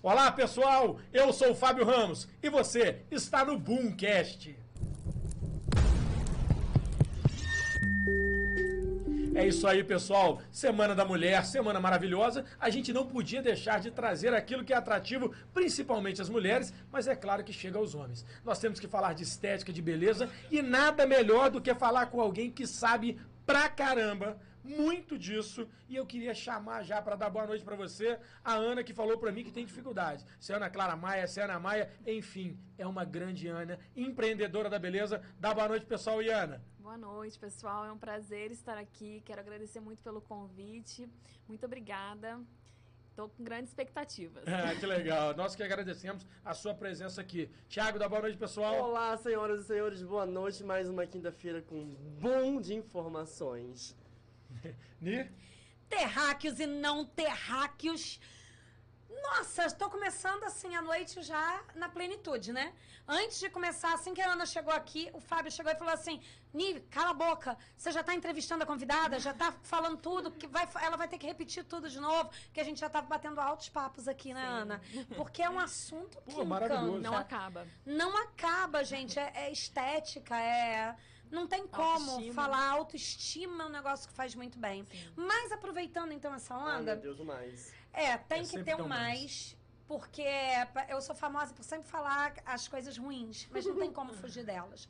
Olá, 0.00 0.30
pessoal! 0.30 1.00
Eu 1.12 1.32
sou 1.32 1.50
o 1.50 1.54
Fábio 1.56 1.84
Ramos 1.84 2.28
e 2.40 2.48
você 2.48 3.02
está 3.10 3.44
no 3.44 3.58
Boomcast. 3.58 4.56
É 9.34 9.44
isso 9.44 9.66
aí, 9.66 9.82
pessoal. 9.82 10.40
Semana 10.52 10.94
da 10.94 11.04
Mulher, 11.04 11.44
semana 11.44 11.80
maravilhosa. 11.80 12.44
A 12.60 12.70
gente 12.70 12.92
não 12.92 13.06
podia 13.06 13.42
deixar 13.42 13.80
de 13.80 13.90
trazer 13.90 14.32
aquilo 14.32 14.64
que 14.64 14.72
é 14.72 14.76
atrativo, 14.76 15.34
principalmente 15.52 16.22
às 16.22 16.28
mulheres, 16.28 16.72
mas 16.92 17.08
é 17.08 17.16
claro 17.16 17.42
que 17.42 17.52
chega 17.52 17.76
aos 17.76 17.96
homens. 17.96 18.24
Nós 18.44 18.60
temos 18.60 18.78
que 18.78 18.86
falar 18.86 19.14
de 19.14 19.24
estética, 19.24 19.72
de 19.72 19.82
beleza 19.82 20.30
e 20.48 20.62
nada 20.62 21.08
melhor 21.08 21.50
do 21.50 21.60
que 21.60 21.74
falar 21.74 22.06
com 22.06 22.20
alguém 22.20 22.52
que 22.52 22.68
sabe 22.68 23.18
pra 23.44 23.68
caramba 23.68 24.38
muito 24.68 25.18
disso 25.18 25.66
e 25.88 25.96
eu 25.96 26.06
queria 26.06 26.34
chamar 26.34 26.82
já 26.82 27.00
para 27.00 27.16
dar 27.16 27.30
boa 27.30 27.46
noite 27.46 27.64
para 27.64 27.74
você 27.74 28.18
a 28.44 28.54
Ana 28.54 28.84
que 28.84 28.92
falou 28.92 29.18
para 29.18 29.32
mim 29.32 29.42
que 29.42 29.52
tem 29.52 29.64
dificuldade. 29.64 30.24
Se 30.38 30.52
é 30.52 30.56
Ana 30.56 30.68
Clara 30.70 30.96
Maia, 30.96 31.26
se 31.26 31.40
é 31.40 31.44
Ana 31.44 31.58
Maia, 31.58 31.90
enfim, 32.06 32.58
é 32.76 32.86
uma 32.86 33.04
grande 33.04 33.48
Ana, 33.48 33.78
empreendedora 33.96 34.68
da 34.68 34.78
beleza. 34.78 35.22
Dá 35.40 35.54
boa 35.54 35.68
noite, 35.68 35.86
pessoal, 35.86 36.22
e 36.22 36.28
Ana. 36.28 36.62
Boa 36.78 36.96
noite, 36.96 37.38
pessoal. 37.38 37.84
É 37.84 37.92
um 37.92 37.98
prazer 37.98 38.50
estar 38.50 38.78
aqui. 38.78 39.22
Quero 39.24 39.40
agradecer 39.40 39.80
muito 39.80 40.02
pelo 40.02 40.20
convite. 40.20 41.08
Muito 41.46 41.66
obrigada. 41.66 42.40
Estou 43.10 43.28
com 43.28 43.42
grandes 43.42 43.70
expectativas. 43.70 44.42
É, 44.46 44.74
que 44.78 44.86
legal. 44.86 45.34
Nós 45.36 45.54
que 45.56 45.62
agradecemos 45.62 46.24
a 46.44 46.54
sua 46.54 46.72
presença 46.72 47.20
aqui. 47.20 47.50
Tiago, 47.68 47.98
dá 47.98 48.08
boa 48.08 48.22
noite, 48.22 48.38
pessoal. 48.38 48.74
Olá, 48.76 49.16
senhoras 49.16 49.60
e 49.60 49.64
senhores. 49.64 50.02
Boa 50.02 50.24
noite. 50.24 50.62
Mais 50.62 50.88
uma 50.88 51.04
quinta-feira 51.04 51.60
com 51.60 51.74
um 51.74 51.94
boom 52.20 52.60
de 52.60 52.74
informações. 52.74 53.96
Ni? 55.00 55.30
Terráqueos 55.88 56.60
e 56.60 56.66
não 56.66 57.04
terráqueos. 57.04 58.20
Nossa, 59.22 59.64
estou 59.64 59.90
começando 59.90 60.44
assim 60.44 60.74
a 60.76 60.82
noite 60.82 61.22
já 61.22 61.62
na 61.74 61.88
plenitude, 61.88 62.52
né? 62.52 62.72
Antes 63.06 63.40
de 63.40 63.48
começar, 63.48 63.94
assim 63.94 64.12
que 64.12 64.20
a 64.20 64.32
Ana 64.32 64.44
chegou 64.44 64.72
aqui, 64.72 65.10
o 65.14 65.20
Fábio 65.20 65.50
chegou 65.50 65.72
e 65.72 65.76
falou 65.76 65.92
assim: 65.94 66.20
Ni, 66.52 66.78
cala 66.90 67.10
a 67.10 67.14
boca, 67.14 67.56
você 67.76 67.90
já 67.90 68.00
está 68.00 68.14
entrevistando 68.14 68.64
a 68.64 68.66
convidada, 68.66 69.18
já 69.18 69.30
está 69.30 69.50
falando 69.62 69.96
tudo, 69.96 70.30
que 70.30 70.46
vai, 70.46 70.68
ela 70.82 70.96
vai 70.96 71.08
ter 71.08 71.18
que 71.18 71.26
repetir 71.26 71.64
tudo 71.64 71.88
de 71.88 71.98
novo, 71.98 72.30
que 72.52 72.60
a 72.60 72.64
gente 72.64 72.78
já 72.78 72.86
estava 72.86 73.06
batendo 73.06 73.40
altos 73.40 73.70
papos 73.70 74.06
aqui, 74.08 74.34
né, 74.34 74.42
Sim. 74.42 74.46
Ana? 74.46 74.80
Porque 75.16 75.42
é 75.42 75.48
um 75.48 75.58
assunto 75.58 76.20
que 76.26 76.34
Pô, 76.34 76.44
maravilhoso. 76.44 76.98
Não 77.00 77.16
acaba. 77.16 77.66
Não 77.84 78.16
acaba, 78.16 78.84
gente. 78.84 79.18
É, 79.18 79.32
é 79.34 79.52
estética, 79.52 80.38
é 80.38 80.94
não 81.30 81.46
tem 81.46 81.66
como 81.66 82.10
autoestima. 82.10 82.34
falar 82.34 82.70
autoestima 82.70 83.64
é 83.64 83.66
um 83.66 83.70
negócio 83.70 84.08
que 84.08 84.14
faz 84.14 84.34
muito 84.34 84.58
bem. 84.58 84.84
Sim. 84.84 85.12
Mas 85.16 85.52
aproveitando 85.52 86.12
então 86.12 86.34
essa 86.34 86.56
onda. 86.56 86.72
Ai, 86.72 86.82
meu 86.82 86.96
Deus, 86.96 87.20
o 87.20 87.24
mais. 87.24 87.72
É, 87.92 88.16
tem 88.16 88.42
é 88.42 88.46
que 88.46 88.62
ter 88.62 88.74
um 88.76 88.86
mais, 88.88 89.20
mais. 89.20 89.56
Porque 89.86 90.24
eu 90.88 91.00
sou 91.00 91.14
famosa 91.14 91.54
por 91.54 91.64
sempre 91.64 91.88
falar 91.88 92.34
as 92.44 92.68
coisas 92.68 92.98
ruins, 92.98 93.48
mas 93.50 93.64
não 93.64 93.76
tem 93.76 93.92
como 93.92 94.12
fugir 94.12 94.44
delas. 94.44 94.88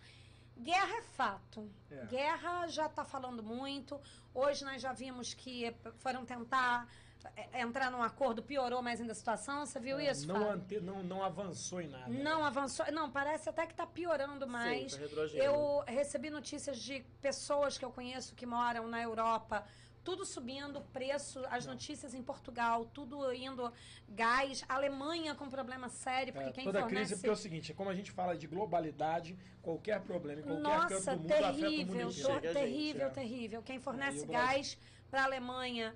Guerra 0.57 0.97
é 0.97 1.03
fato. 1.03 1.71
É. 1.91 2.07
Guerra 2.07 2.67
já 2.67 2.87
está 2.87 3.05
falando 3.05 3.43
muito. 3.43 4.01
Hoje 4.35 4.65
nós 4.65 4.83
já 4.83 4.93
vimos 4.93 5.35
que 5.35 5.73
foram 5.99 6.25
tentar 6.25 6.89
é, 6.89 7.08
entrar 7.55 7.91
num 7.91 8.03
acordo 8.03 8.43
piorou 8.43 8.83
mais 8.83 9.01
ainda 9.01 9.13
a 9.13 9.15
situação. 9.15 9.65
Você 9.65 9.79
viu 9.81 9.99
é, 9.99 10.11
isso? 10.11 10.27
Não, 10.27 10.51
ante, 10.51 10.81
não, 10.81 11.03
não 11.03 11.23
avançou 11.23 11.81
em 11.81 11.89
nada. 11.89 12.09
Não 12.09 12.41
né? 12.41 12.47
avançou. 12.47 12.87
Não, 12.93 13.11
parece 13.11 13.49
até 13.49 13.67
que 13.67 13.73
está 13.73 13.87
piorando 13.87 14.47
mais. 14.47 14.93
Sim, 14.93 15.09
tá 15.09 15.23
eu 15.35 15.85
recebi 15.87 16.31
notícias 16.31 16.79
de 16.79 17.05
pessoas 17.21 17.79
que 17.79 17.85
eu 17.85 17.91
conheço 17.91 18.35
que 18.35 18.47
moram 18.47 18.89
na 18.89 19.03
Europa 19.03 19.65
tudo 20.09 20.25
subindo, 20.25 20.81
preço, 20.91 21.45
as 21.51 21.67
notícias 21.67 22.15
em 22.15 22.23
Portugal, 22.23 22.87
tudo 22.95 23.31
indo 23.31 23.71
gás, 24.09 24.65
Alemanha 24.67 25.35
com 25.35 25.51
problema 25.51 25.91
sério, 25.91 26.33
porque 26.33 26.49
é, 26.49 26.53
quem 26.53 26.65
toda 26.65 26.81
fornece... 26.81 26.97
crise, 26.97 27.15
porque 27.17 27.29
é 27.29 27.33
o 27.33 27.37
seguinte, 27.37 27.75
como 27.75 27.91
a 27.91 27.95
gente 27.95 28.11
fala 28.11 28.35
de 28.35 28.47
globalidade, 28.47 29.37
qualquer 29.61 30.01
problema 30.01 30.41
em 30.41 30.45
qualquer 30.45 30.63
Nossa, 30.63 30.89
canto 30.89 31.05
do 31.05 31.17
mundo 31.19 31.29
terrível, 31.29 32.09
afeta 32.09 32.29
o 32.29 32.33
mundo 32.33 32.39
inteiro. 32.39 32.55
terrível, 32.55 33.07
é. 33.07 33.11
terrível. 33.11 33.63
Quem 33.63 33.79
fornece 33.79 34.25
gás 34.25 34.79
para 35.11 35.21
a 35.21 35.25
Alemanha 35.25 35.95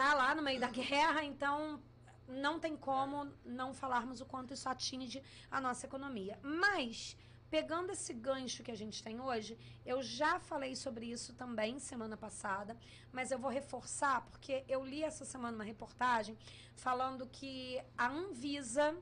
tá 0.00 0.14
lá 0.14 0.34
no 0.34 0.40
meio 0.40 0.58
da 0.58 0.70
guerra, 0.70 1.22
então 1.22 1.78
não 2.26 2.58
tem 2.58 2.74
como 2.74 3.30
não 3.44 3.74
falarmos 3.74 4.22
o 4.22 4.24
quanto 4.24 4.54
isso 4.54 4.66
atinge 4.66 5.22
a 5.50 5.60
nossa 5.60 5.84
economia. 5.84 6.38
Mas 6.42 7.14
pegando 7.50 7.92
esse 7.92 8.14
gancho 8.14 8.62
que 8.62 8.70
a 8.70 8.74
gente 8.74 9.02
tem 9.02 9.20
hoje, 9.20 9.58
eu 9.84 10.02
já 10.02 10.40
falei 10.40 10.74
sobre 10.74 11.04
isso 11.04 11.34
também 11.34 11.78
semana 11.78 12.16
passada, 12.16 12.78
mas 13.12 13.30
eu 13.30 13.38
vou 13.38 13.50
reforçar 13.50 14.22
porque 14.30 14.64
eu 14.66 14.82
li 14.82 15.04
essa 15.04 15.26
semana 15.26 15.58
uma 15.58 15.64
reportagem 15.64 16.34
falando 16.76 17.26
que 17.26 17.78
a 17.98 18.08
Anvisa 18.08 18.96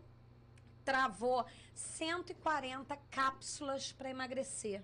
travou 0.85 1.47
140 1.75 2.97
cápsulas 3.09 3.93
para 3.93 4.11
emagrecer 4.11 4.83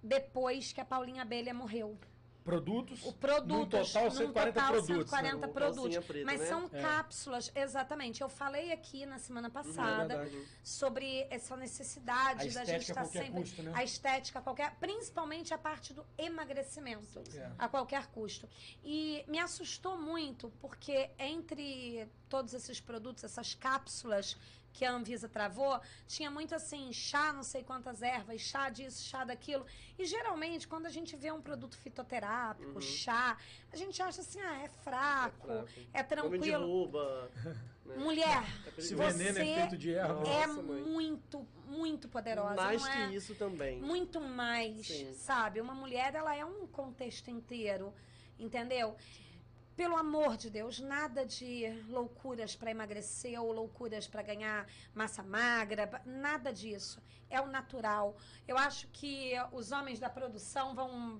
depois 0.00 0.72
que 0.72 0.80
a 0.80 0.84
Paulinha 0.84 1.22
Abelha 1.22 1.52
morreu 1.52 1.98
produtos. 2.46 3.04
O 3.04 3.12
produtos. 3.12 3.58
No 3.58 3.66
total, 3.66 4.10
140 4.10 4.52
total, 4.52 4.72
produtos. 4.72 5.10
140 5.10 5.46
né? 5.46 5.52
produtos. 5.52 6.06
Preta, 6.06 6.24
mas 6.24 6.40
né? 6.40 6.46
são 6.46 6.70
é. 6.72 6.80
cápsulas, 6.80 7.52
exatamente. 7.54 8.22
Eu 8.22 8.28
falei 8.28 8.72
aqui 8.72 9.04
na 9.04 9.18
semana 9.18 9.50
passada 9.50 10.14
é 10.14 10.30
sobre 10.62 11.26
essa 11.28 11.56
necessidade 11.56 12.48
da 12.54 12.64
gente 12.64 12.88
estar 12.88 13.04
sempre. 13.04 13.40
Custo, 13.40 13.62
né? 13.62 13.72
A 13.74 13.82
estética 13.82 14.38
a 14.38 14.42
qualquer. 14.42 14.74
Principalmente 14.76 15.52
a 15.52 15.58
parte 15.58 15.92
do 15.92 16.06
emagrecimento. 16.16 17.20
É. 17.34 17.50
A 17.58 17.68
qualquer 17.68 18.06
custo. 18.06 18.48
E 18.84 19.24
me 19.26 19.40
assustou 19.40 19.98
muito, 19.98 20.52
porque 20.60 21.10
entre 21.18 22.08
todos 22.28 22.54
esses 22.54 22.80
produtos, 22.80 23.24
essas 23.24 23.54
cápsulas 23.54 24.36
que 24.76 24.84
a 24.84 24.92
Anvisa 24.92 25.26
travou, 25.26 25.80
tinha 26.06 26.30
muito 26.30 26.54
assim, 26.54 26.92
chá 26.92 27.32
não 27.32 27.42
sei 27.42 27.64
quantas 27.64 28.02
ervas, 28.02 28.42
chá 28.42 28.68
disso, 28.68 29.02
chá 29.02 29.24
daquilo. 29.24 29.64
E 29.98 30.04
geralmente, 30.04 30.68
quando 30.68 30.84
a 30.84 30.90
gente 30.90 31.16
vê 31.16 31.32
um 31.32 31.40
produto 31.40 31.78
fitoterápico, 31.78 32.74
uhum. 32.74 32.80
chá, 32.80 33.38
a 33.72 33.76
gente 33.76 34.02
acha 34.02 34.20
assim, 34.20 34.38
ah, 34.38 34.62
é 34.62 34.68
fraco, 34.68 35.50
é, 35.50 35.54
fraco. 35.54 35.68
é 35.94 36.02
tranquilo. 36.02 36.90
né? 37.86 37.96
Mulher, 37.96 38.44
Esse 38.76 38.94
veneno 38.94 39.38
é 39.38 39.54
feito 39.60 39.78
de 39.78 39.94
erva. 39.94 40.28
É 40.28 40.46
Nossa, 40.46 40.62
muito, 40.62 41.48
muito 41.66 42.06
poderosa. 42.06 42.54
Mais 42.56 42.86
que 42.86 42.98
é? 42.98 43.14
isso 43.14 43.34
também. 43.34 43.80
Muito 43.80 44.20
mais, 44.20 44.86
Sim. 44.88 45.14
sabe? 45.14 45.58
Uma 45.58 45.74
mulher, 45.74 46.14
ela 46.14 46.36
é 46.36 46.44
um 46.44 46.66
contexto 46.66 47.30
inteiro, 47.30 47.94
entendeu? 48.38 48.94
Pelo 49.76 49.94
amor 49.96 50.38
de 50.38 50.48
Deus, 50.48 50.80
nada 50.80 51.26
de 51.26 51.68
loucuras 51.88 52.56
para 52.56 52.70
emagrecer 52.70 53.38
ou 53.38 53.52
loucuras 53.52 54.06
para 54.08 54.22
ganhar 54.22 54.66
massa 54.94 55.22
magra, 55.22 56.00
nada 56.06 56.50
disso. 56.50 56.98
É 57.28 57.40
o 57.42 57.46
natural. 57.46 58.16
Eu 58.48 58.56
acho 58.56 58.88
que 58.88 59.34
os 59.52 59.72
homens 59.72 59.98
da 59.98 60.08
produção 60.08 60.74
vão, 60.74 61.18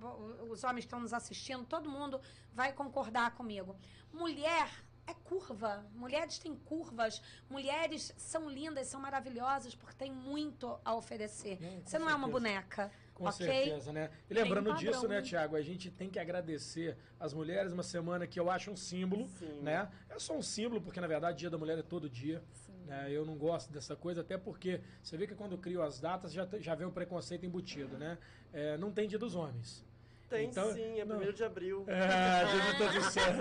os 0.49 0.65
homens 0.65 0.85
que 0.85 0.87
estão 0.87 1.01
nos 1.01 1.13
assistindo, 1.13 1.67
todo 1.67 1.91
mundo 1.91 2.19
vai 2.55 2.73
concordar 2.73 3.33
comigo. 3.35 3.77
Mulher 4.11 4.71
é 5.07 5.13
curva. 5.13 5.85
Mulheres 5.95 6.39
têm 6.39 6.57
curvas. 6.57 7.21
Mulheres 7.51 8.15
são 8.17 8.49
lindas, 8.49 8.87
são 8.87 9.01
maravilhosas 9.01 9.75
porque 9.75 9.97
têm 9.97 10.11
muito 10.11 10.79
a 10.83 10.95
oferecer. 10.95 11.59
Hum, 11.61 11.83
Você 11.85 11.99
não 11.99 12.07
certeza. 12.07 12.11
é 12.11 12.15
uma 12.15 12.29
boneca. 12.29 12.91
Com 13.17 13.27
okay? 13.27 13.47
certeza, 13.47 13.95
né? 13.95 14.11
E 14.29 14.35
lembrando 14.35 14.71
um 14.71 14.75
disso, 14.75 15.09
né, 15.09 15.23
Tiago, 15.23 15.57
a 15.57 15.63
gente 15.63 15.91
tem 15.91 16.11
que 16.11 16.19
agradecer 16.19 16.99
as 17.19 17.33
mulheres 17.33 17.73
uma 17.73 17.83
semana 17.83 18.27
que 18.27 18.39
eu 18.39 18.51
acho 18.51 18.71
um 18.71 18.77
símbolo, 18.77 19.27
Sim. 19.39 19.63
né? 19.63 19.89
É 20.11 20.19
só 20.19 20.37
um 20.37 20.43
símbolo, 20.43 20.83
porque 20.83 21.01
na 21.01 21.07
verdade 21.07 21.37
o 21.37 21.39
Dia 21.39 21.51
da 21.51 21.57
Mulher 21.57 21.79
é 21.79 21.83
todo 21.83 22.11
dia. 22.11 22.43
Né? 22.85 23.11
Eu 23.11 23.25
não 23.25 23.35
gosto 23.35 23.73
dessa 23.73 23.97
coisa, 23.97 24.21
até 24.21 24.37
porque 24.37 24.83
você 25.03 25.17
vê 25.17 25.27
que 25.27 25.35
quando 25.35 25.57
crio 25.57 25.83
as 25.83 25.99
datas 25.99 26.31
já, 26.31 26.47
já 26.61 26.75
vem 26.75 26.87
o 26.87 26.93
preconceito 26.93 27.47
embutido, 27.47 27.97
né? 27.97 28.19
É, 28.53 28.77
não 28.77 28.93
tem 28.93 29.09
Dia 29.09 29.19
dos 29.19 29.35
Homens. 29.35 29.83
Tem 30.29 30.49
então, 30.49 30.73
sim, 30.73 30.99
é 30.99 31.05
primeiro 31.05 31.33
de 31.33 31.45
abril. 31.45 31.85
É, 31.87 32.47
já 32.47 32.73
não 32.73 32.79
todos 32.79 33.07
certo. 33.13 33.41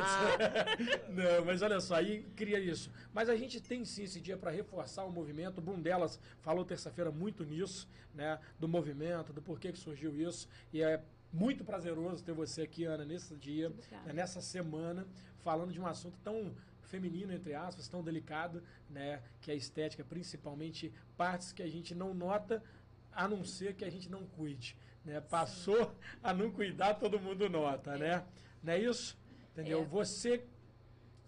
não, 1.09 1.45
mas 1.45 1.61
olha 1.61 1.79
só, 1.79 1.95
aí 1.95 2.23
cria 2.35 2.59
isso. 2.59 2.91
Mas 3.13 3.27
a 3.27 3.35
gente 3.35 3.59
tem 3.59 3.83
sim 3.83 4.03
esse 4.03 4.21
dia 4.21 4.37
para 4.37 4.51
reforçar 4.51 5.03
o 5.03 5.11
movimento. 5.11 5.57
O 5.57 5.61
Bundelas 5.61 6.19
falou 6.41 6.63
terça-feira 6.63 7.11
muito 7.11 7.43
nisso, 7.43 7.87
né? 8.13 8.39
Do 8.59 8.67
movimento, 8.67 9.33
do 9.33 9.41
porquê 9.41 9.71
que 9.71 9.79
surgiu 9.79 10.15
isso. 10.15 10.47
E 10.71 10.83
é 10.83 11.01
muito 11.33 11.65
prazeroso 11.65 12.23
ter 12.23 12.33
você 12.33 12.61
aqui, 12.61 12.85
Ana, 12.85 13.03
nesse 13.03 13.35
dia, 13.35 13.69
né, 14.05 14.13
nessa 14.13 14.39
semana, 14.39 15.05
falando 15.43 15.73
de 15.73 15.79
um 15.79 15.88
assunto 15.88 16.17
tão 16.23 16.55
feminino, 16.83 17.33
entre 17.33 17.53
aspas, 17.55 17.88
tão 17.88 18.03
delicado, 18.03 18.61
né? 18.89 19.21
Que 19.41 19.49
é 19.49 19.53
a 19.55 19.57
estética, 19.57 20.03
principalmente 20.03 20.93
partes 21.17 21.51
que 21.51 21.63
a 21.63 21.67
gente 21.67 21.95
não 21.95 22.13
nota, 22.13 22.63
a 23.11 23.27
não 23.27 23.43
ser 23.43 23.73
que 23.73 23.83
a 23.83 23.89
gente 23.89 24.09
não 24.09 24.23
cuide. 24.25 24.77
Né? 25.05 25.21
Passou 25.21 25.95
a 26.23 26.33
não 26.33 26.51
cuidar, 26.51 26.95
todo 26.95 27.19
mundo 27.19 27.47
nota, 27.49 27.95
é. 27.95 27.97
né? 27.97 28.25
Não 28.63 28.73
é 28.73 28.79
isso? 28.79 29.17
Entendeu? 29.51 29.81
É. 29.81 29.85
Você 29.85 30.45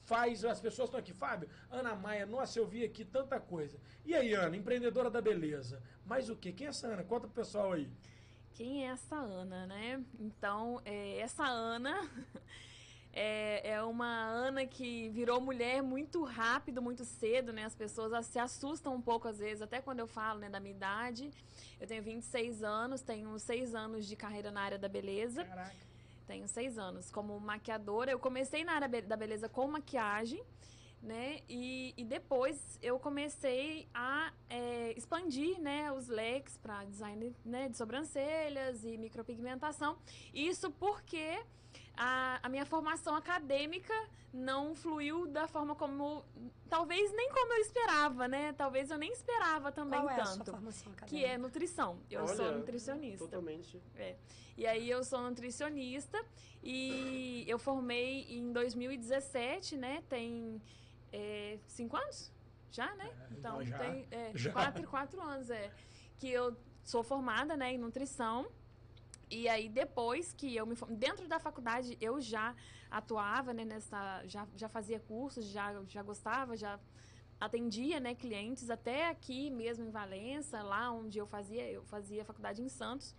faz, 0.04 0.44
as 0.46 0.60
pessoas 0.60 0.88
estão 0.88 1.00
aqui, 1.00 1.14
Fábio, 1.14 1.50
Ana 1.70 1.94
Maia, 1.96 2.26
nossa, 2.26 2.58
eu 2.58 2.66
vi 2.66 2.84
aqui 2.84 3.06
tanta 3.06 3.40
coisa. 3.40 3.78
E 4.06 4.16
aí, 4.16 4.34
Ana, 4.34 4.56
empreendedora 4.56 5.10
da 5.10 5.22
beleza. 5.22 5.82
Mas 6.06 6.30
o 6.30 6.36
quê? 6.36 6.52
Quem 6.52 6.68
é 6.68 6.70
essa 6.70 6.88
Ana? 6.88 7.04
Conta 7.04 7.28
pro 7.28 7.44
pessoal 7.44 7.74
aí. 7.74 7.90
Quem 8.54 8.88
é 8.88 8.92
essa 8.92 9.16
Ana, 9.16 9.68
né? 9.68 10.04
Então, 10.20 10.82
é, 10.84 11.20
essa 11.20 11.46
Ana 11.46 12.10
É, 13.20 13.72
é 13.72 13.82
uma 13.82 14.26
Ana 14.26 14.64
que 14.68 15.10
virou 15.10 15.42
mulher 15.42 15.82
muito 15.82 16.24
rápido, 16.24 16.84
muito 16.84 17.04
cedo, 17.04 17.52
né? 17.52 17.66
As 17.66 17.74
pessoas 17.74 18.28
se 18.28 18.38
assustam 18.38 18.94
um 18.94 19.02
pouco 19.02 19.28
às 19.28 19.40
vezes, 19.40 19.64
até 19.64 19.82
quando 19.82 19.98
eu 19.98 20.06
falo, 20.06 20.40
né, 20.40 20.50
da 20.50 20.60
minha 20.60 20.76
idade. 20.76 21.32
Eu 21.82 21.88
tenho 21.88 22.04
26 22.04 22.62
anos, 22.62 23.02
tenho 23.02 23.40
6 23.40 23.74
anos 23.74 24.06
de 24.06 24.16
carreira 24.16 24.52
na 24.52 24.62
área 24.62 24.78
da 24.78 24.88
beleza. 24.88 25.44
Caraca. 25.44 25.76
Tenho 26.28 26.48
6 26.48 26.78
anos 26.78 27.10
como 27.10 27.40
maquiadora. 27.40 28.12
Eu 28.12 28.20
comecei 28.20 28.64
na 28.64 28.74
área 28.74 29.02
da 29.02 29.18
beleza 29.18 29.50
com 29.50 29.68
maquiagem, 29.68 30.44
né? 31.02 31.40
E, 31.50 31.96
e 31.98 32.06
depois 32.06 32.78
eu 32.84 33.00
comecei 33.00 33.88
a 33.96 34.32
é, 34.48 34.94
expandir, 34.96 35.60
né, 35.60 35.92
os 35.92 36.08
leques 36.08 36.56
para 36.60 36.84
design 36.84 37.36
né, 37.44 37.68
de 37.68 37.78
sobrancelhas 37.78 38.86
e 38.86 38.96
micropigmentação. 38.96 39.98
Isso 40.32 40.70
porque 40.70 41.40
a, 41.98 42.40
a 42.44 42.50
minha 42.50 42.66
formação 42.66 43.16
acadêmica 43.16 43.94
não 44.32 44.76
fluiu 44.76 45.26
da 45.28 45.48
forma 45.48 45.76
como. 45.76 46.24
Talvez 46.70 47.12
nem 47.14 47.30
como 47.32 47.54
eu 47.54 47.62
esperava, 47.62 48.28
né? 48.28 48.54
Talvez 48.54 48.92
eu 48.92 48.98
nem 48.98 49.12
esperava 49.12 49.72
também 49.72 50.00
Qual 50.00 50.10
é 50.10 50.22
a 50.22 50.26
sua 50.26 50.38
tanto. 50.38 50.52
formação 50.52 50.94
que 50.94 50.98
acadêmica? 51.00 51.28
é 51.30 51.38
nutrição. 51.38 52.00
Eu 52.10 52.28
sou 52.28 52.46
Olha, 52.46 52.58
nutricionista. 52.58 53.26
Totalmente. 53.26 53.82
É. 53.96 54.16
E 54.56 54.66
aí 54.68 54.90
eu 54.90 55.04
sou 55.04 55.22
nutricionista 55.22 56.24
e 56.64 57.44
eu 57.48 57.58
formei 57.58 58.26
em 58.30 58.52
2017, 58.52 59.76
né? 59.76 60.04
Tem 60.08 60.62
é, 61.12 61.58
cinco 61.68 61.98
anos? 61.98 62.32
Já, 62.70 62.94
né? 62.96 63.12
Então 63.32 63.64
já. 63.66 63.78
tem 63.78 64.08
é, 64.12 64.32
Já. 64.36 64.52
quatro, 64.52 64.88
quatro 64.88 65.22
anos, 65.22 65.50
é. 65.50 65.72
Que 66.20 66.30
eu 66.30 66.56
sou 66.84 67.04
formada 67.04 67.58
né, 67.58 67.74
em 67.74 67.78
nutrição. 67.78 68.48
E 69.30 69.48
aí, 69.50 69.68
depois 69.68 70.32
que 70.34 70.56
eu 70.56 70.66
me. 70.66 70.76
Dentro 70.90 71.28
da 71.28 71.40
faculdade, 71.40 71.98
eu 72.00 72.20
já 72.22 72.56
atuava, 72.90 73.54
né, 73.54 73.66
nessa... 73.66 74.24
Já, 74.26 74.48
já 74.56 74.70
fazia 74.70 75.00
cursos, 75.02 75.46
já, 75.48 75.74
já 75.86 76.02
gostava, 76.02 76.56
já 76.56 76.80
atendia, 77.40 78.00
né, 78.00 78.16
clientes 78.16 78.70
até 78.70 79.10
aqui 79.10 79.50
mesmo 79.52 79.86
em 79.86 79.92
Valença, 79.92 80.64
lá 80.64 80.92
onde 80.92 81.20
eu 81.20 81.28
fazia, 81.28 81.70
eu 81.70 81.84
fazia 81.84 82.26
faculdade 82.26 82.62
em 82.64 82.70
Santos, 82.70 83.14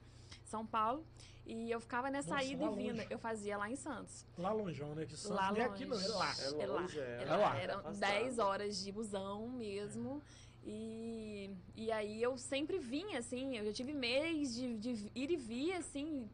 São 0.45 0.67
Paulo, 0.67 1.07
e 1.47 1.71
eu 1.71 1.79
ficava 1.81 2.11
nessa 2.11 2.31
Nossa, 2.35 2.45
ida 2.45 2.65
lá 2.65 2.73
e 2.73 2.75
vinda. 2.77 2.93
longe. 2.95 3.07
Eu 3.11 3.19
fazia 3.19 3.57
lá 3.57 3.71
em 3.71 3.77
Santos. 3.77 4.27
Lá 4.37 4.51
longeão, 4.53 4.95
né? 4.95 5.07
Que 5.07 5.17
Santos 5.17 5.37
Lá 5.37 5.47
é 5.49 5.51
longe. 5.51 5.63
aqui, 5.63 5.85
não, 5.87 6.01
é 6.01 6.09
lá. 6.09 6.35
É 6.39 6.63
É 6.63 6.67
lá. 6.67 6.81
longe, 6.81 6.99
é. 6.99 7.03
É 7.03 7.23
É 7.23 7.37
lá. 7.37 7.57
Eram 7.59 7.79
Afastado. 7.81 8.11
10 8.11 8.39
horas 8.39 8.83
de 8.83 8.93
busão 8.93 9.49
mesmo. 9.49 10.23
E, 10.65 11.51
e 11.77 11.91
aí 11.91 12.23
eu 12.23 12.37
sempre 12.37 12.79
vinha, 12.79 13.19
assim, 13.19 13.57
eu 13.57 13.65
já 13.67 13.73
tive 13.73 13.93
mês 13.93 14.55
de, 14.55 14.77
de 14.79 15.11
ir 15.15 15.31
e 15.31 15.37
vir, 15.37 15.73
assim. 15.75 16.29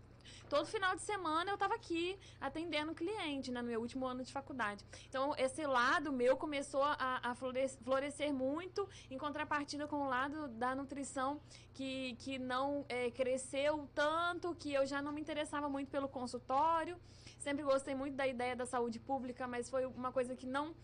Todo 0.48 0.66
final 0.66 0.94
de 0.94 1.02
semana 1.02 1.50
eu 1.50 1.56
tava 1.56 1.74
aqui 1.74 2.18
atendendo 2.40 2.94
cliente, 2.94 3.50
né, 3.50 3.62
no 3.62 3.68
meu 3.68 3.80
último 3.80 4.06
ano 4.06 4.22
de 4.22 4.32
faculdade. 4.32 4.84
Então, 5.08 5.34
esse 5.38 5.66
lado 5.66 6.12
meu 6.12 6.36
começou 6.36 6.82
a, 6.82 7.20
a 7.22 7.34
florescer, 7.34 7.80
florescer 7.82 8.32
muito, 8.32 8.88
em 9.10 9.16
contrapartida 9.16 9.86
com 9.86 10.02
o 10.02 10.08
lado 10.08 10.48
da 10.48 10.74
nutrição, 10.74 11.40
que, 11.72 12.14
que 12.20 12.38
não 12.38 12.84
é, 12.88 13.10
cresceu 13.10 13.88
tanto, 13.94 14.54
que 14.54 14.72
eu 14.72 14.86
já 14.86 15.00
não 15.00 15.12
me 15.12 15.20
interessava 15.20 15.68
muito 15.68 15.90
pelo 15.90 16.08
consultório. 16.08 16.98
Sempre 17.38 17.64
gostei 17.64 17.94
muito 17.94 18.14
da 18.14 18.26
ideia 18.26 18.54
da 18.54 18.66
saúde 18.66 18.98
pública, 18.98 19.48
mas 19.48 19.70
foi 19.70 19.86
uma 19.86 20.12
coisa 20.12 20.36
que 20.36 20.46
não 20.46 20.74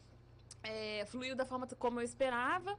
é, 0.63 1.05
fluiu 1.07 1.37
da 1.37 1.45
forma 1.45 1.67
como 1.79 2.01
eu 2.01 2.05
esperava. 2.05 2.79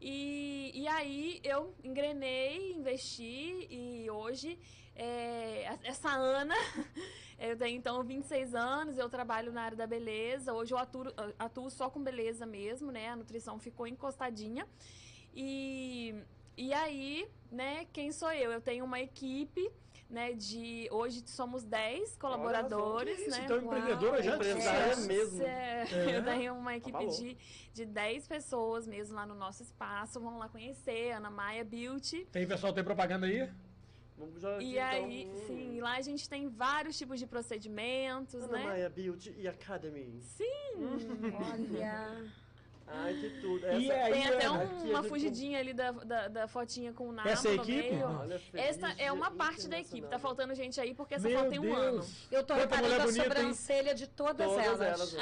E, 0.00 0.72
e 0.74 0.88
aí 0.88 1.40
eu 1.44 1.74
engrenei, 1.84 2.72
investi 2.72 3.66
e 3.70 4.10
hoje 4.10 4.58
é, 4.96 5.78
essa 5.84 6.10
Ana, 6.10 6.54
eu 7.38 7.56
tenho 7.56 7.78
então 7.78 8.02
26 8.02 8.54
anos, 8.54 8.98
eu 8.98 9.08
trabalho 9.08 9.52
na 9.52 9.62
área 9.62 9.76
da 9.76 9.86
beleza. 9.86 10.52
Hoje 10.52 10.72
eu 10.72 10.78
atuo, 10.78 11.04
atuo 11.38 11.70
só 11.70 11.90
com 11.90 12.02
beleza 12.02 12.46
mesmo, 12.46 12.90
né? 12.90 13.08
A 13.08 13.16
nutrição 13.16 13.58
ficou 13.58 13.86
encostadinha. 13.86 14.66
E, 15.34 16.14
e 16.56 16.72
aí, 16.72 17.26
né, 17.50 17.86
quem 17.92 18.12
sou 18.12 18.32
eu? 18.32 18.52
Eu 18.52 18.60
tenho 18.60 18.84
uma 18.84 19.00
equipe, 19.00 19.70
né, 20.10 20.32
de 20.32 20.88
hoje 20.90 21.22
somos 21.26 21.62
10 21.62 22.16
colaboradores, 22.16 23.28
né? 23.28 23.42
então 23.44 23.58
empreendedora 23.58 24.20
já 24.22 24.36
de 24.36 24.36
Empresária 24.36 24.94
sucesso. 24.96 25.08
mesmo. 25.08 25.42
É, 25.42 25.86
É. 25.88 26.16
Eu 26.16 26.24
tenho 26.24 26.54
uma 26.54 26.76
equipe 26.76 26.96
Abalou. 26.96 27.16
de, 27.16 27.36
de 27.72 27.86
10 27.86 28.26
pessoas 28.26 28.86
mesmo 28.86 29.14
lá 29.14 29.24
no 29.24 29.34
nosso 29.34 29.62
espaço. 29.62 30.20
Vão 30.20 30.38
lá 30.38 30.48
conhecer, 30.48 31.12
Ana 31.12 31.30
Maia 31.30 31.64
Beauty. 31.64 32.26
Tem 32.32 32.46
pessoal, 32.46 32.72
tem 32.72 32.82
propaganda 32.82 33.26
aí? 33.26 33.48
Vamos 34.18 34.42
já 34.42 34.60
E 34.60 34.72
então, 34.72 34.84
aí, 34.84 35.26
hum, 35.26 35.46
sim, 35.46 35.80
lá 35.80 35.96
a 35.96 36.02
gente 36.02 36.28
tem 36.28 36.46
vários 36.48 36.98
tipos 36.98 37.18
de 37.18 37.26
procedimentos, 37.26 38.42
Ana 38.42 38.52
né? 38.58 38.64
Maia 38.64 38.90
Beauty 38.90 39.34
e 39.38 39.48
Academy. 39.48 40.20
Sim! 40.20 40.44
Olha. 41.50 42.30
Ai, 42.92 43.14
que 43.14 43.30
tudo. 43.40 43.64
E 43.66 43.88
Essa- 43.90 44.02
aí, 44.04 44.12
Tem 44.12 44.26
até 44.26 44.46
Ana, 44.46 44.64
um- 44.64 44.90
uma 44.90 44.98
é 44.98 45.02
fugidinha 45.04 45.58
ali 45.60 45.72
da, 45.72 45.92
da, 45.92 46.28
da 46.28 46.48
fotinha 46.48 46.92
com 46.92 47.08
o 47.08 47.12
Napa 47.12 47.28
Essa 47.30 47.48
é 47.48 47.54
no 47.56 47.62
equipe? 47.62 47.90
meio. 47.94 48.06
Olha, 48.18 48.40
Essa 48.54 48.88
é 48.98 49.12
uma 49.12 49.30
parte 49.30 49.68
da 49.68 49.78
equipe. 49.78 50.06
Tá 50.08 50.18
faltando 50.18 50.54
gente 50.54 50.80
aí 50.80 50.92
porque 50.94 51.14
essa 51.14 51.28
Meu 51.28 51.38
foto 51.38 51.50
tem 51.50 51.58
um 51.60 51.74
ano. 51.74 51.92
Deus. 51.98 52.26
Eu 52.32 52.42
tô 52.44 52.54
Quanta 52.54 52.62
reparando 52.76 52.94
a 52.94 53.04
bonita, 53.06 53.18
hein? 53.22 53.28
sobrancelha 53.28 53.94
de 53.94 54.06
todas, 54.08 54.46
Todas 54.48 54.66
elas. 54.66 55.14
elas. 55.14 55.16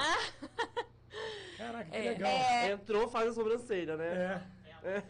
Caraca, 1.58 1.90
que 1.90 1.96
É. 1.96 2.00
legal. 2.00 2.30
É, 2.30 2.70
Entrou, 2.70 3.08
faz 3.08 3.28
a 3.28 3.32
sobrancelha, 3.34 3.96
né? 3.96 4.42
É. 4.84 5.02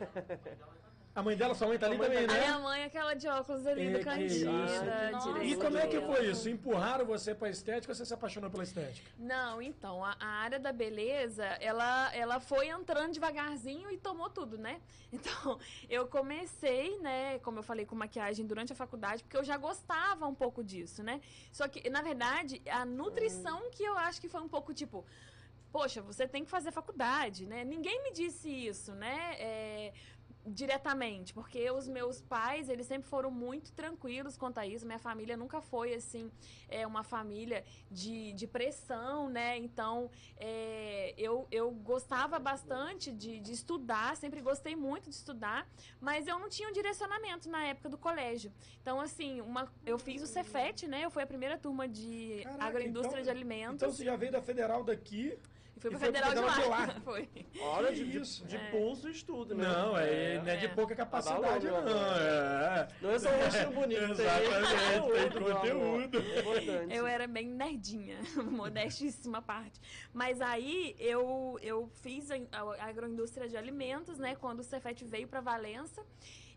A 1.19 1.23
mãe 1.23 1.37
dela, 1.37 1.53
sua 1.53 1.67
mãe 1.67 1.77
tá 1.77 1.87
ali 1.87 1.97
A 1.97 1.99
mãe 1.99 2.09
também, 2.09 2.27
tá 2.29 2.33
A 2.33 2.37
né? 2.37 2.47
minha 2.47 2.59
mãe, 2.61 2.85
aquela 2.85 3.13
de 3.13 3.27
óculos 3.27 3.67
ali 3.67 3.89
É, 3.89 3.91
do 3.91 3.99
que 3.99 4.05
Candida, 4.05 5.11
isso. 5.11 5.43
E 5.43 5.57
como 5.57 5.77
é 5.77 5.87
que 5.89 6.01
foi 6.01 6.31
isso? 6.31 6.49
Empurraram 6.49 7.05
você 7.05 7.35
pra 7.35 7.51
estética 7.51 7.91
ou 7.91 7.97
você 7.97 8.07
se 8.07 8.15
apaixonou 8.15 8.49
pela 8.49 8.63
estética? 8.63 9.11
Não, 9.19 9.61
então, 9.61 10.05
a, 10.05 10.17
a 10.21 10.27
área 10.27 10.61
da 10.61 10.71
beleza, 10.71 11.45
ela, 11.45 12.15
ela 12.15 12.39
foi 12.39 12.69
entrando 12.69 13.15
devagarzinho 13.15 13.91
e 13.91 13.99
tomou 13.99 14.31
tudo, 14.31 14.57
né? 14.57 14.81
Então, 15.11 15.59
eu 15.89 16.07
comecei, 16.07 16.99
né, 16.99 17.39
como 17.39 17.59
eu 17.61 17.63
falei, 17.63 17.87
com 17.87 17.97
maquiagem 17.97 18.47
durante 18.47 18.73
a 18.75 18.77
faculdade, 18.77 19.23
porque 19.25 19.39
eu 19.39 19.43
já 19.43 19.57
gostava 19.57 20.27
um 20.27 20.35
pouco 20.35 20.63
disso, 20.63 21.03
né? 21.03 21.21
Só 21.51 21.67
que, 21.67 21.89
na 21.91 22.03
verdade, 22.03 22.63
a 22.71 22.85
nutrição 22.85 23.71
que 23.71 23.83
eu 23.83 23.97
acho 23.97 24.21
que 24.21 24.29
foi 24.29 24.41
um 24.43 24.49
pouco 24.49 24.73
tipo. 24.73 25.05
Poxa, 25.73 26.01
você 26.01 26.27
tem 26.27 26.45
que 26.45 26.51
fazer 26.51 26.71
faculdade, 26.73 27.47
né? 27.47 27.63
Ninguém 27.65 28.03
me 28.03 28.11
disse 28.13 28.49
isso, 28.49 28.93
né? 28.93 29.35
É, 29.39 29.93
diretamente, 30.49 31.33
porque 31.33 31.71
os 31.71 31.87
meus 31.89 32.21
pais, 32.21 32.69
eles 32.69 32.87
sempre 32.87 33.09
foram 33.09 33.31
muito 33.31 33.73
tranquilos 33.73 34.37
quanto 34.37 34.59
a 34.59 34.67
isso. 34.67 34.87
Minha 34.87 34.99
família 34.99 35.37
nunca 35.37 35.61
foi, 35.61 35.95
assim, 35.95 36.31
é 36.69 36.87
uma 36.87 37.03
família 37.03 37.65
de, 37.91 38.33
de 38.33 38.47
pressão, 38.47 39.29
né? 39.29 39.57
Então, 39.59 40.11
é, 40.37 41.15
eu, 41.17 41.47
eu 41.51 41.71
gostava 41.71 42.39
bastante 42.39 43.13
de, 43.13 43.41
de 43.41 43.53
estudar, 43.53 44.17
sempre 44.17 44.41
gostei 44.41 44.75
muito 44.75 45.09
de 45.09 45.15
estudar, 45.17 45.69
mas 46.01 46.27
eu 46.27 46.39
não 46.39 46.49
tinha 46.49 46.69
um 46.69 46.73
direcionamento 46.73 47.49
na 47.49 47.65
época 47.65 47.89
do 47.89 47.99
colégio. 47.99 48.53
Então, 48.81 49.01
assim, 49.01 49.41
uma, 49.41 49.73
eu 49.85 49.99
fiz 49.99 50.23
o 50.23 50.27
Cefet, 50.27 50.87
né? 50.87 51.05
Eu 51.05 51.11
fui 51.11 51.23
a 51.23 51.27
primeira 51.27 51.59
turma 51.59 51.87
de 51.87 52.41
Caraca, 52.43 52.65
agroindústria 52.65 53.21
então- 53.21 53.23
de 53.23 53.31
alimentos. 53.31 53.75
Então 53.77 53.91
você 53.91 54.05
já 54.05 54.17
veio 54.17 54.33
da 54.33 54.43
federal 54.43 54.83
daqui. 54.83 55.39
E 55.79 55.81
fui 55.81 55.91
pra 55.91 55.99
foi 55.99 56.13
pro 56.13 56.21
Federal, 56.21 56.45
de 56.45 56.53
Federal 56.53 56.71
lá. 56.71 56.87
de 56.87 56.93
lá. 56.93 57.01
foi. 57.05 57.29
Olha, 57.61 57.93
de, 57.93 58.05
de, 58.05 58.45
de 58.45 58.57
É. 58.57 58.71
pulso 58.71 59.09
e 59.09 59.13
estudo, 59.13 59.55
né? 59.55 59.65
Não, 59.65 59.97
é, 59.97 60.39
não 60.39 60.49
é 60.49 60.57
de 60.57 60.67
É. 60.67 60.69
pouca 60.69 60.95
capacidade, 60.95 61.67
Abalou, 61.67 61.83
meu 61.85 61.95
não. 61.95 62.01
amor. 62.03 62.17
É. 62.21 62.89
Não 63.01 63.11
é 63.11 63.19
só 63.19 63.29
um 63.31 63.39
rostinho 63.45 63.71
bonito, 63.71 64.03
Exatamente, 64.03 65.31
tem 65.33 65.43
conteúdo. 65.55 66.19
É 66.19 66.41
importante. 66.41 66.95
Eu 66.95 67.07
era 67.07 67.27
bem 67.27 67.47
nerdinha, 67.49 68.19
modestíssima 68.51 69.41
parte. 69.41 69.81
Mas 70.13 70.41
aí 70.41 70.95
eu, 70.99 71.59
eu 71.63 71.89
fiz 72.03 72.31
a, 72.31 72.37
a 72.53 72.85
agroindústria 72.87 73.49
de 73.49 73.57
alimentos, 73.57 74.19
né? 74.19 74.35
Quando 74.37 74.61
o 74.61 74.65
Cefet 74.65 75.05
veio 75.05 75.29
para 75.29 75.41
Valença. 75.41 76.05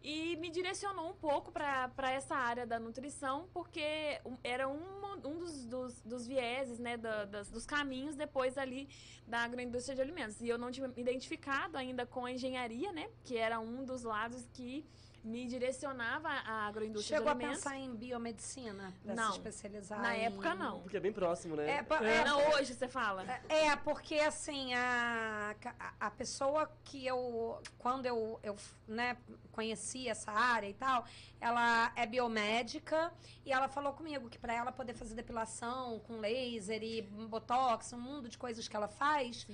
E 0.04 0.36
me 0.38 0.50
direcionou 0.50 1.10
um 1.10 1.14
pouco 1.14 1.52
para 1.52 2.12
essa 2.12 2.36
área 2.36 2.66
da 2.66 2.80
nutrição, 2.80 3.48
porque 3.54 4.20
era 4.44 4.68
um, 4.68 4.82
um 5.24 5.38
dos, 5.38 5.66
dos, 5.66 6.02
dos 6.02 6.26
vieses, 6.28 6.80
né, 6.80 6.98
da- 6.98 7.26
das- 7.26 7.52
dos 7.52 7.66
caminhos 7.68 8.16
depois 8.16 8.58
ali 8.58 8.90
da 9.28 9.40
agroindústria 9.40 9.96
de 9.96 10.02
alimentos. 10.02 10.42
E 10.42 10.48
eu 10.50 10.58
não 10.58 10.72
tinha 10.72 10.88
me 10.88 10.94
identificado 11.00 11.78
ainda 11.78 12.06
com 12.06 12.26
a 12.26 12.32
engenharia, 12.32 12.92
né, 12.92 13.10
que 13.24 13.38
era 13.38 13.60
um 13.60 13.86
dos 13.86 14.02
lados 14.02 14.48
que 14.54 14.84
me 15.24 15.46
direcionava 15.46 16.30
à 16.30 16.68
agroindústria 16.68 17.18
chegou 17.18 17.30
a 17.32 17.34
de 17.36 17.40
alimentos. 17.44 17.64
pensar 17.64 17.78
em 17.78 17.96
biomedicina 17.96 18.94
Não. 19.06 19.32
se 19.32 19.38
especializar 19.38 20.02
Na 20.02 20.18
em- 20.18 20.26
época, 20.26 20.56
não. 20.56 20.80
Porque 20.82 20.98
é 20.98 21.00
bem 21.00 21.14
próximo, 21.14 21.56
né? 21.56 21.70
É, 21.70 21.86
É. 22.06 22.18
é, 22.18 22.26
Não, 22.26 22.40
hoje 22.54 22.74
você 22.74 22.88
fala. 22.88 23.24
É, 23.48 23.76
porque 23.78 24.16
assim, 24.16 24.74
a, 24.74 25.56
a, 26.00 26.12
pessoa 26.12 26.70
que 26.84 27.06
eu, 27.06 27.62
quando 27.78 28.06
eu, 28.08 28.40
eu 28.42 28.56
né, 28.88 29.16
conheci 29.52 30.08
essa 30.08 30.32
área 30.32 30.68
e 30.68 30.74
tal, 30.74 31.06
ela 31.40 31.92
é 31.96 32.06
biomédica 32.08 33.14
e 33.46 33.52
ela 33.52 33.68
falou 33.68 33.94
comigo 33.94 34.30
que 34.30 34.40
para 34.40 34.54
ela 34.54 34.72
poder 34.72 34.94
fazer 34.94 35.14
depilação 35.14 36.00
com 36.00 36.20
laser 36.20 36.82
e 36.84 37.02
botox, 37.04 37.94
um 37.94 38.00
mundo 38.00 38.28
de 38.28 38.38
coisas 38.38 38.68
que 38.68 38.76
ela 38.76 38.88
faz, 38.88 39.46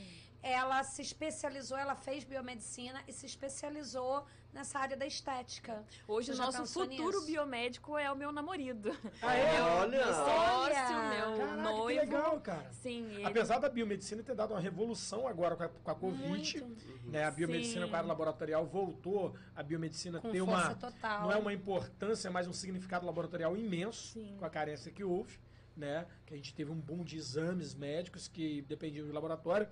ela 0.42 0.82
se 0.84 1.02
especializou, 1.02 1.78
ela 1.78 1.96
fez 1.96 2.24
biomedicina 2.24 3.04
e 3.08 3.12
se 3.12 3.26
especializou 3.26 4.26
nessa 4.58 4.80
área 4.80 4.98
da 4.98 5.06
estética. 5.06 5.84
Hoje 6.08 6.32
o 6.32 6.36
nosso 6.36 6.66
futuro 6.66 7.20
nisso? 7.20 7.26
biomédico 7.28 7.96
é 7.96 8.12
o 8.12 8.16
meu 8.16 8.32
namorado. 8.32 8.92
Ah, 9.22 9.36
é? 9.36 9.62
Olha! 9.62 9.98
Meu 10.06 10.14
sócio, 10.14 10.96
Olha! 10.96 11.10
meu 11.10 11.38
Caraca, 11.38 11.62
noivo. 11.62 12.00
que 12.00 12.06
legal, 12.06 12.42
cara. 12.42 12.72
Sim, 12.72 13.06
ele... 13.14 13.26
Apesar 13.26 13.60
da 13.60 13.70
biomedicina 13.70 14.24
ter 14.24 14.34
dado 14.34 14.52
uma 14.56 14.60
revolução 14.60 15.28
agora 15.28 15.56
com 15.56 15.64
a, 15.64 15.70
com 15.70 15.92
a 15.92 15.96
Covid, 15.96 16.28
Muito. 16.64 16.88
né? 17.06 17.26
A 17.26 17.30
biomedicina 17.32 17.86
Sim. 17.86 17.90
com 17.92 17.96
a 17.96 18.00
área 18.00 18.08
laboratorial 18.08 18.66
voltou, 18.66 19.36
a 19.56 19.62
biomedicina 19.62 20.20
Com 20.20 20.32
ter 20.32 20.40
força 20.44 20.70
uma 20.70 20.76
total. 20.76 21.22
não 21.22 21.32
é 21.32 21.36
uma 21.36 21.54
importância, 21.54 22.32
mas 22.32 22.48
um 22.48 22.54
significado 22.54 23.06
laboratorial 23.06 23.56
imenso 23.56 24.14
Sim. 24.14 24.38
com 24.40 24.46
a 24.46 24.50
carência 24.50 24.92
que 24.92 25.04
houve, 25.04 25.40
né? 25.76 26.08
Que 26.26 26.34
a 26.34 26.38
gente 26.38 26.56
teve 26.56 26.72
um 26.72 26.80
boom 26.80 27.04
de 27.04 27.16
exames 27.16 27.76
médicos 27.76 28.28
que 28.28 28.64
dependiam 28.64 29.06
do 29.06 29.14
laboratório 29.14 29.68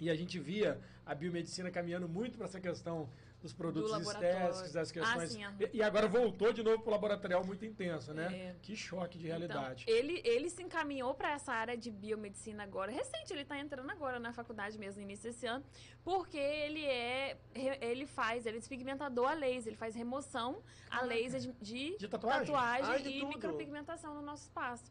e 0.00 0.10
a 0.10 0.16
gente 0.16 0.38
via 0.40 0.80
a 1.06 1.14
biomedicina 1.14 1.70
caminhando 1.70 2.08
muito 2.08 2.36
para 2.36 2.46
essa 2.46 2.58
questão 2.58 3.08
dos 3.40 3.52
produtos 3.52 3.90
laboratório. 3.90 4.28
estéticos, 4.50 4.72
das 4.72 4.92
questões. 4.92 5.22
Ah, 5.22 5.26
sim, 5.26 5.44
e, 5.72 5.78
e 5.78 5.82
agora 5.82 6.06
voltou 6.06 6.52
de 6.52 6.62
novo 6.62 6.78
para 6.82 6.88
o 6.88 6.92
laboratorial 6.92 7.44
muito 7.44 7.64
intenso, 7.64 8.12
né? 8.12 8.26
É. 8.32 8.54
Que 8.60 8.76
choque 8.76 9.16
de 9.18 9.26
Então, 9.26 9.38
realidade. 9.38 9.84
ele, 9.88 10.20
ele 10.24 10.50
se 10.50 10.62
encaminhou 10.62 11.14
para 11.14 11.32
essa 11.32 11.52
área 11.52 11.76
de 11.76 11.90
biomedicina 11.90 12.62
agora, 12.62 12.90
recente, 12.92 13.32
ele 13.32 13.42
está 13.42 13.58
entrando 13.58 13.90
agora 13.90 14.18
na 14.20 14.32
faculdade 14.32 14.78
mesmo, 14.78 15.00
no 15.00 15.06
início 15.06 15.30
desse 15.30 15.46
ano, 15.46 15.64
porque 16.04 16.36
ele 16.38 16.84
é, 16.84 17.38
ele 17.80 18.06
faz, 18.06 18.44
ele 18.46 18.56
é 18.56 18.60
despigmentador 18.60 19.28
a 19.30 19.34
laser, 19.34 19.68
ele 19.68 19.76
faz 19.76 19.94
remoção 19.94 20.62
a 20.90 21.02
laser 21.02 21.40
de, 21.40 21.52
de 21.60 21.96
De 21.96 22.08
tatuagem? 22.08 22.46
tatuagem 22.46 22.90
Ai, 22.90 23.02
de 23.02 23.08
e 23.08 23.20
tudo. 23.20 23.28
micropigmentação 23.28 24.14
no 24.14 24.22
nosso 24.22 24.42
espaço. 24.44 24.84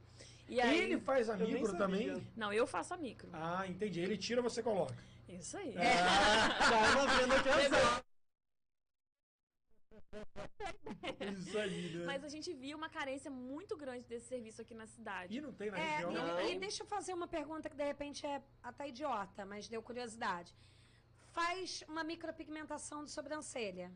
E 0.48 0.60
aí, 0.60 0.80
Ele 0.80 1.00
faz 1.00 1.30
a 1.30 1.38
Eu 1.38 1.48
micro 1.48 1.78
também? 1.78 2.26
não, 2.36 2.52
eu 2.52 2.66
faço 2.66 2.92
a 2.96 2.98
micro. 2.98 3.30
Ah, 3.32 3.68
entendi. 3.68 4.00
Ele 4.00 4.18
tira, 4.18 4.42
você 4.42 4.64
coloca. 4.64 4.96
Isso 5.28 5.56
aí. 5.56 5.76
Tava 5.76 7.06
vendo 7.20 7.34
aqui 7.36 7.50
as 7.50 8.00
Isso 11.38 11.58
aí, 11.58 11.96
né? 11.98 12.06
Mas 12.06 12.24
a 12.24 12.30
gente 12.30 12.54
via 12.54 12.76
uma 12.76 12.90
carência 12.90 13.30
muito 13.32 13.76
grande 13.78 14.06
desse 14.08 14.28
serviço 14.28 14.62
aqui 14.62 14.74
na 14.74 14.88
cidade. 14.88 15.38
E 15.38 15.42
não 15.42 15.54
tem 15.54 15.70
na 15.72 15.78
É, 15.80 15.92
região? 15.98 16.12
e- 16.12 16.16
Não. 16.16 16.50
e, 16.50 16.60
deixa 16.60 16.84
eu 16.84 16.88
fazer 16.88 17.14
uma 17.14 17.28
pergunta 17.28 17.70
que 17.70 17.76
de 17.76 17.84
repente 17.84 18.26
é 18.26 18.42
até 18.64 18.88
idiota, 18.90 19.46
mas 19.46 19.68
deu 19.68 19.82
curiosidade. 19.82 20.54
Faz 21.32 21.84
uma 21.88 22.04
micropigmentação 22.04 23.04
de 23.06 23.12
sobrancelha. 23.12 23.92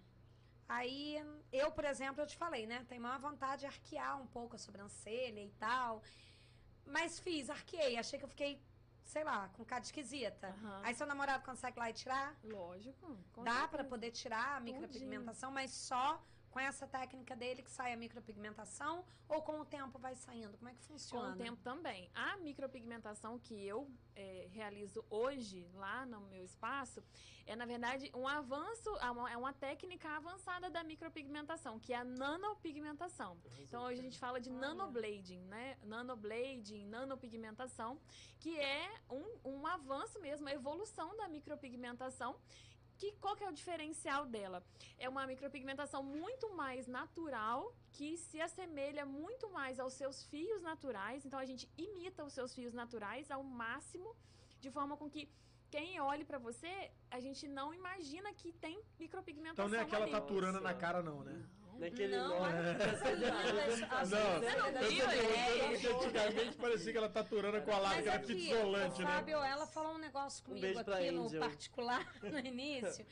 Aí, 0.69 1.17
eu, 1.51 1.71
por 1.71 1.83
exemplo, 1.85 2.21
eu 2.21 2.27
te 2.27 2.37
falei, 2.37 2.65
né? 2.65 2.85
Tenho 2.87 3.01
maior 3.01 3.19
vontade 3.19 3.61
de 3.61 3.65
arquear 3.65 4.21
um 4.21 4.27
pouco 4.27 4.55
a 4.55 4.59
sobrancelha 4.59 5.41
e 5.41 5.49
tal. 5.59 6.01
Mas 6.85 7.19
fiz, 7.19 7.49
arqueei. 7.49 7.97
Achei 7.97 8.17
que 8.19 8.25
eu 8.25 8.29
fiquei, 8.29 8.61
sei 9.03 9.23
lá, 9.23 9.49
com 9.49 9.63
cara 9.65 9.83
esquisita. 9.83 10.47
Aham. 10.47 10.81
Aí 10.83 10.95
seu 10.95 11.05
namorado 11.05 11.43
consegue 11.43 11.79
lá 11.79 11.89
e 11.89 11.93
tirar? 11.93 12.35
Lógico. 12.43 13.17
Dá 13.43 13.67
pra 13.67 13.83
poder 13.83 14.11
tirar 14.11 14.57
a 14.57 14.59
micropigmentação, 14.59 15.51
mas 15.51 15.71
só 15.71 16.21
com 16.53 16.59
essa 16.59 16.85
técnica 16.87 17.35
dele 17.35 17.63
que 17.63 17.71
sai 17.71 17.91
a 17.93 17.97
micropigmentação? 17.97 19.03
Ou 19.27 19.41
com 19.41 19.59
o 19.59 19.65
tempo 19.65 19.97
vai 19.97 20.15
saindo? 20.15 20.55
Como 20.57 20.69
é 20.69 20.73
que 20.73 20.81
Com 20.81 20.93
funciona? 20.93 21.33
o 21.33 21.37
tempo 21.37 21.59
também. 21.63 22.09
A 22.13 22.37
micropigmentação 22.37 23.39
que 23.39 23.55
eu 23.67 23.89
eh, 24.15 24.47
realizo 24.51 25.03
hoje 25.09 25.67
lá 25.73 26.05
no 26.05 26.21
meu 26.21 26.43
espaço 26.45 27.03
é, 27.47 27.55
na 27.55 27.65
verdade, 27.65 28.09
um 28.15 28.25
avanço, 28.27 28.89
é 29.01 29.09
uma- 29.11 29.31
é 29.31 29.35
uma 29.35 29.51
técnica 29.51 30.07
avançada 30.15 30.69
da 30.69 30.81
micropigmentação, 30.83 31.77
que 31.79 31.91
é 31.91 31.97
a 31.97 32.03
nanopigmentação. 32.03 33.37
Então 33.59 33.83
hoje 33.83 33.99
a 33.99 34.03
gente 34.03 34.17
fala 34.19 34.39
de 34.39 34.49
Olha. 34.49 34.59
nanoblading, 34.59 35.41
né? 35.55 35.77
Nanoblading, 35.83 36.85
nanopigmentação, 36.85 37.99
que 38.39 38.57
é 38.59 38.89
um, 39.09 39.25
um 39.43 39.67
avanço 39.67 40.19
mesmo, 40.21 40.47
a 40.47 40.53
evolução 40.53 41.17
da 41.17 41.27
micropigmentação. 41.27 42.35
Que, 42.97 43.11
qual 43.13 43.35
que 43.35 43.43
é 43.43 43.49
o 43.49 43.51
diferencial 43.51 44.25
dela? 44.25 44.63
É 44.97 45.09
uma 45.09 45.25
micropigmentação 45.27 46.01
muito 46.03 46.53
mais 46.53 46.87
natural, 46.87 47.73
que 47.91 48.17
se 48.17 48.39
assemelha 48.39 49.05
muito 49.05 49.49
mais 49.49 49.79
aos 49.79 49.93
seus 49.93 50.23
fios 50.25 50.61
naturais. 50.61 51.25
Então 51.25 51.39
a 51.39 51.45
gente 51.45 51.69
imita 51.77 52.23
os 52.23 52.33
seus 52.33 52.53
fios 52.53 52.73
naturais 52.73 53.29
ao 53.31 53.43
máximo, 53.43 54.15
de 54.61 54.69
forma 54.71 54.95
com 54.95 55.09
que 55.09 55.29
quem 55.69 55.99
olhe 55.99 56.23
pra 56.23 56.37
você, 56.37 56.91
a 57.09 57.19
gente 57.19 57.47
não 57.47 57.73
imagina 57.73 58.31
que 58.31 58.51
tem 58.53 58.79
micropigmentação 58.99 59.65
Então 59.65 59.69
não 59.69 59.79
é 59.79 59.81
aquela 59.81 60.03
ali. 60.03 60.11
taturana 60.11 60.59
Nossa. 60.59 60.63
na 60.63 60.73
cara, 60.75 61.01
não, 61.01 61.23
né? 61.23 61.43
Naquele 61.77 62.15
Não. 62.17 62.43
A 62.43 62.49
Não, 64.05 64.33
não 64.33 64.73
da 64.73 64.81
viu, 64.81 65.05
é? 65.05 65.75
Antigamente 65.75 66.55
parecia 66.57 66.91
que 66.91 66.97
ela 66.97 67.09
taturana 67.09 67.61
com 67.61 67.71
a 67.71 67.79
Mas 67.79 67.83
lágrima 67.83 68.13
aqui, 68.13 68.35
pixolante, 68.35 69.01
o 69.01 69.05
né? 69.05 69.11
Fábio, 69.11 69.37
ela 69.43 69.67
falou 69.67 69.93
um 69.93 69.97
negócio 69.97 70.43
comigo 70.43 70.83
pra 70.83 70.97
aqui 70.97 71.11
no 71.11 71.25
Angel. 71.25 71.39
particular, 71.39 72.13
no 72.23 72.39
início, 72.39 73.05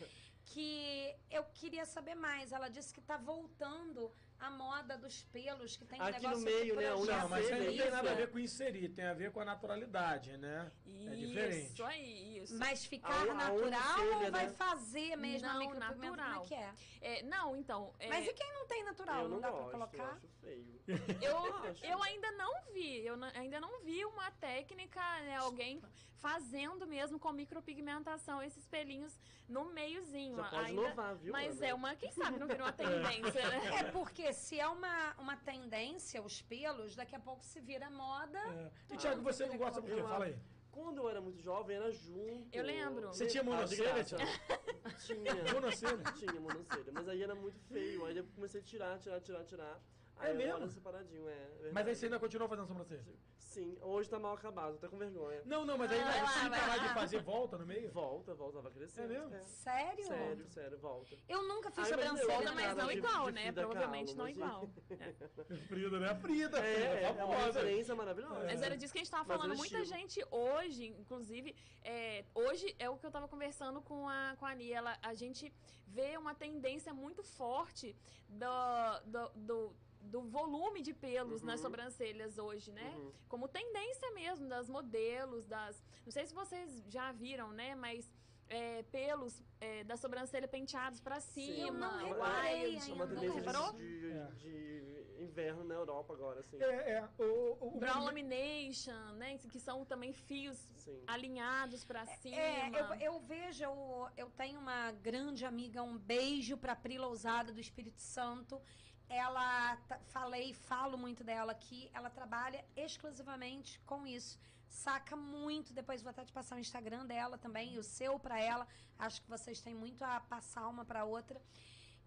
que 0.45 1.15
eu 1.29 1.43
queria 1.53 1.85
saber 1.85 2.15
mais. 2.15 2.51
Ela 2.51 2.69
disse 2.69 2.93
que 2.93 3.01
tá 3.01 3.17
voltando 3.17 4.11
a 4.41 4.49
moda 4.49 4.97
dos 4.97 5.23
pelos, 5.25 5.77
que 5.77 5.85
tem 5.85 6.01
um 6.01 6.03
Aqui 6.03 6.13
no 6.15 6.21
negócio 6.29 6.45
meio, 6.45 6.75
né, 6.75 6.93
onde 6.95 7.11
Não, 7.11 7.29
mas 7.29 7.49
não 7.49 7.57
tem 7.59 7.75
isso, 7.75 7.91
nada 7.91 8.09
a 8.09 8.13
é. 8.13 8.15
ver 8.15 8.31
com 8.31 8.39
inserir, 8.39 8.89
tem 8.89 9.05
a 9.05 9.13
ver 9.13 9.31
com 9.31 9.39
a 9.39 9.45
naturalidade, 9.45 10.35
né? 10.37 10.71
É 11.05 11.15
diferente. 11.15 11.73
Isso 11.73 11.83
aí, 11.83 12.39
isso. 12.39 12.57
Mas 12.57 12.83
ficar 12.85 13.09
A- 13.13 13.21
a 13.21 13.33
natural 13.33 13.57
sobrancelha, 13.97 14.25
ou 14.25 14.31
vai 14.31 14.47
né? 14.47 14.53
fazer 14.53 15.15
mesmo 15.15 15.47
a 15.47 15.53
Não, 15.53 15.59
micropigmentação? 15.59 16.01
Como 16.01 16.05
é 16.05 16.17
natural. 16.17 16.45
que 16.47 16.55
é? 16.55 16.73
É, 17.01 17.23
não, 17.23 17.55
então. 17.55 17.93
é, 17.99 18.07
Mas 18.09 18.27
e 18.27 18.33
quem 18.33 18.51
não 18.53 18.65
tem 18.67 18.83
natural? 18.83 19.23
Eu 19.23 19.29
não, 19.29 19.35
não 19.35 19.41
dá 19.41 19.51
gosto, 19.51 19.63
pra 19.63 19.67
eu 19.67 19.71
colocar? 19.87 20.11
acho 20.15 20.27
feio. 20.41 20.81
Eu, 21.21 21.89
eu 21.89 22.03
ainda 22.03 22.31
não 22.31 22.51
vi, 22.73 23.05
eu 23.05 23.15
ainda 23.35 23.59
não 23.59 23.79
vi 23.81 24.03
uma 24.05 24.29
técnica, 24.31 24.99
né, 25.21 25.37
alguém 25.37 25.81
fazendo 26.15 26.85
mesmo 26.85 27.19
com 27.19 27.31
micropigmentação 27.31 28.41
esses 28.43 28.65
pelinhos 28.67 29.17
no 29.47 29.65
meiozinho. 29.65 30.35
Já 30.37 30.43
pode 30.43 30.65
ainda, 30.69 30.81
inovar, 30.81 31.15
viu? 31.15 31.31
mas 31.31 31.61
é 31.61 31.73
uma, 31.73 31.95
quem 31.95 32.11
sabe 32.11 32.37
não 32.39 32.47
vira 32.47 32.63
uma 32.63 32.73
tendência, 32.73 33.49
né? 33.49 33.79
É 33.79 33.83
porque 33.91 34.30
se 34.33 34.59
é 34.59 34.67
uma, 34.67 35.13
uma 35.17 35.35
tendência, 35.37 36.21
os 36.21 36.41
pelos, 36.41 36.95
daqui 36.95 37.15
a 37.15 37.19
pouco 37.19 37.43
se 37.43 37.59
vira 37.59 37.89
moda. 37.89 38.39
É. 38.39 38.93
E 38.93 38.97
Tiago, 38.97 39.21
você 39.21 39.45
não 39.45 39.57
gosta 39.57 39.81
por 39.81 39.89
quê? 39.89 39.99
Eu 39.99 40.07
Fala 40.07 40.25
aí. 40.25 40.35
Quando 40.71 40.99
eu 40.99 41.09
era 41.09 41.19
muito 41.19 41.41
jovem, 41.41 41.75
era 41.75 41.91
junto. 41.91 42.47
Eu 42.55 42.63
lembro. 42.63 43.07
Você 43.09 43.27
tinha 43.27 43.41
Ah, 43.43 43.45
monocelha, 43.45 43.93
graça. 43.93 44.17
Tinha. 45.05 45.53
Monocelha? 45.53 46.03
Tinha 46.13 46.39
monocelha, 46.39 46.91
mas 46.93 47.09
aí 47.09 47.21
era 47.21 47.35
muito 47.35 47.59
feio. 47.59 48.05
Aí 48.05 48.15
eu 48.17 48.25
comecei 48.35 48.61
a 48.61 48.63
tirar, 48.63 48.97
tirar, 48.99 49.19
tirar, 49.19 49.43
tirar. 49.43 49.79
Aí 50.21 50.31
É 50.31 50.33
mesmo? 50.33 50.69
separadinho, 50.69 51.27
é. 51.27 51.31
é 51.33 51.47
Mas 51.53 51.61
verdade. 51.63 51.89
aí 51.89 51.95
você 51.95 52.05
ainda 52.05 52.19
continua 52.19 52.47
fazendo 52.47 52.67
sobrancelha? 52.67 53.03
Sim, 53.37 53.77
hoje 53.81 54.09
tá 54.09 54.17
mal 54.17 54.33
acabado, 54.35 54.77
tô 54.77 54.87
com 54.87 54.97
vergonha. 54.97 55.41
Não, 55.45 55.65
não, 55.65 55.77
mas 55.77 55.91
aí 55.91 55.99
Ah, 55.99 56.05
vai, 56.05 56.27
se 56.27 56.49
parar 56.49 56.77
de 56.77 56.93
fazer, 56.93 57.21
volta 57.21 57.57
no 57.57 57.65
meio? 57.65 57.91
Volta, 57.91 58.33
volta, 58.33 58.61
vai 58.61 58.71
crescer. 58.71 59.01
É 59.01 59.07
mesmo? 59.07 59.29
Sério? 59.45 60.05
Sério, 60.05 60.49
sério, 60.49 60.77
volta. 60.79 61.17
Eu 61.27 61.43
nunca 61.43 61.69
fiz 61.69 61.83
Ai, 61.91 61.97
mas 61.97 62.05
sobrancelha. 62.19 62.51
mas 62.53 62.75
não 62.77 62.87
de- 62.87 62.97
igual, 62.97 63.25
de 63.25 63.31
né? 63.33 63.41
Frida 63.47 63.61
Provavelmente 63.61 64.15
Kahlo, 64.15 64.17
não 64.23 64.29
igual. 64.29 64.69
Frida, 65.67 65.99
né? 65.99 66.09
A 66.11 66.15
Frida, 66.15 66.57
É, 66.59 66.61
Frida, 66.61 66.97
é, 66.97 67.15
é 67.19 67.23
uma 67.25 67.35
referência 67.45 67.95
maravilhosa. 67.95 68.45
Mas 68.45 68.61
era 68.61 68.77
disso 68.77 68.93
que 68.93 68.99
a 68.99 69.03
gente 69.03 69.11
tava 69.11 69.25
Mas 69.27 69.37
falando. 69.37 69.57
Muita 69.57 69.79
estilo. 69.81 69.99
gente 69.99 70.25
hoje, 70.31 70.85
inclusive, 70.87 71.55
é, 71.83 72.23
hoje 72.33 72.73
é 72.79 72.89
o 72.89 72.95
que 72.97 73.05
eu 73.05 73.11
tava 73.11 73.27
conversando 73.27 73.81
com 73.81 74.07
a, 74.07 74.35
com 74.39 74.45
a 74.45 74.51
Ani. 74.51 74.71
Ela, 74.71 74.97
a 75.01 75.13
gente 75.13 75.53
vê 75.87 76.15
uma 76.17 76.33
tendência 76.33 76.93
muito 76.93 77.21
forte 77.21 77.93
do, 78.29 78.99
do, 79.05 79.29
do, 79.35 79.75
do 80.03 80.21
volume 80.23 80.81
de 80.81 80.93
pelos 80.93 81.41
Uhum. 81.41 81.47
nas 81.47 81.59
sobrancelhas 81.59 82.37
hoje, 82.37 82.71
né? 82.71 82.93
Uhum. 82.97 83.11
Como 83.29 83.47
tendência 83.47 84.11
mesmo 84.11 84.47
das 84.47 84.67
modelos, 84.69 85.45
das. 85.45 85.81
Não 86.05 86.11
sei 86.11 86.25
se 86.25 86.33
vocês 86.33 86.83
já 86.87 87.11
viram, 87.11 87.51
né? 87.51 87.75
Mas. 87.75 88.09
é, 88.53 88.83
pelos 88.91 89.41
é, 89.61 89.81
da 89.85 89.95
sobrancelha 89.95 90.45
penteados 90.45 90.99
pra 90.99 91.21
cima. 91.21 91.67
Eu 91.67 91.73
não 91.73 91.99
É 92.01 92.13
uma- 92.13 92.41
wild. 92.41 92.91
É 92.91 93.07
tendência 93.07 93.31
reparou? 93.31 93.71
de, 93.71 94.11
É. 94.11 94.25
de, 94.41 95.15
de 95.15 95.23
inverno 95.23 95.63
na 95.63 95.75
Europa 95.75 96.11
agora, 96.13 96.41
assim. 96.41 96.61
É, 96.61 96.91
é. 96.99 97.09
O, 97.17 97.23
o, 97.23 97.67
o 97.77 97.79
Brown 97.79 98.01
movimento- 98.01 98.05
lamination, 98.07 99.13
né? 99.15 99.37
Que 99.37 99.57
são 99.57 99.85
também 99.85 100.11
fios 100.11 100.57
Sim. 100.75 101.01
alinhados 101.07 101.85
pra 101.85 102.05
cima. 102.05 102.35
É, 102.35 102.69
eu, 102.77 103.13
eu 103.13 103.19
vejo, 103.21 103.63
eu, 103.63 104.07
eu 104.17 104.29
tenho 104.31 104.59
uma 104.59 104.91
grande 104.91 105.45
amiga, 105.45 105.81
um 105.81 105.97
beijo 105.97 106.57
pra 106.57 106.75
Pri 106.75 106.97
Lousada 106.97 107.53
do 107.53 107.59
Espírito 107.61 108.01
Santo. 108.01 108.61
Ela, 109.11 109.77
falei, 110.07 110.53
falo 110.53 110.97
muito 110.97 111.21
dela 111.23 111.51
aqui, 111.51 111.89
ela 111.93 112.09
trabalha 112.09 112.63
exclusivamente 112.77 113.79
com 113.85 114.07
isso. 114.07 114.39
Saca 114.69 115.17
muito, 115.17 115.73
depois 115.73 116.01
vou 116.01 116.11
até 116.11 116.23
te 116.23 116.31
passar 116.31 116.55
o 116.55 116.59
Instagram 116.59 117.05
dela 117.05 117.37
também, 117.37 117.73
e 117.73 117.79
o 117.79 117.83
seu 117.83 118.17
pra 118.17 118.39
ela. 118.39 118.65
Acho 118.97 119.21
que 119.21 119.29
vocês 119.29 119.59
têm 119.59 119.75
muito 119.75 120.01
a 120.03 120.21
passar 120.21 120.65
uma 120.69 120.85
pra 120.85 121.03
outra. 121.03 121.41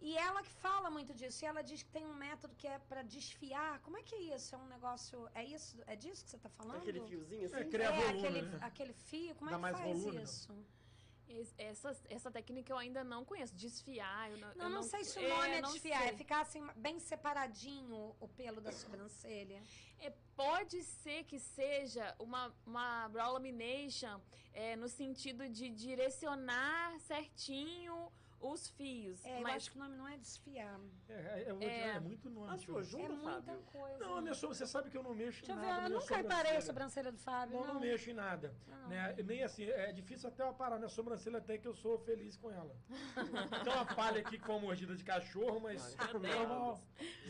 E 0.01 0.17
ela 0.17 0.43
que 0.43 0.51
fala 0.51 0.89
muito 0.91 1.13
disso, 1.15 1.45
e 1.45 1.47
ela 1.47 1.63
diz 1.63 1.83
que 1.83 1.91
tem 1.91 2.07
um 2.07 2.15
método 2.15 2.55
que 2.55 2.67
é 2.67 2.79
pra 2.79 3.03
desfiar. 3.03 3.81
Como 3.81 3.99
é 3.99 4.03
que 4.03 4.15
é 4.15 4.35
isso? 4.35 4.55
É 4.55 4.59
um 4.59 4.67
negócio, 4.67 5.29
é 5.35 5.45
isso? 5.45 5.77
É 5.87 5.95
disso 5.97 6.25
que 6.25 6.31
você 6.31 6.39
tá 6.39 6.49
falando? 6.49 6.79
Aquele 6.79 7.01
fiozinho 7.03 7.45
assim. 7.47 7.57
É, 7.57 7.65
cria 7.65 7.85
É, 7.85 7.93
volume, 7.93 8.19
aquele, 8.19 8.43
né? 8.43 8.59
aquele 8.63 8.93
fio, 8.95 9.35
como 9.35 9.51
Dá 9.51 9.57
é 9.57 9.59
que 9.59 9.63
mais 9.63 9.77
faz 9.79 9.89
volume, 9.99 10.17
não? 10.17 10.23
isso? 10.23 10.53
Es- 10.53 10.84
Essa, 11.59 11.97
essa 12.09 12.31
técnica 12.31 12.73
eu 12.73 12.79
ainda 12.79 13.03
não 13.03 13.25
conheço. 13.25 13.55
Desfiar, 13.55 14.31
eu 14.31 14.39
não. 14.39 14.55
Não, 14.55 14.65
eu 14.67 14.71
não, 14.71 14.83
sei 14.83 15.05
se 15.05 15.19
o 15.19 15.23
é, 15.23 15.29
nome 15.29 15.49
é 15.49 15.61
não 15.61 15.73
desfiar, 15.73 16.01
sei. 16.01 16.11
é 16.11 16.17
ficar 16.17 16.41
assim, 16.41 16.63
bem 16.77 16.99
separadinho 16.99 18.15
o 18.21 18.29
pelo 18.29 18.61
da 18.61 18.73
sobrancelha. 18.73 19.63
É, 19.99 20.13
pode 20.37 20.83
ser 20.83 21.25
que 21.25 21.39
seja 21.39 22.15
uma, 22.19 22.55
uma 22.67 23.09
brow 23.09 23.33
lamination 23.33 24.21
é, 24.53 24.77
no 24.77 24.89
sentido 24.89 25.49
de 25.49 25.71
direcionar 25.71 26.99
certinho 27.01 28.13
os 28.53 28.69
fios. 28.71 29.25
É, 29.25 29.39
eu 29.39 29.43
mas 29.43 29.57
acho 29.57 29.71
que 29.73 29.79
o 29.79 29.81
nome 29.83 29.97
não 29.97 30.07
é 30.07 30.17
desfiar. 30.19 30.79
É, 31.09 31.45
eu 31.47 31.57
vou 31.57 31.67
É. 31.69 31.71
dizer, 31.71 31.89
é 31.97 32.01
muito 32.01 32.29
nome. 32.31 32.59
Sua 32.59 32.83
junta, 32.83 33.05
é 33.07 33.09
muita 33.17 33.31
Fábio? 33.43 33.63
coisa. 33.73 33.99
Não, 33.99 34.17
a 34.17 34.21
minha 34.23 34.35
sobrancelha, 34.35 34.67
você 34.67 34.73
sabe 34.73 34.91
que 34.91 34.97
eu 34.99 35.03
não 35.03 35.15
mexo 35.15 35.41
Deixa 35.47 35.53
em 35.53 35.57
eu 35.57 35.63
nada. 35.63 35.81
ver, 35.89 35.95
eu 35.95 36.01
nunca 36.01 36.17
reparei 36.17 36.57
a 36.57 36.61
sobrancelha. 36.61 37.13
do 37.13 37.19
Fábio. 37.19 37.57
Não, 37.59 37.75
não 37.75 37.81
mexo 37.81 38.11
em 38.11 38.15
nada. 38.15 38.55
Não. 38.67 38.89
Né? 38.89 39.15
Nem 39.25 39.43
assim, 39.43 39.65
é 39.65 39.93
difícil 39.93 40.29
até 40.29 40.43
eu 40.43 40.53
parar 40.55 40.77
minha 40.77 40.89
sobrancelha 40.89 41.39
até 41.39 41.57
que 41.59 41.67
eu 41.67 41.75
sou 41.75 41.99
feliz 41.99 42.37
com 42.37 42.51
ela. 42.51 42.75
Tem 43.65 43.73
uma 43.73 43.87
falha 43.87 44.21
aqui 44.21 44.39
com 44.39 44.57
a 44.57 44.59
mordida 44.59 44.95
de 44.95 45.05
cachorro, 45.05 45.61
mas 45.61 45.97
normal. 46.13 46.81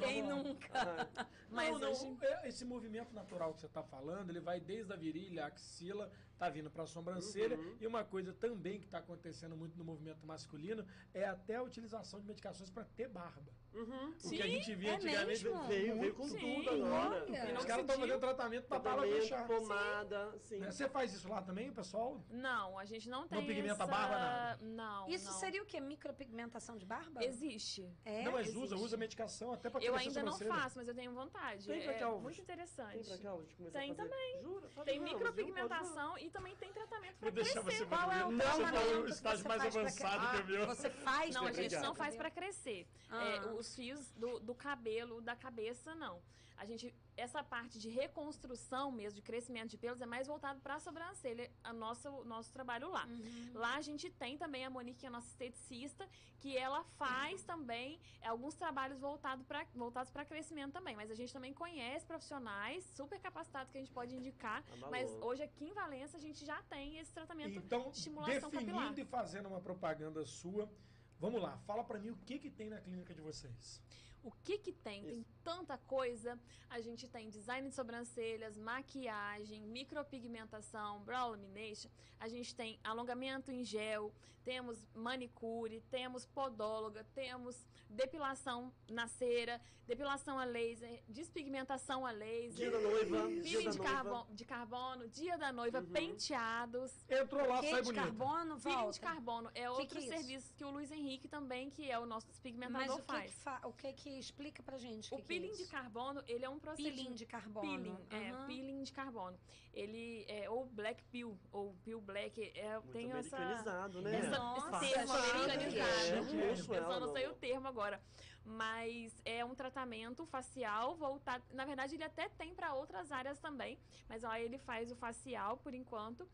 Quem 0.00 0.23
normal. 0.23 0.44
nunca? 0.44 0.68
Ah, 1.16 1.26
Mas 1.50 1.71
não, 1.73 1.78
não, 1.80 1.90
hoje- 1.90 2.18
é- 2.23 2.49
esse 2.49 2.64
movimento 2.64 3.12
natural 3.14 3.54
que 3.54 3.61
você 3.61 3.66
está 3.66 3.83
falando, 3.83 4.30
ele 4.30 4.40
vai 4.40 4.59
desde 4.61 4.92
a 4.92 4.97
virilha, 4.97 5.44
a 5.44 5.47
axila, 5.49 6.11
tá 6.38 6.48
vindo 6.48 6.70
para 6.70 6.82
a 6.82 6.86
sobrancelha. 6.86 7.56
Uhum. 7.56 7.76
E 7.80 7.86
uma 7.86 8.04
coisa 8.04 8.32
também 8.32 8.78
que 8.78 8.86
está 8.86 8.98
acontecendo 8.98 9.56
muito 9.56 9.76
no 9.78 9.84
movimento 9.84 10.26
masculino 10.26 10.84
é 11.12 11.24
até 11.24 11.56
a 11.56 11.62
utilização 11.62 12.20
de 12.20 12.26
medicações 12.26 12.70
para 12.70 12.84
ter 12.84 13.08
barba. 13.08 13.52
uhum. 13.72 14.10
O 14.24 14.28
que 14.28 14.42
a 14.42 14.46
gente 14.46 14.74
via 14.74 14.90
é 14.90 14.94
antigamente 14.96 15.44
mesmo? 15.44 15.66
Veio, 15.66 15.98
veio 15.98 16.14
com 16.14 16.28
Sim, 16.28 16.38
tudo 16.38 16.70
agora. 16.70 17.24
olha. 17.24 17.44
Os 17.44 17.52
Não 17.54 17.64
caras 17.66 17.84
estão 17.84 18.00
fazendo 18.00 18.20
tratamento 18.20 18.66
para 18.66 18.78
bala 18.78 19.02
fechar. 19.02 19.46
pomada, 19.46 20.38
sim. 20.38 20.58
Né? 20.58 20.70
Você 20.70 20.88
faz 20.88 21.12
isso 21.12 21.28
lá 21.28 21.42
também, 21.42 21.72
pessoal? 21.72 22.20
Não, 22.30 22.78
a 22.78 22.84
gente 22.84 23.08
não 23.08 23.26
tem. 23.26 23.46
pigmenta 23.46 23.72
essa... 23.74 23.84
a 23.84 23.86
barba, 23.86 24.18
nada? 24.18 24.64
Não. 24.64 25.08
Isso 25.08 25.30
não. 25.30 25.38
seria 25.38 25.62
o 25.62 25.66
quê? 25.66 25.80
Micropigmentação 25.80 26.76
de 26.76 26.84
barba? 26.84 27.24
Existe. 27.24 27.88
É? 28.04 28.24
não, 28.24 28.32
mas 28.32 28.48
existe. 28.48 28.64
usa, 28.64 28.76
usa 28.76 28.96
medicação 28.96 29.52
até 29.52 29.70
para 29.70 29.82
Eu 29.82 29.94
ainda 29.94 30.22
não 30.22 30.38
faço, 30.38 30.78
mas 30.78 30.88
eu 30.88 30.94
tenho 30.94 31.12
vontade. 31.12 31.66
Tem 31.66 31.82
pra 31.82 31.92
é 31.92 31.98
Calvas? 31.98 32.22
muito 32.22 32.34
Tem 32.36 32.42
interessante. 32.42 33.08
pra 33.08 33.18
cá, 33.18 33.36
de 33.42 33.54
começar 33.54 33.78
Tem 33.78 33.90
a 33.90 33.94
fazer. 33.94 34.08
também. 34.08 34.40
Jura? 34.40 34.68
Tem 34.84 35.00
micropigmentação 35.00 36.18
e 36.24 36.30
também 36.30 36.56
tem 36.56 36.72
tratamento 36.72 37.16
deixar 37.32 37.62
crescer. 37.62 37.78
você 37.78 37.86
Qual 37.86 38.10
é 38.12 38.24
o 38.24 38.30
Não, 38.30 38.38
tratamento 38.38 39.00
o 39.00 39.04
que 39.04 39.10
estágio 39.10 39.38
você 39.42 39.48
mais 39.48 39.76
avançado 39.76 40.30
que 40.30 40.36
eu 40.36 40.60
vi. 40.60 40.66
Você 40.66 40.90
faz 40.90 41.34
Não, 41.34 41.42
a 41.42 41.46
gente 41.52 41.58
Obrigado. 41.66 41.82
não 41.84 41.94
faz 41.94 42.16
pra 42.16 42.30
crescer. 42.30 42.86
É, 43.10 43.38
Ah. 43.38 43.52
os 43.52 43.74
fios 43.74 44.10
do, 44.12 44.40
do 44.40 44.54
cabelo, 44.54 45.20
da 45.20 45.36
cabeça, 45.36 45.94
não. 45.94 46.20
A 46.56 46.64
gente, 46.64 46.94
essa 47.16 47.42
parte 47.42 47.78
de 47.78 47.88
reconstrução 47.88 48.90
mesmo, 48.92 49.16
de 49.16 49.23
crescimento 49.23 49.70
de 49.70 49.76
pelos, 49.76 50.00
é 50.00 50.06
mais 50.06 50.26
voltado 50.26 50.61
pra 50.61 50.78
sobrancelha, 50.78 51.50
a 51.62 51.73
nossa, 51.73 52.11
o 52.11 52.25
nosso 52.25 52.52
trabalho 52.52 52.90
lá. 52.90 53.06
Uhum. 53.06 53.50
Lá 53.54 53.75
a 53.76 53.82
gente 53.82 54.08
tem 54.11 54.38
também 54.38 54.64
a 54.64 54.70
Monique, 54.70 55.00
que 55.00 55.06
é 55.06 55.08
a 55.08 55.12
nossa 55.12 55.28
esteticista, 55.28 56.08
que 56.38 56.56
ela 56.56 56.84
faz 56.96 57.42
também 57.42 57.99
alguns 58.23 58.54
trabalhos 58.54 59.00
voltado 59.00 59.44
pra, 59.44 59.66
voltados 59.75 60.12
para 60.12 60.25
crescimento 60.25 60.73
também. 60.73 60.94
Mas 60.94 61.11
a 61.11 61.14
gente 61.14 61.32
também 61.32 61.52
conhece 61.52 62.06
profissionais 62.06 62.84
super 62.84 63.18
capacitados 63.20 63.70
que 63.73 63.78
a 63.78 63.80
gente 63.80 63.92
pode 63.92 64.14
indicar. 64.14 64.62
Tá 64.62 64.88
mas 64.90 65.11
hoje 65.23 65.42
aqui 65.42 65.64
em 65.66 65.73
Valença 65.73 66.16
a 66.16 66.20
gente 66.20 66.44
já 66.44 66.62
tem 66.64 66.99
esse 66.99 67.12
tratamento 67.12 67.58
Então, 67.58 67.90
de 67.90 67.96
estimulação 67.99 68.50
definindo 68.50 68.78
capilar. 68.78 68.99
e 68.99 69.04
fazendo 69.04 69.49
uma 69.49 69.61
propaganda 69.61 70.25
sua, 70.25 70.70
vamos 71.18 71.42
lá, 71.42 71.58
fala 71.66 71.82
para 71.82 71.99
mim 71.99 72.11
o 72.11 72.16
que 72.16 72.38
que 72.38 72.50
tem 72.50 72.68
na 72.68 72.80
clínica 72.80 73.12
de 73.12 73.20
vocês. 73.20 73.80
O 74.23 74.30
que 74.30 74.58
que 74.58 74.73
tem? 74.73 75.02
Tem 75.02 75.20
Isso. 75.20 75.33
Tanta 75.44 75.76
coisa. 75.78 76.38
A 76.70 76.80
gente 76.80 77.06
tem 77.06 77.28
design 77.30 77.68
de 77.68 77.74
sobrancelhas, 77.74 78.56
maquiagem, 78.56 79.60
micropigmentação, 79.62 81.00
brow 81.04 81.30
lamination. 81.30 81.90
A 82.18 82.28
gente 82.28 82.54
tem 82.54 82.78
alongamento 82.82 83.50
em 83.52 83.62
gel, 83.64 84.12
temos 84.42 84.86
manicure, 84.94 85.80
temos 85.90 86.24
podóloga, 86.26 87.04
temos 87.14 87.66
depilação 87.88 88.72
na 88.88 89.06
cera, 89.06 89.60
depilação 89.86 90.38
a 90.38 90.44
laser, 90.44 91.02
despigmentação 91.08 92.04
a 92.06 92.10
laser. 92.10 92.54
Dia 92.54 92.70
da 92.70 92.80
noiva, 92.80 93.28
dia 93.42 93.62
da 93.64 93.70
de, 93.70 93.78
noiva. 93.78 93.84
carbono, 93.94 94.34
de 94.34 94.44
carbono, 94.44 95.08
dia 95.08 95.38
da 95.38 95.52
noiva, 95.52 95.78
Uhum. 95.80 95.86
penteados. 95.86 96.92
Entrou 97.08 97.46
lá, 97.46 97.60
Que 97.60 97.70
sai 97.70 97.82
de 97.82 97.92
bonito. 97.92 98.02
carbono, 98.04 98.60
Peeling 98.60 98.76
volta. 98.78 98.92
de 98.92 99.00
carbono 99.00 99.50
é 99.54 99.70
outro 99.70 99.86
que 99.86 99.98
é 99.98 100.00
isso? 100.00 100.08
serviço 100.08 100.54
que 100.54 100.64
o 100.64 100.70
Luiz 100.70 100.90
Henrique 100.90 101.28
também, 101.28 101.70
que 101.70 101.90
é 101.90 101.98
o 101.98 102.06
nosso 102.06 102.26
Mas 102.26 102.32
despigmentador, 102.34 102.96
o 102.96 103.00
que, 103.00 103.06
faz. 103.06 103.30
que 103.34 103.40
fa... 103.40 103.60
o 103.64 103.72
que 103.72 103.92
que 103.92 104.10
explica 104.18 104.62
pra 104.62 104.78
gente? 104.78 105.12
O 105.12 105.16
que 105.18 105.22
que 105.22 105.32
é 105.33 105.33
peeling 105.40 105.52
de 105.56 105.66
carbono, 105.66 106.22
ele 106.26 106.44
é 106.44 106.48
um 106.48 106.58
procedimento. 106.58 106.96
Peeling 106.96 107.14
de 107.14 107.26
carbono. 107.26 107.66
Peeling, 107.68 108.06
é, 108.10 108.30
Aham. 108.30 108.46
peeling 108.46 108.82
de 108.82 108.92
carbono. 108.92 109.38
Ele 109.72 110.24
é 110.28 110.48
ou 110.48 110.66
black 110.66 111.02
peel, 111.04 111.38
ou 111.52 111.74
peel 111.84 112.00
black, 112.00 112.40
é, 112.54 112.78
Muito 112.78 112.92
tem 112.92 113.12
essa, 113.12 113.36
americanizado, 113.36 114.02
né? 114.02 114.18
essa 114.18 114.38
Nossa, 114.38 114.78
termo 114.80 115.12
americanizado. 115.12 116.26
Chique. 116.56 116.74
Eu 116.74 116.85
só 116.85 117.00
não 117.00 117.12
sei 117.12 117.26
o 117.28 117.35
termo 117.35 117.68
agora. 117.68 118.00
Mas 118.44 119.16
é 119.24 119.44
um 119.44 119.54
tratamento 119.54 120.26
facial 120.26 120.94
voltado. 120.96 121.42
Na 121.52 121.64
verdade, 121.64 121.94
ele 121.94 122.04
até 122.04 122.28
tem 122.28 122.54
para 122.54 122.74
outras 122.74 123.11
áreas 123.11 123.38
também. 123.38 123.78
Mas 124.09 124.22
ó, 124.22 124.35
ele 124.35 124.59
faz 124.59 124.90
o 124.90 124.96
facial 124.96 125.56
por 125.56 125.72
enquanto, 125.72 126.28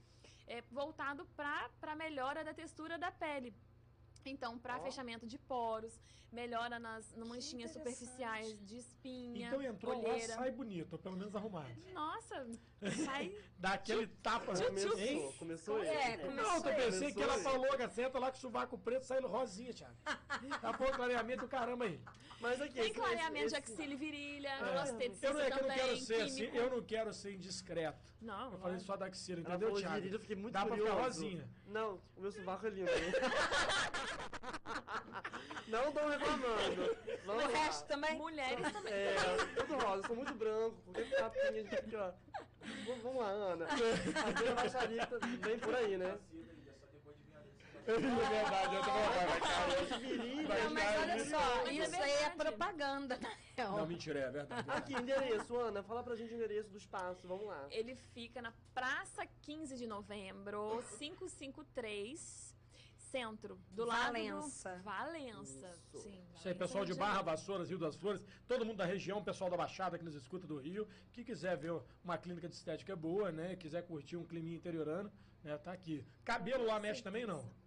é, 0.47 0.61
voltado 0.73 1.25
para 1.37 1.95
melhora 1.95 2.43
da 2.43 2.53
textura 2.53 2.99
da 2.99 3.13
pele. 3.13 3.55
Então, 4.25 4.59
para 4.59 4.77
Ó. 4.79 4.83
fechamento 4.83 5.27
de 5.27 5.39
poros, 5.39 5.99
melhora 6.33 6.79
nas 6.79 7.13
no 7.17 7.27
manchinhas 7.27 7.71
superficiais 7.73 8.59
de 8.67 8.77
espinha, 8.79 9.49
Então 9.49 9.61
entrou 9.63 9.99
olheira. 9.99 10.29
lá, 10.35 10.43
sai 10.43 10.51
bonito, 10.53 10.93
ou 10.93 10.99
pelo 10.99 11.17
menos 11.17 11.35
arrumado. 11.35 11.71
Nossa, 11.93 12.47
sai. 13.05 13.35
Dá 13.59 13.73
aquele 13.73 14.07
tapa. 14.07 14.53
Começou, 14.55 14.99
Hein? 14.99 15.33
começou 15.39 15.83
É, 15.83 16.15
ele. 16.15 16.23
começou 16.23 16.43
Não, 16.45 16.57
eu 16.57 16.63
pensei 16.63 16.85
Começou 16.91 17.13
que 17.15 17.23
ela 17.23 17.35
ele. 17.35 17.43
falou, 17.43 17.79
Gaceta, 17.79 18.19
lá 18.19 18.31
com 18.31 18.37
o 18.37 18.41
sovaco 18.41 18.79
preto 18.79 19.05
saindo 19.07 19.27
rosinha, 19.27 19.73
Thiago. 19.73 19.97
Tá 20.61 20.73
bom, 20.73 20.87
clareamento 20.93 21.43
do 21.43 21.49
caramba 21.49 21.85
aí. 21.87 22.01
Mas 22.41 22.61
aqui, 22.63 22.73
Tem 22.73 22.85
esse- 22.85 22.95
clareamento 22.95 23.39
de 23.39 23.45
esse- 23.47 23.57
axila 23.57 23.93
e 23.93 23.97
virilha, 23.97 24.49
É. 24.49 24.83
esteticista 24.85 25.27
Eu 25.27 25.35
não, 25.35 25.41
é 25.41 25.51
que 25.51 25.59
eu 25.59 25.63
não 25.69 25.75
quero 25.75 25.97
ser 25.99 26.23
assim, 26.23 26.37
químico. 26.37 26.57
eu 26.57 26.71
não 26.71 26.83
quero 26.83 27.13
ser 27.13 27.33
indiscreto. 27.35 28.15
Não, 28.21 28.53
Eu 28.55 28.59
falei 28.59 28.79
só 28.79 28.97
da 28.97 29.07
axila, 29.07 29.41
entendeu, 29.41 29.71
de 29.73 29.81
Thiago? 29.81 29.95
virilha, 29.97 30.15
eu 30.15 30.21
fiquei 30.21 30.37
muito 30.37 30.53
Dá 30.55 30.61
pra 30.61 30.71
curioso. 30.71 30.91
ficar 30.93 31.05
rosinha. 31.05 31.49
Não, 31.67 32.01
o 32.17 32.21
meu 32.21 32.33
sovaco 32.33 32.67
é 32.67 32.71
lindo. 32.71 32.91
Não 35.69 35.89
estão 35.89 36.09
reclamando. 36.09 36.97
Vamos 37.27 37.45
O 37.45 37.47
lá. 37.47 37.59
resto 37.59 37.87
também? 37.87 38.17
Mulheres 38.17 38.73
também. 38.73 38.93
É, 38.93 39.15
tudo 39.57 39.77
rosa, 39.79 40.07
sou 40.07 40.17
muito 40.17 40.35
branco, 40.35 40.77
qualquer 40.85 41.11
tapinha 41.19 41.49
a 41.49 41.53
gente 41.53 41.77
fica, 41.77 42.03
ó. 42.07 42.13
Vamos 43.03 43.21
lá, 43.21 43.29
Ana. 43.29 43.67
A 44.27 44.33
Bia 44.41 44.55
Baixarita 44.55 45.19
vem 45.41 45.59
por 45.59 45.75
aí, 45.75 45.97
né? 45.97 46.19
É 47.87 47.93
verdade, 47.93 48.75
eu 48.75 48.83
tô 48.83 48.91
falando, 48.91 50.47
Vai 50.47 50.63
Não, 50.63 50.71
mas 50.71 50.99
olha 50.99 51.25
só, 51.25 51.67
é 51.67 51.73
isso 51.73 51.97
aí 51.97 52.11
é 52.11 52.31
propaganda, 52.31 53.19
na 53.19 53.31
real. 53.57 53.77
Não, 53.79 53.87
mentira, 53.87 54.21
é 54.21 54.31
verdade. 54.31 54.71
Aqui, 54.71 54.95
endereço, 54.95 55.57
Ana, 55.57 55.83
fala 55.83 56.03
pra 56.03 56.15
gente 56.15 56.33
o 56.33 56.37
endereço 56.37 56.71
do 56.71 56.79
espaço, 56.79 57.27
vamos 57.27 57.47
lá. 57.47 57.67
Ele 57.71 57.95
fica 57.95 58.41
na 58.43 58.53
Praça 58.75 59.27
15 59.43 59.77
de 59.77 59.87
Novembro, 59.87 60.83
553, 60.99 62.57
centro, 63.11 63.59
do 63.71 63.87
Valença. 63.87 64.69
lado 64.71 64.79
do... 64.79 64.85
Valença. 64.85 65.69
Isso. 65.69 65.99
Sim, 65.99 66.23
Isso 66.35 66.49
aí, 66.49 66.55
Valença, 66.55 66.55
pessoal 66.55 66.85
de 66.85 66.95
Barra. 66.95 67.23
Vassouras, 67.23 67.69
Rio 67.69 67.79
das 67.79 67.97
Flores, 67.97 68.23
todo 68.47 68.65
mundo 68.65 68.77
da 68.77 68.85
região, 68.85 69.23
pessoal 69.23 69.51
da 69.51 69.57
Baixada 69.57 69.99
que 69.99 70.05
nos 70.05 70.15
escuta 70.15 70.47
do 70.47 70.59
Rio, 70.59 70.87
que 71.13 71.25
quiser 71.25 71.57
ver 71.57 71.73
uma 72.05 72.17
clínica 72.19 72.49
de 72.49 72.55
estética 72.55 72.95
boa, 72.95 73.33
né? 73.33 73.57
Quiser 73.57 73.83
curtir 73.87 74.17
um 74.17 74.25
climinha 74.25 74.57
interiorano, 74.57 75.11
né? 75.43 75.57
Tá 75.59 75.73
aqui. 75.73 76.07
Cabelo 76.25 76.65
lá 76.65 76.79
mexe 76.79 77.03
também, 77.03 77.27
não? 77.27 77.60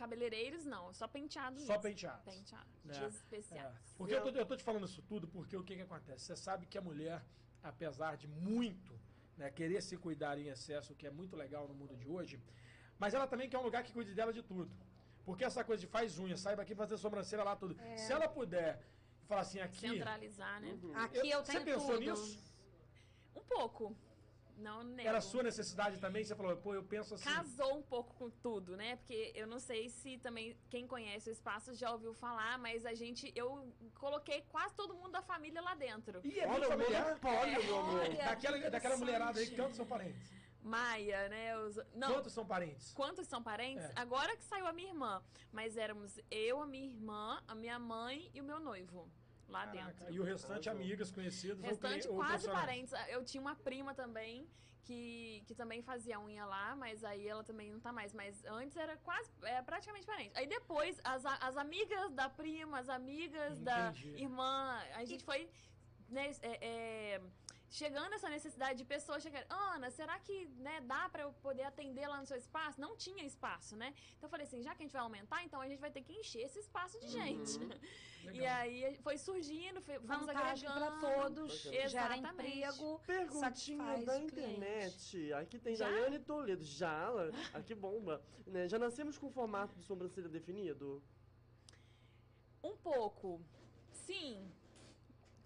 Ca- 0.00 0.04
Cabeleireiros 0.06 0.64
não, 0.64 0.92
só 0.94 1.06
penteados. 1.06 1.62
Só 1.64 1.72
mesmo. 1.74 1.82
penteados. 1.88 2.24
Penteados. 2.24 2.74
É. 2.88 2.92
Dias 2.92 3.14
É. 3.14 3.18
especiais. 3.18 3.94
Porque 3.98 4.14
eu 4.14 4.22
tô, 4.22 4.30
eu 4.30 4.46
tô 4.46 4.56
te 4.56 4.64
falando 4.64 4.86
isso 4.86 5.02
tudo 5.02 5.28
porque 5.28 5.56
o 5.56 5.62
que 5.62 5.76
que 5.76 5.82
acontece? 5.82 6.24
Você 6.24 6.36
sabe 6.36 6.66
que 6.66 6.78
a 6.78 6.80
mulher, 6.80 7.22
apesar 7.62 8.16
de 8.16 8.26
muito 8.26 8.98
né, 9.36 9.50
querer 9.50 9.82
se 9.82 9.96
cuidar 9.96 10.38
em 10.38 10.48
excesso, 10.48 10.92
o 10.92 10.96
que 10.96 11.06
é 11.06 11.10
muito 11.10 11.36
legal 11.36 11.68
no 11.68 11.74
mundo 11.74 11.94
de 11.96 12.08
hoje, 12.08 12.40
mas 12.98 13.14
ela 13.14 13.26
também 13.26 13.48
quer 13.48 13.58
um 13.58 13.62
lugar 13.62 13.82
que 13.82 13.92
cuide 13.92 14.14
dela 14.14 14.32
de 14.32 14.42
tudo. 14.42 14.70
Porque 15.24 15.44
essa 15.44 15.62
coisa 15.62 15.80
de 15.80 15.86
faz 15.86 16.18
unha, 16.18 16.36
saiba 16.36 16.62
aqui 16.62 16.74
fazer 16.74 16.96
sobrancelha 16.96 17.44
lá, 17.44 17.54
tudo. 17.54 17.76
Se 17.96 18.10
ela 18.12 18.26
puder 18.28 18.82
falar 19.28 19.42
assim, 19.42 19.60
aqui... 19.60 19.80
Centralizar, 19.80 20.60
né? 20.60 20.72
Uhum. 20.82 20.96
Aqui 20.96 21.28
eu, 21.30 21.44
Você 21.44 21.52
tenho 21.52 21.64
pensou 21.64 21.94
tudo. 21.94 22.00
nisso? 22.00 22.42
Um 23.36 23.42
pouco. 23.42 23.96
Não 24.60 24.82
nego. 24.82 25.08
Era 25.08 25.20
sua 25.20 25.42
necessidade 25.42 25.98
também? 25.98 26.22
Você 26.22 26.34
falou, 26.34 26.56
pô, 26.56 26.74
eu 26.74 26.82
penso 26.84 27.14
assim... 27.14 27.24
Casou 27.24 27.78
um 27.78 27.82
pouco 27.82 28.14
com 28.14 28.28
tudo, 28.30 28.76
né? 28.76 28.96
Porque 28.96 29.32
eu 29.34 29.46
não 29.46 29.58
sei 29.58 29.88
se 29.88 30.18
também 30.18 30.56
quem 30.68 30.86
conhece 30.86 31.30
o 31.30 31.32
espaço 31.32 31.74
já 31.74 31.90
ouviu 31.90 32.12
falar, 32.12 32.58
mas 32.58 32.84
a 32.84 32.94
gente, 32.94 33.32
eu 33.34 33.72
coloquei 33.94 34.42
quase 34.42 34.74
todo 34.74 34.94
mundo 34.94 35.12
da 35.12 35.22
família 35.22 35.62
lá 35.62 35.74
dentro. 35.74 36.20
Ih, 36.22 36.40
é 36.40 36.46
Olha 36.46 36.68
familiar? 36.68 37.04
monopólio, 37.04 37.64
meu 37.64 37.78
amor. 37.78 38.00
Olha. 38.00 38.24
Daquela, 38.24 38.58
que 38.58 38.70
daquela 38.70 38.96
mulherada 38.98 39.40
aí, 39.40 39.50
quantos 39.56 39.76
são 39.76 39.86
parentes? 39.86 40.30
Maia, 40.62 41.28
né? 41.30 41.58
Os... 41.58 41.76
Não, 41.94 42.12
Quantos 42.12 42.32
são 42.34 42.44
parentes? 42.46 42.92
Quantos 42.92 43.26
são 43.26 43.42
parentes? 43.42 43.84
É. 43.84 43.92
Agora 43.96 44.36
que 44.36 44.44
saiu 44.44 44.66
a 44.66 44.72
minha 44.74 44.88
irmã. 44.88 45.22
Mas 45.50 45.76
éramos 45.78 46.18
eu, 46.30 46.60
a 46.60 46.66
minha 46.66 46.86
irmã, 46.86 47.42
a 47.48 47.54
minha 47.54 47.78
mãe 47.78 48.30
e 48.34 48.40
o 48.42 48.44
meu 48.44 48.60
noivo 48.60 49.10
lá 49.50 49.66
Caraca, 49.66 49.92
dentro. 49.92 50.14
E 50.14 50.20
o 50.20 50.22
restante, 50.22 50.68
amigas, 50.68 51.10
conhecidas 51.10 51.58
ou 51.58 51.64
Restante 51.64 52.08
ou 52.08 52.16
quase 52.16 52.30
profissionais? 52.48 52.90
parentes. 52.90 52.94
Eu 53.08 53.24
tinha 53.24 53.40
uma 53.40 53.54
prima 53.54 53.94
também, 53.94 54.48
que, 54.84 55.42
que 55.46 55.54
também 55.54 55.82
fazia 55.82 56.18
unha 56.18 56.44
lá, 56.44 56.74
mas 56.76 57.04
aí 57.04 57.26
ela 57.26 57.44
também 57.44 57.70
não 57.70 57.80
tá 57.80 57.92
mais. 57.92 58.12
Mas 58.12 58.44
antes 58.44 58.76
era 58.76 58.96
quase, 58.98 59.30
é 59.42 59.60
praticamente 59.62 60.06
diferente. 60.06 60.32
Aí 60.36 60.46
depois, 60.46 61.00
as, 61.04 61.24
as 61.26 61.56
amigas 61.56 62.12
da 62.12 62.28
prima, 62.28 62.78
as 62.78 62.88
amigas 62.88 63.58
da 63.60 63.90
Entendi. 63.90 64.22
irmã, 64.22 64.80
a 64.94 65.04
gente 65.04 65.24
foi 65.24 65.48
né, 66.08 66.32
é, 66.42 66.58
é, 66.60 67.20
chegando 67.70 68.12
essa 68.14 68.28
necessidade 68.28 68.78
de 68.78 68.84
pessoas 68.84 69.22
chegarem, 69.22 69.46
Ana, 69.48 69.90
será 69.90 70.18
que 70.18 70.46
né, 70.58 70.80
dá 70.82 71.08
pra 71.08 71.22
eu 71.22 71.32
poder 71.34 71.62
atender 71.62 72.06
lá 72.08 72.20
no 72.20 72.26
seu 72.26 72.36
espaço? 72.36 72.80
Não 72.80 72.96
tinha 72.96 73.24
espaço, 73.24 73.76
né? 73.76 73.94
Então 74.16 74.26
eu 74.26 74.30
falei 74.30 74.46
assim, 74.46 74.62
já 74.62 74.74
que 74.74 74.82
a 74.82 74.86
gente 74.86 74.92
vai 74.92 75.02
aumentar, 75.02 75.44
então 75.44 75.60
a 75.60 75.68
gente 75.68 75.80
vai 75.80 75.90
ter 75.90 76.02
que 76.02 76.12
encher 76.12 76.42
esse 76.42 76.58
espaço 76.58 76.98
de 77.00 77.08
gente. 77.08 77.58
E 78.22 78.32
Legal. 78.32 78.54
aí 78.56 78.94
foi 78.96 79.16
surgindo, 79.16 79.80
foi, 79.80 79.98
fomos 80.00 80.26
Vantagem 80.26 80.68
para 80.68 80.88
agregando. 80.88 81.00
todos, 81.00 81.62
gera 81.62 82.18
Exatamente. 82.18 82.28
emprego, 82.58 83.00
Perguntinha 83.06 84.04
da 84.04 84.18
internet. 84.18 85.32
Aqui 85.32 85.58
tem 85.58 85.74
Já? 85.74 85.88
Daiane 85.88 86.18
Toledo. 86.18 86.62
Já? 86.62 87.08
Aqui 87.54 87.74
bomba. 87.74 88.22
Né? 88.46 88.68
Já 88.68 88.78
nascemos 88.78 89.16
com 89.16 89.28
o 89.28 89.30
formato 89.30 89.74
de 89.74 89.84
sobrancelha 89.86 90.28
definido? 90.28 91.02
Um 92.62 92.76
pouco. 92.76 93.40
Sim. 93.90 94.46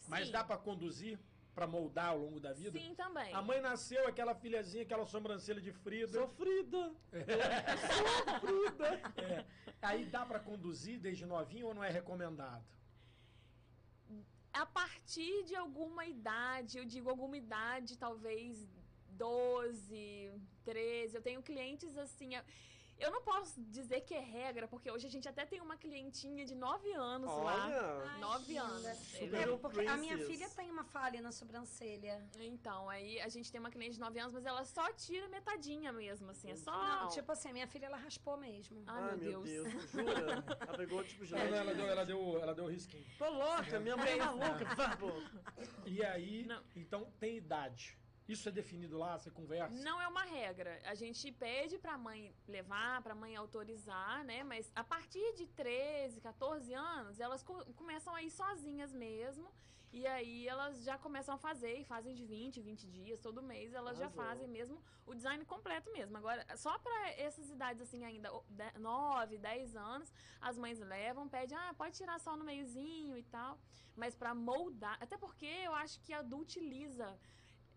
Mas 0.09 0.27
Sim. 0.27 0.33
dá 0.33 0.43
pra 0.43 0.57
conduzir, 0.59 1.17
pra 1.55 1.67
moldar 1.67 2.09
ao 2.09 2.19
longo 2.19 2.41
da 2.41 2.53
vida? 2.53 2.79
Sim, 2.79 2.95
também. 2.95 3.33
A 3.33 3.41
mãe 3.41 3.61
nasceu, 3.61 4.07
aquela 4.07 4.35
filhazinha, 4.35 4.83
aquela 4.83 5.07
sobrancelha 5.07 5.61
de 5.61 5.73
Frida. 5.73 6.19
Sofrida. 6.21 6.93
Sofrida. 8.41 9.01
É. 9.17 9.45
Aí 9.81 10.07
dá 10.07 10.25
pra 10.25 10.41
conduzir 10.41 10.99
desde 10.99 11.27
novinho 11.27 11.67
ou 11.69 11.75
não 11.75 11.85
é 11.85 11.91
recomendado? 11.91 12.65
A 14.53 14.65
partir 14.65 15.45
de 15.45 15.55
alguma 15.55 16.07
idade, 16.07 16.79
eu 16.79 16.85
digo 16.85 17.11
alguma 17.11 17.37
idade, 17.37 17.99
talvez 17.99 18.67
12, 19.11 20.33
13. 20.65 21.17
Eu 21.17 21.23
tenho 21.23 21.43
clientes 21.43 21.97
assim. 21.99 22.31
Eu- 22.99 23.11
não 23.11 23.23
posso 23.23 23.61
dizer 23.63 24.01
que 24.03 24.15
é 24.15 24.21
regra, 24.21 24.67
porque 24.69 24.91
hoje 24.91 25.07
a 25.07 25.11
gente 25.11 25.29
até 25.29 25.45
tem 25.47 25.61
uma 25.61 25.77
clientinha 25.77 26.45
de 26.45 26.55
9 26.55 26.93
anos 26.93 27.29
lá. 27.31 27.65
Olha. 27.67 28.19
Nove 28.19 28.53
linda. 28.55 28.63
anos. 28.65 28.99
Super 28.99 29.49
É, 29.49 29.57
porque 29.57 29.81
a 29.87 29.97
minha 29.97 30.19
filha 30.19 30.49
tem 30.51 30.71
uma 30.71 30.85
falha 30.85 31.21
na 31.21 31.33
sobrancelha. 31.33 32.23
Então, 32.41 32.89
aí 32.91 33.21
a 33.21 33.29
gente 33.29 33.51
tem 33.53 33.61
uma 33.61 33.71
cliente 33.71 33.95
de 33.95 34.01
9 34.01 34.19
anos, 34.19 34.33
mas 34.33 34.45
ela 34.47 34.65
só 34.65 34.93
tira 34.93 35.29
metadinha 35.29 35.93
mesmo, 35.93 36.31
assim. 36.31 36.51
É 36.51 36.57
só. 36.57 36.73
Não, 36.73 37.09
tipo 37.09 37.31
assim, 37.33 37.51
a 37.51 37.53
minha 37.53 37.67
filha 37.67 37.87
ela 37.87 37.97
raspou 37.97 38.37
mesmo. 38.37 38.83
Ai, 38.87 39.17
meu 39.17 39.43
Deus. 39.43 39.71
Jura? 39.91 40.45
Ela 40.67 40.77
pegou, 40.79 41.05
tipo, 41.05 41.25
Ela, 41.25 41.41
ela 41.41 41.51
genética. 41.57 41.75
deu, 41.75 41.87
ela, 41.89 42.05
deu, 42.05 42.39
ela 42.43 42.55
deu 42.55 42.67
risquinho. 42.67 43.05
Tô 43.19 43.29
louca, 43.29 43.81
minha 43.81 43.97
mãe 43.97 44.13
é 44.13 44.17
maluca. 44.17 44.65
E 45.87 46.05
aí, 46.05 46.45
Não. 46.47 46.63
então 46.75 47.13
tem 47.19 47.37
idade. 47.37 47.99
Isso 48.27 48.49
é 48.49 48.53
definido 48.53 48.97
lá, 48.97 49.19
você 49.19 49.31
conversa? 49.31 49.83
Não 49.83 50.01
é 50.01 50.09
uma 50.09 50.25
regra. 50.25 50.81
A 50.85 50.95
gente 50.95 51.31
pede 51.33 51.79
pra 51.79 51.99
mãe 51.99 52.35
levar, 52.49 53.03
pra 53.03 53.15
mãe 53.15 53.37
autorizar, 53.37 54.25
né? 54.25 54.43
Mas 54.43 54.73
a 54.75 54.83
partir 54.83 55.35
de 55.35 55.47
13, 55.49 56.21
14 56.23 56.73
anos, 56.73 57.21
elas 57.21 57.43
co- 57.43 57.65
começam 57.75 58.15
a 58.15 58.23
ir 58.23 58.31
sozinhas 58.31 58.93
mesmo. 58.93 59.51
E 59.93 60.07
aí 60.09 60.49
elas 60.49 60.83
já 60.83 60.97
começam 60.99 61.35
a 61.35 61.39
fazer 61.39 61.79
e 61.79 61.85
fazem 61.85 62.15
de 62.17 62.25
20, 62.25 62.61
20 62.61 62.89
dias, 62.89 63.21
todo 63.21 63.41
mês 63.41 63.73
elas 63.75 63.97
já 63.97 64.07
Arrasou. 64.07 64.25
fazem 64.25 64.49
mesmo 64.49 64.83
o 65.07 65.15
design 65.15 65.45
completo 65.45 65.93
mesmo. 65.93 66.17
Agora, 66.17 66.45
só 66.57 66.77
pra 66.81 67.11
essas 67.13 67.49
idades 67.49 67.81
assim 67.83 68.05
ainda, 68.05 68.29
9, 68.81 69.39
10 69.39 69.77
anos, 69.77 70.13
as 70.41 70.59
mães 70.59 70.81
levam, 70.81 71.29
pedem, 71.29 71.57
ah, 71.57 71.73
pode 71.77 71.95
tirar 71.97 72.19
só 72.19 72.37
no 72.37 72.43
meiozinho 72.43 73.17
e 73.17 73.23
tal. 73.23 73.57
Mas 73.95 74.17
pra 74.17 74.35
moldar, 74.35 74.97
até 75.01 75.17
porque 75.17 75.47
eu 75.47 75.73
acho 75.75 76.01
que 76.01 76.13
adultiliza. 76.13 77.17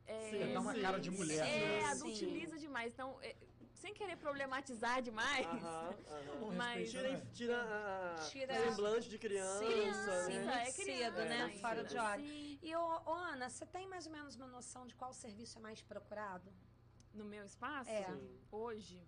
É, 0.08 0.30
Sim, 0.30 0.54
Dá 0.54 0.60
uma 0.62 0.74
sim. 0.74 0.82
cara 0.82 1.00
de 1.00 1.12
mulher. 1.12 1.46
é, 1.46 1.60
né? 1.60 1.80
Sim. 1.82 1.86
adultiliza 1.91 2.58
demais. 2.58 2.93
Então, 2.93 3.20
é, 3.22 3.36
sem 3.74 3.93
querer 3.93 4.15
problematizar 4.17 5.02
demais, 5.02 5.46
Aham, 5.46 5.96
Não 6.39 6.48
aham. 6.48 6.56
Mas- 6.56 6.89
Tira, 6.91 7.10
né? 7.12 7.28
tira 7.34 7.62
a 7.62 8.15
Tira- 8.30 8.70
semblante 8.70 9.10
de 9.10 9.20
criança, 9.20 9.65
Criança, 9.65 10.28
né? 10.30 10.39
muito 10.39 10.50
é 10.50 10.65
cedo, 10.72 10.86
criança 10.86 11.26
né? 11.26 11.41
ainda. 11.43 11.60
Fora 11.60 11.84
de 11.84 11.98
hora. 11.98 12.22
Sim. 12.22 12.60
E, 12.62 12.76
ô, 12.76 13.02
ô, 13.06 13.13
Ana, 13.13 13.50
você 13.50 13.65
tem 13.65 13.86
mais 13.88 14.06
ou 14.08 14.12
menos 14.13 14.36
uma 14.38 14.48
noção 14.48 14.88
de 14.88 14.96
qual 14.96 15.13
serviço 15.13 15.58
é 15.60 15.62
mais 15.62 15.82
procurado? 15.82 16.54
No 17.13 17.26
meu 17.26 17.43
espaço, 17.43 17.89
É. 17.89 18.06
Sim. 18.06 18.39
hoje, 18.52 19.06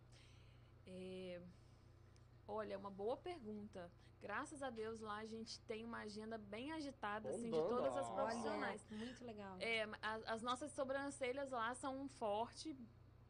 é, 0.86 1.42
olha, 2.48 2.74
é 2.74 2.78
uma 2.78 2.92
boa 2.92 3.16
pergunta. 3.16 3.90
Graças 4.22 4.62
a 4.62 4.70
Deus 4.70 5.00
lá 5.00 5.18
a 5.18 5.26
gente 5.26 5.60
tem 5.62 5.86
uma 5.86 6.00
agenda 6.00 6.38
bem 6.38 6.72
agitada, 6.74 7.30
assim, 7.30 7.44
de 7.44 7.52
todas 7.52 7.96
as 7.96 8.10
profissionais. 8.10 8.86
Olha, 8.92 8.98
muito 9.06 9.24
legal. 9.26 9.58
É, 9.60 9.84
a- 10.02 10.34
as 10.34 10.42
nossas 10.42 10.72
sobrancelhas 10.74 11.50
lá 11.52 11.74
são 11.76 12.02
um 12.02 12.08
forte. 12.08 12.76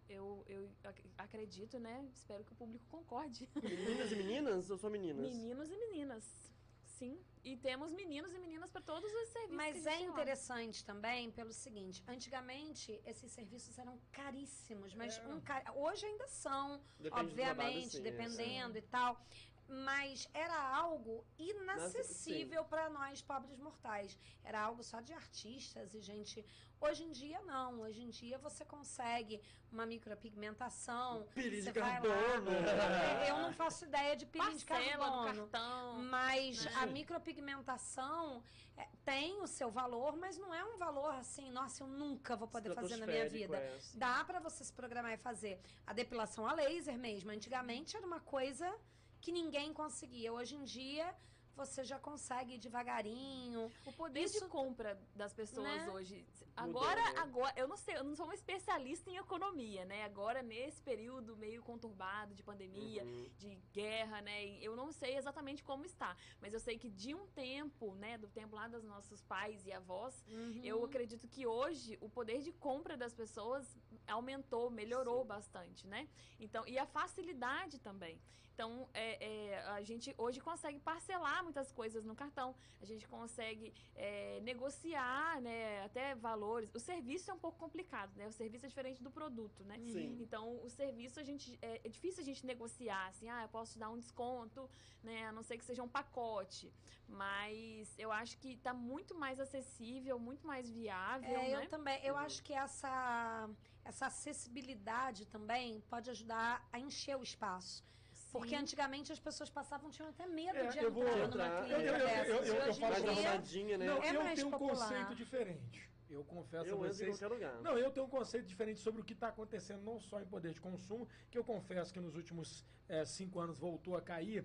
Eu, 0.08 0.44
eu 0.48 0.68
ac- 0.84 1.06
acredito, 1.18 1.78
né? 1.78 2.08
Espero 2.12 2.44
que 2.44 2.52
o 2.54 2.56
público 2.56 2.84
concorde. 2.90 3.48
Meninas 3.62 4.12
e 4.12 4.16
meninas 4.16 4.70
ou 4.72 4.78
só 4.78 4.90
meninas? 4.90 5.22
Meninos 5.36 5.70
e 5.72 5.78
meninas. 5.78 6.50
Sim. 6.84 7.18
E 7.46 7.56
temos 7.56 7.94
meninos 7.94 8.34
e 8.34 8.40
meninas 8.40 8.70
para 8.72 8.82
todos 8.82 9.10
os 9.10 9.30
serviços. 9.30 9.56
Mas 9.56 9.82
que 9.84 9.88
a 9.88 9.94
é 9.94 10.02
interessante 10.02 10.84
também 10.84 11.32
pelo 11.32 11.54
seguinte: 11.54 12.04
antigamente 12.08 13.00
esses 13.06 13.32
serviços 13.32 13.78
eram 13.78 13.98
caríssimos, 14.12 14.94
mas 14.96 15.18
Era. 15.18 15.30
um 15.30 15.40
ca- 15.40 15.72
hoje 15.76 16.06
ainda 16.06 16.28
são, 16.28 16.82
Depende 17.00 17.30
do 17.30 17.36
trabalho, 17.36 17.70
obviamente, 17.70 17.92
sim, 17.92 17.98
é. 18.00 18.02
dependendo 18.02 18.78
e 18.78 18.82
tal. 18.82 19.22
Mas 19.70 20.28
era 20.34 20.60
algo 20.76 21.24
inacessível 21.38 22.66
para 22.66 22.90
nós, 22.90 23.22
pobres 23.22 23.60
mortais. 23.60 24.18
Era 24.44 24.62
algo 24.62 24.84
só 24.84 25.00
de 25.00 25.14
artistas 25.14 25.94
e 25.94 26.02
gente. 26.02 26.44
Hoje 26.82 27.04
em 27.04 27.12
dia, 27.12 27.40
não. 27.42 27.82
Hoje 27.82 28.02
em 28.02 28.10
dia 28.10 28.40
você 28.40 28.66
consegue 28.66 29.40
uma 29.72 29.86
micropigmentação. 29.86 31.28
Peeling 31.36 31.62
de 31.62 31.72
vai 31.72 31.82
lá- 31.84 31.90
carbono. 32.02 32.52
É, 32.52 33.30
Eu 33.30 33.38
não 33.38 33.54
faço 33.54 33.86
ideia 33.86 34.16
de 34.16 34.26
peeling 34.26 34.56
de 34.58 34.66
carbono. 34.66 35.48
cartão. 35.48 36.02
Mas 36.02 36.66
né? 36.66 36.72
a 36.78 36.86
micropigmentação 36.88 38.44
é, 38.76 38.88
tem 39.06 39.40
o 39.42 39.46
seu 39.48 39.70
valor, 39.70 40.16
mas 40.18 40.38
não 40.38 40.52
é 40.54 40.64
um 40.64 40.78
valor 40.78 41.14
assim, 41.16 41.52
nossa, 41.52 41.84
eu 41.84 41.88
nunca 41.88 42.36
vou 42.36 42.48
poder 42.48 42.74
fazer 42.74 42.98
na 42.98 43.06
minha 43.06 43.30
vida. 43.30 43.58
é. 43.58 43.80
Dá 43.94 44.24
pra 44.24 44.40
você 44.40 44.64
se 44.64 44.74
programar 44.74 45.14
e 45.14 45.18
fazer 45.18 45.60
a 45.86 45.94
depilação 45.94 46.48
a 46.48 46.54
laser 46.54 46.98
mesmo. 46.98 47.30
Antigamente 47.30 47.96
era 47.96 48.06
uma 48.06 48.20
coisa 48.22 48.74
que 49.22 49.32
ninguém 49.32 49.74
conseguia. 49.74 50.32
Hoje 50.34 50.56
em 50.56 50.64
dia 50.64 51.14
você 51.56 51.84
já 51.84 52.00
consegue 52.00 52.54
ir 52.54 52.58
devagarinho. 52.58 53.70
O 53.86 53.92
poder 53.92 54.22
Isso- 54.22 54.40
de 54.40 54.48
compra 54.50 54.98
das 55.14 55.34
pessoas 55.34 55.68
Né? 55.68 55.90
hoje. 55.92 56.26
Agora, 56.56 57.02
né? 57.04 57.20
agora, 57.20 57.54
eu 57.58 57.68
não 57.68 57.76
sei, 57.76 57.98
eu 57.98 58.04
não 58.04 58.16
sou 58.16 58.26
uma 58.26 58.34
especialista 58.34 59.10
em 59.10 59.18
economia, 59.18 59.84
né? 59.84 60.04
Agora, 60.06 60.42
nesse 60.42 60.82
período 60.82 61.36
meio 61.36 61.62
conturbado 61.62 62.34
de 62.34 62.42
pandemia, 62.44 63.04
Uhum. 63.04 63.30
de 63.38 63.56
guerra, 63.74 64.22
né? 64.22 64.46
Eu 64.62 64.74
não 64.74 64.90
sei 64.94 65.18
exatamente 65.18 65.62
como 65.62 65.84
está. 65.86 66.16
Mas 66.40 66.54
eu 66.54 66.62
sei 66.62 66.78
que 66.78 66.90
de 66.90 67.14
um 67.14 67.28
tempo, 67.28 67.94
né? 67.96 68.18
Do 68.18 68.30
tempo 68.30 68.56
lá 68.56 68.68
dos 68.70 68.84
nossos 68.86 69.22
pais 69.24 69.66
e 69.66 69.72
avós, 69.74 70.24
eu 70.64 70.84
acredito 70.86 71.28
que 71.28 71.46
hoje 71.46 71.98
o 72.00 72.10
poder 72.10 72.42
de 72.42 72.54
compra 72.54 72.96
das 72.96 73.14
pessoas 73.14 73.78
aumentou, 74.08 74.70
melhorou 74.70 75.26
bastante, 75.26 75.86
né? 75.88 76.08
Então, 76.40 76.66
e 76.66 76.80
a 76.80 76.86
facilidade 76.86 77.80
também. 77.80 78.18
Então, 78.60 78.90
é, 78.94 79.08
é, 79.26 79.60
a 79.70 79.82
gente 79.82 80.14
hoje 80.18 80.42
consegue 80.42 80.80
parcelar 80.82 81.42
muitas 81.46 81.72
coisas 81.72 82.04
no 82.04 82.14
cartão. 82.14 82.54
A 82.82 82.86
gente 82.86 83.08
consegue 83.08 83.74
é, 83.96 84.42
negociar, 84.42 85.40
né? 85.40 85.82
Até 85.86 86.14
valores. 86.14 86.70
O 86.76 86.80
serviço 86.80 87.32
é 87.32 87.34
um 87.34 87.40
pouco 87.40 87.58
complicado, 87.58 88.14
né? 88.18 88.28
O 88.28 88.34
serviço 88.34 88.66
é 88.66 88.68
diferente 88.68 89.02
do 89.02 89.10
produto, 89.10 89.64
né? 89.64 89.78
Sim. 89.78 90.18
Então, 90.20 90.60
o 90.62 90.70
serviço 90.70 91.22
a 91.22 91.24
gente 91.24 91.58
é, 91.62 91.80
é 91.86 91.88
difícil 91.88 92.22
a 92.22 92.26
gente 92.26 92.46
negociar, 92.46 93.08
assim, 93.08 93.30
ah, 93.30 93.44
eu 93.44 93.48
posso 93.48 93.72
te 93.72 93.80
dar 93.80 93.90
um 93.92 93.98
desconto, 93.98 94.70
né? 95.02 95.28
A 95.28 95.32
não 95.32 95.42
ser 95.42 95.58
que 95.58 95.64
seja 95.64 95.82
um 95.82 95.88
pacote. 95.88 96.70
Mas 97.08 97.98
eu 97.98 98.12
acho 98.12 98.38
que 98.40 98.56
está 98.56 98.74
muito 98.74 99.16
mais 99.16 99.40
acessível, 99.40 100.20
muito 100.20 100.46
mais 100.46 100.70
viável, 100.70 101.30
É, 101.30 101.48
né? 101.56 101.64
eu 101.64 101.70
também. 101.70 101.98
Eu 102.04 102.16
Uhum. 102.16 102.20
acho 102.20 102.44
que 102.44 102.52
essa, 102.54 103.50
essa 103.86 104.08
acessibilidade 104.08 105.26
também 105.28 105.80
pode 105.90 106.10
ajudar 106.10 106.68
a 106.74 106.78
encher 106.78 107.16
o 107.16 107.24
espaço. 107.24 107.88
Porque 108.32 108.50
Sim. 108.50 108.58
antigamente 108.58 109.12
as 109.12 109.20
pessoas 109.20 109.50
passavam, 109.50 109.90
tinham 109.90 110.10
até 110.10 110.26
medo 110.28 110.58
É, 110.58 110.68
de 110.68 110.78
eu 110.78 110.92
vou- 110.92 111.04
entrar 111.08 111.26
Entrar. 111.26 111.50
numa 111.50 111.60
Eu- 111.60 111.66
clínica 111.78 111.90
eu- 111.90 111.98
eu- 112.00 112.08
dessas. 112.08 112.28
eu- 112.28 112.36
eu- 112.36 112.56
eu 112.56 112.70
hoje 112.70 112.80
falo 112.80 113.42
dia, 113.44 113.78
né? 113.78 113.86
Não, 113.88 114.04
É 114.04 114.10
eu 114.16 114.36
tenho 114.36 114.48
um 114.48 114.52
popular. 114.52 114.76
conceito 114.90 115.16
diferente. 115.16 115.90
Eu 116.10 116.24
confesso 116.24 116.68
eu 116.70 116.84
a 116.84 116.88
vocês. 116.88 117.20
Não, 117.62 117.78
eu 117.78 117.92
tenho 117.92 118.06
um 118.06 118.10
conceito 118.10 118.46
diferente 118.48 118.80
sobre 118.80 119.02
o 119.02 119.04
que 119.04 119.14
está 119.14 119.28
acontecendo, 119.28 119.84
não 119.84 120.00
só 120.00 120.20
em 120.20 120.26
poder 120.26 120.54
de 120.54 120.62
consumo, 120.62 121.08
que 121.30 121.38
eu 121.38 121.44
confesso 121.44 121.94
que 121.94 122.00
nos 122.00 122.16
últimos 122.16 122.66
eh, 122.88 123.06
cinco 123.06 123.40
anos 123.40 123.60
voltou 123.60 123.96
a 123.96 124.02
cair, 124.02 124.44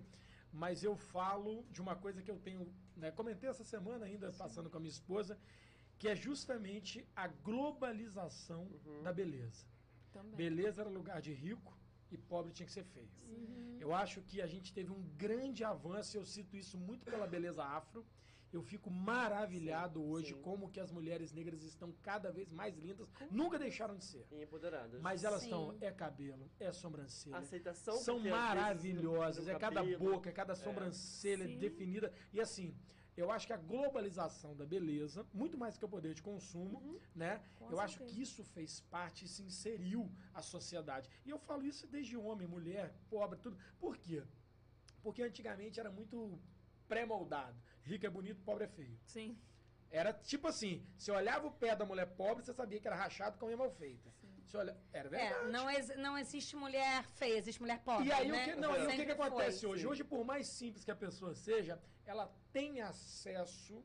mas 0.53 0.83
eu 0.83 0.95
falo 0.95 1.63
de 1.71 1.81
uma 1.81 1.95
coisa 1.95 2.21
que 2.21 2.29
eu 2.29 2.37
tenho, 2.37 2.71
né, 2.95 3.09
comentei 3.11 3.49
essa 3.49 3.63
semana 3.63 4.05
ainda, 4.05 4.31
passando 4.33 4.69
com 4.69 4.77
a 4.77 4.79
minha 4.79 4.91
esposa, 4.91 5.39
que 5.97 6.07
é 6.07 6.15
justamente 6.15 7.07
a 7.15 7.27
globalização 7.27 8.67
Uhum. 8.85 9.01
da 9.01 9.11
beleza. 9.11 9.65
Também. 10.11 10.35
Beleza 10.35 10.81
era 10.83 10.89
lugar 10.89 11.19
de 11.21 11.33
rico 11.33 11.75
e 12.15 12.17
pobre 12.17 12.51
tinha 12.51 12.65
que 12.65 12.71
ser 12.71 12.85
feio. 12.95 13.09
Eu 13.79 13.93
acho 13.93 14.21
que 14.21 14.41
a 14.41 14.47
gente 14.47 14.73
teve 14.73 14.91
um 14.91 15.03
grande 15.15 15.63
avanço, 15.63 16.17
eu 16.17 16.25
cito 16.25 16.55
isso 16.57 16.77
muito 16.77 17.05
pela 17.05 17.27
beleza 17.27 17.63
afro. 17.63 18.05
Eu 18.53 18.61
fico 18.63 18.89
maravilhado 18.89 19.99
Sim, 19.99 20.09
hoje 20.11 20.33
sim. 20.33 20.41
como 20.41 20.69
que 20.69 20.79
as 20.79 20.89
mulheres 20.89 21.33
negras 21.33 21.61
estão 21.63 21.91
cada 22.01 22.31
vez 22.31 22.49
mais 22.53 22.77
lindas. 22.77 23.07
Nunca 23.29 23.59
deixaram 23.59 23.97
de 23.97 24.05
ser. 24.05 24.25
E 24.31 24.43
empoderadas. 24.43 25.01
Mas 25.01 25.25
elas 25.25 25.41
Sim. 25.41 25.47
estão, 25.47 25.77
é 25.81 25.91
cabelo, 25.91 26.49
é 26.57 26.71
sobrancelha. 26.71 27.37
aceitação 27.37 27.97
São 27.97 28.17
maravilhosas. 28.19 29.45
É 29.47 29.55
cada 29.55 29.81
cabelo, 29.81 29.99
boca, 29.99 30.29
é 30.29 30.31
cada 30.31 30.55
sobrancelha 30.55 31.47
Sim. 31.47 31.57
definida. 31.57 32.13
E 32.31 32.39
assim, 32.39 32.73
eu 33.17 33.31
acho 33.31 33.47
que 33.47 33.53
a 33.53 33.57
globalização 33.57 34.55
da 34.55 34.65
beleza, 34.65 35.25
muito 35.33 35.57
mais 35.57 35.77
que 35.77 35.85
o 35.85 35.89
poder 35.89 36.13
de 36.13 36.21
consumo, 36.21 36.99
né? 37.15 37.41
Com 37.57 37.71
eu 37.71 37.79
acho 37.79 37.97
certeza. 37.97 38.13
que 38.15 38.21
isso 38.21 38.43
fez 38.43 38.81
parte 38.81 39.25
e 39.25 39.27
se 39.27 39.41
inseriu 39.41 40.11
à 40.33 40.41
sociedade. 40.41 41.09
E 41.25 41.29
eu 41.29 41.39
falo 41.39 41.65
isso 41.65 41.87
desde 41.87 42.17
homem, 42.17 42.47
mulher, 42.47 42.93
pobre, 43.09 43.39
tudo. 43.39 43.57
Por 43.79 43.97
quê? 43.97 44.23
Porque 45.01 45.21
antigamente 45.21 45.79
era 45.79 45.91
muito 45.91 46.39
pré-moldado. 46.87 47.57
Rico 47.83 48.05
é 48.05 48.09
bonito, 48.09 48.41
pobre 48.43 48.65
é 48.65 48.67
feio. 48.67 48.99
Sim. 49.05 49.37
Era 49.91 50.11
tipo 50.13 50.47
assim, 50.47 50.85
você 50.97 51.11
olhava 51.11 51.47
o 51.47 51.51
pé 51.51 51.75
da 51.75 51.85
mulher 51.85 52.07
pobre, 52.07 52.43
você 52.43 52.53
sabia 52.53 52.79
que 52.79 52.87
era 52.87 52.95
rachado 52.95 53.37
com 53.37 53.45
unha 53.47 53.57
mal 53.57 53.71
feita. 53.71 54.11
Você 54.45 54.57
olha, 54.57 54.77
era 54.93 55.09
verdade. 55.09 55.47
É, 55.47 55.51
não, 55.51 55.69
ex- 55.69 55.95
não 55.97 56.17
existe 56.17 56.55
mulher 56.55 57.03
feia, 57.15 57.37
existe 57.37 57.59
mulher 57.61 57.79
pobre. 57.79 58.07
E 58.07 58.11
aí 58.11 58.27
né? 58.27 58.41
o 58.41 58.45
que, 58.45 58.55
não, 58.55 58.71
o 58.71 58.87
que, 58.87 59.05
que 59.05 59.11
acontece 59.11 59.61
foi. 59.61 59.69
hoje? 59.69 59.81
sim. 59.81 59.87
Hoje, 59.87 60.03
por 60.03 60.23
mais 60.23 60.47
simples 60.47 60.83
que 60.83 60.91
a 60.91 60.95
pessoa 60.95 61.33
seja, 61.33 61.81
ela 62.05 62.31
tem 62.53 62.81
acesso, 62.81 63.83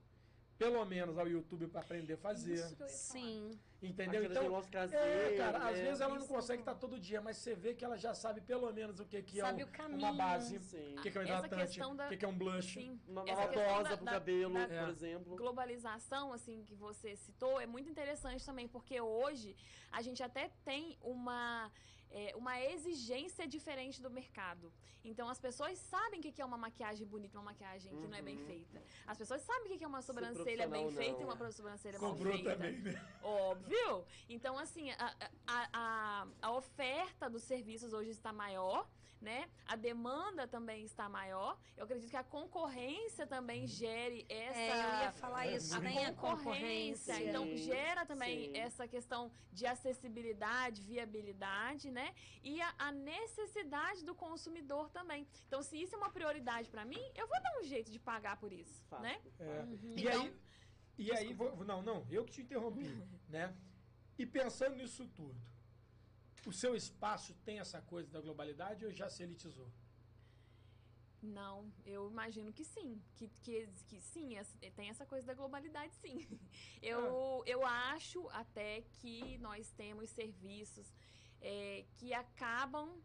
pelo 0.60 0.84
menos, 0.84 1.16
ao 1.16 1.26
YouTube 1.26 1.66
para 1.68 1.80
aprender 1.80 2.12
a 2.12 2.16
fazer. 2.18 2.52
Isso 2.52 2.76
que 2.76 2.82
eu 2.82 2.86
ia 2.86 2.92
falar. 2.92 2.98
Sim. 3.18 3.58
Entendeu? 3.82 4.20
Aquele 4.20 4.26
Então, 4.34 4.42
negócio 4.42 4.70
caseiro, 4.70 5.04
é, 5.32 5.36
cara, 5.38 5.56
às 5.70 5.76
né? 5.78 5.84
vezes 5.84 6.00
ela 6.02 6.18
não 6.18 6.26
consegue 6.26 6.60
estar 6.60 6.74
todo 6.74 7.00
dia, 7.00 7.22
mas 7.22 7.38
você 7.38 7.54
vê 7.54 7.72
que 7.72 7.82
ela 7.82 7.96
já 7.96 8.12
sabe 8.12 8.42
pelo 8.42 8.70
menos 8.70 9.00
o 9.00 9.06
que, 9.06 9.22
que 9.22 9.40
é 9.40 9.42
Sabe 9.42 9.64
um- 9.64 9.66
o 9.66 9.70
caminho. 9.70 9.98
uma 10.00 10.12
base, 10.12 10.58
Sim. 10.58 10.96
o 10.98 11.00
que, 11.00 11.10
que 11.10 11.16
é 11.16 11.20
um 11.22 11.24
hidratante, 11.24 11.56
questão 11.56 11.96
da- 11.96 12.04
o 12.04 12.08
que, 12.10 12.16
que 12.18 12.24
é 12.26 12.28
um 12.28 12.36
blush. 12.36 12.74
Sim. 12.74 13.00
Uma 13.08 13.22
rosa 13.22 13.96
pro 13.96 14.04
da- 14.04 14.12
cabelo, 14.12 14.52
da- 14.52 14.60
É. 14.60 14.80
por 14.80 14.88
exemplo. 14.90 15.34
globalização, 15.34 16.30
assim, 16.30 16.62
que 16.62 16.74
você 16.74 17.16
citou, 17.16 17.58
é 17.58 17.64
muito 17.64 17.88
interessante 17.88 18.44
também, 18.44 18.68
porque 18.68 19.00
hoje 19.00 19.56
a 19.90 20.02
gente 20.02 20.22
até 20.22 20.50
tem 20.62 20.98
uma, 21.00 21.72
é, 22.10 22.34
uma 22.36 22.60
exigência 22.60 23.46
diferente 23.46 24.00
do 24.02 24.10
mercado. 24.10 24.72
Então 25.04 25.28
as 25.28 25.38
pessoas 25.38 25.78
sabem 25.78 26.20
o 26.20 26.22
que 26.22 26.42
é 26.42 26.44
uma 26.44 26.58
maquiagem 26.58 27.06
bonita, 27.06 27.38
uma 27.38 27.44
maquiagem 27.52 27.96
que 27.96 28.06
não 28.06 28.16
é 28.18 28.22
bem 28.22 28.36
Uhum. 28.36 28.46
feita. 28.46 28.82
As 29.06 29.16
pessoas 29.16 29.40
sabem 29.42 29.72
o 29.74 29.78
que 29.78 29.84
é 29.84 29.86
uma 29.88 30.02
sobrancelha 30.02 30.66
bem 30.68 30.82
profissional, 30.82 31.04
feita 31.04 31.22
e 31.22 31.24
não. 31.24 31.34
uma 31.34 31.52
sobrancelha 31.52 31.98
mal 31.98 32.10
Cobrou 32.12 32.32
feita. 32.34 32.50
também, 32.52 32.72
né? 32.80 33.18
Óbvio. 33.22 34.04
Então, 34.28 34.58
assim, 34.58 34.90
a, 34.92 35.16
a, 35.46 35.68
a, 35.72 36.26
a 36.42 36.50
oferta 36.52 37.30
dos 37.30 37.42
serviços 37.42 37.92
hoje 37.92 38.10
está 38.10 38.32
maior, 38.32 38.86
né? 39.20 39.40
A 39.66 39.76
demanda 39.76 40.46
também 40.48 40.82
está 40.82 41.06
maior. 41.08 41.58
Eu 41.76 41.84
acredito 41.84 42.08
que 42.08 42.16
a 42.16 42.24
concorrência 42.24 43.26
também 43.26 43.66
gere 43.66 44.24
essa. 44.30 44.58
É, 44.58 44.70
eu 44.70 45.02
ia 45.04 45.12
falar 45.12 45.46
É, 45.46 45.56
isso. 45.56 45.78
Tem 45.80 46.06
a 46.06 46.12
concorrência. 46.14 47.14
Sim. 47.14 47.28
Então, 47.28 47.44
gera 47.56 48.06
também 48.06 48.46
sim. 48.50 48.56
essa 48.56 48.88
questão 48.88 49.30
de 49.52 49.66
acessibilidade, 49.66 50.80
viabilidade, 50.82 51.90
né? 51.90 51.99
E 52.42 52.60
a, 52.60 52.74
a 52.86 52.90
necessidade 52.92 54.04
do 54.08 54.14
consumidor 54.14 54.90
também. 54.98 55.26
Então, 55.46 55.60
se 55.62 55.74
isso 55.82 55.94
é 55.94 55.98
uma 55.98 56.10
prioridade 56.18 56.68
para 56.74 56.84
mim, 56.84 57.02
eu 57.14 57.26
vou 57.32 57.40
dar 57.42 57.52
um 57.60 57.64
jeito 57.64 57.90
de 57.94 57.98
pagar 57.98 58.36
por 58.42 58.52
isso, 58.52 58.82
Fato, 58.90 59.02
né? 59.02 59.14
É. 59.38 59.56
fato. 59.56 59.74
E 59.74 60.00
Então- 60.00 60.22
aí, 60.22 60.36
e 60.98 61.12
aí 61.12 61.32
vou- 61.40 61.64
não, 61.64 61.80
não, 61.82 62.06
eu 62.10 62.24
que 62.24 62.32
te 62.36 62.42
interrompi, 62.42 62.80
né? 63.36 63.54
E 64.18 64.24
pensando 64.26 64.76
nisso 64.76 65.06
tudo, 65.08 65.40
o 66.46 66.52
seu 66.52 66.74
espaço 66.74 67.34
tem 67.46 67.58
essa 67.60 67.80
coisa 67.82 68.10
da 68.10 68.20
globalidade 68.20 68.84
ou 68.86 68.92
já 68.92 69.08
se 69.08 69.22
elitizou? 69.22 69.70
Não, 71.22 71.70
eu 71.84 72.10
imagino 72.10 72.50
que 72.50 72.64
sim. 72.64 72.98
Que, 73.14 73.28
que, 73.42 73.66
que 73.88 74.00
sim, 74.00 74.30
tem 74.74 74.88
essa 74.88 75.04
coisa 75.04 75.26
da 75.26 75.34
globalidade, 75.34 75.94
sim. 75.96 76.16
Eu, 76.82 77.42
eu 77.46 77.60
acho 77.66 78.26
até 78.30 78.80
que 78.94 79.36
nós 79.38 79.70
temos 79.72 80.08
serviços 80.08 80.90
é, 81.40 81.84
que 81.96 82.12
acabam 82.12 83.00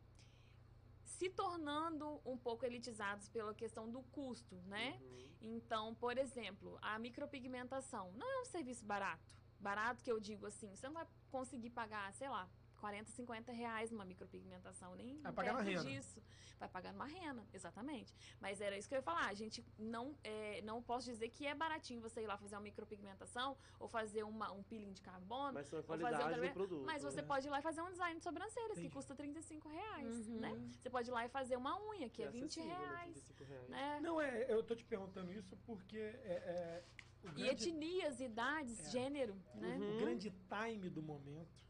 se 1.04 1.30
tornando 1.30 2.22
um 2.26 2.38
pouco 2.38 2.66
elitizados 2.66 3.30
pela 3.30 3.54
questão 3.54 3.90
do 3.90 4.02
custo, 4.04 4.56
né? 4.68 5.00
Uhum. 5.02 5.30
Então, 5.42 5.96
por 5.96 6.18
exemplo, 6.18 6.78
a 6.82 7.00
micropigmentação 7.00 8.12
não 8.14 8.30
é 8.30 8.42
um 8.42 8.46
serviço 8.46 8.86
barato. 8.86 9.34
Barato 9.60 10.04
que 10.04 10.12
eu 10.12 10.20
digo 10.20 10.46
assim, 10.46 10.76
você 10.76 10.88
não 10.88 10.94
vai 10.94 11.08
conseguir 11.32 11.70
pagar, 11.70 12.14
sei 12.14 12.28
lá, 12.28 12.50
40, 12.76 13.10
50 13.12 13.52
reais 13.52 13.92
numa 13.92 14.06
micropigmentação, 14.06 14.96
nem 14.96 15.20
Vai 15.22 15.32
pagar 15.32 15.54
na 15.54 15.64
perto 15.64 15.84
rena. 15.84 15.84
disso. 16.02 16.22
Vai 16.60 16.70
pagar 16.70 16.94
numa 16.94 17.06
rena, 17.06 17.46
exatamente. 17.54 18.14
Mas 18.40 18.62
era 18.62 18.78
isso 18.78 18.88
que 18.88 18.96
eu 18.96 19.00
ia 19.00 19.04
falar. 19.04 19.26
A 19.28 19.34
gente 19.34 19.64
não, 19.78 20.16
é, 20.24 20.62
não 20.62 20.82
posso 20.82 21.06
dizer 21.10 21.30
que 21.30 21.46
é 21.46 21.54
baratinho 21.54 22.02
você 22.02 22.22
ir 22.22 22.28
lá 22.28 22.38
fazer 22.38 22.56
uma 22.56 22.62
micropigmentação 22.62 23.58
ou 23.80 23.88
fazer 23.88 24.24
uma, 24.24 24.52
um 24.52 24.64
peeling 24.64 24.94
de 24.94 25.02
carbono. 25.02 25.54
Mas 25.54 25.68
são 25.68 25.84
fazer 25.84 26.04
outra- 26.06 26.38
do 26.42 26.54
produto. 26.54 26.86
Mas 26.86 27.04
você 27.04 27.22
né? 27.22 27.28
pode 27.28 27.48
ir 27.48 27.50
lá 27.50 27.60
e 27.60 27.62
fazer 27.62 27.82
um 27.82 27.92
design 27.92 28.18
de 28.18 28.24
sobrancelhas, 28.24 28.72
Entendi. 28.72 28.88
que 28.88 28.94
custa 28.94 29.14
35 29.16 29.68
reais, 29.70 30.28
Uhum. 30.30 30.40
né? 30.40 30.70
Você 30.80 30.90
pode 30.90 31.10
ir 31.10 31.14
lá 31.14 31.26
e 31.26 31.30
fazer 31.30 31.58
uma 31.58 31.78
unha, 31.90 32.10
que 32.10 32.24
é, 32.24 32.30
20 32.30 32.44
acessível, 32.60 32.70
né? 32.70 32.88
reais. 32.88 33.14
35 33.14 33.44
reais. 33.44 33.70
Né? 33.70 34.00
Não, 34.02 34.22
é, 34.22 34.46
eu 34.52 34.64
tô 34.64 34.76
te 34.76 34.86
perguntando 34.86 35.32
isso 35.34 35.58
porque 35.66 35.98
é, 35.98 36.84
é, 36.84 36.84
o, 37.24 37.28
E 37.28 37.32
grande, 37.32 37.50
etnias, 37.70 38.20
idades, 38.22 38.80
É. 38.88 38.90
gênero, 38.92 39.36
né? 39.56 39.76
Uhum. 39.78 39.96
o 39.96 40.00
grande 40.00 40.32
time 40.32 40.90
do 40.90 41.02
momento 41.02 41.65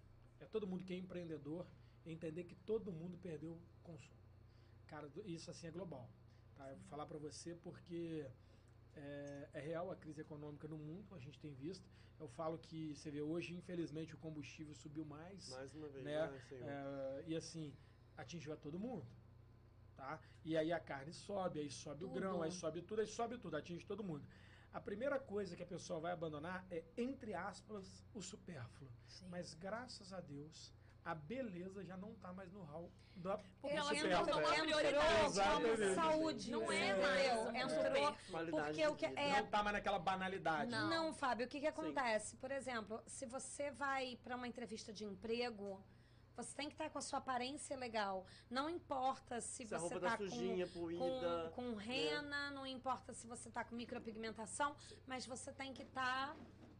é 0.46 0.48
todo 0.50 0.68
mundo 0.68 0.84
que 0.84 0.94
é 0.94 0.98
empreendedor 0.98 1.66
entender 2.06 2.44
que 2.44 2.56
todo 2.56 2.92
mundo 2.92 3.18
perdeu 3.18 3.54
o 3.54 3.62
consumo. 3.84 4.20
Cara, 4.88 5.10
isso 5.26 5.50
assim 5.50 5.68
é 5.68 5.72
global. 5.72 6.10
Tá? 6.56 6.70
Eu 6.70 6.78
vou 6.78 6.86
falar 6.86 7.06
para 7.06 7.18
você 7.18 7.56
porque 7.56 8.26
é, 8.94 9.50
é 9.54 9.60
real 9.60 9.92
a 9.92 9.96
crise 9.96 10.22
econômica 10.22 10.68
no 10.68 10.78
mundo, 10.78 11.14
a 11.16 11.20
gente 11.20 11.40
tem 11.40 11.54
visto. 11.54 11.88
Eu 12.20 12.28
falo 12.30 12.58
que 12.58 12.96
você 12.96 13.12
vê 13.12 13.22
hoje, 13.22 13.54
infelizmente, 13.56 14.16
o 14.16 14.18
combustível 14.18 14.74
subiu 14.74 15.04
mais. 15.04 15.50
Mais 15.50 15.74
uma 15.74 15.90
vez, 15.90 16.06
né? 16.06 16.28
né? 16.28 16.42
É, 16.52 17.24
e 17.28 17.36
assim, 17.36 17.74
atingiu 18.16 18.54
a 18.54 18.56
todo 18.56 18.80
mundo. 18.80 19.06
Tá? 19.98 20.22
E 20.44 20.56
aí 20.56 20.72
a 20.72 20.80
carne 20.80 21.14
sobe, 21.14 21.60
aí 21.60 21.70
sobe 21.70 22.06
o 22.06 22.08
Tudo. 22.08 22.20
grão, 22.20 22.42
aí 22.42 22.52
sobe 22.52 22.82
tudo, 22.82 23.02
aí 23.02 23.08
sobe 23.08 23.38
tudo, 23.38 23.58
atinge 23.58 23.86
todo 23.86 24.04
mundo. 24.04 24.26
A 24.76 24.82
primeira 24.82 25.18
coisa 25.18 25.56
que 25.56 25.64
a 25.64 25.66
pessoa 25.66 26.02
vai 26.02 26.12
abandonar 26.12 26.68
é, 26.70 26.84
entre 26.98 27.34
aspas, 27.34 28.04
o 28.14 28.22
supérfluo. 28.22 28.92
Sim. 29.08 29.26
Mas 29.30 29.54
graças 29.54 30.12
a 30.12 30.20
Deus, 30.20 30.74
a 31.06 31.16
beleza 31.16 31.82
já 31.86 31.96
não 31.96 32.12
está 32.12 32.34
mais 32.34 32.52
no 32.52 32.62
hall 32.64 32.92
da 33.16 33.38
Porque 33.62 33.74
ela 33.74 33.96
Entrou 33.96 34.42
prioridade. 34.42 35.26
Exatamente. 35.28 35.78
como 35.78 35.96
saúde. 35.96 36.52
Não 36.52 36.70
é 36.70 36.90
entendeu? 36.90 37.02
mais 37.02 37.38
um 37.38 37.56
Entrou. 37.56 38.18
Qualidade 38.30 38.68
Porque 38.68 38.88
o 38.88 38.96
que 38.98 39.06
é 39.06 39.30
Não 39.30 39.46
está 39.46 39.64
mais 39.64 39.76
naquela 39.78 40.00
banalidade. 40.00 40.70
Não. 40.70 40.90
Não, 40.90 41.14
Fábio, 41.14 41.46
o 41.46 41.50
que, 41.50 41.62
que 41.62 41.68
acontece? 41.68 42.36
Por 42.36 42.52
exemplo, 42.52 43.02
se 43.08 43.26
você 43.26 43.72
vai 43.72 44.20
para 44.26 44.36
uma 44.36 44.46
entrevista 44.46 44.92
de 44.92 45.06
emprego, 45.06 45.82
você 46.36 46.54
tem 46.56 46.68
que 46.68 46.74
estar 46.74 46.90
com 46.90 46.98
a 46.98 47.02
sua 47.02 47.20
aparência 47.20 47.76
legal. 47.78 48.26
Não 48.50 48.70
importa 48.70 49.40
se, 49.42 49.58
Se 49.58 49.66
você 49.66 49.76
roupa 49.76 50.00
tá 50.00 50.12
tá 50.12 50.18
sujinha, 50.18 50.68
com, 50.68 50.88
com, 50.98 51.52
com 51.56 51.76
rena, 51.76 52.52
não 52.52 52.66
importa 52.66 53.14
se 53.14 53.28
você 53.28 53.50
tá 53.50 53.64
com 53.64 53.76
micropigmentação, 53.76 54.76
mas 55.08 55.26
você 55.26 55.52
tem 55.52 55.74
que 55.74 55.84
estar 55.84 56.36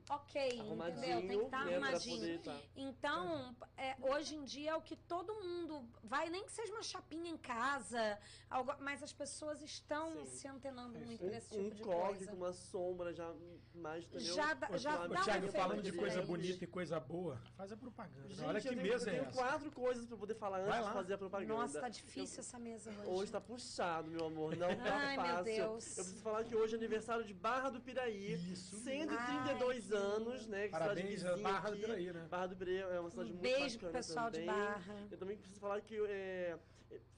ok, 0.10 0.48
entendeu? 0.60 1.28
Tem 1.28 1.28
que 1.40 1.46
estar 1.46 1.66
né, 1.66 1.78
pra 1.80 1.88
arrumadinho. 1.88 2.40
tá. 2.40 2.62
Então, 2.76 3.56
é, 3.78 3.96
hoje 4.02 4.36
em 4.36 4.44
dia 4.44 4.72
é 4.72 4.76
o 4.76 4.82
que 4.82 4.96
todo 4.96 5.34
mundo 5.36 5.84
vai, 6.04 6.30
nem 6.30 6.44
que 6.46 6.52
seja 6.52 6.72
uma 6.74 6.84
chapinha 6.84 7.30
em 7.32 7.38
casa, 7.38 8.18
algo- 8.50 8.76
mas 8.80 9.02
as 9.02 9.12
pessoas 9.14 9.62
estão 9.62 10.12
Sim. 10.12 10.26
se 10.26 10.48
antenando 10.48 10.98
muito 11.00 11.24
Um, 11.24 11.28
por 11.30 11.34
esse 11.36 11.50
tipo 11.50 11.62
um 11.64 11.70
de 11.70 11.82
coisa. 11.84 12.28
com 12.32 12.36
uma 12.38 12.54
sombra 12.54 13.14
já 13.14 13.32
mais, 13.74 14.06
entendeu? 14.06 14.36
Já 14.36 14.54
dá- 14.54 14.78
já 14.78 15.08
dá 15.08 15.20
um 15.20 15.24
Thiago, 15.24 15.48
falando 15.52 15.82
de 15.82 15.92
coisa 15.92 16.22
diferente. 16.22 16.28
bonita 16.28 16.64
e 16.64 16.68
coisa 16.68 17.00
boa, 17.00 17.42
faz 17.58 17.72
a 17.72 17.78
propaganda. 17.78 18.30
Gente, 18.30 18.46
Olha 18.46 18.62
que 18.62 18.68
eu 18.68 18.72
tenho, 18.74 18.84
mesa 18.84 19.06
eu 19.06 19.08
é 19.08 19.12
tenho 19.18 19.30
essa. 19.30 19.38
quatro 19.42 19.72
coisas 19.72 20.06
pra 20.06 20.18
poder 20.18 20.36
falar 20.36 20.60
antes 20.60 20.86
de 20.88 20.94
fazer 20.94 21.14
a 21.14 21.18
propaganda. 21.18 21.54
Nossa, 21.54 21.82
tá 21.82 21.90
difícil 21.90 22.40
essa 22.40 22.60
mesa 22.60 22.92
hoje. 22.92 23.10
Hoje 23.10 23.32
tá 23.32 23.42
puxado, 23.42 24.10
meu 24.10 24.26
amor. 24.28 24.56
Não 24.56 24.68
tá 24.78 24.96
Ai, 24.96 25.18
meu 25.18 25.26
fácil. 25.26 25.44
Deus. 25.46 25.88
Eu 25.98 26.04
preciso 26.04 26.22
falar 26.22 26.44
que 26.44 26.56
hoje 26.56 26.76
é 26.76 26.78
aniversário 26.78 27.26
de 27.26 27.34
Barra 27.34 27.70
do 27.70 27.82
Piraí. 27.82 28.34
Isso. 28.52 28.78
132 28.80 29.92
Ai, 29.92 29.95
que 29.95 29.95
anos, 29.96 30.48
né? 30.48 30.66
Que 30.66 30.72
Parabéns, 30.72 31.20
cidade 31.20 31.36
vizinha 31.36 31.52
Barra 31.54 31.70
do 31.70 31.74
aqui. 31.76 31.82
Piraí, 31.86 32.14
né? 32.14 32.28
Barra 32.30 32.48
do 32.48 32.56
Piraí 32.56 32.78
é 32.78 33.00
uma 33.00 33.10
cidade 33.10 33.30
Um 33.30 33.34
muito 33.34 33.42
beijo 33.44 33.80
pro 33.80 33.88
bacana 33.88 33.94
pessoal 34.04 34.30
de 34.32 34.40
também. 34.40 34.56
Barra. 34.56 35.08
Eu 35.12 35.18
também 35.18 35.38
preciso 35.38 35.60
falar 35.60 35.82
que 35.82 35.96
é, 36.08 36.58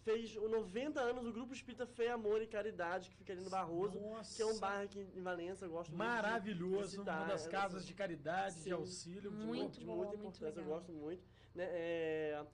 fez 0.04 0.36
o 0.38 0.48
90 0.48 1.00
anos 1.02 1.26
o 1.26 1.32
Grupo 1.34 1.54
Espírita 1.54 1.86
Fé, 1.86 2.10
Amor 2.10 2.42
e 2.42 2.48
Caridade, 2.48 3.10
que 3.10 3.16
fica 3.18 3.34
ali 3.34 3.42
no 3.42 3.50
Barroso, 3.50 4.00
Nossa. 4.00 4.36
que 4.36 4.42
é 4.42 4.46
um 4.46 4.58
bar 4.60 4.82
aqui 4.82 5.06
em 5.16 5.22
Valença, 5.22 5.66
eu 5.66 5.70
gosto 5.72 5.90
muito 5.92 6.02
de- 6.02 6.16
de 6.16 6.22
Maravilhoso, 6.22 7.02
uma 7.02 7.26
das 7.26 7.48
casas 7.48 7.86
de 7.86 7.94
caridade, 7.94 8.56
de 8.56 8.62
Sim. 8.62 8.72
auxílio. 8.72 9.30
de 9.32 9.38
Muito 9.38 9.80
de 9.80 9.86
boa, 9.86 9.98
muita 9.98 10.18
muito 10.18 10.28
importância, 10.38 10.60
eu 10.60 10.66
gosto 10.66 10.92
muito. 10.92 11.22
Né? 11.54 11.66
É, 11.70 12.46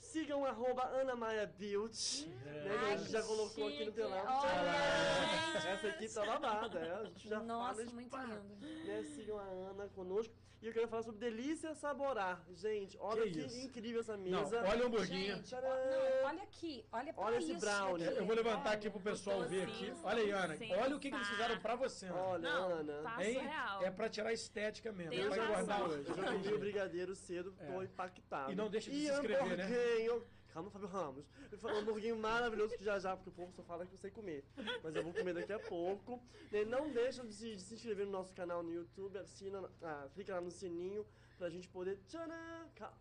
Sigam 0.00 0.44
arroba 0.44 0.82
Ana 0.86 1.14
Maia 1.14 1.46
Beauty. 1.46 2.26
né, 2.26 2.78
que 2.78 2.84
a 2.92 2.96
gente 2.96 3.12
já 3.12 3.22
colocou 3.22 3.68
aqui 3.68 3.78
no 3.78 3.84
chique. 3.84 3.92
telão. 3.92 4.18
Olha, 4.26 5.70
Essa 5.72 5.88
equipe 5.88 6.14
tá 6.14 6.24
babada, 6.26 6.78
é, 6.80 6.92
a 6.92 7.04
gente 7.04 7.28
já 7.28 7.40
Nossa, 7.40 7.80
fala 7.82 7.94
muito 7.94 8.10
pá, 8.10 8.24
lindo. 8.24 8.66
né, 8.86 9.02
Sigam 9.14 9.38
a 9.38 9.42
Ana 9.42 9.88
conosco. 9.94 10.34
E 10.62 10.66
eu 10.66 10.74
quero 10.74 10.86
falar 10.88 11.02
sobre 11.02 11.18
Delícia 11.20 11.74
Saborar. 11.74 12.44
Gente, 12.52 12.94
olha 13.00 13.22
Que 13.22 13.30
que, 13.30 13.40
isso? 13.46 13.60
incrível 13.66 14.00
essa 14.02 14.14
Não, 14.14 14.42
mesa. 14.42 14.62
olha 14.68 14.82
o 14.82 14.86
hamburguinho. 14.88 15.36
Gente, 15.36 15.44
Tcharam! 15.48 15.68
não, 15.70 16.26
olha 16.28 16.42
aqui, 16.42 16.84
olha 16.92 17.14
pra 17.14 17.24
Olha 17.24 17.38
esse 17.38 17.52
isso 17.52 17.60
brownie. 17.60 18.06
aqui. 18.06 18.18
Eu 18.18 18.26
vou 18.26 18.36
levantar 18.36 18.60
Olha. 18.68 18.72
aqui 18.76 18.90
pro 18.90 19.00
pessoal 19.00 19.40
ver 19.48 19.62
aqui. 19.62 19.86
docinho, 19.86 19.96
Olha 20.04 20.22
aí, 20.22 20.30
Ana. 20.30 20.58
Olha 20.82 20.96
o 20.96 21.00
que, 21.00 21.08
que 21.08 21.16
eles 21.16 21.26
tá. 21.26 21.32
fizeram 21.32 21.58
pra 21.60 21.76
você, 21.76 22.06
Ana. 22.08 22.20
Olha, 22.20 22.38
Não, 22.52 22.68
Ana. 22.74 23.02
tá 23.02 23.24
Hein? 23.24 23.34
surreal. 23.36 23.82
É 23.84 23.90
pra 23.90 24.08
tirar 24.10 24.28
a 24.28 24.32
estética 24.34 24.92
mesmo. 24.92 25.12
Tem 25.12 25.22
Não 25.22 25.30
vai 25.30 25.38
razão. 25.38 25.52
engordar 25.54 25.80
Eu 25.80 25.86
hoje. 25.86 26.04
já 26.14 26.14
comi 26.30 26.52
o 26.52 26.58
brigadeiro 26.58 27.14
cedo, 27.14 27.52
tô 27.52 27.80
É. 27.80 27.84
impactado. 27.86 28.52
E 28.52 28.54
não 28.54 28.68
deixa 28.68 28.90
de 28.90 28.96
E 28.98 29.06
se 29.06 29.12
inscrever, 29.14 29.56
né? 29.56 29.64
Hamburguinho. 29.90 30.22
Calma, 30.52 30.70
Fábio 30.70 30.88
Ramos. 30.88 31.24
Eu 31.50 31.58
falo 31.58 31.76
um 31.76 31.78
hamburguinho 31.78 32.16
maravilhoso 32.16 32.76
que 32.76 32.82
já 32.82 32.98
já, 32.98 33.16
porque 33.16 33.30
o 33.30 33.32
povo 33.32 33.52
só 33.52 33.62
fala 33.62 33.86
que 33.86 33.94
eu 33.94 33.98
sei 33.98 34.10
comer. 34.10 34.44
Mas 34.82 34.96
eu 34.96 35.04
vou 35.04 35.12
comer 35.12 35.34
daqui 35.34 35.52
a 35.52 35.60
pouco. 35.60 36.20
E 36.52 36.64
não 36.64 36.90
deixa 36.90 37.24
de 37.24 37.32
se, 37.32 37.54
de 37.54 37.62
se 37.62 37.74
inscrever 37.74 38.06
no 38.06 38.12
nosso 38.12 38.34
canal 38.34 38.62
no 38.62 38.72
YouTube, 38.72 39.16
assina, 39.18 39.62
ah, 39.82 40.08
clica 40.12 40.34
lá 40.34 40.40
no 40.40 40.50
sininho 40.50 41.06
pra 41.38 41.48
gente 41.48 41.68
poder. 41.68 41.98
Tcharam! 42.08 42.34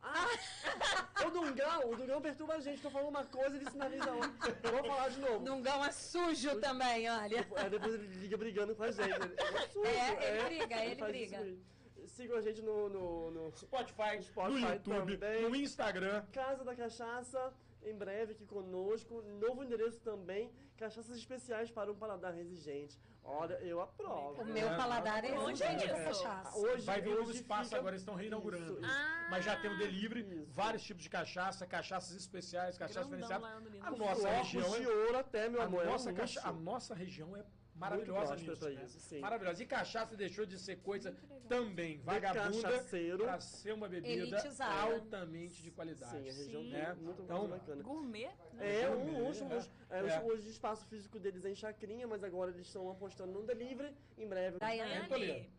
Ah! 0.01 0.27
o 1.25 1.31
Dungão, 1.31 1.91
o 1.91 1.95
Dungão 1.95 2.21
perturba 2.21 2.53
a 2.53 2.59
gente. 2.59 2.81
Tô 2.81 2.91
falando 2.91 3.09
uma 3.09 3.25
coisa 3.25 3.55
e 3.55 3.59
ele 3.59 3.69
sinaliza 3.69 4.11
outra. 4.11 4.59
Eu 4.63 4.71
vou 4.71 4.83
falar 4.83 5.09
de 5.09 5.19
novo. 5.19 5.43
Dungão 5.43 5.83
é 5.83 5.91
sujo 5.91 6.59
também, 6.59 7.09
olha. 7.09 7.47
É, 7.55 7.69
depois 7.69 7.95
ele 7.95 8.07
liga 8.07 8.37
brigando 8.37 8.75
com 8.75 8.83
a 8.83 8.91
gente. 8.91 9.09
Ele, 9.09 9.33
é 9.35 9.63
absurdo, 9.63 9.87
É, 9.87 10.29
ele 10.29 10.43
briga, 10.59 10.85
ele 10.85 10.95
faz 10.95 11.11
briga. 11.11 11.57
Sigam 12.19 12.35
a 12.37 12.41
gente 12.41 12.61
no- 12.61 12.89
no- 12.89 13.31
no 13.31 13.51
Spotify, 13.55 14.21
Spotify 14.21 14.59
no 14.61 14.69
YouTube, 14.73 15.17
também. 15.17 15.41
no 15.41 15.55
Instagram. 15.55 16.21
Casa 16.33 16.65
da 16.65 16.75
Cachaça, 16.75 17.53
em 17.81 17.95
breve 17.95 18.33
aqui 18.33 18.45
conosco. 18.45 19.21
Novo 19.39 19.63
endereço 19.63 20.01
também. 20.01 20.51
Cachaças 20.77 21.15
especiais 21.15 21.71
para 21.71 21.89
um 21.89 21.95
paladar 21.95 22.37
exigente. 22.37 22.99
Olha, 23.23 23.53
eu 23.61 23.79
aprovo. 23.79 24.41
O 24.41 24.45
meu 24.45 24.67
É, 24.67 24.75
paladar 24.75 25.23
é 25.23 25.31
Onde 25.39 25.63
exigente 25.63 25.89
é 25.89 26.09
isso? 26.09 26.23
cachaça. 26.23 26.57
Hoje, 26.57 26.85
Vai 26.85 26.99
vir 26.99 27.13
um 27.15 27.19
novo 27.19 27.31
espaço 27.31 27.69
fica- 27.69 27.77
agora, 27.79 27.93
eles 27.95 28.01
estão 28.01 28.15
reinaugurando. 28.15 28.73
Isso, 28.73 28.81
isso. 28.81 28.91
Ah, 28.91 29.27
Mas 29.31 29.45
já 29.45 29.55
tem 29.61 29.71
o 29.73 29.77
delivery, 29.77 30.21
Isso. 30.41 30.51
vários 30.51 30.83
tipos 30.83 31.03
de 31.03 31.09
cachaça, 31.09 31.65
cachaças 31.65 32.17
especiais, 32.17 32.77
cachaças 32.77 33.05
diferenciadas. 33.05 33.43
lá 33.49 33.59
no 33.61 33.69
Lindo. 33.69 33.85
A 33.85 33.91
nossa 33.91 34.29
região 34.29 34.69
de 34.71 34.83
é 34.83 34.89
ouro 34.89 35.17
até, 35.19 35.47
meu 35.47 35.61
a 35.61 35.65
amor. 35.65 35.85
nossa, 35.85 36.09
é 36.09 36.13
cacha- 36.13 36.41
a 36.43 36.51
nossa 36.51 36.93
região 36.93 37.35
é 37.37 37.45
maravilhosa 37.79 38.35
nisso, 38.35 38.57
pra 38.57 38.69
né? 38.69 38.83
isso, 38.85 38.99
sim. 38.99 39.19
Maravilhosa. 39.19 39.63
E 39.63 39.65
cachaça 39.65 40.15
deixou 40.15 40.45
de 40.45 40.59
ser 40.59 40.77
coisa 40.81 41.15
também 41.47 41.97
vagabunda 41.99 42.83
para 43.17 43.39
ser 43.41 43.73
uma 43.73 43.87
bebida 43.87 44.13
Elitizada. 44.37 44.93
altamente 44.93 45.61
de 45.63 45.71
qualidade. 45.71 46.11
Sim, 46.11 46.29
a 46.29 46.33
região 46.33 46.61
Sim. 46.61 46.75
é 46.75 46.93
muito 46.93 47.21
Então, 47.23 47.39
muito 47.39 47.51
bacana. 47.51 47.81
Gourmet? 47.83 48.29
É, 48.59 48.81
É, 48.81 48.89
um 48.91 49.23
luxo, 49.25 49.43
um 49.43 49.51
é. 49.51 49.55
luxo. 49.55 49.69
É, 49.89 49.99
É. 49.99 50.21
Hoje 50.21 50.47
o 50.47 50.51
espaço 50.51 50.85
físico 50.87 51.17
deles 51.19 51.43
é 51.45 51.49
em 51.51 51.55
Chacrinha, 51.55 52.05
mas 52.07 52.23
agora 52.23 52.51
eles 52.51 52.67
estão 52.67 52.89
apostando 52.91 53.31
no 53.31 53.43
delivery. 53.45 53.95
Em 54.17 54.27
breve. 54.27 54.59
Daiane. 54.59 55.07
Daiane, 55.09 55.49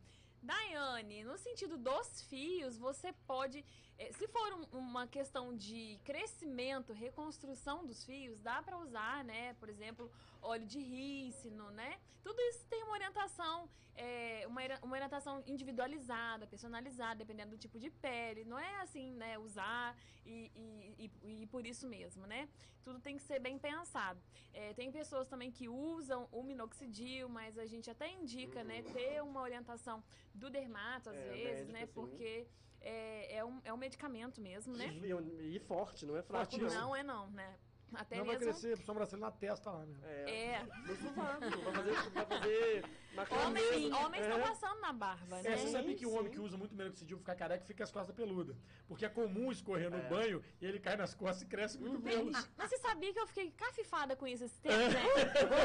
Daiane, 0.43 1.25
no 1.25 1.37
sentido 1.37 1.77
dos 1.77 2.23
fios, 2.23 2.79
você 2.79 3.13
pode. 3.27 3.65
Eh, 4.01 4.11
Se 4.19 4.27
for 4.35 4.51
um- 4.59 4.79
uma 4.85 5.07
questão 5.17 5.47
de 5.67 5.99
crescimento, 6.09 6.93
reconstrução 7.07 7.77
dos 7.89 8.01
fios, 8.09 8.39
dá 8.49 8.59
para 8.67 8.77
usar, 8.85 9.19
né? 9.25 9.43
Por 9.61 9.69
exemplo, 9.75 10.11
óleo 10.53 10.67
de 10.75 10.81
rícino, 10.93 11.71
né? 11.81 11.91
Tudo 12.27 12.41
isso 12.51 12.63
tem 12.73 12.83
uma 12.87 12.93
orientação, 12.93 13.57
eh, 14.05 14.45
uma, 14.47 14.61
uma 14.87 14.95
orientação 14.99 15.35
individualizada, 15.47 16.47
personalizada, 16.55 17.17
dependendo 17.23 17.51
do 17.57 17.59
tipo 17.65 17.79
de 17.79 17.91
pele. 17.91 18.43
Não 18.53 18.59
é 18.59 18.73
assim, 18.85 19.07
né? 19.23 19.39
Usar 19.39 19.87
e, 20.25 20.51
e, 20.65 21.11
e, 21.23 21.43
e 21.43 21.47
por 21.47 21.67
isso 21.67 21.87
mesmo, 21.87 22.27
né? 22.27 22.49
Tudo 22.83 22.99
tem 23.07 23.17
que 23.19 23.23
ser 23.23 23.39
bem 23.39 23.59
pensado. 23.59 24.19
É, 24.55 24.73
tem 24.75 24.91
pessoas 24.91 25.29
também 25.29 25.51
que 25.51 25.69
usam 25.69 26.27
o 26.33 26.43
minoxidil, 26.43 27.29
mas 27.29 27.59
a 27.59 27.67
gente 27.67 27.91
até 27.91 28.09
indica, 28.11 28.65
né, 28.65 28.83
ter 28.83 29.23
uma 29.23 29.41
orientação 29.43 30.03
do 30.35 30.49
dermato 30.49 31.11
às 31.11 31.17
É, 31.17 31.29
vezes, 31.33 31.69
né, 31.69 31.87
porque 31.87 32.47
é, 32.81 33.37
é, 33.37 33.45
um, 33.45 33.61
é 33.65 33.73
um 33.73 33.77
medicamento 33.77 34.41
mesmo, 34.41 34.77
né? 34.77 34.87
E, 35.03 35.57
e 35.57 35.59
forte, 35.61 36.07
não 36.07 36.17
é 36.17 36.23
fraco. 36.23 36.57
Não. 36.59 36.69
Não 36.69 36.97
é 36.97 37.03
não, 37.03 37.31
né? 37.31 37.57
Até 37.93 38.19
Não 38.19 38.25
vai 38.25 38.39
mesmo. 38.39 38.53
crescer 38.53 38.77
sobrancelha 38.85 39.19
na 39.21 39.33
testa 39.33 39.69
lá 39.69 39.85
mesmo. 39.85 40.07
É. 40.07 40.31
É. 40.55 40.65
Vai 40.65 40.95
fazer, 40.95 42.11
vai 42.11 42.25
fazer 42.27 42.85
macarrão 43.15 43.47
Homens, 43.49 44.23
estão 44.23 44.39
É. 44.39 44.43
passando 44.43 44.81
na 44.81 44.93
barba, 44.93 45.39
É, 45.41 45.43
né? 45.43 45.57
você 45.57 45.69
sabia 45.69 45.97
que 45.97 46.07
o 46.07 46.13
homem 46.15 46.31
que 46.31 46.39
usa 46.39 46.57
muito 46.57 46.73
minoxidil 46.73 47.19
fica 47.19 47.35
careca 47.35 47.65
e 47.65 47.67
fica 47.67 47.83
as 47.83 47.91
costas 47.91 48.15
peludas. 48.15 48.57
Porque 48.87 49.05
é 49.05 49.09
comum 49.09 49.51
escorrer 49.51 49.91
no 49.91 49.97
É. 49.97 50.09
banho 50.09 50.41
e 50.61 50.67
ele 50.67 50.79
cai 50.79 50.97
nas 50.97 51.15
costas 51.15 51.43
e 51.43 51.47
cresce 51.47 51.79
muito 51.81 52.01
pelo. 52.01 52.31
Mas 52.31 52.71
você 52.71 52.79
sabia 52.79 53.13
que 53.13 53.19
eu 53.19 53.27
fiquei 53.27 53.51
cafifada 53.51 54.15
com 54.15 54.25
isso 54.25 54.45
esse 54.45 54.61
tempo, 54.61 54.77
né? 54.77 55.03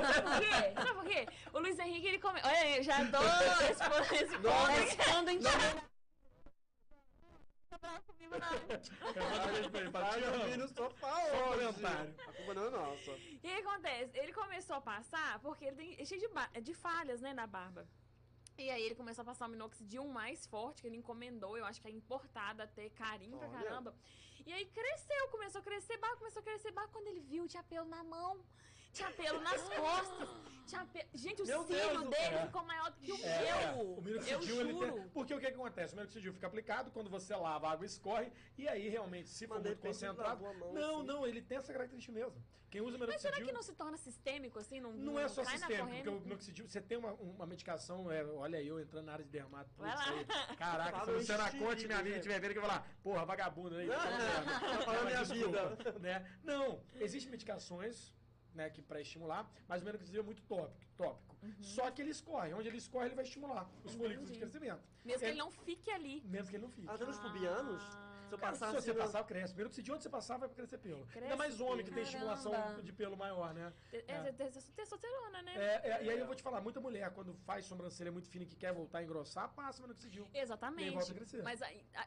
Sabe 0.01 0.23
por 0.23 0.39
quê? 0.39 0.73
Sabe 0.73 0.93
por 0.95 1.05
quê? 1.05 1.27
O 1.53 1.59
Luiz 1.59 1.77
Henrique, 1.77 2.07
ele 2.07 2.19
come... 2.19 2.39
Olha 2.43 2.57
aí, 2.57 2.81
já 2.81 2.97
tô 3.05 3.17
expondo 3.71 4.15
esse 4.15 4.37
ponto. 4.39 5.11
Quando 5.11 5.29
comigo, 8.01 8.35
não. 8.37 8.53
Eu 8.53 9.29
mando 9.29 9.67
um 9.67 9.69
beijo 9.71 9.91
pra 9.91 10.09
pra 10.09 10.57
no 10.57 10.67
sofá 10.67 11.15
Só 11.15 11.49
hoje. 11.49 11.65
comentário. 11.65 12.15
A 12.27 12.33
culpa 12.33 12.53
não 12.53 12.65
é 12.65 12.69
nossa. 12.69 13.11
E 13.11 13.35
o 13.35 13.39
que 13.39 13.47
acontece? 13.47 14.17
Ele 14.17 14.33
começou 14.33 14.75
a 14.75 14.81
passar 14.81 15.39
porque 15.39 15.65
ele 15.65 15.75
tem 15.75 15.95
é 15.99 16.05
cheio 16.05 16.21
de, 16.21 16.61
de 16.61 16.73
falhas, 16.73 17.21
né, 17.21 17.33
na 17.33 17.47
barba. 17.47 17.87
E 18.57 18.69
aí 18.69 18.83
ele 18.83 18.95
começou 18.95 19.21
a 19.21 19.25
passar 19.25 19.47
o 19.47 19.49
minoxidil 19.49 20.05
mais 20.07 20.45
forte, 20.47 20.81
que 20.81 20.87
ele 20.87 20.95
encomendou, 20.95 21.57
eu 21.57 21.65
acho 21.65 21.81
que 21.81 21.87
é 21.87 21.91
importada 21.91 22.63
até 22.63 22.89
carinho 22.89 23.37
pra 23.37 23.49
Olha. 23.49 23.59
caramba. 23.63 23.95
E 24.45 24.53
aí 24.53 24.65
cresceu, 24.65 25.27
começou 25.29 25.59
a 25.59 25.63
crescer 25.63 25.97
barba, 25.97 26.17
começou 26.17 26.39
a 26.39 26.43
crescer 26.43 26.71
barba. 26.71 26.91
Quando 26.93 27.07
ele 27.07 27.19
viu, 27.19 27.47
tinha 27.47 27.63
pelo 27.63 27.87
na 27.87 28.03
mão, 28.03 28.39
tinha 28.95 29.11
pelo 29.11 29.39
nas 29.41 29.61
costas. 29.69 30.29
Tinha 30.65 30.83
pe- 30.85 31.05
Gente, 31.13 31.43
o 31.43 31.45
Meu 31.45 31.63
cílio 31.67 32.09
dele 32.09 32.23
céu. 32.37 32.45
ficou 32.47 32.63
maior 32.63 32.89
do 32.89 32.97
que 32.97 33.11
o 33.11 33.17
É, 33.23 33.71
meu. 33.75 33.85
o 33.85 33.95
eu 33.97 34.01
minoxidil, 34.01 34.61
ele 34.61 34.71
juro. 34.73 34.93
tem... 34.93 35.07
Porque 35.09 35.33
o 35.35 35.39
que, 35.39 35.47
que 35.47 35.53
acontece? 35.53 35.93
O 35.93 35.97
minoxidil 35.97 36.33
fica 36.33 36.47
aplicado, 36.47 36.89
quando 36.89 37.07
você 37.09 37.35
lava, 37.35 37.67
a 37.67 37.71
água 37.71 37.85
escorre, 37.85 38.31
e 38.57 38.67
aí 38.67 38.89
realmente, 38.89 39.29
se 39.29 39.45
for 39.45 39.55
Mas 39.57 39.65
muito 39.67 39.79
concentrado... 39.81 40.41
mão, 40.43 40.73
Não, 40.73 40.97
assim. 40.97 41.05
não, 41.05 41.27
ele 41.27 41.41
tem 41.43 41.59
essa 41.59 41.71
característica 41.71 42.11
mesmo. 42.11 42.43
Quem 42.71 42.81
usa 42.81 42.97
Mas 42.97 43.21
será 43.21 43.35
minoxidil... 43.37 43.45
que 43.45 43.53
não 43.53 43.61
se 43.61 43.73
torna 43.73 43.95
sistêmico 43.95 44.57
assim? 44.57 44.79
Não, 44.81 44.91
Não 44.91 45.19
é 45.19 45.27
só 45.27 45.43
sistêmico, 45.45 45.87
porque 45.87 46.09
o 46.09 46.19
minoxidil, 46.21 46.67
você 46.67 46.81
tem 46.81 46.97
uma, 46.97 47.13
uma 47.13 47.45
medicação, 47.45 48.11
é, 48.11 48.25
olha 48.25 48.57
aí, 48.57 48.67
eu 48.67 48.79
entrando 48.79 49.05
na 49.05 49.13
área 49.13 49.23
de 49.23 49.29
dermato. 49.31 49.69
Vai 49.77 49.93
lá. 49.95 50.03
aí. 50.09 50.25
Caraca, 50.57 51.05
se 51.05 51.11
você 51.11 51.37
não 51.37 51.45
estilo, 51.45 51.63
conte 51.65 51.85
minha 51.85 51.97
vida 51.99 52.09
né? 52.09 52.15
e 52.15 52.19
estiver 52.19 52.39
vendo 52.39 52.51
que 52.53 52.57
eu 52.57 52.63
vou 52.63 52.71
falar, 52.71 52.87
porra, 53.03 53.23
vagabunda 53.23 53.77
aí. 53.77 53.85
Não, 53.87 53.95
tá 54.77 54.81
falando 54.83 55.05
minha 55.05 55.23
vida. 55.23 55.99
Né? 55.99 56.25
Não, 56.43 56.81
existem 56.95 57.29
medicações 57.31 58.11
né, 58.55 58.69
que 58.69 58.81
para 58.81 59.01
estimular, 59.01 59.49
mas 59.67 59.81
o 59.81 59.85
minoxidil 59.85 60.21
é 60.21 60.23
muito 60.23 60.41
tópico. 60.43 60.81
tópico. 60.97 61.35
Só 61.61 61.91
que 61.91 62.01
ele 62.01 62.11
escorre, 62.11 62.53
onde 62.53 62.67
ele 62.67 62.77
escorre, 62.77 63.07
ele 63.07 63.15
vai 63.15 63.25
estimular 63.25 63.69
os 63.83 63.93
folículos 63.93 64.31
de 64.31 64.39
crescimento. 64.39 64.81
Mesmo 65.03 65.19
que 65.19 65.25
ele 65.25 65.37
não 65.37 65.51
fique 65.51 65.91
ali. 65.91 66.23
Mesmo 66.25 66.49
que 66.49 66.55
ele 66.55 66.63
não 66.63 66.71
fique. 66.71 66.89
Até 66.89 67.05
nos 67.05 67.19
pubianos, 67.19 67.83
se 68.27 68.33
eu 68.33 68.37
Cara, 68.39 68.51
passar 68.51 68.69
se 68.69 68.75
você 68.81 68.93
passar, 68.93 69.23
cresce. 69.23 69.55
Minoxidil, 69.55 69.93
onde 69.93 70.03
você 70.03 70.09
passar, 70.09 70.37
vai 70.37 70.49
crescer 70.49 70.77
pelo. 70.77 71.05
Cresce 71.07 71.23
Ainda 71.25 71.35
mais 71.37 71.59
homem 71.61 71.77
que 71.85 71.91
tem 71.91 71.95
pelo. 71.95 72.05
estimulação 72.05 72.51
Caramba. 72.51 72.81
de 72.83 72.93
pelo 72.93 73.15
maior, 73.17 73.53
né? 73.53 73.73
É, 73.93 74.03
é, 74.07 74.31
tes- 74.31 74.69
testosterona, 74.75 75.41
né? 75.41 75.53
É, 75.55 75.89
é, 75.91 76.03
e 76.05 76.09
aí 76.09 76.19
eu 76.19 76.25
vou 76.25 76.35
te 76.35 76.43
falar, 76.43 76.61
muita 76.61 76.79
mulher, 76.81 77.11
quando 77.13 77.33
faz 77.45 77.65
sobrancelha 77.65 78.11
muito 78.11 78.27
fina 78.29 78.43
e 78.43 78.47
que 78.47 78.55
quer 78.55 78.73
voltar 78.73 78.99
a 78.99 79.03
engrossar, 79.03 79.49
passa 79.53 79.81
minoxidil. 79.81 80.27
E 80.33 80.39
Exatamente. 80.39 80.91
volta 80.91 81.11
a 81.11 81.15
crescer. 81.15 81.43
Mas 81.43 81.59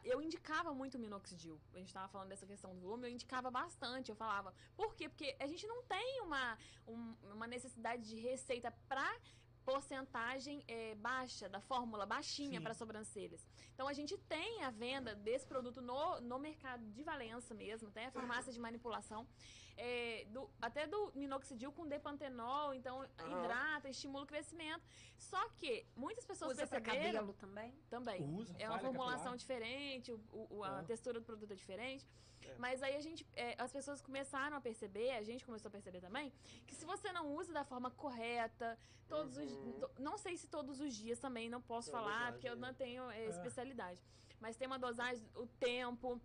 eu 0.03 0.21
indicava 0.21 0.73
muito 0.73 0.95
o 0.95 0.99
minoxidil. 0.99 1.59
A 1.73 1.77
gente 1.77 1.93
tava 1.93 2.07
falando 2.07 2.29
dessa 2.29 2.45
questão 2.45 2.73
do 2.73 2.79
volume, 2.81 3.07
eu 3.07 3.11
indicava 3.11 3.49
bastante. 3.49 4.09
Eu 4.09 4.15
falava, 4.15 4.53
por 4.75 4.95
quê? 4.95 5.09
Porque 5.09 5.35
a 5.39 5.47
gente 5.47 5.65
não 5.67 5.83
tem 5.83 6.21
uma, 6.21 6.57
um- 6.87 7.15
uma 7.33 7.47
necessidade 7.47 8.07
de 8.07 8.19
receita 8.19 8.71
pra 8.87 9.09
porcentagem 9.69 10.63
eh, 10.67 10.95
baixa, 10.95 11.47
da 11.47 11.61
fórmula 11.61 12.03
baixinha 12.13 12.59
para 12.59 12.73
sobrancelhas. 12.73 13.41
Então 13.73 13.87
a 13.87 13.93
gente 13.93 14.17
tem 14.17 14.63
a 14.63 14.71
venda 14.71 15.13
desse 15.13 15.45
produto 15.45 15.79
no, 15.79 16.19
no 16.21 16.39
mercado 16.39 16.83
de 16.95 17.03
Valença 17.03 17.53
mesmo, 17.53 17.91
tem 17.91 18.05
a 18.07 18.11
farmácia 18.11 18.51
de 18.51 18.59
manipulação, 18.59 19.27
eh, 19.81 20.25
do- 20.29 20.49
até 20.61 20.85
do 20.85 21.11
minoxidil 21.15 21.71
com 21.71 21.87
depantenol, 21.87 22.73
então 22.73 23.01
Aham. 23.17 23.29
hidrata, 23.43 23.89
estimula 23.89 24.23
o 24.25 24.27
crescimento. 24.27 24.83
Só 25.17 25.41
que 25.57 25.85
muitas 25.95 26.25
pessoas 26.25 26.51
Usa 26.51 26.67
perceberam 26.67 27.05
cabelo 27.05 27.33
também? 27.33 27.73
também. 27.89 28.21
Usa, 28.37 28.53
é 28.59 28.67
uma 28.69 28.77
formulação 28.79 29.17
capilar. 29.31 29.37
diferente, 29.37 30.11
o, 30.11 30.47
o- 30.49 30.63
a 30.63 30.79
É. 30.81 30.83
textura 30.83 31.19
do 31.19 31.25
produto 31.25 31.51
é 31.51 31.55
diferente. 31.55 32.05
É. 32.45 32.55
Mas 32.57 32.81
aí 32.83 32.95
a 32.95 33.01
gente, 33.01 33.25
é, 33.35 33.55
as 33.57 33.71
pessoas 33.71 34.01
começaram 34.01 34.55
a 34.57 34.61
perceber, 34.61 35.11
a 35.11 35.23
gente 35.23 35.45
começou 35.45 35.69
a 35.69 35.71
perceber 35.71 36.01
também, 36.01 36.31
que 36.67 36.75
se 36.75 36.85
você 36.85 37.11
não 37.13 37.33
usa 37.35 37.51
da 37.53 37.63
forma 37.63 37.89
correta, 37.91 38.77
todos 39.07 39.37
os, 39.37 39.51
Uhum. 39.53 39.73
to- 39.79 39.91
não 39.99 40.17
sei 40.17 40.35
se 40.37 40.47
todos 40.47 40.79
os 40.81 40.93
dias 40.93 41.19
também, 41.19 41.49
não 41.49 41.61
posso 41.61 41.89
falar, 41.91 42.11
dosagem, 42.11 42.33
porque 42.33 42.49
eu 42.49 42.55
né? 42.55 42.67
não 42.67 42.73
tenho 42.73 43.09
é, 43.11 43.25
É. 43.25 43.29
especialidade. 43.29 44.01
Mas 44.41 44.55
tem 44.57 44.67
uma 44.67 44.79
dosagem, 44.79 45.23
o 45.35 45.45
tempo. 45.47 46.19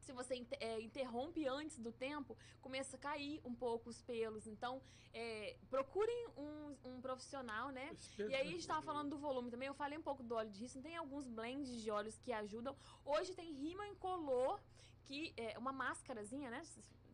Se 0.00 0.12
você 0.12 0.46
é, 0.58 0.80
interrompe 0.80 1.46
antes 1.46 1.78
do 1.78 1.92
tempo, 1.92 2.36
começa 2.60 2.96
a 2.96 2.98
cair 2.98 3.40
um 3.44 3.54
pouco 3.54 3.90
os 3.90 4.00
pelos. 4.02 4.46
Então, 4.46 4.82
é, 5.12 5.56
procurem 5.68 6.28
um, 6.36 6.76
um 6.84 7.00
profissional, 7.00 7.70
né? 7.70 7.94
E 8.18 8.34
aí 8.34 8.48
a 8.48 8.50
gente 8.50 8.66
tava 8.66 8.82
falando 8.82 9.10
do 9.10 9.18
volume 9.18 9.50
também, 9.50 9.68
eu 9.68 9.74
falei 9.74 9.98
um 9.98 10.02
pouco 10.02 10.22
do 10.22 10.34
óleo 10.34 10.50
de 10.50 10.60
rícino, 10.60 10.82
tem 10.82 10.96
alguns 10.96 11.26
blends 11.26 11.82
de 11.82 11.90
óleos 11.90 12.18
que 12.18 12.32
ajudam. 12.32 12.76
Hoje 13.04 13.34
tem 13.34 13.52
Rima 13.52 13.86
Incolor, 13.86 14.60
que 15.04 15.32
é 15.36 15.58
uma 15.58 15.72
máscarazinha, 15.72 16.50
né? 16.50 16.62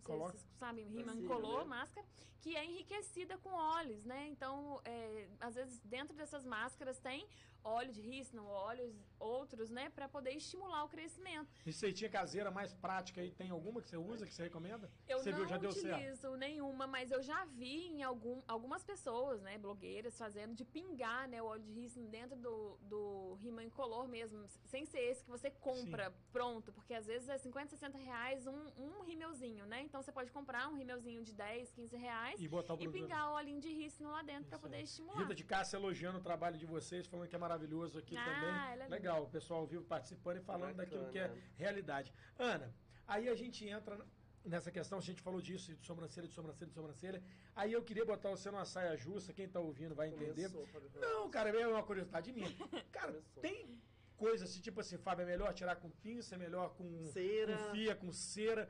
Vocês 0.07 0.19
Coloca. 0.19 0.39
vocês 0.39 0.57
sabem, 0.59 0.87
rima 0.87 1.13
Sim, 1.13 1.27
color, 1.27 1.61
né? 1.61 1.65
máscara, 1.65 2.07
que 2.41 2.57
é 2.57 2.65
enriquecida 2.65 3.37
com 3.39 3.51
óleos, 3.51 4.05
né? 4.05 4.29
Então, 4.29 4.81
é, 4.85 5.29
às 5.41 5.55
vezes, 5.55 5.81
dentro 5.81 6.17
dessas 6.17 6.45
máscaras 6.45 6.99
tem 6.99 7.27
óleo 7.67 7.93
de 7.93 8.01
rícino, 8.01 8.47
óleos 8.47 8.95
outros, 9.19 9.71
né? 9.71 9.91
Pra 9.91 10.09
poder 10.09 10.31
estimular 10.31 10.85
o 10.85 10.89
crescimento. 10.89 11.49
Receitinha 11.65 12.09
caseira 12.09 12.51
mais 12.51 12.73
prática 12.73 13.21
aí, 13.21 13.33
tem 13.33 13.51
alguma 13.51 13.83
que 13.83 13.89
você 13.89 13.97
usa, 13.97 14.25
que 14.25 14.33
você 14.33 14.45
recomenda? 14.45 14.91
Eu 15.09 15.19
você 15.19 15.31
não 15.31 15.39
viu, 15.39 15.49
já 15.49 15.57
deu 15.59 15.73
certo? 15.73 15.97
utilizo 15.97 16.37
nenhuma, 16.37 16.87
mas 16.87 17.11
eu 17.11 17.23
já 17.23 17.45
vi 17.45 17.89
em 17.89 18.03
algum, 18.03 18.41
algumas 18.47 18.85
pessoas, 18.85 19.43
né, 19.43 19.59
blogueiras, 19.59 20.17
fazendo 20.17 20.55
de 20.55 20.65
pingar, 20.65 21.29
né, 21.29 21.43
o 21.43 21.47
óleo 21.47 21.63
de 21.63 21.73
rícino 21.73 22.07
dentro 22.09 22.37
do, 22.37 22.79
do 22.83 23.35
rímel 23.35 23.67
incolor 23.67 24.07
mesmo, 24.07 24.47
sem 24.67 24.85
ser 24.87 25.01
esse 25.01 25.25
que 25.25 25.31
você 25.31 25.51
compra 25.51 26.15
pronto, 26.33 26.73
porque 26.73 26.95
às 26.95 27.07
vezes 27.07 27.29
é 27.29 27.37
50, 27.37 27.71
60 27.71 27.99
reais 27.99 28.47
um, 28.47 28.67
um 28.79 29.03
rímelzinho, 29.03 29.67
né? 29.67 29.83
Então 29.83 29.96
você 29.97 30.13
pode 30.13 30.31
comprar 30.31 30.69
um 30.69 30.75
rímelzinho 30.77 31.23
de 31.23 31.33
10, 31.35 31.71
15 31.71 31.97
reais 31.97 32.41
E 32.41 32.49
botar 32.49 32.75
o 32.75 32.83
e 32.83 32.89
pingar 32.89 33.31
o 33.31 33.35
olhinho 33.35 33.61
de 33.61 33.69
rícino 33.73 34.11
lá 34.11 34.23
dentro 34.23 34.45
pra 34.49 34.57
Isso 34.57 34.63
poder 34.67 34.81
estimular. 34.83 35.19
Rita 35.21 35.35
de 35.35 35.45
Cássia 35.45 35.77
elogiando 35.77 36.19
o 36.19 36.23
trabalho 36.23 36.57
de 36.59 36.67
vocês, 36.67 37.07
falando 37.07 37.29
que 37.29 37.37
é 37.37 37.39
maravilhoso 37.39 37.99
aqui 37.99 38.17
Ah, 38.17 38.25
também. 38.25 38.73
ela 38.73 38.85
é 38.85 38.89
Legal, 38.89 39.23
o 39.25 39.29
pessoal 39.29 39.61
ao 39.61 39.67
vivo 39.67 39.85
participando 39.85 40.37
e 40.39 40.41
falando 40.41 40.75
Bacana. 40.77 40.85
daquilo 40.85 41.09
que 41.11 41.19
é 41.19 41.33
realidade. 41.57 42.13
Ana, 42.39 42.73
aí 43.07 43.29
a 43.29 43.35
gente 43.35 43.67
entra 43.67 43.99
nessa 44.45 44.71
questão, 44.71 44.99
a 44.99 45.03
gente 45.03 45.21
falou 45.21 45.41
disso, 45.41 45.75
de 45.75 45.85
sobrancelha, 45.85 46.29
de 46.29 46.33
sobrancelha, 46.35 46.69
de 46.69 46.75
sobrancelha. 46.75 47.23
Aí 47.55 47.73
eu 47.73 47.83
queria 47.83 48.05
botar 48.05 48.31
você 48.31 48.49
numa 48.51 48.65
saia 48.65 48.97
justa, 48.97 49.33
quem 49.33 49.49
tá 49.49 49.59
ouvindo 49.59 49.95
vai 49.95 50.09
entender. 50.09 50.51
Começou, 50.51 51.01
Não, 51.01 51.29
cara, 51.31 51.51
é 51.51 51.67
uma 51.67 51.83
curiosidade 51.83 52.33
minha. 52.33 52.49
Cara, 52.93 53.13
Começou. 53.13 53.43
tem 53.43 53.81
coisa 54.17 54.45
assim, 54.45 54.61
tipo 54.61 54.81
assim, 54.81 54.97
Fábio, 54.97 55.25
é 55.25 55.27
melhor 55.27 55.53
tirar 55.53 55.77
com 55.77 55.91
pinça, 55.91 56.37
é 56.37 56.39
melhor 56.39 56.71
com 56.75 57.07
Cera. 57.07 57.57
com 57.59 57.71
fia, 57.73 57.95
com 57.97 58.13
cera. 58.13 58.69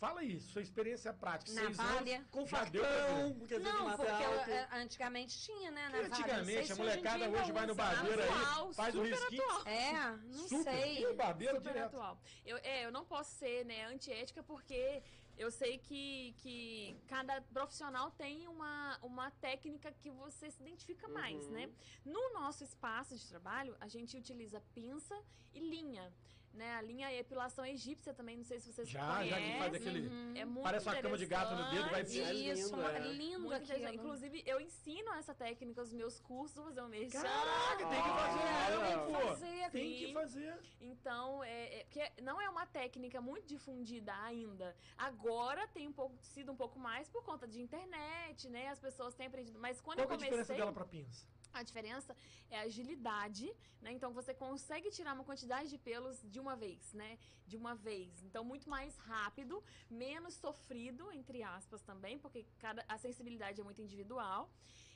Fala 0.00 0.20
aí, 0.20 0.40
sua 0.40 0.62
experiência 0.62 1.12
prática. 1.12 1.52
Seis 1.52 1.76
Navalha. 1.76 2.16
anos, 2.16 2.28
Com 2.30 2.46
facão, 2.46 2.80
Não, 2.82 3.34
porque 3.36 3.54
é, 3.54 4.68
antigamente 4.72 5.38
tinha, 5.38 5.70
né? 5.70 5.82
Navalha. 5.90 6.06
Antigamente, 6.06 6.66
se 6.66 6.72
a 6.72 6.74
hoje 6.74 6.82
molecada 6.82 7.24
ainda 7.26 7.38
hoje 7.38 7.52
vai 7.52 7.66
no 7.66 7.74
barbeiro 7.74 8.22
Atual, 8.22 8.68
aí, 8.68 8.74
faz 8.74 8.94
o 8.94 8.98
super 9.04 9.10
risquinho. 9.18 9.42
atual. 9.44 9.66
É, 9.66 10.16
não 10.24 10.48
super, 10.48 10.72
sei. 10.72 11.06
no 11.06 11.14
barbeiro 11.14 11.56
Super 11.58 11.72
direto. 11.72 11.86
atual. 11.96 12.18
Eu, 12.46 12.56
é, 12.62 12.86
eu 12.86 12.90
não 12.90 13.04
posso 13.04 13.30
ser 13.36 13.66
né, 13.66 13.84
antiética 13.84 14.42
porque 14.42 15.02
eu 15.36 15.50
sei 15.50 15.76
que, 15.76 16.34
que 16.38 16.96
cada 17.06 17.42
profissional 17.42 18.10
tem 18.12 18.48
uma, 18.48 18.98
uma 19.02 19.30
técnica 19.32 19.92
que 19.92 20.10
você 20.10 20.50
se 20.50 20.62
identifica 20.62 21.08
mais, 21.08 21.44
Uhum. 21.44 21.52
né? 21.52 21.70
No 22.06 22.32
nosso 22.32 22.64
espaço 22.64 23.18
de 23.18 23.28
trabalho, 23.28 23.76
a 23.78 23.86
gente 23.86 24.16
utiliza 24.16 24.62
pinça 24.74 25.14
e 25.52 25.60
linha. 25.60 26.10
Né? 26.52 26.74
A 26.74 26.82
linha 26.82 27.08
é 27.10 27.18
epilação 27.20 27.64
egípcia 27.64 28.12
também, 28.12 28.36
não 28.36 28.42
sei 28.44 28.58
se 28.58 28.72
vocês 28.72 28.88
Já, 28.88 29.00
já 29.00 29.16
conhecem. 29.36 29.52
que 29.52 29.58
faz 29.58 29.74
aquele. 29.74 30.38
É 30.38 30.44
muito 30.44 30.64
Parece 30.64 30.88
uma 30.88 31.00
cama 31.00 31.16
de 31.16 31.26
gato 31.26 31.54
no 31.54 31.70
dedo, 31.70 31.90
vai 31.90 32.00
interessante. 32.02 32.20
É 32.50 32.52
Isso, 32.52 32.64
lindo, 32.70 32.80
uma- 32.80 32.92
é. 32.92 32.98
lindo 33.12 33.52
aquilo. 33.52 33.64
interessante. 33.64 33.96
Inclusive, 33.96 34.42
eu 34.44 34.60
ensino 34.60 35.12
essa 35.14 35.32
técnica 35.32 35.80
nos 35.80 35.92
meus 35.92 36.18
cursos, 36.18 36.56
vou 36.56 36.64
fazer 36.66 36.82
um 36.82 36.88
merchan. 36.88 37.22
Caraca, 37.22 37.86
tem 37.86 38.02
que 38.02 38.08
fazer 38.08 38.40
tem 38.40 39.06
que 39.06 39.12
fazer, 39.28 39.70
Tem 39.70 39.92
que 40.06 40.12
fazer. 40.12 40.58
Então, 40.80 41.44
é, 41.44 41.80
é- 41.80 41.84
porque 41.84 42.10
não 42.20 42.40
é 42.40 42.48
uma 42.48 42.66
técnica 42.66 43.20
muito 43.20 43.46
difundida 43.46 44.12
ainda. 44.24 44.74
Agora 44.98 45.68
tem 45.68 45.86
um 45.86 45.92
pouco, 45.92 46.16
sido 46.20 46.50
um 46.50 46.56
pouco 46.56 46.78
mais 46.80 47.08
por 47.08 47.22
conta 47.22 47.46
de 47.46 47.60
internet, 47.60 48.48
né? 48.48 48.68
As 48.68 48.80
pessoas 48.80 49.14
têm 49.14 49.28
aprendido. 49.28 49.58
Mas 49.60 49.80
quando 49.80 49.98
Qual 49.98 50.08
que 50.08 50.12
é 50.14 50.16
a 50.16 50.16
eu 50.16 50.18
diferença 50.18 50.48
comecei, 50.48 50.56
dela 50.56 50.72
pra 50.72 50.84
pinça? 50.84 51.26
A 51.52 51.62
diferença 51.62 52.16
é 52.50 52.58
a 52.58 52.62
agilidade, 52.62 53.52
né? 53.80 53.92
Então 53.92 54.12
você 54.12 54.32
consegue 54.34 54.90
tirar 54.90 55.14
uma 55.14 55.24
quantidade 55.24 55.68
de 55.68 55.78
pelos 55.78 56.22
de 56.22 56.40
uma 56.40 56.56
vez, 56.56 56.92
né? 56.92 57.18
De 57.46 57.56
uma 57.56 57.74
vez. 57.74 58.22
Então 58.22 58.44
muito 58.44 58.68
mais 58.68 58.96
rápido, 58.96 59.62
menos 59.88 60.34
sofrido, 60.34 61.10
entre 61.12 61.42
aspas 61.42 61.82
também, 61.82 62.18
porque 62.18 62.46
cada, 62.58 62.84
a 62.88 62.98
sensibilidade 62.98 63.60
é 63.60 63.64
muito 63.64 63.82
individual. 63.82 64.50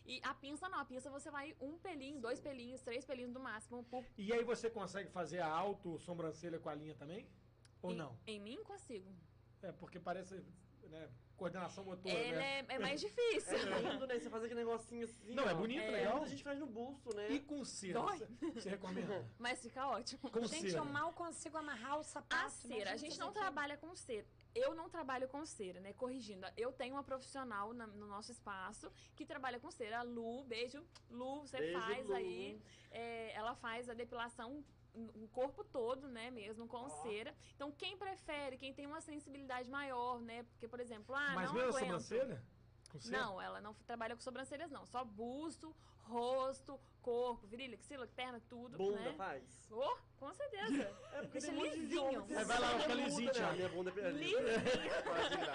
E 0.07 0.21
a 0.23 0.35
pinça 0.35 0.69
não, 0.69 0.79
a 0.79 0.85
pinça 0.85 1.11
você 1.11 1.31
vai 1.31 1.57
um 1.61 1.79
pelinho, 1.79 2.21
dois 2.21 2.39
pelinhos, 2.39 2.83
três 2.83 3.05
pelinhos 3.07 3.33
no 3.33 3.41
máximo 3.41 3.83
por 3.85 4.05
E 4.19 4.33
aí 4.33 4.45
você 4.45 4.69
consegue 4.69 5.11
fazer 5.11 5.41
a 5.41 5.49
auto 5.49 5.99
sobrancelha 5.99 6.59
com 6.59 6.69
a 6.69 6.75
linha 6.75 6.95
também? 6.95 7.27
Ou 7.81 7.93
em, 7.93 7.97
não? 7.97 8.19
Em 8.27 8.39
mim 8.39 8.63
consigo. 8.65 9.11
É, 9.63 9.73
porque 9.73 9.99
parece, 9.99 10.45
né, 10.83 11.09
coordenação 11.37 11.85
motora, 11.85 12.15
Ele 12.15 12.33
né? 12.37 12.61
é, 12.61 12.75
é 12.75 12.79
mais 12.79 13.01
difícil. 13.01 13.57
É 13.57 13.81
lindo, 13.81 14.07
né? 14.07 14.19
Você 14.19 14.31
faz 14.31 14.45
aquele 14.45 14.61
negocinho 14.61 15.05
assim. 15.05 15.35
Não, 15.35 15.49
é 15.49 15.53
ó. 15.53 15.57
bonito, 15.57 15.83
É. 15.83 15.91
legal. 15.91 16.23
A 16.23 16.27
gente 16.29 16.43
faz 16.43 16.59
no 16.59 16.67
busto, 16.67 17.15
né? 17.15 17.29
E 17.31 17.41
com 17.41 17.65
cera, 17.65 18.01
Dói. 18.01 18.19
você- 18.55 18.71
recomenda? 18.71 19.25
Mas 19.39 19.61
fica 19.63 19.87
ótimo. 19.89 20.31
Com 20.31 20.47
Gente, 20.47 20.71
cera. 20.71 20.79
eu 20.79 20.85
mal 20.85 21.13
consigo 21.13 21.57
amarrar 21.59 21.99
o 21.99 22.03
sapato. 22.03 22.47
A 22.47 22.49
cera, 22.51 22.75
imagina 22.75 22.91
a 22.93 22.97
gente 22.97 23.11
fazer 23.11 23.21
não 23.21 23.29
aquilo. 23.31 23.43
trabalha 23.45 23.77
com 23.77 23.95
cera. 23.97 24.27
Eu 24.55 24.75
não 24.75 24.89
trabalho 24.89 25.29
com 25.29 25.45
cera, 25.45 25.81
né? 25.81 25.93
Corrigindo. 25.93 26.47
Eu 26.57 26.73
tenho 26.73 26.95
uma 26.95 27.03
profissional 27.03 27.73
na- 27.73 27.87
no 27.87 28.07
nosso 28.07 28.31
espaço 28.33 28.91
que 29.17 29.27
trabalha 29.27 29.59
com 29.59 29.71
cera. 29.71 29.99
A 29.99 30.03
Lu, 30.03 30.45
beijo. 30.45 30.83
Lu, 31.11 31.41
você 31.41 31.59
Beijo, 31.59 31.81
faz 31.81 32.07
Lu. 32.09 32.15
aí. 32.15 32.61
é, 32.91 33.33
ela 33.35 33.55
faz 33.57 33.89
a 33.91 33.95
depilação 33.95 34.65
o 34.95 35.29
corpo 35.29 35.65
todo, 35.65 36.09
né, 36.09 36.31
mesmo 36.31 36.67
com 36.69 36.89
cera. 37.03 37.35
Então, 37.55 37.73
quem 37.73 37.97
prefere, 37.97 38.57
quem 38.57 38.73
tem 38.73 38.87
uma 38.87 39.01
sensibilidade 39.01 39.69
maior, 39.69 40.21
né? 40.21 40.45
Porque, 40.45 40.69
por 40.69 40.81
exemplo, 40.81 41.15
ah, 41.15 41.33
Mas 41.35 41.47
não 41.49 41.55
mesmo 41.55 41.67
a 41.69 41.71
aguento. 41.71 42.01
sobrancelha? 42.01 42.43
Com 42.93 43.01
cera? 43.01 43.19
Não, 43.19 43.43
ela 43.43 43.61
não 43.61 43.75
trabalha 43.87 44.15
com 44.15 44.21
sobrancelhas, 44.23 44.71
não. 44.71 44.87
Só 44.87 45.05
busto, 45.05 45.75
rosto, 46.03 46.79
corpo, 47.03 47.47
virilha, 47.47 47.75
axila, 47.75 48.07
perna, 48.07 48.41
tudo, 48.49 48.77
Bunda 48.79 49.01
né? 49.01 49.15
faz. 49.17 49.69
Oh, 49.71 49.97
com 50.17 50.33
certeza. 50.33 50.65
É 51.15 51.23
porque 51.23 51.39
Deixa 51.39 51.53
lisinho. 51.53 52.27
Aí 52.37 52.45
vai 52.45 52.59
lá, 52.59 52.73
bunda, 52.73 52.95
lisinho? 52.95 53.33
Thiago. 53.33 53.57
Minha 53.57 53.69
bunda 53.69 53.93
é 54.01 54.11
Lisinho. 54.11 54.39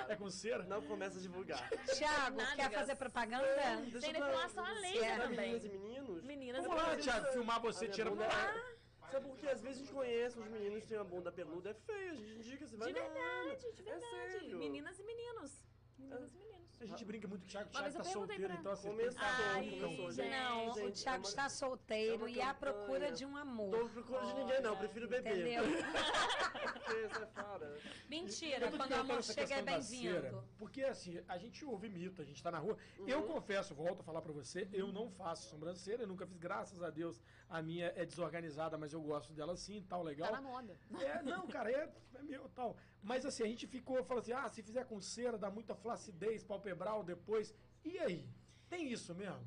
É 0.07 0.15
com 0.15 0.29
cera? 0.29 0.63
Não 0.63 0.81
começa 0.81 1.17
a 1.17 1.21
divulgar. 1.21 1.69
Tiago, 1.97 2.37
Nada, 2.37 2.55
quer 2.55 2.71
fazer 2.71 2.95
propaganda? 2.95 3.45
Deixa 3.81 3.99
Tem 3.99 4.13
depilação 4.13 4.65
a 4.65 4.71
laser 4.71 5.21
também. 5.21 5.37
Meninas 5.53 5.65
e 5.65 5.69
meninos. 5.69 6.23
Meninas 6.23 6.63
Vamos 6.65 6.77
e 6.77 6.81
lá, 6.81 6.89
meninos. 6.89 7.05
Thiago, 7.05 7.33
filmar 7.33 7.61
você, 7.61 7.85
A 7.85 7.89
tira 7.91 8.11
pra 8.11 8.25
é- 8.25 8.78
Sabe 9.11 9.27
porque 9.27 9.47
às 9.47 9.59
vezes 9.61 9.77
a 9.77 9.79
gente 9.81 9.93
conhece 9.93 10.37
os 10.39 10.47
meninos 10.49 10.81
que 10.81 10.87
têm 10.87 10.97
uma 10.97 11.03
bunda 11.03 11.31
peluda, 11.31 11.71
é 11.71 11.73
feio, 11.73 12.11
a 12.11 12.15
gente 12.15 12.31
indica, 12.35 12.67
você 12.67 12.77
vai 12.77 12.93
De 12.93 12.99
na 12.99 13.07
verdade, 13.07 13.71
de 13.73 13.81
É 13.81 13.91
verdade. 13.91 14.31
sério. 14.39 14.57
Meninas 14.59 14.99
e 14.99 15.03
meninos. 15.03 15.63
Meninas 15.97 16.33
e 16.33 16.37
meninos. 16.37 16.58
A 16.81 16.85
gente 16.85 17.03
brinca 17.03 17.27
muito 17.27 17.41
que 17.41 17.47
o 17.47 17.51
Thiago, 17.51 17.69
o 17.69 17.71
Thiago 17.71 17.97
tá 17.97 18.03
solteiro, 18.05 18.45
pra- 18.45 18.55
então 18.55 18.71
assim, 18.71 18.87
Começou, 18.89 19.21
Ai, 19.21 19.69
começou, 19.81 20.11
gente. 20.11 20.29
Não, 20.29 20.69
o 20.69 20.73
Gente, 20.73 21.03
Thiago 21.03 21.15
é 21.17 21.19
uma- 21.19 21.27
está 21.29 21.49
solteiro 21.49 22.27
é 22.27 22.31
e 22.31 22.41
à 22.41 22.53
procura 22.53 23.11
de 23.11 23.25
um 23.25 23.31
Tô 23.33 23.37
amor. 23.37 23.89
procurando 23.89 24.27
de 24.27 24.33
ninguém 24.35 24.61
não, 24.61 24.77
prefiro 24.77 25.07
beber. 25.07 25.33
Entendeu? 25.39 25.63
Fora. 27.33 27.77
Mentira, 28.09 28.71
quando 28.71 28.91
o 28.91 28.95
amor 28.95 29.23
chega 29.23 29.55
é 29.55 29.61
bem-vindo. 29.61 30.43
Porque 30.57 30.83
assim, 30.83 31.21
a 31.27 31.37
gente 31.37 31.63
ouve 31.65 31.89
mito, 31.89 32.21
a 32.21 32.25
gente 32.25 32.41
tá 32.41 32.49
na 32.51 32.59
rua. 32.59 32.77
Eu 33.05 33.23
confesso, 33.23 33.75
volto 33.75 33.99
a 33.99 34.03
falar 34.03 34.21
pra 34.21 34.31
você, 34.31 34.67
eu 34.73 34.91
não 34.91 35.09
faço 35.09 35.49
sobrancelha, 35.49 36.03
eu 36.03 36.07
nunca 36.07 36.25
fiz, 36.25 36.37
graças 36.37 36.81
a 36.81 36.89
Deus. 36.89 37.21
A 37.49 37.61
minha 37.61 37.93
é 37.95 38.05
desorganizada, 38.05 38.77
mas 38.77 38.93
eu 38.93 39.01
gosto 39.01 39.33
dela 39.33 39.53
assim, 39.53 39.83
tal, 39.87 40.03
legal. 40.03 40.29
Tá 40.29 40.41
na 40.41 40.49
moda. 40.49 40.77
É, 40.99 41.21
não, 41.23 41.47
cara, 41.47 41.71
é, 41.71 41.89
é 42.15 42.21
meu 42.23 42.47
tal. 42.49 42.75
Mas 43.01 43.25
assim, 43.25 43.43
a 43.43 43.47
gente 43.47 43.67
ficou 43.67 44.03
falando 44.03 44.23
assim: 44.23 44.33
ah, 44.33 44.49
se 44.49 44.61
fizer 44.61 44.85
com 44.85 44.99
cera, 44.99 45.37
dá 45.37 45.49
muita 45.49 45.75
flacidez 45.75 46.43
palpebral 46.43 47.03
depois. 47.03 47.53
E 47.83 47.97
aí? 47.99 48.29
Tem 48.69 48.91
isso 48.91 49.15
mesmo? 49.15 49.45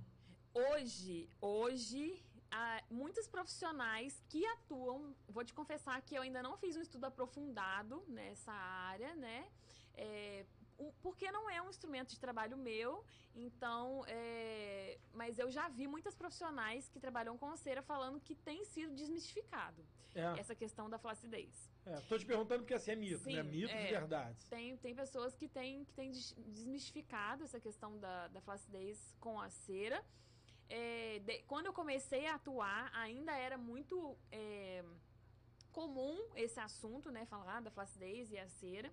Hoje, 0.54 1.28
hoje, 1.40 2.22
há 2.50 2.82
muitos 2.90 3.26
profissionais 3.28 4.22
que 4.28 4.44
atuam. 4.46 5.14
Vou 5.28 5.44
te 5.44 5.54
confessar 5.54 6.00
que 6.02 6.14
eu 6.14 6.22
ainda 6.22 6.42
não 6.42 6.56
fiz 6.56 6.76
um 6.76 6.82
estudo 6.82 7.04
aprofundado 7.04 8.02
nessa 8.08 8.52
área, 8.52 9.14
né? 9.14 9.48
É, 9.94 10.44
porque 11.02 11.30
não 11.30 11.48
é 11.50 11.60
um 11.62 11.68
instrumento 11.70 12.10
de 12.10 12.18
trabalho 12.20 12.56
meu, 12.56 13.04
então, 13.34 14.04
é, 14.06 14.98
mas 15.12 15.38
eu 15.38 15.50
já 15.50 15.68
vi 15.68 15.86
muitas 15.86 16.14
profissionais 16.14 16.88
que 16.88 16.98
trabalham 17.00 17.36
com 17.38 17.54
cera 17.56 17.82
falando 17.82 18.20
que 18.20 18.34
tem 18.34 18.64
sido 18.64 18.94
desmistificado 18.94 19.84
É. 20.14 20.38
essa 20.40 20.54
questão 20.54 20.88
da 20.90 20.98
flacidez. 20.98 21.70
é 21.86 22.00
tô 22.08 22.18
te 22.18 22.26
perguntando 22.26 22.60
porque 22.62 22.74
assim 22.74 22.90
é 22.92 22.96
mito, 22.96 23.18
Sim, 23.24 23.34
né? 23.36 23.42
Mitos 23.42 23.74
é. 23.74 23.86
e 23.86 23.90
verdades. 23.90 24.44
Tem, 24.48 24.76
tem 24.78 24.94
pessoas 24.94 25.34
que 25.34 25.48
têm 25.48 25.84
que 25.84 25.92
des- 26.08 26.34
desmistificado 26.38 27.44
essa 27.44 27.58
questão 27.60 27.98
da, 27.98 28.28
da 28.28 28.40
flacidez 28.40 29.14
com 29.20 29.40
a 29.40 29.48
cera. 29.50 30.04
É, 30.68 31.18
de- 31.20 31.42
quando 31.42 31.66
eu 31.66 31.72
comecei 31.72 32.26
a 32.26 32.34
atuar, 32.36 32.90
ainda 32.94 33.32
era 33.36 33.56
muito 33.58 34.16
é, 34.30 34.84
comum 35.72 36.18
esse 36.36 36.60
assunto, 36.60 37.10
né? 37.10 37.24
Falar 37.26 37.60
da 37.60 37.70
flacidez 37.70 38.30
e 38.30 38.38
a 38.38 38.46
cera. 38.48 38.92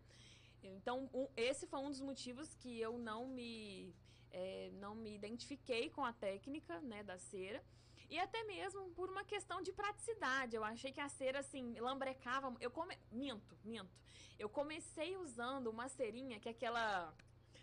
Então, 0.64 1.10
um- 1.14 1.28
esse 1.36 1.66
foi 1.68 1.80
um 1.80 1.90
dos 1.90 2.02
motivos 2.02 2.54
que 2.56 2.80
eu 2.80 2.98
não 2.98 3.28
me, 3.28 3.94
é, 4.32 4.70
não 4.74 4.96
me 4.96 5.16
identifiquei 5.16 5.90
com 5.90 6.04
a 6.04 6.14
técnica 6.14 6.80
né, 6.82 7.04
da 7.04 7.18
cera. 7.18 7.64
E 8.10 8.18
até 8.20 8.44
mesmo 8.44 8.90
por 8.92 9.10
uma 9.10 9.24
questão 9.24 9.62
de 9.62 9.72
praticidade. 9.72 10.56
Eu 10.56 10.64
achei 10.64 10.92
que 10.92 11.00
a 11.00 11.08
cera, 11.10 11.40
assim, 11.40 11.80
lambrecava. 11.80 12.56
Eu 12.60 12.72
come... 12.72 12.98
Minto, 13.12 13.56
minto. 13.64 13.90
Eu 14.38 14.50
comecei 14.50 15.16
usando 15.16 15.68
uma 15.68 15.88
cerinha 15.88 16.40
que 16.40 16.48
é 16.48 16.52
aquela. 16.52 17.14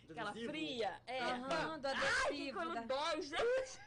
Aquela 0.09 0.30
Adesivo? 0.30 0.53
fria. 0.53 1.03
É. 1.07 1.20
Aham, 1.20 1.80
do 1.80 1.88
Ai, 1.88 1.94
que 1.97 2.51
adesivo. 2.51 2.74
da- 2.74 2.80
dói, 2.82 3.22
gente. 3.22 3.80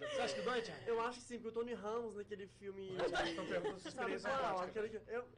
Você 0.00 0.20
acha 0.20 0.34
que 0.34 0.42
dói, 0.42 0.62
Thiago? 0.62 0.82
Eu 0.84 1.00
acho 1.00 1.18
que 1.20 1.24
sim, 1.26 1.34
porque 1.38 1.48
o 1.48 1.52
Tony 1.52 1.74
Ramos 1.74 2.16
naquele 2.16 2.48
filme. 2.48 2.96
Estão 2.96 3.46
perguntando 3.46 3.78
sua 3.78 3.88
experiência. 3.90 4.30
Aquele 4.62 4.88
que- 4.88 5.10
eu, 5.12 5.28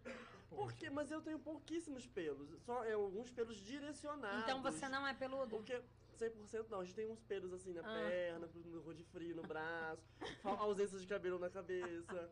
Por 0.50 0.72
quê? 0.72 0.90
Mas 0.90 1.10
eu 1.10 1.20
tenho 1.22 1.38
pouquíssimos 1.38 2.06
pelos. 2.06 2.48
Só 2.62 2.84
é, 2.84 2.92
alguns 2.92 3.30
pelos 3.30 3.56
direcionados. 3.58 4.42
Então 4.42 4.60
você 4.62 4.88
não 4.88 5.06
é 5.06 5.14
peludo? 5.14 5.48
Porque 5.56 5.80
100% 6.18 6.66
não. 6.68 6.80
A 6.80 6.84
gente 6.84 6.94
tem 6.94 7.08
uns 7.10 7.22
pelos 7.22 7.52
assim 7.52 7.72
na 7.72 7.80
Ah. 7.80 8.08
perna, 8.08 8.48
no 8.66 8.80
rua 8.80 8.94
de 8.94 9.04
frio, 9.04 9.36
no 9.36 9.42
braço, 9.42 10.02
ausência 10.44 10.98
de 10.98 11.06
cabelo 11.06 11.38
na 11.38 11.48
cabeça. 11.48 12.30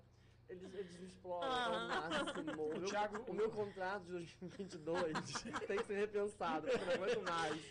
Eles, 0.49 0.73
eles 0.75 0.97
me 0.99 1.07
exploram 1.07 1.47
ao 1.53 1.89
máximo. 1.89 2.63
O, 2.65 2.79
meu, 2.81 2.89
Thiago- 2.89 3.31
o 3.31 3.35
meu 3.35 3.51
contrato 3.51 4.05
de 4.05 4.13
2022 4.13 5.13
tem 5.69 5.77
que 5.77 5.85
ser 5.85 5.95
repensado, 5.97 6.67
porque 6.69 6.83
eu 6.83 6.87
não 6.87 6.95
aguento 7.05 7.23
mais. 7.23 7.63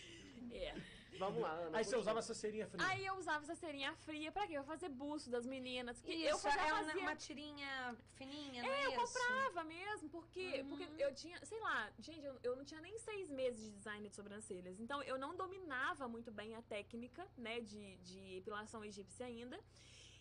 É. 0.51 0.75
Vamos 1.19 1.41
lá, 1.41 1.51
Ana. 1.51 1.77
Aí 1.77 1.83
você 1.83 1.95
usava 1.95 2.19
essa 2.19 2.33
serinha 2.33 2.67
fria. 2.67 2.85
Aí 2.87 3.05
eu 3.05 3.15
usava 3.15 3.43
essa 3.43 3.55
serinha 3.55 3.93
fria 3.95 4.31
pra 4.31 4.45
quê? 4.45 4.53
Pra 4.53 4.63
fazer 4.63 4.89
busto 4.89 5.29
das 5.29 5.45
meninas. 5.45 5.99
Que 6.01 6.13
Isso, 6.13 6.27
eu 6.29 6.37
fazia, 6.37 6.61
é 6.61 6.73
uma, 6.73 6.83
fazia- 6.83 7.01
uma 7.01 7.15
tirinha 7.15 7.97
fininha, 8.15 8.61
não 8.63 8.69
É, 8.69 8.81
é 8.81 8.85
eu 8.87 9.03
isso? 9.03 9.13
comprava 9.13 9.63
mesmo, 9.63 10.09
porque, 10.09 10.61
Uhum. 10.61 10.69
porque 10.69 11.03
eu 11.03 11.13
tinha, 11.15 11.43
sei 11.45 11.59
lá, 11.59 11.89
gente, 11.99 12.23
eu, 12.23 12.39
eu 12.43 12.55
não 12.55 12.63
tinha 12.65 12.81
nem 12.81 12.97
seis 12.99 13.29
meses 13.29 13.63
de 13.63 13.71
design 13.71 14.07
de 14.09 14.15
sobrancelhas. 14.15 14.79
Então 14.79 15.01
eu 15.03 15.17
não 15.17 15.35
dominava 15.35 16.07
muito 16.07 16.31
bem 16.31 16.55
a 16.55 16.61
técnica, 16.61 17.27
né, 17.37 17.59
de, 17.61 17.95
de 17.97 18.37
epilação 18.37 18.83
egípcia 18.85 19.25
ainda. 19.25 19.59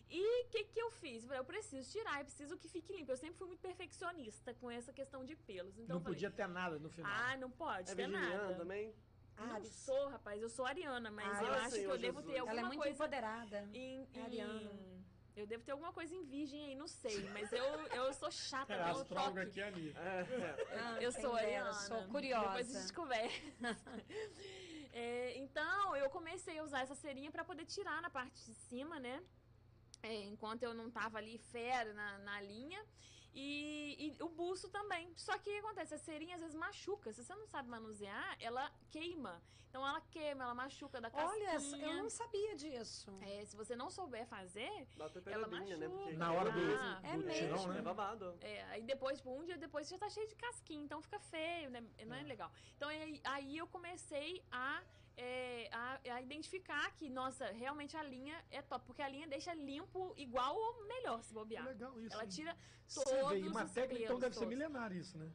E 0.09 0.45
o 0.45 0.47
que, 0.49 0.63
que 0.63 0.79
eu 0.79 0.89
fiz? 0.89 1.23
Eu 1.23 1.27
falei, 1.27 1.39
eu 1.41 1.45
preciso 1.45 1.91
tirar, 1.91 2.19
eu 2.19 2.25
preciso 2.25 2.57
que 2.57 2.69
fique 2.69 2.93
limpo. 2.93 3.11
Eu 3.11 3.17
sempre 3.17 3.37
fui 3.37 3.45
muito 3.47 3.59
perfeccionista 3.59 4.53
com 4.53 4.71
essa 4.71 4.93
questão 4.93 5.25
de 5.25 5.35
pelos. 5.35 5.77
Então 5.77 5.95
não 5.97 6.01
falei, 6.01 6.15
podia 6.15 6.31
ter 6.31 6.47
nada 6.47 6.79
no 6.79 6.89
final. 6.89 7.11
ah, 7.13 7.35
não 7.35 7.51
pode 7.51 7.91
É 7.91 7.95
ter 7.95 8.07
nada. 8.07 8.55
também? 8.55 8.95
Não 9.37 9.53
Ares. 9.53 9.71
sou, 9.73 10.09
rapaz, 10.09 10.41
eu 10.41 10.49
sou 10.49 10.65
ariana, 10.65 11.11
mas 11.11 11.37
Ah, 11.39 11.43
eu 11.43 11.53
acho 11.53 11.75
que 11.75 11.83
eu 11.83 11.97
devo 11.97 12.21
ter 12.21 12.27
Jesus. 12.33 12.39
alguma 12.41 12.51
Ela 12.51 12.61
é 12.61 12.63
muito 12.65 12.79
coisa 12.81 12.93
empoderada. 12.95 13.69
em, 13.73 14.07
É 14.13 14.21
ariana. 14.21 14.61
em- 14.61 14.97
Eu 15.35 15.45
devo 15.45 15.63
ter 15.63 15.71
alguma 15.71 15.93
coisa 15.93 16.15
em 16.15 16.23
virgem 16.23 16.65
aí, 16.65 16.75
não 16.75 16.87
sei. 16.87 17.29
Mas 17.29 17.51
eu, 17.53 17.63
eu 17.63 18.11
sou 18.13 18.31
chata 18.31 18.73
É, 18.73 18.81
astróloga 18.81 19.45
toque. 19.45 19.49
aqui 19.51 19.61
é 19.61 19.67
ali. 19.67 19.95
É, 19.95 20.19
é. 20.21 20.77
Ah, 20.79 20.97
Eu 20.99 21.11
quem 21.11 21.21
sou 21.21 21.33
dera, 21.35 21.45
ariana. 21.45 21.73
sou 21.73 22.07
curiosa. 22.07 22.47
Depois 22.47 22.75
a 22.75 22.79
gente 22.81 22.93
conversa. 22.93 23.41
É, 24.93 25.37
então, 25.37 25.95
eu 25.95 26.09
comecei 26.09 26.57
a 26.57 26.63
usar 26.63 26.81
essa 26.81 26.95
cerinha 26.95 27.29
pra 27.31 27.43
poder 27.43 27.65
tirar 27.65 28.01
na 28.01 28.09
parte 28.09 28.43
de 28.45 28.53
cima, 28.55 28.99
né? 28.99 29.21
É, 30.01 30.23
enquanto 30.23 30.63
eu 30.63 30.73
não 30.73 30.89
tava 30.89 31.19
ali 31.19 31.37
fera 31.37 31.93
na, 31.93 32.17
na 32.19 32.41
linha. 32.41 32.83
E, 33.39 34.07
e 34.17 34.23
o 34.23 34.29
busto 34.29 34.67
também. 34.69 35.13
Só 35.15 35.33
que 35.37 35.49
o 35.49 35.53
que 35.53 35.59
acontece? 35.59 35.93
A 35.93 35.97
cerinha 35.99 36.35
às 36.35 36.41
vezes 36.41 36.55
machuca. 36.55 37.13
Se 37.13 37.23
você 37.23 37.35
não 37.35 37.45
sabe 37.47 37.69
manusear, 37.69 38.35
ela 38.39 38.71
queima. 38.89 39.39
Então 39.69 39.85
ela 39.87 40.01
queima, 40.09 40.43
ela 40.45 40.55
machuca 40.55 40.99
da 40.99 41.11
casquinha. 41.11 41.51
Olha, 41.51 41.85
eu 41.85 41.93
não 42.01 42.09
sabia 42.09 42.55
disso. 42.55 43.11
É, 43.21 43.45
se 43.45 43.55
você 43.55 43.75
não 43.75 43.91
souber 43.91 44.25
fazer, 44.25 44.87
Dá 44.97 45.05
até 45.05 45.31
ela 45.31 45.47
né? 45.47 45.59
machuca. 45.59 45.89
Porque 45.89 46.13
Na 46.13 46.31
hora 46.33 46.51
do, 46.51 46.59
Ah, 46.79 46.99
é 47.03 47.11
do 47.17 47.23
mesmo. 47.25 47.57
tirão, 47.57 47.71
É 47.71 47.75
né? 47.75 47.81
babado. 47.83 48.37
É, 48.41 48.63
aí 48.71 48.81
depois, 48.81 49.17
tipo, 49.19 49.29
um 49.31 49.43
dia 49.43 49.57
depois 49.57 49.87
já 49.87 49.97
tá 49.99 50.09
cheio 50.09 50.27
de 50.27 50.35
casquinha, 50.35 50.83
então 50.83 50.99
fica 51.01 51.19
feio, 51.19 51.69
né? 51.69 51.83
Não 52.07 52.15
é 52.15 52.23
legal. 52.23 52.51
Então 52.75 52.89
aí, 52.89 53.21
aí 53.23 53.55
eu 53.57 53.67
comecei 53.67 54.43
a, 54.51 54.81
é, 55.17 55.67
a, 55.71 55.99
a 56.15 56.21
identificar 56.21 56.91
que, 56.95 57.09
nossa, 57.09 57.45
realmente 57.51 57.97
a 57.97 58.03
linha 58.03 58.35
é 58.51 58.61
top, 58.61 58.85
porque 58.85 59.01
a 59.01 59.09
linha 59.09 59.27
deixa 59.27 59.53
limpo 59.53 60.13
igual 60.15 60.55
ou 60.55 60.85
melhor 60.87 61.21
se 61.23 61.33
bobear. 61.33 61.65
Legal 61.65 61.99
isso. 61.99 62.13
Ela 62.13 62.23
hein? 62.23 62.29
tira 62.29 62.55
todos 62.93 63.31
vê, 63.31 63.39
e 63.39 63.47
uma 63.47 63.63
os 63.63 63.71
técnica 63.71 64.03
então 64.03 64.19
deve 64.19 64.35
ser 64.35 64.41
todos. 64.41 64.57
milenar 64.57 64.91
isso, 64.93 65.17
né? 65.17 65.29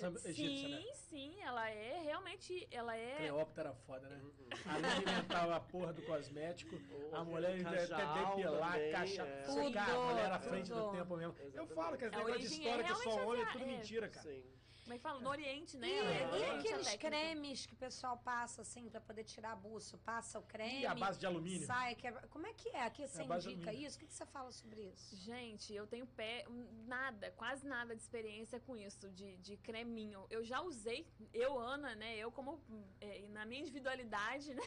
Essa 0.00 0.28
egípcia, 0.28 0.68
né? 0.68 0.80
Sim, 0.80 0.94
sim, 1.10 1.40
ela 1.40 1.68
é 1.68 2.00
realmente, 2.04 2.68
ela 2.70 2.96
é... 2.96 3.16
Cleópatra 3.16 3.64
era 3.64 3.74
foda, 3.74 4.08
né? 4.08 4.22
Além 4.66 4.90
de 4.94 5.02
inventar 5.10 5.50
a 5.50 5.58
porra 5.58 5.92
do 5.92 6.02
cosmético, 6.02 6.76
O 7.10 7.16
a 7.16 7.24
mulher 7.24 7.60
até 7.66 7.86
depilar, 7.86 8.72
também, 8.74 8.92
caixa. 8.92 9.22
é. 9.22 9.42
Tudo, 9.42 9.72
cara, 9.72 9.92
a 9.92 10.06
mulher 10.12 10.32
à 10.32 10.38
Tudo, 10.38 10.48
frente 10.50 10.68
do 10.70 10.80
tudo. 10.80 10.92
tempo 10.92 11.16
mesmo. 11.16 11.34
Eu 11.40 11.46
Exatamente. 11.48 11.74
falo 11.74 11.98
que 11.98 12.04
esse 12.04 12.14
A 12.14 12.18
negócio 12.18 12.38
de 12.38 12.46
origem 12.46 12.58
história 12.60 12.82
é 12.82 12.86
que 12.86 12.92
é 12.92 12.94
só 12.94 13.26
homem 13.26 13.42
é 13.42 13.46
tudo 13.46 13.64
é. 13.64 13.66
mentira, 13.66 14.08
cara. 14.08 14.28
Sim. 14.28 14.44
Como 14.88 14.94
é 14.94 14.96
que 14.96 15.02
fala? 15.02 15.20
No 15.20 15.28
Oriente, 15.28 15.76
né? 15.76 15.86
E, 15.86 15.98
É 15.98 16.38
e 16.40 16.44
aqueles 16.44 16.94
cremes 16.96 17.66
que 17.66 17.74
o 17.74 17.76
pessoal 17.76 18.16
passa, 18.16 18.62
assim, 18.62 18.88
pra 18.88 18.98
poder 19.02 19.22
tirar 19.22 19.54
buço? 19.54 19.98
Passa 19.98 20.38
o 20.38 20.42
creme. 20.42 20.80
E 20.80 20.86
a 20.86 20.94
base 20.94 21.20
de 21.20 21.26
alumínio? 21.26 21.66
Sai, 21.66 21.94
quebra. 21.94 22.26
Como 22.28 22.46
é 22.46 22.54
que 22.54 22.70
é? 22.70 22.84
Aqui 22.84 23.06
você 23.06 23.20
a 23.20 23.24
base 23.26 23.48
de 23.48 23.54
indica 23.54 23.70
isso? 23.70 23.98
O 23.98 24.00
que, 24.00 24.06
que 24.06 24.14
você 24.14 24.24
fala 24.24 24.50
sobre 24.50 24.80
isso? 24.80 25.14
Gente, 25.16 25.74
eu 25.74 25.86
tenho 25.86 26.06
pé, 26.06 26.46
nada, 26.86 27.30
quase 27.32 27.66
nada 27.66 27.94
de 27.94 28.00
experiência 28.00 28.58
com 28.60 28.78
isso, 28.78 29.10
de, 29.10 29.36
de 29.36 29.58
creminho. 29.58 30.26
Eu 30.30 30.42
já 30.42 30.62
usei, 30.62 31.06
eu, 31.34 31.58
Ana, 31.58 31.94
né? 31.94 32.16
Eu 32.16 32.32
como, 32.32 32.58
é, 32.98 33.28
na 33.28 33.44
minha 33.44 33.60
individualidade, 33.60 34.54
né? 34.54 34.62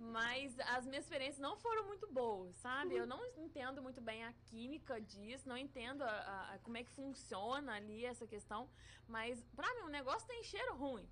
Mas 0.00 0.58
as 0.60 0.86
minhas 0.86 1.04
experiências 1.04 1.38
não 1.38 1.56
foram 1.58 1.86
muito 1.86 2.06
boas, 2.10 2.56
sabe? 2.56 2.96
Eu 2.96 3.06
não 3.06 3.22
entendo 3.36 3.82
muito 3.82 4.00
bem 4.00 4.24
a 4.24 4.32
química 4.46 4.98
disso, 4.98 5.46
não 5.46 5.58
entendo 5.58 6.02
a- 6.02 6.08
a- 6.08 6.54
a- 6.54 6.58
como 6.60 6.78
é 6.78 6.82
que 6.82 6.90
funciona 6.90 7.74
ali 7.74 8.06
essa 8.06 8.26
questão. 8.26 8.66
Mas, 9.06 9.44
pra 9.54 9.72
mim, 9.74 9.82
o 9.82 9.88
negócio 9.88 10.26
tem 10.26 10.42
cheiro 10.42 10.74
ruim. 10.74 11.06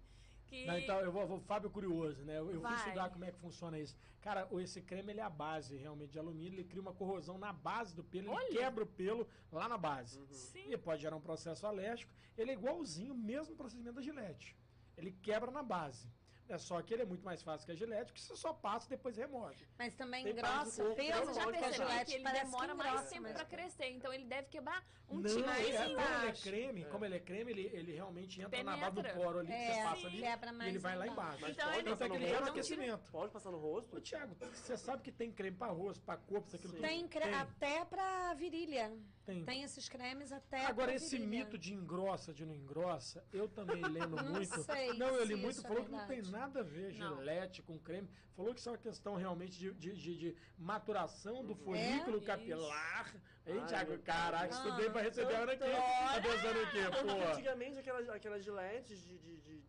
Que... 0.47 0.65
Não, 0.65 0.79
então, 0.79 0.99
eu 1.03 1.13
vou, 1.13 1.27
vou 1.27 1.39
Fábio 1.41 1.69
Curioso, 1.69 2.25
né? 2.25 2.39
Eu, 2.39 2.51
eu 2.51 2.63
fui 2.63 2.73
estudar 2.77 3.11
como 3.11 3.23
é 3.27 3.31
que 3.31 3.39
funciona 3.39 3.79
isso. 3.79 3.95
Cara, 4.23 4.49
o- 4.51 4.59
esse 4.59 4.81
creme, 4.81 5.13
ele 5.13 5.21
é 5.21 5.23
a 5.23 5.29
base 5.29 5.77
realmente 5.77 6.13
de 6.13 6.19
alumínio, 6.19 6.55
ele 6.55 6.65
cria 6.65 6.81
uma 6.81 6.95
corrosão 6.95 7.37
na 7.37 7.53
base 7.53 7.95
do 7.95 8.03
pelo, 8.03 8.29
ele 8.29 8.37
Olha. 8.37 8.59
quebra 8.61 8.85
o 8.85 8.87
pelo 8.87 9.29
lá 9.53 9.69
na 9.69 9.77
base. 9.77 10.27
Sim. 10.29 10.73
E 10.73 10.79
pode 10.79 11.03
gerar 11.03 11.17
um 11.17 11.21
processo 11.21 11.67
alérgico. 11.67 12.11
Ele 12.39 12.53
é 12.53 12.55
igualzinho, 12.55 13.13
o 13.13 13.19
mesmo 13.19 13.55
procedimento 13.55 13.97
da 13.97 14.01
gilete. 14.03 14.57
Ele 14.97 15.13
quebra 15.13 15.51
na 15.51 15.63
base. 15.63 16.09
É 16.49 16.57
só 16.57 16.81
que 16.81 16.95
ele 16.95 17.03
é 17.03 17.05
muito 17.07 17.23
mais 17.25 17.43
fácil 17.43 17.67
que 17.67 17.73
a 17.73 17.75
gilete, 17.75 18.13
que 18.13 18.21
você 18.21 18.35
só 18.35 18.53
passa 18.55 18.87
e 18.87 18.91
depois 18.97 19.17
remove. 19.17 19.67
Mas 19.79 19.95
também 19.95 20.25
Tem 20.25 20.35
parte 20.37 20.51
engrossa 20.71 20.83
do 20.83 20.91
o 20.91 20.95
corpo 20.95 21.03
que 21.03 21.13
pelo. 21.13 21.25
não 21.27 21.35
Você 21.35 21.41
já 21.41 21.47
percebeu 21.47 21.87
passar. 21.89 22.05
que 22.07 22.13
ele 22.15 22.25
demora 22.25 22.69
que 22.69 22.75
mais 22.75 23.11
tempo 23.11 23.33
pra 23.35 23.45
crescer, 23.45 23.91
então 23.91 24.13
ele 24.13 24.25
deve 24.25 24.49
quebrar 24.49 24.83
um 25.11 25.17
não, 25.17 25.23
tiquinho 25.25 25.45
é, 25.45 25.55
como 25.55 25.67
ele 25.67 25.77
é 25.77 25.93
embaixo. 25.93 26.43
creme, 26.43 26.85
como 26.87 27.05
ele 27.05 27.17
é 27.17 27.21
creme, 27.21 27.51
ele, 27.53 27.71
ele 27.73 27.93
realmente 27.93 28.41
entra 28.41 28.63
na 28.63 28.77
base 28.79 28.95
do 28.97 29.03
Penetra. 29.03 29.23
poro 29.23 29.39
ali, 29.41 29.49
que 29.49 29.53
você 29.53 29.63
É, 29.79 29.85
passa 29.85 30.07
ali, 30.07 30.19
quebra 30.21 30.51
e 30.51 30.55
mais 30.55 30.69
ele 30.71 30.79
vai 30.79 30.97
lá 30.97 31.07
embaixo. 31.07 31.37
embaixo. 31.39 31.43
Mas 31.43 31.51
Então, 31.53 31.67
pode 31.67 31.79
ele- 31.79 31.89
é 31.91 31.97
que 31.97 32.03
ele 32.03 32.09
passar 32.09 32.19
gera 32.19 32.19
no 32.19 32.29
no 32.29 32.39
rosto? 32.39 32.51
aquecimento. 32.51 33.11
Pode 33.13 33.33
passar 33.33 33.51
no 33.51 33.59
rosto? 33.59 33.97
Ô, 33.97 34.01
Thiago, 34.01 34.35
você 34.35 34.77
sabe 34.77 35.03
que 35.03 35.13
tem 35.13 35.31
creme 35.31 35.57
pra 35.57 35.67
rosto, 35.69 36.03
pra 36.03 36.17
corpo, 36.17 36.47
isso 36.47 36.57
aquilo 36.57 36.73
tudo? 36.73 36.83
Tem, 36.83 37.07
cre- 37.09 37.25
até 37.35 37.85
pra 37.85 38.33
virilha. 38.35 38.91
Tem. 39.29 39.45
Tem 39.45 39.63
esses 39.63 39.87
cremes 39.91 40.33
até 40.33 40.65
Agora, 40.65 40.95
esse 40.95 41.19
virilha. 41.19 41.45
mito 41.45 41.59
de 41.59 41.75
engrossa, 41.75 42.33
de 42.33 42.47
não 42.47 42.55
engrossa, 42.55 43.23
eu 43.31 43.47
também 43.47 43.83
lendo 43.83 44.17
Não 44.17 44.25
muito. 44.33 44.63
sei 44.63 44.95
não, 44.95 45.09
eu 45.09 45.23
li 45.25 45.35
se 45.35 45.41
muito, 45.43 45.51
isso 45.59 45.67
é 45.67 45.69
falou 45.69 45.85
que 45.85 45.91
não 45.91 46.07
tem 46.07 46.23
nada 46.23 46.61
a 46.61 46.63
ver 46.63 46.95
Não. 46.95 47.19
gilete 47.19 47.61
com 47.63 47.79
creme. 47.79 48.09
Falou 48.35 48.55
que 48.55 48.61
isso 48.61 48.71
é 48.71 48.73
uma 48.73 48.79
questão 48.79 49.17
realmente 49.17 49.59
de, 49.59 49.71
de, 49.75 49.93
de- 49.95 50.17
de 50.17 50.37
maturação 50.57 51.37
Uhum. 51.41 51.47
do 51.47 51.55
folículo 51.55 52.17
Isso. 52.17 52.27
capilar. 52.27 53.15
Hein, 53.47 53.59
Ai, 53.61 53.67
Thiago? 53.67 53.91
meu 53.91 53.99
Caraca, 54.01 54.55
estudei 54.55 54.89
pra 54.91 55.03
receber 55.03 55.35
a 55.35 55.39
Ana 55.41 55.53
aqui. 55.53 55.65
Doutora! 55.65 55.83
Tá 56.15 56.21
pensando 56.23 56.63
o 56.63 56.71
quê, 56.71 56.79
Porque 56.91 57.05
pô? 57.25 57.29
Antigamente, 57.33 57.79
aquelas, 57.79 58.09
aquelas 58.09 58.45
giletes 58.45 58.99
de, 59.07 59.19
de, 59.19 59.37
de, 59.41 59.61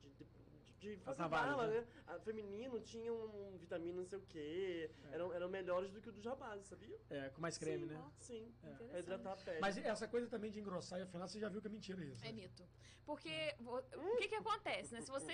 de, 0.80 0.98
fazer 0.98 1.28
barba, 1.28 1.68
né? 1.68 1.82
né? 1.82 1.88
A 2.08 2.20
feminino 2.20 2.80
tinham 2.80 3.16
um 3.16 3.58
vitamina 3.58 4.00
não 4.02 4.06
sei 4.06 4.18
o 4.18 4.22
quê. 4.22 4.90
Eram, 5.12 5.34
eram 5.34 5.50
melhores 5.50 5.92
do 5.92 6.02
que 6.02 6.10
o 6.10 6.12
dos 6.12 6.26
rapazes, 6.26 6.68
sabia? 6.68 6.98
É, 7.10 7.30
com 7.30 7.42
mais 7.42 7.58
creme, 7.58 7.86
Sim, 7.86 7.94
né? 7.94 8.12
Sim. 8.18 8.54
Interessante. 8.64 8.90
Pra 8.90 9.00
hidratar 9.00 9.34
a 9.34 9.38
pele. 9.38 9.60
Mas 9.60 9.78
essa 9.78 10.08
coisa 10.08 10.28
também 10.28 10.50
de 10.50 10.60
engrossar 10.60 11.00
e 11.00 11.04
afinal 11.04 11.28
você 11.28 11.40
já 11.40 11.50
viu 11.50 11.62
que 11.62 11.68
é 11.68 11.70
mentira 11.70 12.04
isso. 12.04 12.24
É 12.24 12.28
né? 12.30 12.34
mito. 12.34 12.64
Porque 13.06 13.56
vo- 13.60 13.84
o 13.96 14.18
que 14.18 14.28
que 14.28 14.36
acontece, 14.36 14.94
né? 14.94 15.02
Se 15.02 15.12
você 15.12 15.34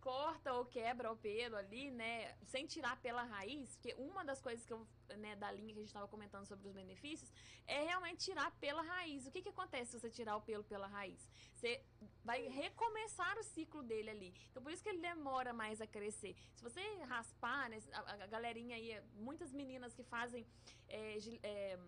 corta 0.00 0.52
ou 0.54 0.64
quebra 0.64 1.12
o 1.12 1.16
pelo 1.16 1.56
ali, 1.56 1.90
né, 1.90 2.34
sem 2.44 2.66
tirar 2.66 3.00
pela 3.00 3.22
raiz, 3.22 3.76
porque 3.76 3.94
uma 3.98 4.24
das 4.24 4.40
coisas 4.40 4.64
que 4.64 4.72
eu, 4.72 4.86
né, 5.18 5.36
da 5.36 5.50
linha 5.52 5.72
que 5.72 5.78
a 5.78 5.82
gente 5.82 5.88
estava 5.88 6.08
comentando 6.08 6.46
sobre 6.46 6.66
os 6.66 6.72
benefícios, 6.72 7.30
é 7.66 7.82
realmente 7.84 8.24
tirar 8.24 8.50
pela 8.58 8.82
raiz. 8.82 9.26
O 9.26 9.30
que 9.30 9.42
que 9.42 9.48
acontece 9.48 9.92
se 9.92 10.00
você 10.00 10.10
tirar 10.10 10.36
o 10.36 10.42
pelo 10.42 10.64
pela 10.64 10.86
raiz? 10.86 11.30
Você 11.54 11.82
vai 12.24 12.48
recomeçar 12.48 13.38
o 13.38 13.44
ciclo 13.44 13.82
dele 13.82 14.10
ali. 14.10 14.34
Então 14.50 14.62
por 14.62 14.72
isso 14.72 14.82
que 14.82 14.88
ele 14.88 15.00
demora 15.00 15.52
mais 15.52 15.80
a 15.80 15.86
crescer. 15.86 16.34
Se 16.54 16.62
você 16.62 16.80
raspar, 17.04 17.68
né, 17.70 17.80
a, 17.92 18.24
a 18.24 18.26
galerinha 18.26 18.76
aí, 18.76 19.00
muitas 19.14 19.52
meninas 19.52 19.94
que 19.94 20.02
fazem 20.02 20.46
é, 20.88 21.18
é, 21.42 21.78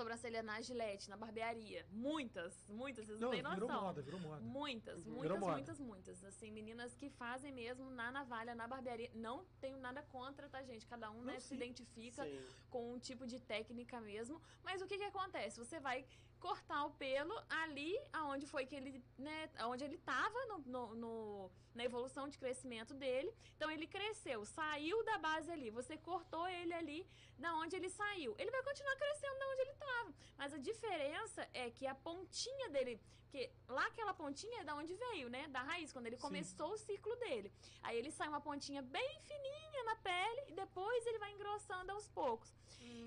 sobrancelha 0.00 0.42
na 0.42 0.60
gilete, 0.62 1.10
na 1.10 1.16
barbearia. 1.16 1.84
Muitas, 1.92 2.64
muitas, 2.68 3.06
vocês 3.06 3.20
não, 3.20 3.28
Não, 3.28 3.34
têm 3.34 3.42
noção. 3.42 3.58
virou 3.60 3.82
moda, 3.82 4.02
virou 4.02 4.20
moda. 4.20 4.40
Muitas, 4.40 5.04
Virou 5.04 5.18
muitas, 5.18 5.40
moda. 5.40 5.52
muitas, 5.52 5.78
muitas. 5.78 6.24
Assim, 6.24 6.50
meninas 6.50 6.94
que 6.94 7.10
fazem 7.10 7.52
mesmo 7.52 7.90
na 7.90 8.10
navalha, 8.10 8.54
na 8.54 8.66
barbearia. 8.66 9.10
Não 9.14 9.44
tenho 9.60 9.78
nada 9.78 10.02
contra, 10.02 10.48
tá, 10.48 10.62
gente? 10.62 10.86
Cada 10.86 11.10
um, 11.10 11.22
né, 11.22 11.34
Não, 11.34 11.40
se 11.40 11.48
sim. 11.48 11.54
identifica 11.56 12.24
Sim. 12.24 12.40
com 12.70 12.94
um 12.94 12.98
tipo 12.98 13.26
de 13.26 13.38
técnica 13.40 14.00
mesmo. 14.00 14.40
Mas 14.64 14.80
o 14.80 14.86
que 14.86 14.96
que 14.96 15.04
acontece? 15.04 15.58
Você 15.58 15.78
vai 15.78 16.06
cortar 16.40 16.84
o 16.86 16.90
pelo 16.92 17.34
ali 17.62 17.92
aonde 18.12 18.46
foi 18.46 18.64
que 18.66 18.74
ele, 18.74 18.92
né, 19.18 19.50
aonde 19.58 19.84
ele 19.84 19.98
tava 19.98 20.38
no, 20.46 20.58
no- 20.74 20.94
no- 21.02 21.50
na 21.74 21.84
evolução 21.84 22.24
de 22.28 22.36
crescimento 22.42 22.92
dele. 22.94 23.32
Então 23.56 23.70
ele 23.70 23.86
cresceu, 23.86 24.44
saiu 24.44 25.04
da 25.04 25.18
base 25.18 25.50
ali, 25.52 25.68
você 25.70 25.96
cortou 25.96 26.48
ele 26.48 26.74
ali 26.74 27.06
da 27.38 27.54
onde 27.62 27.76
ele 27.76 27.88
saiu. 27.90 28.34
Ele 28.38 28.50
vai 28.50 28.62
continuar 28.62 28.96
crescendo 28.96 29.38
da 29.38 29.48
onde 29.52 29.60
ele 29.62 29.74
tava. 29.74 30.14
Mas 30.38 30.52
a 30.54 30.58
diferença 30.58 31.48
é 31.52 31.70
que 31.70 31.86
a 31.86 31.94
pontinha 31.94 32.68
dele, 32.70 33.00
porque 33.24 33.42
lá 33.68 33.86
aquela 33.86 34.12
pontinha 34.12 34.60
é 34.60 34.64
da 34.64 34.74
onde 34.74 34.94
veio, 34.94 35.28
né, 35.28 35.46
da 35.48 35.62
raiz, 35.62 35.92
quando 35.92 36.06
ele 36.06 36.16
Sim. 36.16 36.22
começou 36.22 36.72
o 36.72 36.78
ciclo 36.78 37.14
dele. 37.16 37.52
Aí 37.82 37.96
ele 37.98 38.10
sai 38.10 38.28
uma 38.28 38.40
pontinha 38.40 38.82
bem 38.82 39.20
fininha 39.28 39.84
na 39.84 39.96
pele 39.96 40.42
e 40.48 40.52
depois 40.52 41.06
ele 41.06 41.18
vai 41.18 41.30
engrossando 41.32 41.92
aos 41.92 42.08
poucos. 42.08 42.52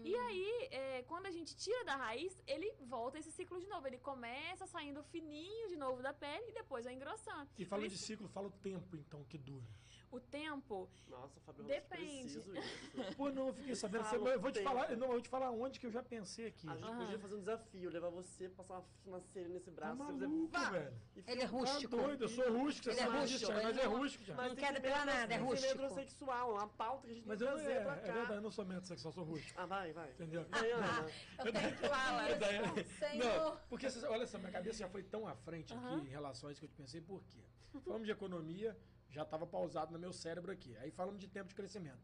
E 0.06 0.16
aí, 0.16 0.68
é, 0.72 1.04
quando 1.08 1.26
a 1.26 1.32
gente 1.32 1.56
tira 1.56 1.84
da 1.84 1.96
raiz, 1.96 2.34
ele 2.46 2.70
volta 2.82 3.18
a 3.18 3.22
esse 3.24 3.32
ciclo 3.32 3.60
de 3.60 3.68
novo. 3.68 3.88
Ele 3.88 3.98
começa 3.98 4.68
saindo 4.68 5.02
fininho 5.04 5.68
de 5.68 5.76
novo 5.76 6.02
da 6.02 6.14
pele 6.14 6.50
e 6.50 6.54
depois 6.54 6.86
vai 6.86 6.94
engrossando. 6.94 7.50
E 7.58 7.66
falando 7.66 7.90
de 7.90 7.98
ciclo, 7.98 8.28
fala 8.28 8.48
o 8.48 8.52
tempo, 8.52 8.96
então, 8.96 9.24
que 9.24 9.38
dura. 9.38 9.66
O 10.14 10.20
tempo, 10.20 10.88
Nossa, 11.10 11.40
Fábio 11.40 11.64
Depende. 11.64 12.22
preciso 12.22 12.54
isso. 12.56 12.78
Pô, 13.18 13.32
não, 13.32 13.48
eu 13.48 13.54
fiquei 13.56 13.74
sabendo. 13.74 14.04
Fala 14.04 14.30
eu 14.30 14.40
vou 14.40 14.52
te 14.52 14.62
falar, 14.62 14.96
não, 14.96 15.08
eu 15.08 15.14
vou 15.14 15.22
te 15.22 15.28
falar 15.28 15.50
onde 15.50 15.80
que 15.80 15.88
eu 15.88 15.92
já 15.92 16.04
pensei 16.04 16.46
aqui. 16.46 16.70
A 16.70 16.76
gente 16.76 16.84
Aham. 16.86 17.00
podia 17.00 17.18
fazer 17.18 17.36
um 17.36 17.40
desafio, 17.40 17.90
levar 17.90 18.10
você, 18.12 18.48
passar 18.48 18.76
uma 18.76 18.84
financeira 19.04 19.50
nesse 19.50 19.72
Tá 19.72 19.76
braço, 19.76 19.98
você 20.04 20.28
maluco, 20.28 20.48
vá! 20.52 20.70
velho. 20.70 20.94
Ele 21.26 21.42
é 21.42 21.46
rústico. 21.46 21.96
Tá 21.98 22.04
doido, 22.04 22.26
eu 22.26 22.30
sou 22.30 22.54
rústico, 22.54 22.90
Ele 22.90 22.96
você 22.96 23.02
é 23.02 23.06
sabe 23.08 23.18
rústico, 23.22 23.40
disso, 23.40 23.54
mas 23.54 23.78
é 23.80 23.86
rústico 23.86 24.24
já. 24.24 24.36
Mas 24.36 24.48
Não 24.50 24.56
tem 24.56 24.66
quer 24.66 24.74
que 24.76 24.82
depilar 24.82 25.00
ser 25.00 25.06
nada, 25.08 25.20
é 25.20 25.28
tem 25.28 25.38
que 25.40 25.44
ser 25.44 25.50
rústico. 25.50 25.82
metrosexual, 25.82 26.52
uma 26.54 26.68
pauta 26.68 27.08
que 27.08 27.12
a 27.12 27.16
gente 27.16 27.28
Mas 27.28 27.40
tem 27.40 27.48
que 27.48 27.54
não 27.56 27.60
é, 27.72 27.80
pra 27.82 27.94
é 27.94 28.00
cá. 28.02 28.14
verdade, 28.14 28.34
eu 28.36 28.42
não 28.42 28.52
sou 28.52 28.66
metrosexual, 28.66 29.14
sou 29.14 29.24
rústico. 29.24 29.60
Ah, 29.60 29.66
vai, 29.66 29.94
vai. 29.94 30.12
Entendeu? 30.12 30.42
Eu 30.42 31.52
tenho 31.52 31.76
que 31.76 31.88
falar 31.88 32.30
É. 32.30 33.18
Não, 33.18 33.58
porque 33.68 33.90
você- 33.90 34.06
olha 34.06 34.28
só, 34.28 34.38
minha 34.38 34.52
cabeça 34.52 34.78
já 34.78 34.88
foi 34.90 35.02
tão 35.02 35.26
à 35.28 35.34
frente 35.36 35.74
aqui 35.74 35.94
em 35.96 36.10
relação 36.10 36.50
a 36.50 36.52
isso 36.52 36.62
que 36.62 36.66
eu 36.66 36.70
te 36.70 36.76
pensei, 36.76 37.02
por 37.02 37.24
quê? 37.24 37.40
Falamos 37.84 38.06
de 38.06 38.12
economia, 38.12 38.78
já 39.18 39.24
estava 39.24 39.46
pausado 39.46 39.94
no 39.94 40.00
meu 40.00 40.12
cérebro 40.12 40.52
aqui. 40.52 40.76
Aí 40.78 40.92
falamos 41.00 41.20
de 41.24 41.28
tempo 41.28 41.50
de 41.50 41.56
crescimento. 41.56 42.04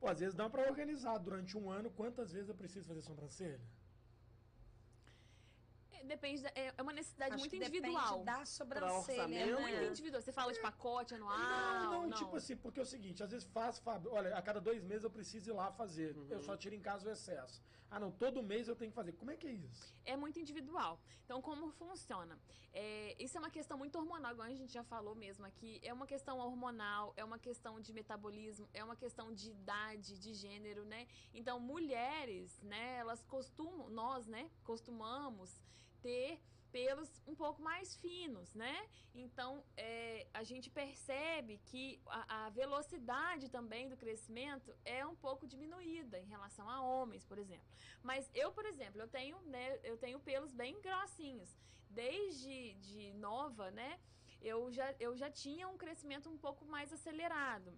Pô, 0.00 0.08
às 0.08 0.18
vezes 0.22 0.34
dá 0.34 0.48
para 0.48 0.68
organizar 0.72 1.16
durante 1.18 1.56
um 1.56 1.70
ano 1.70 1.90
quantas 1.90 2.32
vezes 2.32 2.48
eu 2.48 2.54
preciso 2.54 2.88
fazer 2.90 3.02
sobrancelha. 3.02 3.60
Depende, 6.04 6.42
da- 6.42 6.52
é 6.54 6.72
é 6.76 6.82
uma 6.82 6.92
necessidade 6.92 7.32
Acho 7.34 7.40
muito 7.40 7.50
que 7.50 7.56
individual. 7.56 8.18
Depende 8.20 8.24
da 8.24 8.44
sobrancelha, 8.44 8.98
orçamento, 9.22 9.50
É 9.58 9.60
muito 9.60 9.80
né? 9.80 9.86
individual. 9.88 10.22
Você 10.22 10.32
fala 10.32 10.52
de 10.52 10.60
pacote 10.60 11.14
anual? 11.14 11.38
não, 11.38 12.06
não, 12.08 12.16
tipo 12.16 12.36
assim, 12.36 12.56
porque 12.56 12.80
é 12.80 12.82
o 12.82 12.86
seguinte, 12.86 13.22
às 13.22 13.30
vezes 13.30 13.46
faz, 13.48 13.78
Fábio, 13.78 14.12
olha, 14.12 14.36
a 14.36 14.42
cada 14.42 14.60
dois 14.60 14.82
meses 14.82 15.04
eu 15.04 15.10
preciso 15.10 15.50
ir 15.50 15.52
lá 15.52 15.70
fazer. 15.72 16.16
Eu 16.28 16.40
só 16.40 16.56
tiro 16.56 16.74
em 16.74 16.80
casa 16.80 17.08
o 17.08 17.12
excesso. 17.12 17.62
Ah, 17.92 17.98
não, 17.98 18.12
todo 18.12 18.40
mês 18.40 18.68
eu 18.68 18.76
tenho 18.76 18.92
que 18.92 18.94
fazer. 18.94 19.12
Como 19.14 19.32
é 19.32 19.36
que 19.36 19.46
é 19.48 19.52
isso? 19.52 19.92
é 20.04 20.16
muito 20.16 20.38
individual. 20.40 21.00
Então, 21.24 21.40
como 21.42 21.70
funciona? 21.72 22.38
É, 22.72 23.16
isso 23.18 23.36
é 23.36 23.40
uma 23.40 23.50
questão 23.50 23.76
muito 23.76 23.96
hormonal, 23.98 24.32
igual 24.32 24.46
a 24.46 24.50
gente 24.54 24.72
já 24.72 24.82
falou 24.84 25.14
mesmo 25.14 25.44
aqui. 25.44 25.80
É 25.82 25.92
uma 25.92 26.06
questão 26.06 26.38
hormonal, 26.38 27.12
é 27.16 27.24
uma 27.24 27.38
questão 27.38 27.80
de 27.80 27.92
metabolismo, 27.92 28.68
é 28.72 28.82
uma 28.84 28.94
questão 28.96 29.32
de 29.32 29.50
idade, 29.50 30.18
de 30.18 30.34
gênero, 30.34 30.84
né? 30.84 31.06
Então, 31.34 31.58
mulheres, 31.58 32.60
né, 32.62 32.96
elas 32.98 33.22
costumam, 33.24 33.88
nós, 33.90 34.26
né, 34.26 34.48
costumamos 34.64 35.60
ter 36.02 36.40
pelos 36.70 37.10
um 37.26 37.34
pouco 37.34 37.60
mais 37.62 37.96
finos, 37.96 38.52
né? 38.54 38.76
Então, 39.14 39.62
é, 39.76 40.26
a 40.32 40.42
gente 40.44 40.70
percebe 40.70 41.60
que 41.66 42.00
a, 42.06 42.46
a 42.46 42.50
velocidade 42.50 43.48
também 43.48 43.88
do 43.88 43.96
crescimento 43.96 44.74
é 44.84 45.04
um 45.04 45.16
pouco 45.16 45.46
diminuída 45.46 46.18
em 46.18 46.26
relação 46.26 46.68
a 46.68 46.80
homens, 46.80 47.24
por 47.24 47.38
exemplo. 47.38 47.66
Mas 48.02 48.30
eu, 48.34 48.52
por 48.52 48.64
exemplo, 48.64 49.00
eu 49.00 49.08
tenho, 49.08 49.40
né, 49.42 49.78
eu 49.82 49.96
tenho 49.96 50.20
pelos 50.20 50.52
bem 50.52 50.80
grossinhos. 50.80 51.56
Desde 51.90 52.74
de 52.74 53.12
nova, 53.14 53.70
né, 53.72 53.98
eu 54.40 54.70
já, 54.70 54.94
eu 55.00 55.16
já 55.16 55.30
tinha 55.30 55.68
um 55.68 55.76
crescimento 55.76 56.30
um 56.30 56.38
pouco 56.38 56.64
mais 56.64 56.92
acelerado. 56.92 57.72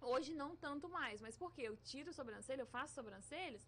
Hoje 0.00 0.32
não 0.34 0.54
tanto 0.54 0.88
mais, 0.88 1.20
mas 1.20 1.36
por 1.36 1.52
quê? 1.52 1.62
Eu 1.62 1.76
tiro 1.76 2.12
sobrancelha, 2.12 2.62
eu 2.62 2.66
faço 2.66 2.94
sobrancelhas 2.94 3.66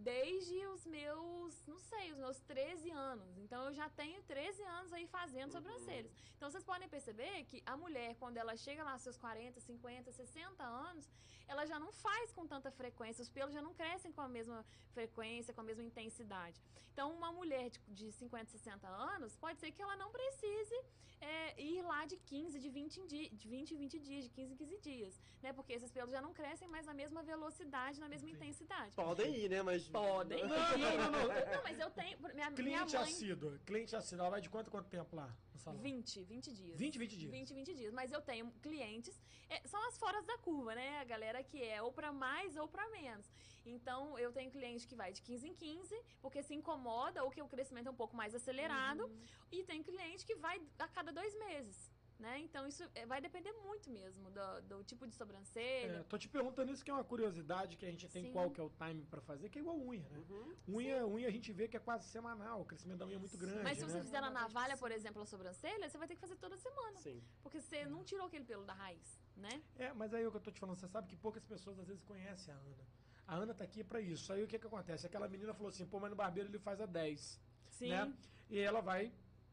desde 0.00 0.58
os 0.66 0.84
meus, 0.86 1.66
não 1.66 1.78
sei, 1.78 2.12
os 2.12 2.18
meus 2.18 2.38
13 2.40 2.90
anos. 2.90 3.38
Então 3.38 3.64
eu 3.66 3.72
já 3.72 3.88
tenho 3.90 4.22
13 4.22 4.62
anos 4.62 4.92
aí 4.92 5.06
fazendo 5.06 5.52
sobrancelhas. 5.52 6.12
Então 6.36 6.50
vocês 6.50 6.64
podem 6.64 6.88
perceber 6.88 7.44
que 7.44 7.62
a 7.66 7.76
mulher, 7.76 8.14
quando 8.16 8.36
ela 8.36 8.56
chega 8.56 8.82
lá 8.82 8.92
aos 8.92 9.02
seus 9.02 9.16
40, 9.16 9.60
50, 9.60 10.12
60 10.12 10.62
anos, 10.64 11.08
ela 11.52 11.64
já 11.66 11.78
não 11.84 11.90
faz 11.92 12.32
com 12.32 12.46
tanta 12.46 12.70
frequência, 12.80 13.22
os 13.22 13.28
pelos 13.36 13.52
já 13.58 13.62
não 13.68 13.74
crescem 13.80 14.12
com 14.16 14.20
a 14.20 14.28
mesma 14.36 14.58
frequência, 14.96 15.52
com 15.54 15.60
a 15.60 15.64
mesma 15.70 15.82
intensidade. 15.90 16.58
Então, 16.92 17.06
uma 17.18 17.30
mulher 17.32 17.66
de, 17.70 17.80
de 18.00 18.12
50, 18.12 18.50
60 18.50 18.86
anos, 18.88 19.36
pode 19.36 19.58
ser 19.58 19.70
que 19.72 19.82
ela 19.86 19.96
não 19.96 20.10
precise 20.18 20.78
é, 21.20 21.60
ir 21.62 21.82
lá 21.82 22.06
de 22.06 22.16
15, 22.16 22.58
de 22.64 22.68
20, 22.68 23.00
em 23.00 23.06
di- 23.12 23.28
de 23.30 23.48
20 23.48 23.74
em 23.74 23.76
20 23.76 23.98
dias, 23.98 24.24
de 24.24 24.30
15 24.30 24.52
em 24.52 24.56
15 24.56 24.78
dias, 24.78 25.20
né? 25.42 25.52
Porque 25.52 25.72
esses 25.72 25.90
pelos 25.90 26.10
já 26.16 26.22
não 26.26 26.32
crescem 26.32 26.68
mais 26.68 26.86
na 26.86 26.94
mesma 26.94 27.22
velocidade, 27.22 27.98
na 28.00 28.08
mesma 28.08 28.30
intensidade. 28.30 28.94
Podem 28.94 29.34
ir, 29.36 29.48
né? 29.50 29.60
Mas. 29.62 29.88
Podem. 29.88 30.42
Não, 30.48 30.56
não, 30.78 31.12
não, 31.12 31.12
não. 31.12 31.28
Não, 31.56 31.62
mas 31.62 31.78
eu 31.78 31.90
tenho. 31.90 32.16
Minha, 32.20 32.32
minha 32.34 32.52
Cliente 32.52 32.94
mãe. 32.96 33.02
assíduo. 33.04 33.58
Cliente 33.66 33.94
assíduo. 33.96 34.20
Ela 34.22 34.30
vai 34.30 34.40
de 34.40 34.48
quanto 34.48 34.70
quanto 34.70 34.88
tempo 34.88 35.14
lá 35.16 35.28
salão? 35.60 35.80
20, 35.80 36.24
20 36.24 36.52
dias. 36.52 36.78
20, 36.78 36.98
20 36.98 37.16
dias. 37.16 37.30
20, 37.30 37.54
20 37.54 37.74
dias. 37.74 37.92
Mas 37.92 38.12
eu 38.12 38.20
tenho 38.20 38.50
clientes, 38.62 39.20
é, 39.48 39.66
são 39.66 39.82
as 39.88 39.96
foras 39.98 40.24
da 40.24 40.36
curva, 40.38 40.74
né? 40.74 40.98
A 41.00 41.04
galera 41.04 41.42
que 41.42 41.62
é 41.62 41.80
ou 41.82 41.92
pra 41.92 42.12
mais 42.12 42.56
ou 42.56 42.68
pra 42.68 42.88
menos. 42.90 43.30
Então, 43.64 44.18
eu 44.18 44.32
tenho 44.32 44.50
cliente 44.50 44.86
que 44.86 44.94
vai 44.94 45.12
de 45.12 45.22
15 45.22 45.48
em 45.48 45.54
15, 45.54 46.02
porque 46.20 46.42
se 46.42 46.54
incomoda 46.54 47.22
ou 47.22 47.30
que 47.30 47.42
o 47.42 47.48
crescimento 47.48 47.88
é 47.88 47.90
um 47.90 48.00
pouco 48.02 48.16
mais 48.16 48.34
acelerado. 48.34 49.04
Uhum. 49.04 49.20
E 49.52 49.62
tem 49.64 49.82
cliente 49.82 50.24
que 50.24 50.34
vai 50.34 50.60
a 50.78 50.88
cada 50.88 51.12
dois 51.12 51.34
meses. 51.38 51.90
Né? 52.20 52.38
Então, 52.40 52.66
isso 52.68 52.84
é, 52.94 53.06
vai 53.06 53.18
depender 53.18 53.50
muito 53.64 53.90
mesmo 53.90 54.30
do, 54.30 54.60
do 54.68 54.84
tipo 54.84 55.06
de 55.06 55.14
É, 55.14 55.16
sobrancelha. 55.16 56.04
tô 56.06 56.18
te 56.18 56.28
perguntando 56.28 56.70
isso 56.70 56.84
que 56.84 56.90
é 56.90 56.94
uma 56.94 57.02
curiosidade 57.02 57.78
que 57.78 57.86
a 57.86 57.90
gente 57.90 58.06
tem 58.08 58.24
Sim. 58.26 58.32
qual 58.32 58.50
que 58.50 58.60
é 58.60 58.62
o 58.62 58.68
time 58.68 59.06
pra 59.06 59.22
fazer, 59.22 59.48
que 59.48 59.58
é 59.58 59.62
igual 59.62 59.78
unha, 59.78 60.06
né? 60.10 60.22
Unha, 60.68 61.06
unha 61.06 61.26
a 61.28 61.30
gente 61.30 61.50
vê 61.50 61.66
que 61.66 61.78
é 61.78 61.80
quase 61.80 62.06
semanal, 62.08 62.60
o 62.60 62.64
crescimento 62.66 62.98
da 62.98 63.06
unha 63.06 63.16
é 63.16 63.18
muito 63.18 63.38
grande, 63.38 63.62
Mas 63.62 63.78
se 63.78 63.84
você 63.84 63.96
né? 63.96 64.04
fizer 64.04 64.20
na 64.20 64.28
navalha, 64.30 64.76
por 64.76 64.92
exemplo, 64.92 65.22
a 65.22 65.24
sobrancelha, 65.24 65.88
você 65.88 65.96
vai 65.96 66.06
ter 66.06 66.14
que 66.14 66.20
fazer 66.20 66.36
toda 66.36 66.58
semana. 66.58 66.98
Sim. 67.00 67.22
Porque 67.42 67.58
você 67.58 67.86
não 67.86 68.04
tirou 68.04 68.26
aquele 68.26 68.44
pelo 68.44 68.66
da 68.66 68.74
raiz, 68.74 69.18
né? 69.34 69.62
É, 69.78 69.90
mas 69.94 70.12
aí 70.12 70.22
é 70.22 70.28
o 70.28 70.30
que 70.30 70.36
eu 70.36 70.42
tô 70.42 70.50
te 70.50 70.60
falando, 70.60 70.76
você 70.76 70.88
sabe 70.88 71.08
que 71.08 71.16
poucas 71.16 71.42
pessoas 71.42 71.78
às 71.78 71.86
vezes 71.88 72.02
conhecem 72.04 72.52
a 72.52 72.56
Ana. 72.58 72.86
A 73.26 73.36
Ana 73.36 73.54
tá 73.54 73.64
aqui 73.64 73.82
pra 73.82 73.98
isso. 73.98 74.30
Aí 74.30 74.42
o 74.44 74.46
que 74.46 74.58
que 74.58 74.66
acontece? 74.66 75.06
Aquela 75.06 75.26
menina 75.26 75.54
falou 75.54 75.70
assim, 75.70 75.86
pô, 75.86 75.98
mas 76.00 76.10
no 76.10 76.16
barbeiro 76.16 76.50
ele 76.50 76.58
faz 76.58 76.80
a 76.82 76.86
10, 76.86 77.40
Sim. 77.70 77.88
né? 77.88 78.12
E 78.50 78.58
ela 78.58 78.82
vai 78.82 79.10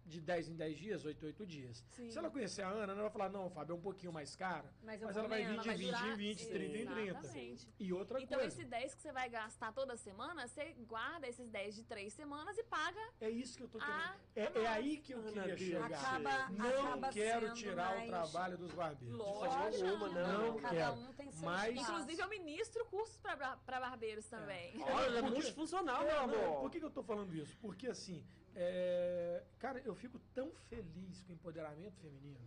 de 0.08 0.22
10 0.22 0.50
em 0.50 0.56
10 0.56 0.78
dias, 0.78 1.06
8 1.06 1.22
em 1.24 1.28
8 1.28 1.46
dias. 1.46 1.84
Sim. 1.92 2.10
Se 2.10 2.18
ela 2.18 2.30
conhecer 2.30 2.62
a 2.62 2.70
Ana, 2.70 2.94
ela 2.94 3.02
vai 3.04 3.10
falar, 3.12 3.30
não, 3.30 3.50
Fábio, 3.50 3.74
é 3.74 3.76
um 3.76 3.82
pouquinho 3.82 4.12
mais 4.14 4.36
cara, 4.36 4.74
Mas 4.82 5.02
eu 5.02 5.08
mas 5.08 5.18
ela 5.18 5.28
vai 5.28 5.44
vir 5.46 5.60
de 5.60 5.66
vai 5.68 5.76
20 5.78 5.86
durar- 5.88 6.08
em 6.08 6.16
20, 6.16 6.48
30 6.48 6.78
em 6.78 6.86
30. 6.88 7.02
Exatamente. 7.20 7.68
E 7.80 7.94
outra 7.94 8.22
Então, 8.22 8.40
coisa, 8.40 8.56
esse 8.56 8.66
10 8.66 8.96
que 8.96 9.02
você 9.02 9.12
vai 9.12 9.30
gastar 9.30 9.72
toda 9.74 9.98
semana, 9.98 10.48
você 10.48 10.74
guarda 10.88 11.28
esses 11.28 11.50
10 11.50 11.76
de 11.76 11.84
3 11.84 12.14
semanas 12.14 12.58
e 12.58 12.64
paga. 12.64 13.00
é 13.20 13.30
isso 13.30 13.58
que 13.58 13.64
eu 13.64 13.68
tô 13.68 13.80
querendo. 13.80 14.16
É, 14.36 14.60
é 14.64 14.68
aí 14.68 14.98
que 14.98 15.14
eu 15.14 15.20
Ana 15.20 15.32
queria 15.44 15.56
Deus. 15.56 15.60
chegar. 15.60 15.86
Acaba, 15.86 16.50
Não 16.52 16.70
acaba 16.70 17.10
quero 17.10 17.54
tirar 17.54 17.96
mais... 17.96 18.04
o 18.06 18.08
trabalho 18.12 18.58
dos 18.58 18.72
barbeiros. 18.72 19.18
Lógico. 19.18 19.72
De 19.72 19.78
forma 19.78 19.92
alguma, 20.06 20.10
não. 20.10 20.48
Não 20.52 20.56
Cada 20.58 20.76
quero. 20.76 20.94
um 20.94 21.14
tem 21.14 21.32
seu 21.32 21.46
Mas-. 21.50 21.76
Inclusive, 21.78 22.22
eu 22.22 22.30
ministro 22.30 22.86
cursos 22.86 23.18
para 23.18 23.58
barbeiros 23.80 24.26
também. 24.28 24.74
Olha, 24.82 25.20
é 25.20 25.22
multifuncional, 25.22 26.02
meu 26.04 26.10
É, 26.12 26.16
não, 26.16 26.24
amor. 26.24 26.62
Por 26.62 26.72
que, 26.72 26.80
que 26.80 26.86
eu 26.86 26.90
tô 26.92 27.04
falando 27.04 27.36
isso? 27.36 27.58
Porque 27.58 27.88
assim, 27.88 28.24
é, 28.60 29.44
cara, 29.60 29.80
eu 29.90 29.94
fico 30.04 30.18
tão 30.34 30.52
feliz 30.70 31.22
com 31.24 31.32
o 31.32 31.36
empoderamento 31.36 31.98
feminino. 32.06 32.40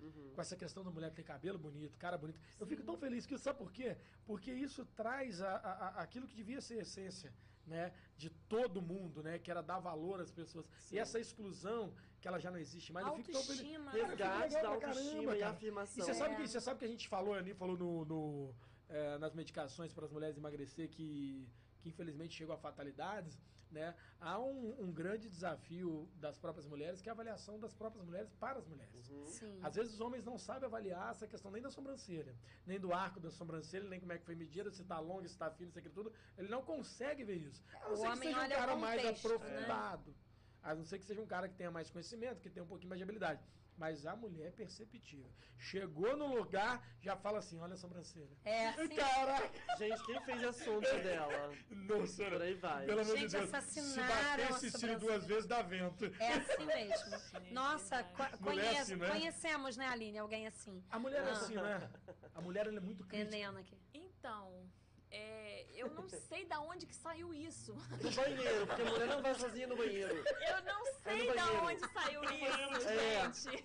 Uhum. 0.00 0.30
Com 0.34 0.40
essa 0.40 0.56
questão 0.56 0.82
da 0.84 0.90
mulher 0.90 1.10
ter 1.12 1.24
cabelo 1.24 1.58
bonito, 1.58 1.98
cara 1.98 2.16
bonito. 2.16 2.38
Eu 2.58 2.66
fico 2.66 2.82
tão 2.84 2.96
feliz 2.96 3.26
que 3.26 3.36
sabe 3.36 3.58
por 3.58 3.70
quê? 3.72 3.96
Porque 4.24 4.50
isso 4.66 4.84
traz 5.00 5.42
a, 5.42 5.56
a- 5.56 5.88
aquilo 6.04 6.26
que 6.26 6.36
devia 6.36 6.60
ser 6.60 6.78
a 6.78 6.82
essência, 6.82 7.30
né? 7.66 7.92
De 8.16 8.30
todo 8.54 8.80
mundo, 8.80 9.22
né? 9.22 9.38
Que 9.40 9.50
era 9.50 9.60
dar 9.60 9.80
valor 9.80 10.20
às 10.20 10.30
pessoas. 10.30 10.64
E 10.92 10.98
essa 10.98 11.18
exclusão, 11.18 11.92
que 12.20 12.28
ela 12.28 12.38
já 12.38 12.50
não 12.50 12.58
existe 12.58 12.92
mais. 12.92 13.06
Eu 13.08 13.16
fico 13.16 13.32
tão 13.32 13.42
feliz. 13.42 13.60
Autoestima. 13.60 13.90
Resgate 13.90 14.62
da 14.62 14.68
autoestima 14.68 15.10
caramba, 15.10 15.36
e 15.36 15.40
cara. 15.40 15.52
E 15.52 15.56
afirmação. 15.56 16.04
você 16.04 16.14
sabe, 16.14 16.34
É. 16.34 16.36
que, 16.36 16.48
você 16.48 16.60
sabe 16.60 16.78
que 16.78 16.84
a 16.84 16.92
gente 16.94 17.08
falou 17.08 17.34
ali, 17.34 17.52
falou 17.54 17.76
no, 17.76 18.04
no, 18.04 18.54
eh, 18.88 19.18
nas 19.18 19.34
medicações 19.34 19.92
para 19.92 20.04
as 20.06 20.12
mulheres 20.12 20.36
emagrecer 20.38 20.88
que, 20.88 21.46
que 21.80 21.88
infelizmente 21.88 22.34
chegou 22.36 22.54
a 22.54 22.58
fatalidades, 22.58 23.36
né? 23.70 23.94
Há 24.20 24.38
um, 24.38 24.76
um 24.84 24.92
grande 24.92 25.28
desafio 25.28 26.08
das 26.16 26.38
próprias 26.38 26.66
mulheres, 26.66 27.00
que 27.00 27.08
é 27.08 27.12
a 27.12 27.14
avaliação 27.14 27.58
das 27.58 27.74
próprias 27.74 28.04
mulheres 28.04 28.32
para 28.34 28.58
as 28.58 28.66
mulheres. 28.66 29.10
Sim. 29.26 29.58
Às 29.62 29.74
vezes 29.76 29.94
os 29.94 30.00
homens 30.00 30.24
não 30.24 30.38
sabem 30.38 30.66
avaliar 30.66 31.10
essa 31.10 31.26
questão 31.26 31.50
nem 31.50 31.62
da 31.62 31.70
sobrancelha, 31.70 32.34
nem 32.66 32.78
do 32.78 32.92
arco 32.92 33.20
da 33.20 33.30
sobrancelha, 33.30 33.88
nem 33.88 34.00
como 34.00 34.12
é 34.12 34.18
que 34.18 34.24
foi 34.24 34.34
medida, 34.34 34.70
se 34.70 34.82
está 34.82 34.98
longo, 34.98 35.22
se 35.22 35.34
está 35.34 35.50
fino, 35.50 35.70
se 35.70 35.78
aquilo 35.78 35.94
tudo. 35.94 36.12
Ele 36.36 36.48
não 36.48 36.62
consegue 36.62 37.24
ver 37.24 37.36
isso. 37.36 37.64
A 37.82 37.88
não 37.88 37.92
O 37.92 37.96
ser 37.96 38.10
que 38.10 38.18
seja 38.18 38.44
um 38.44 38.48
cara 38.48 38.76
mais 38.76 39.02
contexto, 39.02 39.28
né? 39.28 39.34
aprofundado. 39.34 40.14
A 40.62 40.74
não 40.74 40.84
ser 40.84 40.98
que 40.98 41.04
seja 41.04 41.20
um 41.20 41.26
cara 41.26 41.48
que 41.48 41.54
tenha 41.54 41.70
mais 41.70 41.88
conhecimento, 41.90 42.40
que 42.40 42.50
tenha 42.50 42.64
um 42.64 42.68
pouquinho 42.68 42.88
mais 42.88 42.98
de 42.98 43.04
habilidade. 43.04 43.40
Mas 43.78 44.04
a 44.04 44.16
mulher 44.16 44.48
é 44.48 44.50
perceptível. 44.50 45.30
Chegou 45.56 46.16
no 46.16 46.34
lugar, 46.34 46.84
já 47.00 47.16
fala 47.16 47.38
assim, 47.38 47.58
olha 47.60 47.74
a 47.74 47.76
sobrancelha. 47.76 48.36
É 48.44 48.68
assim. 48.68 48.88
Caraca! 48.96 49.50
Gente, 49.78 50.04
quem 50.04 50.20
fez 50.22 50.44
a 50.44 50.52
sonda 50.52 50.98
dela? 50.98 51.52
Nossa, 51.70 52.24
Por 52.24 52.42
aí 52.42 52.54
vai. 52.54 52.86
pelo 52.86 53.00
amor 53.00 53.14
de 53.14 53.20
Gente, 53.22 53.30
Deus. 53.32 53.48
Se 53.50 53.56
assassinaram 53.56 54.48
bater 54.48 54.66
esse 54.66 54.96
duas 54.96 55.26
vezes, 55.26 55.46
dá 55.46 55.62
vento. 55.62 56.04
É 56.20 56.32
assim 56.32 56.64
mesmo. 56.66 57.18
Nossa, 57.52 58.02
co. 58.02 58.22
Mulher 58.22 58.64
conhece- 58.66 58.78
assim, 58.80 58.96
né? 58.96 59.08
conhecemos, 59.08 59.76
né, 59.76 59.86
Aline? 59.86 60.18
Alguém 60.18 60.46
assim. 60.48 60.82
A 60.90 60.98
mulher 60.98 61.24
é 61.24 61.30
assim, 61.30 61.54
né? 61.54 61.90
A 62.34 62.40
mulher 62.40 62.66
ela 62.66 62.76
é 62.76 62.80
muito 62.80 63.04
crítica. 63.04 63.30
Veneno 63.30 63.58
aqui. 63.58 63.78
Então, 63.94 64.68
é, 65.10 65.66
eu 65.74 65.90
não 65.90 66.08
sei 66.28 66.44
da 66.46 66.60
onde 66.60 66.86
que 66.86 66.94
saiu 66.94 67.32
isso. 67.34 67.74
No 67.74 68.10
banheiro, 68.12 68.66
porque 68.66 68.82
a 68.82 68.84
mulher 68.84 69.06
não 69.08 69.22
vai 69.22 69.34
sozinha 69.34 69.66
no 69.66 69.76
banheiro. 69.76 70.14
Eu 70.16 70.62
não 70.62 70.84
sei 71.02 71.28
no 71.28 71.34
da 71.34 71.52
onde 71.62 71.88
saiu 71.92 72.22
isso, 72.24 72.88
É. 72.88 73.32
gente. 73.32 73.62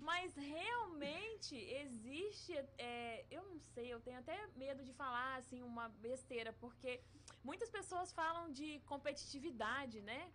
Mas 0.00 0.34
realmente 0.34 1.54
existe. 1.56 2.52
é, 2.78 3.24
eu 3.30 3.42
não 3.44 3.58
sei, 3.60 3.92
eu 3.92 4.00
tenho 4.00 4.18
até 4.18 4.46
medo 4.56 4.82
de 4.84 4.92
falar 4.92 5.36
assim 5.36 5.62
uma 5.62 5.88
besteira, 5.88 6.52
porque 6.54 7.00
muitas 7.44 7.70
pessoas 7.70 8.12
falam 8.12 8.50
de 8.50 8.80
competitividade, 8.86 10.00
né? 10.00 10.30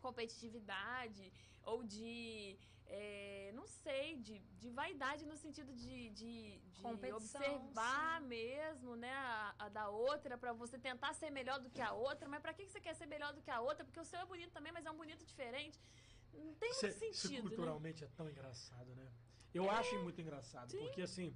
Competitividade 0.00 1.32
ou 1.62 1.84
de 1.84 2.58
é, 2.92 3.52
não 3.54 3.66
sei, 3.66 4.16
de, 4.16 4.40
de 4.60 4.68
vaidade 4.70 5.24
no 5.24 5.36
sentido 5.36 5.72
de, 5.72 6.10
de, 6.10 6.58
de 6.58 7.12
observar 7.12 8.20
mesmo, 8.22 8.96
né, 8.96 9.12
a, 9.12 9.54
a 9.60 9.68
da 9.68 9.88
outra, 9.88 10.36
pra 10.36 10.52
você 10.52 10.76
tentar 10.76 11.12
ser 11.14 11.30
melhor 11.30 11.60
do 11.60 11.70
que 11.70 11.80
a 11.80 11.92
outra. 11.92 12.28
Mas 12.28 12.42
pra 12.42 12.52
que 12.52 12.64
que 12.64 12.72
você 12.72 12.80
quer 12.80 12.94
ser 12.94 13.06
melhor 13.06 13.32
do 13.32 13.40
que 13.40 13.50
a 13.50 13.60
outra? 13.60 13.84
Porque 13.84 14.00
o 14.00 14.04
seu 14.04 14.18
é 14.18 14.26
bonito 14.26 14.50
também, 14.50 14.72
mas 14.72 14.84
é 14.84 14.90
um 14.90 14.96
bonito 14.96 15.24
diferente. 15.24 15.80
Não 16.34 16.54
tem 16.54 16.70
é- 16.70 16.72
muito 16.72 16.86
isso 16.86 16.98
sentido, 16.98 17.44
né? 17.44 17.48
culturalmente 17.48 18.04
é 18.04 18.08
tão 18.16 18.28
engraçado, 18.28 18.92
né? 18.96 19.08
Eu 19.54 19.70
acho 19.70 19.96
muito 20.02 20.20
engraçado, 20.20 20.76
porque 20.76 21.02
assim, 21.02 21.34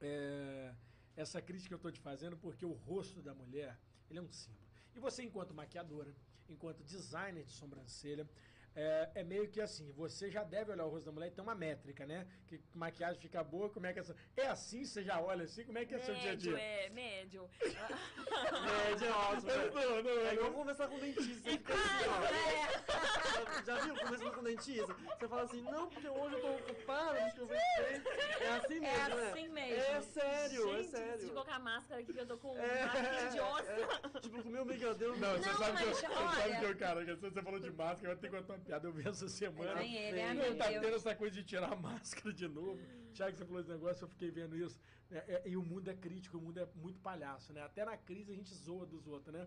é, 0.00 0.74
essa 1.16 1.40
crítica 1.42 1.68
que 1.68 1.74
eu 1.74 1.76
estou 1.76 1.92
te 1.92 2.00
fazendo, 2.00 2.36
porque 2.36 2.64
o 2.64 2.72
rosto 2.72 3.22
da 3.22 3.34
mulher, 3.34 3.78
ele 4.08 4.18
é 4.18 4.22
um 4.22 4.30
símbolo. 4.30 4.64
E 4.94 5.00
você, 5.00 5.22
enquanto 5.22 5.54
maquiadora, 5.54 6.14
enquanto 6.48 6.82
designer 6.84 7.44
de 7.44 7.52
sobrancelha, 7.52 8.28
é, 8.76 9.10
é 9.16 9.22
meio 9.24 9.48
que 9.48 9.60
assim, 9.60 9.90
você 9.92 10.30
já 10.30 10.42
deve 10.42 10.72
olhar 10.72 10.84
o 10.84 10.88
rosto 10.90 11.06
da 11.06 11.12
mulher 11.12 11.28
e 11.28 11.30
tem 11.30 11.42
uma 11.42 11.54
métrica, 11.54 12.04
né? 12.06 12.26
Que 12.46 12.60
maquiagem 12.74 13.20
fica 13.20 13.42
boa, 13.44 13.68
como 13.70 13.86
é 13.86 13.92
que 13.92 13.98
é 13.98 14.02
essa... 14.02 14.16
É 14.36 14.46
assim, 14.46 14.84
você 14.84 15.02
já 15.02 15.20
olha 15.20 15.44
assim, 15.44 15.64
como 15.64 15.78
é 15.78 15.84
que 15.84 15.94
é 15.94 15.98
seu 15.98 16.14
dia 16.14 16.22
a 16.22 16.26
Médio, 16.34 16.52
dia? 16.54 16.60
é, 16.60 16.88
médio. 16.90 17.50
Média 17.60 19.06
é 19.06 19.12
ótimo. 19.12 19.46
né? 19.48 19.70
Não, 19.74 20.02
não, 20.02 20.10
É 20.26 20.34
igual 20.34 20.50
não. 20.50 20.58
conversar 20.58 20.88
com 20.88 20.96
o 20.96 21.00
dentista. 21.00 21.50
Você 21.50 21.58
fica 21.58 21.74
Ah, 21.74 21.76
assim, 21.76 22.08
ó. 22.08 22.24
é. 22.24 22.84
Já, 23.64 23.76
já 23.76 23.84
viu 23.84 23.94
conversando 23.96 24.32
com 24.32 24.40
o 24.40 24.44
dentista? 24.44 24.94
Você 25.18 25.28
fala 25.28 25.42
assim, 25.42 25.60
não, 25.62 25.88
porque 25.88 26.08
hoje 26.08 26.34
eu 26.34 26.40
tô 26.40 26.54
ocupado, 26.54 27.14
deixa 27.14 27.38
eu 27.40 27.46
ver 27.46 27.56
É 27.56 28.48
assim 28.48 28.80
mesmo, 28.80 28.86
É 28.86 29.08
né? 29.14 29.30
assim 29.30 29.48
mesmo. 29.48 29.74
É 29.82 30.00
sério, 30.02 30.70
é 30.70 30.76
Gente, 30.82 30.90
sério. 30.90 31.18
de 31.20 31.26
colocar 31.30 31.54
a 31.54 31.58
máscara 31.58 32.00
aqui 32.00 32.12
que 32.12 32.20
eu 32.20 32.26
tô 32.26 32.36
com 32.36 32.56
É, 32.58 32.84
máscara 32.84 33.28
de 33.30 33.40
onça. 33.40 33.70
é, 33.72 34.20
tipo, 34.20 34.42
comer 34.42 34.60
um 34.60 34.64
brigadeiro. 34.66 35.16
Não, 35.18 35.32
você 35.38 35.48
Não, 35.50 35.58
sabe 35.58 35.76
que 35.78 35.82
eu, 35.84 35.88
mas 35.88 35.96
você 35.98 36.06
olha- 36.06 36.30
sabe 36.42 36.58
que 36.58 36.64
eu, 36.64 36.76
cara, 36.76 37.04
que 37.04 37.14
você 37.14 37.42
falou 37.42 37.60
de 37.60 37.70
máscara, 37.70 38.12
eu 38.12 38.16
tenho 38.18 38.32
que 38.32 38.38
contar 38.40 38.58
piada. 38.64 38.88
Eu 38.88 38.92
vi 38.92 39.06
essa 39.08 39.28
semana. 39.28 39.74
Nem 39.74 39.94
ele, 39.96 40.20
ai 40.22 40.34
Não, 40.34 40.56
tá 40.56 40.66
tendo 40.68 40.96
essa 40.96 41.14
coisa 41.14 41.34
de 41.34 41.44
tirar 41.44 41.72
a 41.72 41.76
máscara 41.88 42.32
de 42.32 42.48
novo. 42.48 42.80
Tiago, 43.12 43.36
você 43.36 43.44
falou 43.44 43.60
esse 43.60 43.70
negócio, 43.70 44.04
eu 44.04 44.08
fiquei 44.08 44.30
vendo 44.30 44.56
isso. 44.56 44.78
É, 45.10 45.18
é, 45.34 45.42
e 45.48 45.56
o 45.56 45.62
mundo 45.62 45.88
é 45.88 45.94
crítico, 45.94 46.38
o 46.38 46.40
mundo 46.40 46.58
é 46.58 46.66
muito 46.74 46.98
palhaço, 47.00 47.52
né? 47.52 47.62
Até 47.62 47.84
na 47.84 47.96
crise 47.96 48.32
a 48.32 48.34
gente 48.34 48.52
zoa 48.54 48.84
dos 48.86 49.06
outros, 49.06 49.32
né? 49.34 49.46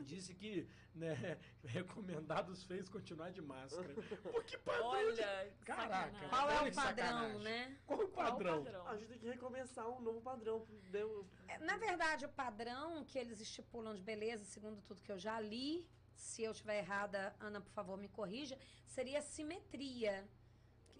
Disse 0.00 0.34
que, 0.34 0.68
né, 0.94 1.38
recomendados 1.64 2.62
fez 2.64 2.86
continuar 2.88 3.30
de 3.30 3.40
máscara. 3.40 3.88
Padrão! 3.94 4.42
de- 4.44 4.58
Olha, 4.82 5.52
Caraca. 5.64 6.12
sacanagem. 6.12 6.28
Qual 6.28 6.50
é 6.50 6.54
o 6.54 6.58
padrão, 6.58 6.72
sacanagem. 6.74 7.38
né? 7.40 7.76
Qual 7.86 8.00
o 8.00 8.08
Qual 8.08 8.26
o 8.26 8.30
padrão? 8.32 8.64
padrão? 8.64 8.86
A 8.88 8.96
gente 8.96 9.08
tem 9.08 9.18
que 9.18 9.26
recomeçar 9.26 9.88
um 9.88 10.00
novo 10.00 10.20
padrão. 10.20 10.66
É, 11.48 11.58
Na 11.58 11.76
verdade, 11.78 12.26
o 12.26 12.28
padrão 12.28 13.04
que 13.04 13.18
eles 13.18 13.40
estipulam 13.40 13.94
de 13.94 14.02
beleza, 14.02 14.44
segundo 14.44 14.82
tudo 14.82 15.02
que 15.02 15.10
eu 15.12 15.18
já 15.18 15.40
li, 15.40 15.86
se 16.16 16.42
eu 16.42 16.52
estiver 16.52 16.78
errada, 16.78 17.34
Ana, 17.40 17.60
por 17.60 17.72
favor, 17.72 17.96
me 17.96 18.08
corrija, 18.08 18.58
seria 18.86 19.22
simetria. 19.22 20.28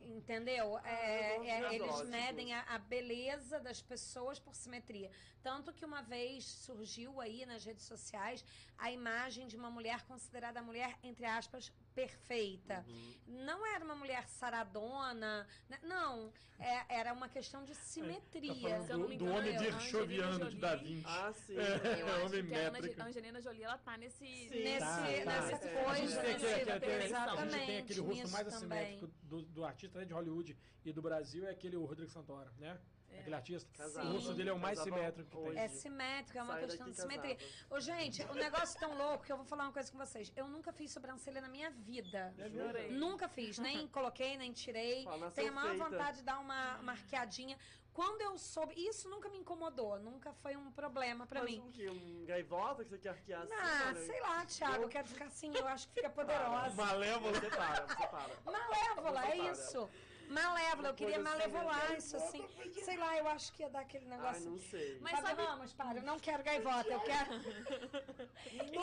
Entendeu? 0.00 0.78
É, 0.84 1.36
eu 1.36 1.38
gosto 1.38 1.48
é, 1.48 1.78
dos 1.78 2.00
eles 2.00 2.08
medem 2.08 2.54
a, 2.54 2.62
a 2.62 2.78
beleza 2.78 3.58
das 3.58 3.82
pessoas 3.82 4.38
por 4.38 4.54
simetria. 4.54 5.10
Tanto 5.42 5.72
que 5.72 5.84
uma 5.84 6.02
vez 6.02 6.44
surgiu 6.44 7.20
aí 7.20 7.44
nas 7.44 7.64
redes 7.64 7.84
sociais 7.84 8.44
a 8.78 8.90
imagem 8.90 9.48
de 9.48 9.56
uma 9.56 9.70
mulher 9.70 10.02
considerada 10.06 10.62
mulher, 10.62 10.96
entre 11.02 11.24
aspas, 11.24 11.72
perfeita. 11.96 12.84
Não 13.26 13.66
era 13.66 13.82
uma 13.84 13.94
mulher 13.96 14.28
saradona, 14.28 15.46
né? 15.68 15.78
não. 15.82 16.30
É- 16.58 16.98
era 17.00 17.12
uma 17.12 17.28
questão 17.28 17.64
de 17.64 17.74
Tá 17.74 17.80
simetria. 17.80 18.78
não 18.88 19.00
do, 19.06 19.16
do 19.16 19.26
homem 19.26 19.54
é 19.54 19.58
Virchoviano 19.58 20.48
de 20.48 20.56
Da 20.56 20.76
Jolie. 20.76 20.94
Vinci. 20.94 21.06
Ah, 21.06 21.32
sim. 21.32 21.56
É. 21.58 22.00
Eu 22.02 22.06
acho 22.06 22.26
homem 22.26 22.44
que 22.44 22.50
métrico. 22.50 23.02
a 23.02 23.04
Angelina 23.06 23.40
Jolie, 23.42 23.62
ela 23.64 23.78
tá 23.78 23.96
nesse... 23.98 24.24
Sim. 24.26 24.62
Nesse, 24.62 24.78
Tá, 24.78 24.96
tá. 24.96 25.24
nessa 25.50 25.68
É, 25.68 25.84
coisa, 25.84 25.90
a 25.90 25.94
gente 25.96 26.14
tem, 26.14 26.32
nesse- 26.32 26.46
aqui- 26.46 26.60
aqui- 26.62 26.70
aqui- 26.70 26.86
a 26.86 27.04
exatamente, 27.04 27.52
gente 27.52 27.66
tem 27.66 27.78
aquele 27.78 28.00
rosto 28.00 28.28
mais 28.30 28.46
assimétrico 28.48 29.06
do, 29.22 29.42
do 29.42 29.64
artista 29.64 29.98
né, 29.98 30.04
de 30.04 30.12
Hollywood 30.14 30.56
e 30.84 30.92
do 30.92 31.02
Brasil 31.02 31.46
é 31.46 31.50
aquele 31.50 31.76
o 31.76 31.84
Rodrigo 31.84 32.10
Santoro, 32.10 32.50
né? 32.58 32.78
Aquele 33.20 33.34
artista. 33.34 33.86
O 34.02 34.12
rosto 34.12 34.34
dele 34.34 34.50
é 34.50 34.52
o 34.52 34.58
mais 34.58 34.78
simétrico 34.78 35.30
que 35.30 35.36
tem. 35.36 35.48
hoje. 35.48 35.58
É 35.58 35.68
simétrico, 35.68 36.38
é 36.38 36.42
uma 36.42 36.52
Sai 36.54 36.64
questão 36.64 36.90
de 36.90 36.96
simetria. 36.96 37.36
Ô, 37.70 37.80
gente, 37.80 38.22
o 38.24 38.34
negócio 38.34 38.78
tão 38.78 38.96
louco 38.96 39.24
que 39.24 39.32
eu 39.32 39.36
vou 39.36 39.46
falar 39.46 39.64
uma 39.64 39.72
coisa 39.72 39.90
com 39.90 39.98
vocês. 39.98 40.32
Eu 40.36 40.46
nunca 40.48 40.72
fiz 40.72 40.90
sobrancelha 40.92 41.40
na 41.40 41.48
minha 41.48 41.70
vida. 41.70 42.34
É 42.38 42.48
Jurei. 42.48 42.90
Nunca 42.92 43.28
fiz, 43.28 43.58
nem 43.58 43.86
coloquei, 43.88 44.36
nem 44.36 44.52
tirei. 44.52 45.04
Fala, 45.04 45.30
Tenho 45.30 45.48
a 45.50 45.54
maior 45.54 45.70
feita. 45.70 45.84
vontade 45.88 46.16
de 46.18 46.22
dar 46.24 46.38
uma 46.38 46.78
marqueadinha. 46.82 47.56
Quando 47.92 48.20
eu 48.20 48.36
soube, 48.36 48.74
isso 48.76 49.08
nunca 49.08 49.26
me 49.30 49.38
incomodou, 49.38 49.98
nunca 49.98 50.30
foi 50.34 50.54
um 50.54 50.70
problema 50.70 51.26
pra 51.26 51.40
Mas 51.42 51.50
mim. 51.52 51.60
o 51.60 51.70
quê? 51.72 51.88
Um 51.88 52.26
gaivota 52.26 52.84
que 52.84 52.90
você 52.90 52.98
quer 52.98 53.08
arquear 53.08 53.40
assim? 53.44 53.54
Ah, 53.54 53.94
sei 53.94 54.20
lá, 54.20 54.44
Thiago, 54.44 54.82
eu 54.82 54.88
quero 54.90 55.08
ficar 55.08 55.24
assim, 55.24 55.50
eu 55.56 55.66
acho 55.66 55.88
que 55.88 55.94
fica 55.94 56.10
poderosa. 56.10 56.74
Malévola. 56.76 57.32
Você 57.40 57.48
para, 57.48 57.86
você 57.86 58.06
para. 58.08 58.36
Malévola, 58.44 59.22
Você 59.22 59.72
é 59.72 59.80
para. 59.80 59.88
Malévola, 60.28 60.88
eu 60.88 60.94
queria 60.94 61.14
assim, 61.16 61.24
malevolar 61.24 61.94
isso 61.96 62.16
assim. 62.16 62.44
Sei 62.84 62.96
lá, 62.96 63.16
eu 63.16 63.28
acho 63.28 63.52
que 63.52 63.62
ia 63.62 63.70
dar 63.70 63.80
aquele 63.80 64.06
negócio. 64.06 64.50
não 64.50 64.58
sei. 64.58 64.98
Mas 65.00 65.12
Fábio 65.20 65.28
sabe- 65.28 65.42
Ramos, 65.42 65.72
para, 65.72 65.98
eu 65.98 66.02
não 66.02 66.18
quero 66.18 66.42
gaivota, 66.42 66.88
eu 66.88 67.00
quero. 67.00 67.30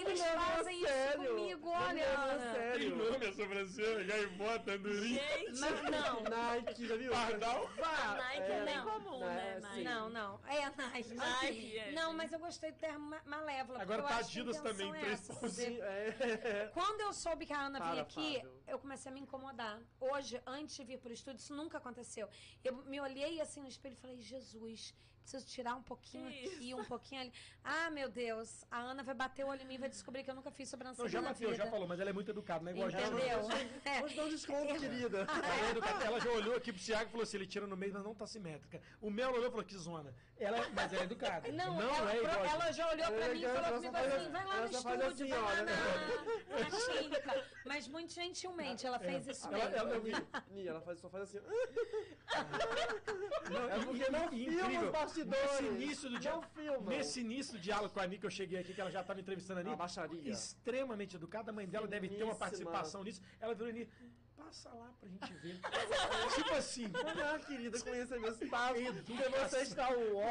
Eles 0.07 0.21
fazem 0.21 0.77
isso 0.77 0.87
sério. 0.87 1.27
comigo, 1.29 1.69
olha. 1.69 2.05
Ana. 2.05 2.53
sério. 2.53 2.79
Tem 2.97 3.11
nome 3.11 3.25
a 3.25 3.33
sobrancelha, 3.33 4.03
gaivota, 4.03 4.71
andorinha. 4.73 5.21
Gente, 5.37 5.59
Mas 5.59 5.81
não, 5.83 6.23
Nike, 6.23 6.87
já 6.87 6.95
viu? 6.95 7.11
Pardal? 7.11 7.69
a 7.83 8.13
Nike 8.15 8.41
é, 8.41 8.51
é, 8.59 8.65
bem 8.65 8.77
não, 8.77 8.85
comum, 8.85 9.19
né. 9.19 9.59
Nike. 9.61 9.83
não, 9.83 10.09
não. 10.09 10.39
É 10.47 10.63
a 10.63 10.71
Nike. 10.71 11.13
Nike, 11.13 11.77
é. 11.77 11.91
Não, 11.91 12.13
mas 12.13 12.31
eu 12.33 12.39
gostei 12.39 12.71
do 12.71 12.77
termo 12.77 13.09
ma- 13.09 13.21
malévola. 13.25 13.81
Agora 13.81 14.01
porque 14.01 14.13
tá 14.13 14.19
Adidas 14.19 14.59
também, 14.61 14.93
é 14.95 14.99
três 14.99 15.29
é. 15.59 16.71
Quando 16.73 17.01
eu 17.01 17.13
soube 17.13 17.45
que 17.45 17.53
a 17.53 17.59
Ana 17.65 17.79
vinha 17.79 18.01
aqui, 18.01 18.41
eu 18.67 18.79
comecei 18.79 19.11
a 19.11 19.13
me 19.13 19.21
incomodar. 19.21 19.79
Hoje, 19.99 20.41
antes 20.45 20.75
de 20.75 20.83
vir 20.83 20.99
pro 20.99 21.11
estúdio, 21.11 21.32
isso 21.41 21.53
nunca 21.55 21.77
aconteceu. 21.77 22.27
Eu 22.63 22.73
me 22.85 22.99
olhei 22.99 23.41
assim 23.41 23.61
no 23.61 23.67
espelho 23.67 23.93
e 23.93 24.01
falei, 24.03 24.21
Jesus, 24.21 24.93
preciso 25.23 25.45
tirar 25.47 25.75
um 25.75 25.81
pouquinho 25.81 26.29
Que 26.29 26.45
aqui, 26.45 26.73
um 26.75 26.83
pouquinho 26.85 27.21
ali. 27.21 27.33
Ah, 27.63 27.89
meu 27.89 28.09
Deus, 28.09 28.65
a 28.69 28.79
Ana 28.79 29.01
vai 29.03 29.15
bater 29.15 29.43
o 29.45 29.47
olho 29.49 29.61
em 29.61 29.65
mim 29.65 29.75
e 29.75 29.77
vai 29.77 29.89
descobrir 29.89 30.23
que 30.23 30.29
eu 30.29 30.35
nunca 30.35 30.51
fiz 30.51 30.69
sobrancelha 30.69 31.03
Não, 31.05 31.09
já 31.09 31.21
bateu, 31.21 31.53
já 31.55 31.65
falou, 31.67 31.87
mas 31.87 31.99
ela 31.99 32.09
é 32.09 32.13
muito 32.13 32.29
educada, 32.31 32.61
não 32.63 32.69
é 32.69 32.73
igual 32.73 32.87
a 32.87 32.91
gente. 32.91 33.03
Entendeu? 33.03 33.49
É. 33.85 34.15
Dar 34.15 34.23
um 34.25 34.29
desconto, 34.29 34.75
querida. 34.79 35.25
Ela, 35.33 36.03
é. 36.03 36.05
Ela 36.07 36.19
já 36.19 36.29
olhou 36.31 36.55
aqui 36.55 36.71
pro 36.73 36.81
Thiago 36.81 37.07
e 37.07 37.11
falou 37.11 37.23
assim: 37.23 37.37
ele 37.37 37.47
tira 37.47 37.65
no 37.65 37.75
meio, 37.77 37.93
mas 37.93 38.03
não 38.03 38.13
tá 38.13 38.27
simétrica. 38.27 38.81
O 39.01 39.09
Mel 39.09 39.31
olhou 39.31 39.47
e 39.47 39.49
falou: 39.49 39.65
que 39.65 39.77
zona. 39.77 40.13
Ela, 40.37 40.57
é- 40.57 40.69
mas 40.69 40.91
ela 40.91 41.01
é 41.03 41.05
educada. 41.05 41.51
Não, 41.51 41.73
não 41.77 41.95
ela, 41.95 42.13
é 42.13 42.17
igual. 42.17 42.45
ela 42.45 42.71
já 42.71 42.89
olhou 42.91 43.07
pra 43.07 43.25
É, 43.25 43.33
mim 43.33 43.39
e 43.39 43.45
ela 43.45 43.61
falou 43.63 43.77
comigo 43.79 43.97
assim, 43.97 44.07
assim, 44.15 44.31
vai 44.31 44.45
lá 44.45 44.55
ela 44.55 44.65
no 44.65 44.71
estúdio, 44.71 45.05
assim, 45.05 45.27
vai 45.29 45.39
lá 45.39 45.47
olha. 45.47 45.63
na, 45.63 46.59
na 46.59 46.93
clínica. 46.99 47.47
Mas 47.65 47.87
muito 47.87 48.13
gentilmente, 48.13 48.85
ela 48.85 48.99
fez 48.99 49.27
isso 49.27 49.47
Ela, 49.47 49.69
mesmo. 49.69 49.77
ela. 49.77 50.43
Ni, 50.51 50.67
ela 50.67 50.81
faz, 50.81 50.99
só 50.99 51.09
faz 51.09 51.23
assim. 51.23 51.39
Não, 53.49 53.69
É 53.69 53.85
porque 53.85 54.09
não 54.09 54.25
incrível. 54.25 54.91
Bastidores. 55.21 55.61
Nesse 55.61 55.65
início 55.65 56.09
do 56.09 56.19
Não 56.19 56.41
filma. 56.41 56.89
Nesse 56.89 57.19
início 57.21 57.53
do 57.53 57.59
diálogo 57.59 57.93
com 57.93 57.99
a 57.99 58.03
Ani, 58.03 58.17
que 58.17 58.25
eu 58.25 58.31
cheguei 58.31 58.59
aqui, 58.59 58.73
que 58.73 58.81
ela 58.81 58.91
já 58.91 59.03
tava 59.03 59.19
entrevistando 59.19 59.59
a 59.59 59.61
Ani. 59.61 59.69
Uma 59.69 59.75
baixaria. 59.77 60.31
Extremamente 60.31 61.15
educada. 61.15 61.51
A 61.51 61.53
mãe 61.53 61.67
dela 61.67 61.87
deve 61.87 62.07
ter 62.09 62.15
uma 62.15 62.33
Finíssima. 62.33 62.39
participação 62.39 63.03
nisso. 63.03 63.21
Ela 63.39 63.53
virou 63.53 63.69
Ani, 63.69 63.87
passa 64.35 64.69
lá 64.73 64.91
pra 64.99 65.07
gente 65.09 65.33
ver. 65.35 65.59
tipo 66.35 66.53
assim. 66.53 66.91
Ah, 67.23 67.39
querida, 67.39 67.79
conheça 67.79 68.17
meus 68.19 68.37
passos. 68.49 69.01
Porque 69.05 69.29
você 69.29 69.57
está 69.61 69.89
uó. 69.91 70.23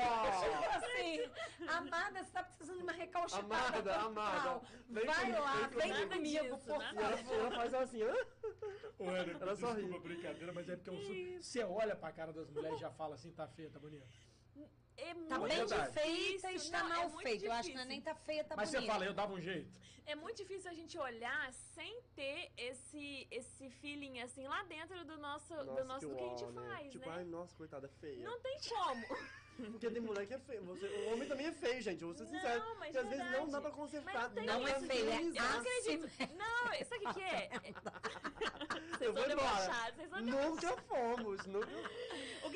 Assim, 0.76 1.30
amada, 1.68 2.22
você 2.22 2.30
tá 2.32 2.42
precisando 2.42 2.76
de 2.78 2.82
uma 2.82 2.92
recalchupada 2.92 3.44
Amada, 3.54 3.82
total. 3.82 4.06
amada, 4.08 4.60
vem 4.88 5.06
Vai 5.06 5.20
comigo, 5.20 5.40
lá, 5.40 5.68
vem 5.68 5.92
vem 5.92 6.08
comigo. 6.08 6.48
por 6.48 6.58
favor. 6.60 7.02
ela 7.32 7.50
faz 7.52 7.74
assim, 7.74 8.02
hã? 8.02 8.14
Ô, 8.98 9.08
Ana, 9.08 9.32
Ela 9.40 9.56
só 9.56 9.72
desculpa 9.74 10.00
brincadeira, 10.08 10.52
mas 10.52 10.68
é 10.68 10.76
porque 10.76 10.90
eu 10.90 10.98
sou. 10.98 11.14
Você 11.40 11.64
olha 11.64 11.96
pra 11.96 12.12
cara 12.12 12.32
das 12.32 12.48
mulheres 12.50 12.76
e 12.78 12.80
já 12.80 12.90
fala 12.90 13.14
assim, 13.14 13.30
tá 13.32 13.46
feia, 13.48 13.70
tá 13.70 13.78
bonita. 13.78 14.06
É 15.02 15.14
Tá 15.28 15.38
muito 15.38 15.48
bem 15.54 15.66
verdade. 15.66 15.92
feita 15.92 16.52
e 16.52 16.54
está 16.56 16.78
não, 16.80 16.86
é 16.86 16.96
mal 16.96 17.10
muito 17.10 17.22
feito. 17.28 17.44
Eu 17.44 17.52
acho 17.52 17.68
que 17.68 17.74
não 17.74 17.82
é 17.82 17.86
nem 17.86 18.00
tá 18.00 18.14
feia, 18.14 18.44
tá 18.44 18.54
mas 18.56 18.70
bonita. 18.70 18.86
você 18.86 18.92
fala, 18.92 19.04
eu 19.04 19.14
dava 19.14 19.32
um 19.32 19.40
jeito. 19.40 19.70
É 20.04 20.14
muito 20.16 20.36
difícil 20.36 20.68
a 20.70 20.74
gente 20.74 20.98
olhar 20.98 21.52
sem 21.52 22.00
ter 22.16 22.50
esse, 22.56 23.26
esse 23.30 23.70
feeling 23.70 24.20
assim 24.20 24.46
lá 24.48 24.62
dentro 24.64 25.04
do 25.04 25.16
nosso, 25.16 25.54
do 25.54 25.84
nosso 25.84 26.08
do 26.08 26.16
que 26.16 26.22
a 26.24 26.28
gente 26.28 26.44
né? 26.46 26.62
faz, 26.68 26.92
Tipo, 26.92 27.08
né? 27.08 27.14
ai, 27.18 27.24
nossa, 27.24 27.54
coitada, 27.56 27.86
é 27.86 27.90
feia. 28.00 28.24
Não 28.24 28.38
tem 28.40 28.58
como. 28.68 29.06
Porque 29.70 29.90
tem 29.90 30.00
mulher 30.00 30.26
que 30.26 30.34
é 30.34 30.38
feia. 30.38 30.60
Você, 30.62 30.86
o 30.86 31.12
homem 31.12 31.28
também 31.28 31.46
é 31.46 31.52
feio, 31.52 31.80
gente. 31.82 32.02
Vou 32.02 32.14
ser 32.14 32.24
Não, 32.24 32.30
sincero. 32.32 32.64
mas 32.80 32.90
Porque 32.90 32.98
às 32.98 33.08
vezes 33.10 33.30
não 33.32 33.48
dá 33.48 33.60
pra 33.60 33.70
consertar. 33.70 34.30
Não 34.30 34.44
Não 34.44 34.66
é 34.66 34.80
feio, 34.80 35.10
é 35.10 35.18
Eu 35.20 35.32
não 35.34 35.58
acredito. 35.60 36.04
assimétrico. 36.06 36.34
Não, 36.38 36.72
isso 36.72 36.94
aqui 36.94 37.14
que 37.14 37.22
é. 37.22 37.50
Vocês 37.60 39.00
Eu 39.02 39.12
vou 39.12 39.30
embora. 39.30 39.92
vocês. 39.94 40.10
Nunca 40.22 40.76
fomos. 40.82 41.46
Nunca... 41.46 41.68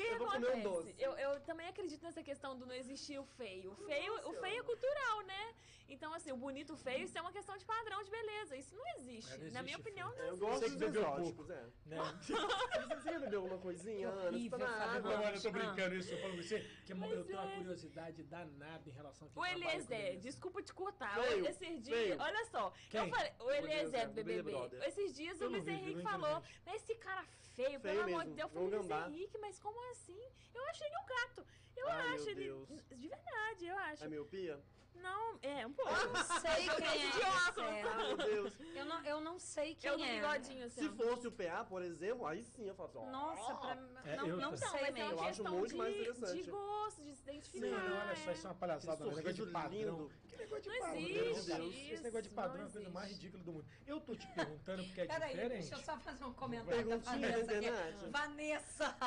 O 0.07 0.09
que, 0.09 0.13
Eu 0.13 0.19
vou 0.19 0.27
comer 0.27 0.67
um. 0.67 0.93
Eu, 0.97 1.11
eu 1.17 1.39
também 1.41 1.67
acredito 1.67 2.01
nessa 2.03 2.23
questão 2.23 2.57
do 2.57 2.65
não 2.65 2.75
existir 2.75 3.19
o 3.19 3.25
feio. 3.25 3.71
O 3.71 3.75
feio, 3.75 4.13
o 4.29 4.33
feio 4.33 4.59
é 4.59 4.63
cultural, 4.63 5.21
né? 5.23 5.53
Então, 5.89 6.13
assim, 6.13 6.31
o 6.31 6.37
bonito 6.37 6.75
feio, 6.75 7.05
isso 7.05 7.17
é 7.17 7.21
uma 7.21 7.31
questão 7.31 7.55
de 7.57 7.63
padrão 7.63 8.03
de 8.03 8.11
beleza. 8.11 8.55
Isso 8.57 8.75
não 8.75 8.85
existe. 8.97 9.33
É, 9.33 9.37
não 9.37 9.51
Na 9.51 9.63
minha 9.63 9.75
existe 9.75 9.81
opinião, 9.81 10.11
feio. 10.11 10.23
não 10.23 10.29
Eu 10.33 10.37
gosto 10.37 10.61
dos 10.61 10.75
bebeu 10.75 11.01
exóticos, 11.01 11.49
é. 11.49 11.65
Né? 11.85 11.97
Você 13.01 13.11
já 13.13 13.19
bebeu 13.19 13.41
alguma 13.41 13.61
coisinha, 13.61 14.09
Ana? 14.09 14.15
Você 14.17 14.23
tá 14.23 14.27
horrível, 14.35 14.57
na 14.57 14.67
Fábio. 14.67 14.97
água. 14.97 15.11
Não, 15.11 15.23
olha, 15.23 15.35
eu 15.35 15.41
tô 15.41 15.51
brincando 15.51 15.95
isso, 15.95 16.13
eu 16.13 16.21
falo 16.21 16.35
você, 16.35 16.59
que 16.85 16.91
eu 16.91 16.97
Mas 16.97 17.09
tenho 17.25 17.39
uma 17.39 17.51
é. 17.51 17.55
curiosidade 17.55 18.23
danada 18.23 18.89
em 18.89 18.91
relação 18.93 19.29
a 19.33 19.39
O 19.39 19.45
Eliezer, 19.45 20.19
desculpa 20.19 20.61
te 20.61 20.73
cortar. 20.73 21.21
Feio, 21.21 21.45
Esses 21.47 21.81
dias, 21.81 22.19
olha 22.19 22.45
só. 22.47 22.73
Quem? 22.89 23.01
Eu 23.01 23.09
falei, 23.09 23.31
o 23.39 23.43
O 23.45 23.51
Eliezer 23.51 24.07
do 24.09 24.13
BBB. 24.13 24.51
Esses 24.85 25.13
dias 25.15 25.39
Eu 25.39 25.47
o 25.47 25.51
Luiz 25.51 25.67
Henrique 25.67 26.01
falou, 26.01 26.43
mas 26.65 26.75
esse 26.81 26.95
cara 26.95 27.23
feio, 27.23 27.46
Feio 27.57 27.79
pelo 27.79 28.01
amor 28.01 28.05
mesmo, 28.05 28.23
de 28.25 28.33
Deus. 28.35 28.51
Eu 28.53 28.83
falei, 28.83 29.07
Luiz. 29.07 29.15
Henrique, 29.15 29.37
mas 29.39 29.59
como 29.59 29.79
assim? 29.89 30.21
Eu 30.53 30.63
achei 30.67 30.85
ele 30.85 30.97
um 30.97 31.05
gato. 31.07 31.47
Eu 31.75 31.89
Ai, 31.89 32.13
acho 32.13 32.29
ele. 32.29 32.53
De 32.95 33.07
verdade, 33.07 33.65
eu 33.65 33.77
acho. 33.79 34.03
É 34.03 34.07
miopia? 34.07 34.59
Não, 35.01 35.39
é, 35.41 35.65
um 35.65 35.73
pouco. 35.73 35.91
Eu 35.93 36.09
não 36.13 36.23
sei 36.23 36.67
quem 36.69 36.85
é. 36.87 37.07
óculos. 37.47 37.47
esse, 37.47 37.61
é. 37.61 37.83
Meu 38.07 38.17
Deus. 38.17 38.53
Eu 38.75 38.85
não, 38.85 39.03
eu 39.05 39.21
não 39.21 39.39
sei 39.39 39.75
quem 39.75 39.89
Eu 39.91 39.97
do 39.97 40.03
é. 40.03 40.15
bigodinho, 40.15 40.65
assim. 40.65 40.81
Se 40.81 40.89
fosse 40.89 41.27
o 41.27 41.31
PA, 41.31 41.63
por 41.65 41.81
exemplo, 41.81 42.25
aí 42.25 42.43
sim 42.43 42.67
eu 42.67 42.75
falo 42.75 42.89
assim. 42.89 43.11
Nossa, 43.11 43.55
pra, 43.55 43.77
É, 44.05 44.15
não, 44.17 44.27
eu 44.27 44.37
não 44.37 44.57
sei 44.57 44.67
mas 44.71 44.81
é 44.83 44.91
mesmo. 44.91 45.13
uma 45.13 45.23
Eu 45.23 45.29
acho 45.29 45.43
muito 45.43 45.77
mais 45.77 45.95
interessante. 45.95 46.43
de 46.43 46.49
gosto, 46.51 47.03
de 47.03 47.15
se 47.15 47.21
identificar. 47.23 47.67
não, 47.67 47.97
olha 47.99 48.15
só, 48.15 48.31
isso 48.31 48.47
é 48.47 48.49
uma 48.49 48.55
palhaçada, 48.55 49.07
um 49.07 49.15
negócio 49.15 49.45
de 49.45 49.51
padrão. 49.51 49.71
lindo. 49.71 50.11
Que 50.27 50.35
negócio 50.37 50.63
de 50.63 50.69
Não 50.69 50.79
padrão? 50.79 50.97
existe 51.01 51.51
cara? 51.51 51.63
isso, 51.63 51.93
Esse 51.93 52.03
negócio 52.03 52.23
de 52.23 52.29
padrão 52.29 52.63
é 52.63 52.67
a 52.67 52.71
coisa 52.71 52.89
mais 52.89 53.11
ridícula 53.11 53.43
do 53.43 53.51
mundo. 53.53 53.65
Eu 53.85 53.99
tô 54.01 54.15
te 54.15 54.27
perguntando 54.27 54.83
porque 54.83 55.01
é 55.01 55.05
Peraí, 55.05 55.29
diferente. 55.33 55.59
deixa 55.61 55.75
eu 55.75 55.79
só 55.83 55.97
fazer 55.99 56.23
um 56.25 56.33
comentário 56.33 56.87
da 56.89 56.97
Vanessa 56.97 57.51
aqui. 57.51 58.09
Vanessa. 58.09 58.97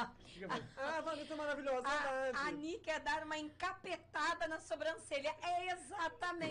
Ah, 0.77 1.01
Vanessa 1.03 1.33
é 1.33 1.37
maravilhosa, 1.37 1.87
a, 1.89 1.93
a 1.93 2.23
verdade. 2.25 2.57
Ni 2.57 2.79
quer 2.79 3.01
dar 3.01 3.25
uma 3.25 3.39
encapetada 3.39 4.49
na 4.49 4.59
sobrancelha. 4.61 5.35
É 5.43 5.67
exatamente 5.73 5.80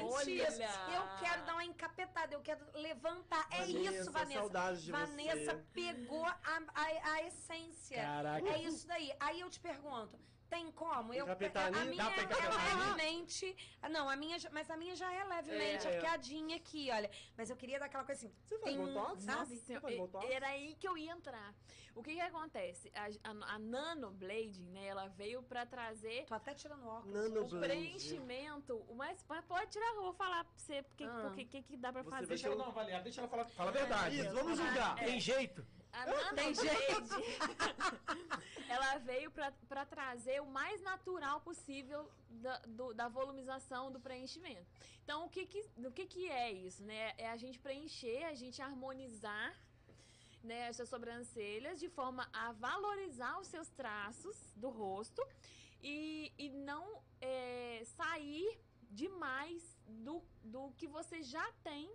Olha! 0.03 0.47
isso. 0.47 0.61
Eu 0.61 1.03
quero 1.19 1.45
dar 1.45 1.53
uma 1.53 1.65
encapetada, 1.65 2.33
eu 2.33 2.41
quero 2.41 2.65
levantar. 2.73 3.47
É 3.51 3.65
isso, 3.65 4.11
Vanessa. 4.11 4.39
saudade 4.39 4.83
de 4.83 4.91
Vanessa 4.91 5.53
você. 5.53 5.63
pegou 5.73 6.25
a, 6.25 6.39
a, 6.75 7.13
a 7.13 7.23
essência. 7.23 7.97
Caraca. 7.97 8.47
É 8.47 8.61
isso 8.63 8.87
daí. 8.87 9.11
Aí 9.19 9.39
eu 9.39 9.49
te 9.49 9.59
pergunto. 9.59 10.17
Tem 10.49 10.71
como? 10.71 11.13
Eu, 11.13 11.25
a, 11.25 11.35
minha 11.35 11.49
Dá 11.51 12.09
pra 12.09 12.23
é 12.23 12.87
levemente. 12.87 13.55
Não, 13.91 14.09
a 14.09 14.15
minha, 14.15 14.39
já- 14.39 14.49
mas 14.49 14.69
a 14.69 14.75
minha 14.75 14.95
já 14.95 15.11
é 15.13 15.23
levemente 15.23 15.87
É. 15.87 15.95
arqueadinha 15.95 16.55
aqui, 16.55 16.89
olha. 16.91 17.09
Mas 17.37 17.49
eu 17.51 17.55
queria 17.55 17.77
dar 17.79 17.85
aquela 17.85 18.03
coisa 18.03 18.25
assim. 18.25 18.33
Você 18.43 18.57
faz 18.57 18.75
tem 18.75 18.83
um- 18.83 18.91
botox? 18.93 19.23
sabe? 19.23 19.37
Nossa 19.39 19.55
Você 19.55 19.79
faz 19.79 19.95
botox? 19.97 20.25
era 20.29 20.47
aí 20.47 20.75
que 20.75 20.87
eu 20.87 20.97
ia 20.97 21.11
entrar. 21.11 21.53
O 21.95 22.01
que 22.01 22.13
que 22.15 22.21
acontece? 22.21 22.91
A, 22.95 23.05
a, 23.29 23.55
a 23.55 23.59
Nano 23.59 24.09
Blading, 24.11 24.69
né, 24.71 24.87
ela 24.87 25.07
veio 25.07 25.43
pra 25.43 25.65
trazer 25.65 26.25
Tô 26.25 26.33
até 26.33 26.53
tirando 26.55 26.87
óculos. 26.87 27.13
Nano 27.13 27.45
o 27.45 27.59
preenchimento, 27.59 28.75
o 28.87 28.95
mais, 28.95 29.23
mas 29.27 29.45
pode 29.45 29.69
tirar, 29.71 29.85
eu 29.95 30.01
vou 30.01 30.13
falar 30.13 30.43
pra 30.45 30.53
você 30.57 30.81
porque 30.83 31.03
Ah. 31.03 31.27
o 31.27 31.35
que, 31.35 31.45
que, 31.45 31.77
dá 31.77 31.91
pra 31.91 32.01
Você 32.03 32.09
fazer. 32.09 32.27
Deixa 32.27 32.47
ela 32.47 32.55
uma 32.55 32.67
avaliada, 32.67 33.03
deixa 33.03 33.21
ela 33.21 33.27
falar. 33.29 33.45
Fala 33.49 33.69
a 33.69 33.73
verdade. 33.73 34.19
Isso, 34.19 34.31
vamos 34.33 34.57
julgar. 34.57 34.95
Tem 34.95 35.19
jeito? 35.19 35.65
A 35.91 36.05
Nano 36.05 36.35
Tem 36.35 36.53
Blade, 36.53 37.23
ela 38.69 38.97
veio 38.99 39.31
pra 39.31 39.85
trazer 39.85 40.41
o 40.41 40.45
mais 40.45 40.81
natural 40.81 41.41
possível 41.41 42.09
da, 42.29 42.57
do- 42.59 42.93
da 42.93 43.07
volumização 43.07 43.91
do 43.91 43.99
preenchimento. 43.99 44.65
Então, 45.03 45.25
o 45.25 45.29
que 45.29 45.45
que, 45.45 45.61
o 45.77 45.91
que 45.91 46.05
que 46.05 46.29
é 46.29 46.51
isso, 46.51 46.83
né? 46.83 47.13
É 47.17 47.29
a 47.29 47.37
gente 47.37 47.57
preencher, 47.59 48.23
a 48.25 48.35
gente 48.35 48.61
harmonizar 48.61 49.55
né, 50.43 50.67
as 50.67 50.75
suas 50.77 50.89
sobrancelhas 50.89 51.79
de 51.79 51.89
forma 51.89 52.29
a 52.31 52.51
valorizar 52.53 53.39
os 53.39 53.47
seus 53.47 53.67
traços 53.69 54.37
do 54.55 54.69
rosto 54.69 55.21
e, 55.81 56.31
e 56.37 56.49
não 56.49 57.01
é, 57.19 57.81
sair 57.97 58.59
demais 58.91 59.77
do, 59.87 60.23
do 60.43 60.71
que 60.77 60.87
você 60.87 61.21
já 61.23 61.51
tem 61.63 61.91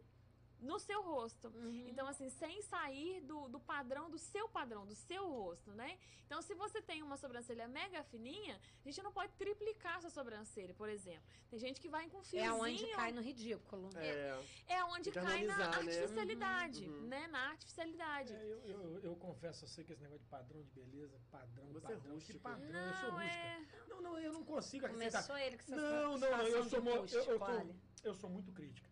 no 0.65 0.79
seu 0.79 1.01
rosto. 1.03 1.49
Uhum. 1.49 1.87
Então, 1.89 2.07
assim, 2.09 2.29
sem 2.31 2.61
sair 2.63 3.21
do, 3.21 3.49
do 3.49 3.61
padrão, 3.61 4.11
do 4.11 4.19
seu 4.19 4.49
padrão, 4.49 4.87
do 4.87 4.95
seu 4.95 5.29
rosto, 5.29 5.71
né? 5.73 5.99
Então, 6.27 6.41
se 6.43 6.55
você 6.55 6.81
tem 6.83 7.03
uma 7.03 7.17
sobrancelha 7.17 7.69
mega 7.69 8.03
fininha, 8.05 8.59
a 8.83 8.89
gente 8.89 9.03
não 9.03 9.13
pode 9.13 9.33
triplicar 9.35 9.97
a 9.99 10.01
sua 10.01 10.11
sobrancelha, 10.11 10.75
por 10.75 10.89
exemplo. 10.89 11.23
Tem 11.51 11.59
gente 11.59 11.81
que 11.81 11.89
vai 11.89 12.09
com 12.09 12.21
É 12.21 12.25
fiozinho. 12.25 12.55
onde 12.63 12.87
cai 12.95 13.13
no 13.13 13.21
ridículo. 13.21 13.91
É. 13.97 14.39
É 14.69 14.85
onde 14.85 15.11
Tem 15.11 15.23
que 15.23 15.29
cai 15.29 15.45
na 15.45 15.57
né? 15.59 15.65
artificialidade, 15.65 16.89
Uhum. 16.89 17.07
né? 17.09 17.27
Na 17.29 17.51
artificialidade. 17.51 18.33
É, 18.33 18.43
eu, 18.53 18.59
eu, 18.65 18.99
eu 19.01 19.17
confesso 19.17 19.65
a 19.65 19.69
você 19.69 19.85
que 19.85 19.93
esse 19.93 20.03
negócio 20.03 20.23
de 20.25 20.31
padrão 20.31 20.63
de 20.63 20.71
beleza, 20.71 21.21
padrão, 21.31 21.67
Você 21.73 21.79
é 21.79 21.81
padrão. 21.81 22.01
que 22.01 22.09
rústico. 22.09 22.41
padrão, 22.41 22.81
eu 22.89 22.95
sou 22.97 23.09
Não, 23.11 23.19
rústica. 23.19 23.35
é... 23.45 23.67
Não, 23.89 24.01
não, 24.03 24.19
eu 24.19 24.33
não 24.33 24.45
consigo 24.45 24.87
acreditar. 24.87 25.23
Começou 25.23 25.37
ele 25.39 25.57
com 25.59 25.63
essa 25.63 25.77
Não, 25.77 26.19
não, 26.19 26.31
não, 26.31 26.43
eu 26.47 26.65
sou, 26.65 26.83
mo- 26.83 26.91
eu, 26.91 26.95
eu, 26.97 27.01
rústico, 27.03 27.25
sou, 27.25 27.41
olha. 27.43 27.77
eu 28.03 28.15
sou 28.15 28.31
muito 28.31 28.51
crítica. 28.53 28.89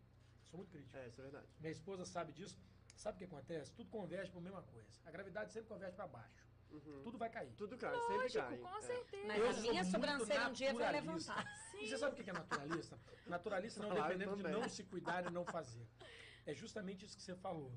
Sou 0.53 0.59
muito 0.59 0.71
crítica. 0.71 0.99
É, 0.99 1.09
isso 1.09 1.19
é 1.19 1.25
verdade. 1.25 1.47
Minha 1.61 1.73
esposa 1.73 2.05
sabe 2.05 2.31
disso. 2.31 2.59
Sabe 2.95 3.15
o 3.17 3.19
que 3.21 3.25
acontece? 3.25 3.73
Tudo 3.73 3.89
converge 3.89 4.31
para 4.31 4.39
a 4.39 4.43
mesma 4.43 4.63
coisa. 4.63 4.87
A 5.07 5.11
gravidade 5.11 5.51
sempre 5.51 5.67
converge 5.71 5.97
para 5.97 6.07
baixo. 6.07 6.47
Uhum. 6.71 7.03
Tudo 7.03 7.17
vai 7.17 7.31
cair. 7.31 7.51
Tudo 7.57 7.77
cai, 7.79 7.99
sempre 8.01 8.17
Lógico, 8.19 8.45
cai. 8.47 8.59
com 8.59 8.77
É. 8.77 8.83
certeza. 8.83 9.27
Mas 9.29 9.39
Eu 9.39 9.49
a 9.49 9.53
minha 9.63 9.85
sobrancelha 9.85 10.49
um 10.49 10.53
dia 10.53 10.75
vai 10.75 10.93
levantar. 10.93 11.45
E 11.81 11.89
você 11.89 11.97
sabe 11.97 12.21
o 12.21 12.23
que 12.25 12.29
é 12.31 12.33
naturalista? 12.35 12.99
Naturalista 13.27 13.81
não 13.81 13.93
é 13.93 13.95
Claro, 13.97 14.19
dependendo 14.19 14.37
de 14.37 14.53
não 14.53 14.69
se 14.69 14.85
cuidar 14.85 15.25
e 15.27 15.31
não 15.31 15.45
fazer. 15.47 15.87
É 16.45 16.53
justamente 16.55 17.07
isso 17.07 17.17
que 17.17 17.23
você 17.23 17.35
falou. 17.35 17.73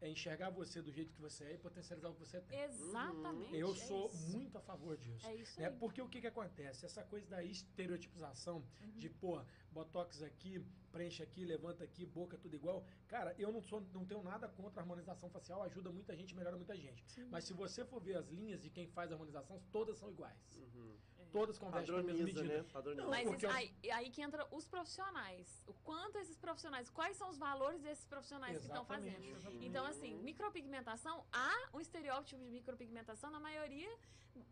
É 0.00 0.08
enxergar 0.08 0.48
você 0.50 0.80
do 0.80 0.90
jeito 0.90 1.12
que 1.12 1.20
você 1.20 1.44
é 1.44 1.54
e 1.54 1.58
potencializar 1.58 2.08
o 2.08 2.14
que 2.14 2.20
você 2.20 2.40
tem. 2.40 2.58
Exatamente. 2.62 3.54
Eu 3.54 3.72
é 3.72 3.76
sou 3.76 4.06
isso. 4.06 4.30
muito 4.30 4.56
a 4.56 4.60
favor 4.60 4.96
disso. 4.96 5.26
É 5.26 5.34
isso 5.34 5.60
né? 5.60 5.66
aí. 5.68 5.76
Porque 5.76 6.00
o 6.00 6.08
que, 6.08 6.20
que 6.20 6.26
acontece? 6.26 6.86
Essa 6.86 7.02
coisa 7.04 7.26
da 7.28 7.42
estereotipização 7.44 8.64
Uhum. 8.80 8.98
de, 8.98 9.08
pô, 9.10 9.42
botox 9.70 10.22
aqui, 10.22 10.64
preenche 10.90 11.22
aqui, 11.22 11.44
levanta 11.44 11.84
aqui, 11.84 12.06
boca 12.06 12.38
tudo 12.38 12.54
igual. 12.56 12.84
Cara, 13.08 13.34
eu 13.38 13.52
não, 13.52 13.62
sou, 13.62 13.80
não 13.92 14.04
tenho 14.04 14.22
nada 14.22 14.48
contra 14.48 14.80
a 14.80 14.82
harmonização 14.82 15.28
facial, 15.28 15.62
ajuda 15.62 15.90
muita 15.90 16.16
gente, 16.16 16.34
melhora 16.34 16.56
muita 16.56 16.76
gente. 16.76 17.04
Mas 17.30 17.44
se 17.44 17.52
você 17.52 17.84
for 17.84 18.00
ver 18.00 18.16
as 18.16 18.28
linhas 18.28 18.60
de 18.62 18.70
quem 18.70 18.86
faz 18.88 19.10
a 19.10 19.14
harmonização, 19.14 19.60
todas 19.70 19.98
são 19.98 20.10
iguais. 20.10 20.38
Uhum. 20.56 20.96
Todas 21.32 21.58
convergem 21.58 21.92
para 21.94 22.00
a 22.02 22.06
mesma 22.06 22.24
medida. 22.24 22.42
né? 22.44 22.64
Padroniza. 22.72 23.02
Não, 23.02 23.10
Mas 23.10 23.28
porque 23.28 23.46
isso- 23.46 23.54
eu- 23.54 23.58
aí, 23.58 23.90
aí 23.92 24.10
que 24.10 24.22
entra 24.22 24.46
os 24.50 24.66
profissionais. 24.66 25.62
O 25.66 25.72
quanto 25.74 26.18
esses 26.18 26.36
profissionais, 26.36 26.88
quais 26.90 27.16
são 27.16 27.28
os 27.28 27.38
valores 27.38 27.80
desses 27.82 28.04
profissionais 28.04 28.56
que 28.56 28.62
estão 28.62 28.82
Exatamente, 28.82 29.14
fazendo. 29.16 29.36
exatamente. 29.36 29.66
Então, 29.66 29.84
assim, 29.86 30.14
micropigmentação, 30.22 31.24
há 31.32 31.68
um 31.74 31.80
estereótipo 31.80 32.42
de 32.42 32.50
micropigmentação 32.50 33.30
na 33.30 33.40
maioria, 33.40 33.90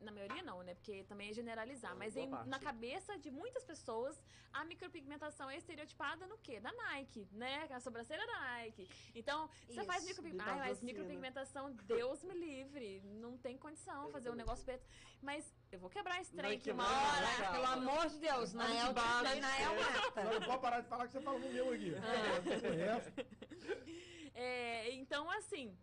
na 0.01 0.11
maioria 0.13 0.43
não, 0.43 0.63
né? 0.63 0.75
Porque 0.75 1.05
também 1.05 1.31
é 1.31 1.33
generalizar, 1.33 1.97
mas 1.97 2.15
boa 2.15 2.27
em- 2.27 2.49
na 2.49 2.59
cabeça 2.59 3.17
de 3.19 3.31
muitas 3.31 3.65
pessoas, 3.65 4.21
a 4.53 4.65
micropigmentação 4.65 5.49
é 5.49 5.57
estereotipada 5.57 6.27
no 6.27 6.37
quê? 6.39 6.59
Da 6.61 6.73
Nike, 6.73 7.27
né? 7.33 7.67
A 7.71 7.81
sobrancelha 7.81 8.27
da 8.27 8.41
Nike. 8.41 8.89
Então, 9.15 9.49
você 9.67 9.75
Isso, 9.81 9.85
faz 9.85 10.05
micropigmentação. 10.05 10.53
Ai, 10.55 10.59
mas 10.61 10.69
vacina. 10.79 10.93
micropigmentação, 10.93 11.73
Deus 11.85 12.23
me 12.25 12.35
livre. 12.35 13.01
Não 13.05 13.37
tem 13.39 13.57
condição 13.57 14.11
fazer 14.11 14.31
um 14.31 14.35
negócio 14.35 14.65
preto. 14.65 14.85
Mas 15.23 15.53
eu 15.73 15.79
vou 15.79 15.91
quebrar 15.91 16.21
esse 16.21 16.33
trem 16.33 16.51
Vai 16.51 16.59
quebrar, 16.69 17.15
hora. 17.15 17.27
vai. 17.27 17.53
Pelo 17.53 17.67
amor 17.67 18.09
de 18.09 18.19
Deus, 18.19 18.53
Nael. 18.55 18.93
Nael 18.93 19.75
Só 19.79 20.01
mata. 20.03 20.25
não 20.25 20.41
pode 20.43 20.61
parar 20.63 20.81
de 20.81 20.89
falar 20.89 21.07
que 21.07 21.13
você 21.13 21.21
fala 21.21 21.39
no 21.39 21.49
meu 21.53 21.73
aqui. 21.73 21.93
É. 21.95 23.29
É, 24.35 24.93
então, 24.93 25.29
assim. 25.33 25.77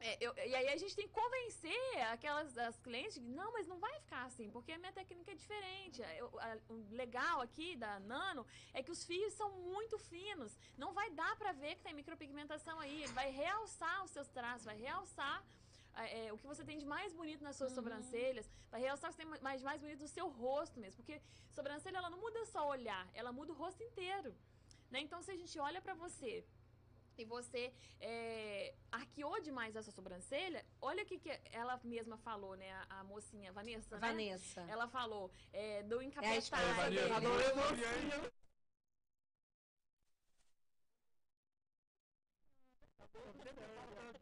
é, 0.00 0.16
eu- 0.20 0.34
e 0.36 0.54
aí 0.54 0.68
a 0.70 0.76
gente 0.78 0.96
tem 0.96 1.06
que 1.06 1.12
convencer 1.12 1.76
aquelas 2.10 2.56
as 2.58 2.76
clientes 2.80 3.14
que 3.18 3.20
não, 3.20 3.52
mas 3.52 3.66
não 3.68 3.78
vai 3.78 3.92
ficar 4.00 4.24
assim, 4.24 4.50
porque 4.50 4.72
a 4.72 4.78
minha 4.78 4.92
técnica 4.92 5.30
é 5.30 5.34
diferente. 5.34 6.02
Eu- 6.16 6.32
a- 6.40 6.56
o 6.70 6.74
legal 6.90 7.40
aqui 7.40 7.76
da 7.76 8.00
Nano 8.00 8.46
é 8.72 8.82
que 8.82 8.90
os 8.90 9.04
fios 9.04 9.34
são 9.34 9.50
muito 9.58 9.98
finos. 9.98 10.56
Não 10.76 10.92
vai 10.92 11.10
dar 11.10 11.36
pra 11.36 11.52
ver 11.52 11.76
que 11.76 11.82
tem 11.82 11.94
micropigmentação 11.94 12.80
aí. 12.80 13.02
Ele 13.04 13.12
vai 13.12 13.30
realçar 13.30 14.02
os 14.04 14.10
seus 14.10 14.28
traços, 14.28 14.64
vai 14.64 14.76
realçar 14.76 15.44
é, 15.96 16.26
é, 16.26 16.32
o 16.32 16.38
que 16.38 16.46
você 16.46 16.64
tem 16.64 16.78
de 16.78 16.86
mais 16.86 17.12
bonito 17.12 17.42
nas 17.42 17.56
suas 17.56 17.72
sobrancelhas, 17.72 18.48
vai 18.70 18.80
realçar 18.80 19.10
o 19.10 19.14
que 19.14 19.22
você 19.22 19.28
tem 19.28 19.42
mais, 19.42 19.60
de 19.60 19.64
mais 19.64 19.80
bonito 19.80 20.00
no 20.00 20.08
seu 20.08 20.28
rosto 20.28 20.80
mesmo. 20.80 20.96
Porque 20.96 21.20
sobrancelha, 21.50 21.98
ela 21.98 22.10
não 22.10 22.20
muda 22.20 22.44
só 22.46 22.64
o 22.66 22.70
olhar, 22.70 23.08
ela 23.14 23.32
muda 23.32 23.52
o 23.52 23.54
rosto 23.54 23.82
inteiro. 23.82 24.34
Né? 24.90 25.00
Então, 25.00 25.22
se 25.22 25.30
a 25.30 25.36
gente 25.36 25.58
olha 25.58 25.80
pra 25.80 25.94
você 25.94 26.44
e 27.16 27.24
você 27.24 27.72
é, 28.00 28.74
arqueou 28.90 29.40
demais 29.40 29.76
a 29.76 29.82
sua 29.82 29.92
sobrancelha, 29.92 30.64
olha 30.80 31.02
o 31.02 31.06
que, 31.06 31.18
que 31.18 31.30
ela 31.50 31.78
mesma 31.84 32.16
falou, 32.18 32.56
né? 32.56 32.72
A, 32.72 33.00
a 33.00 33.04
mocinha, 33.04 33.52
Vanessa, 33.52 33.94
né? 33.96 34.00
Vanessa. 34.00 34.60
Ela 34.62 34.88
falou 34.88 35.30
é, 35.52 35.82
do 35.82 36.00
É 36.00 36.36
esposa 36.38 36.62
É, 36.62 37.08
Vanessa. 37.08 38.32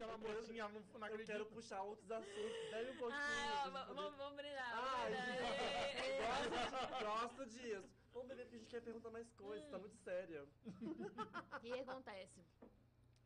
Aquela 0.01 0.17
mocinha 0.17 0.67
não, 0.67 0.79
não 0.79 0.99
Eu 0.99 1.03
acredita. 1.03 1.33
quero 1.33 1.45
puxar 1.45 1.83
outros 1.83 2.09
assuntos. 2.11 2.69
Deve 2.71 2.89
um 2.91 2.97
pouquinho. 2.97 3.21
Ah, 3.21 3.69
vamos, 3.69 4.17
vamos 4.17 4.35
brindar. 4.35 5.11
Ê. 5.11 6.17
gosto, 6.25 7.05
gosto 7.05 7.45
disso. 7.45 7.89
Vamos 8.11 8.27
beber 8.29 8.45
porque 8.45 8.55
a 8.55 8.59
gente 8.59 8.69
quer 8.69 8.81
perguntar 8.81 9.11
mais 9.11 9.29
coisas, 9.33 9.69
tá 9.69 9.77
muito 9.77 9.95
séria. 9.97 10.43
O 10.43 11.59
que 11.59 11.79
acontece? 11.79 12.41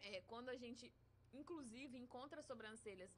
É, 0.02 0.22
quando 0.28 0.50
a 0.50 0.58
gente, 0.58 0.92
inclusive, 1.34 1.98
encontra 1.98 2.42
sobrancelhas 2.42 3.10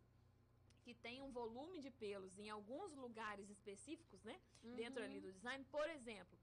que 0.83 0.93
tem 0.93 1.21
um 1.23 1.31
volume 1.31 1.81
de 1.81 1.89
pelos 1.89 2.37
em 2.37 2.49
alguns 2.49 2.93
lugares 2.93 3.49
específicos, 3.49 4.23
né? 4.23 4.39
Dentro 4.61 5.03
ali 5.03 5.19
do 5.19 5.33
design, 5.33 5.65
por 5.65 5.89
exemplo, 5.89 6.37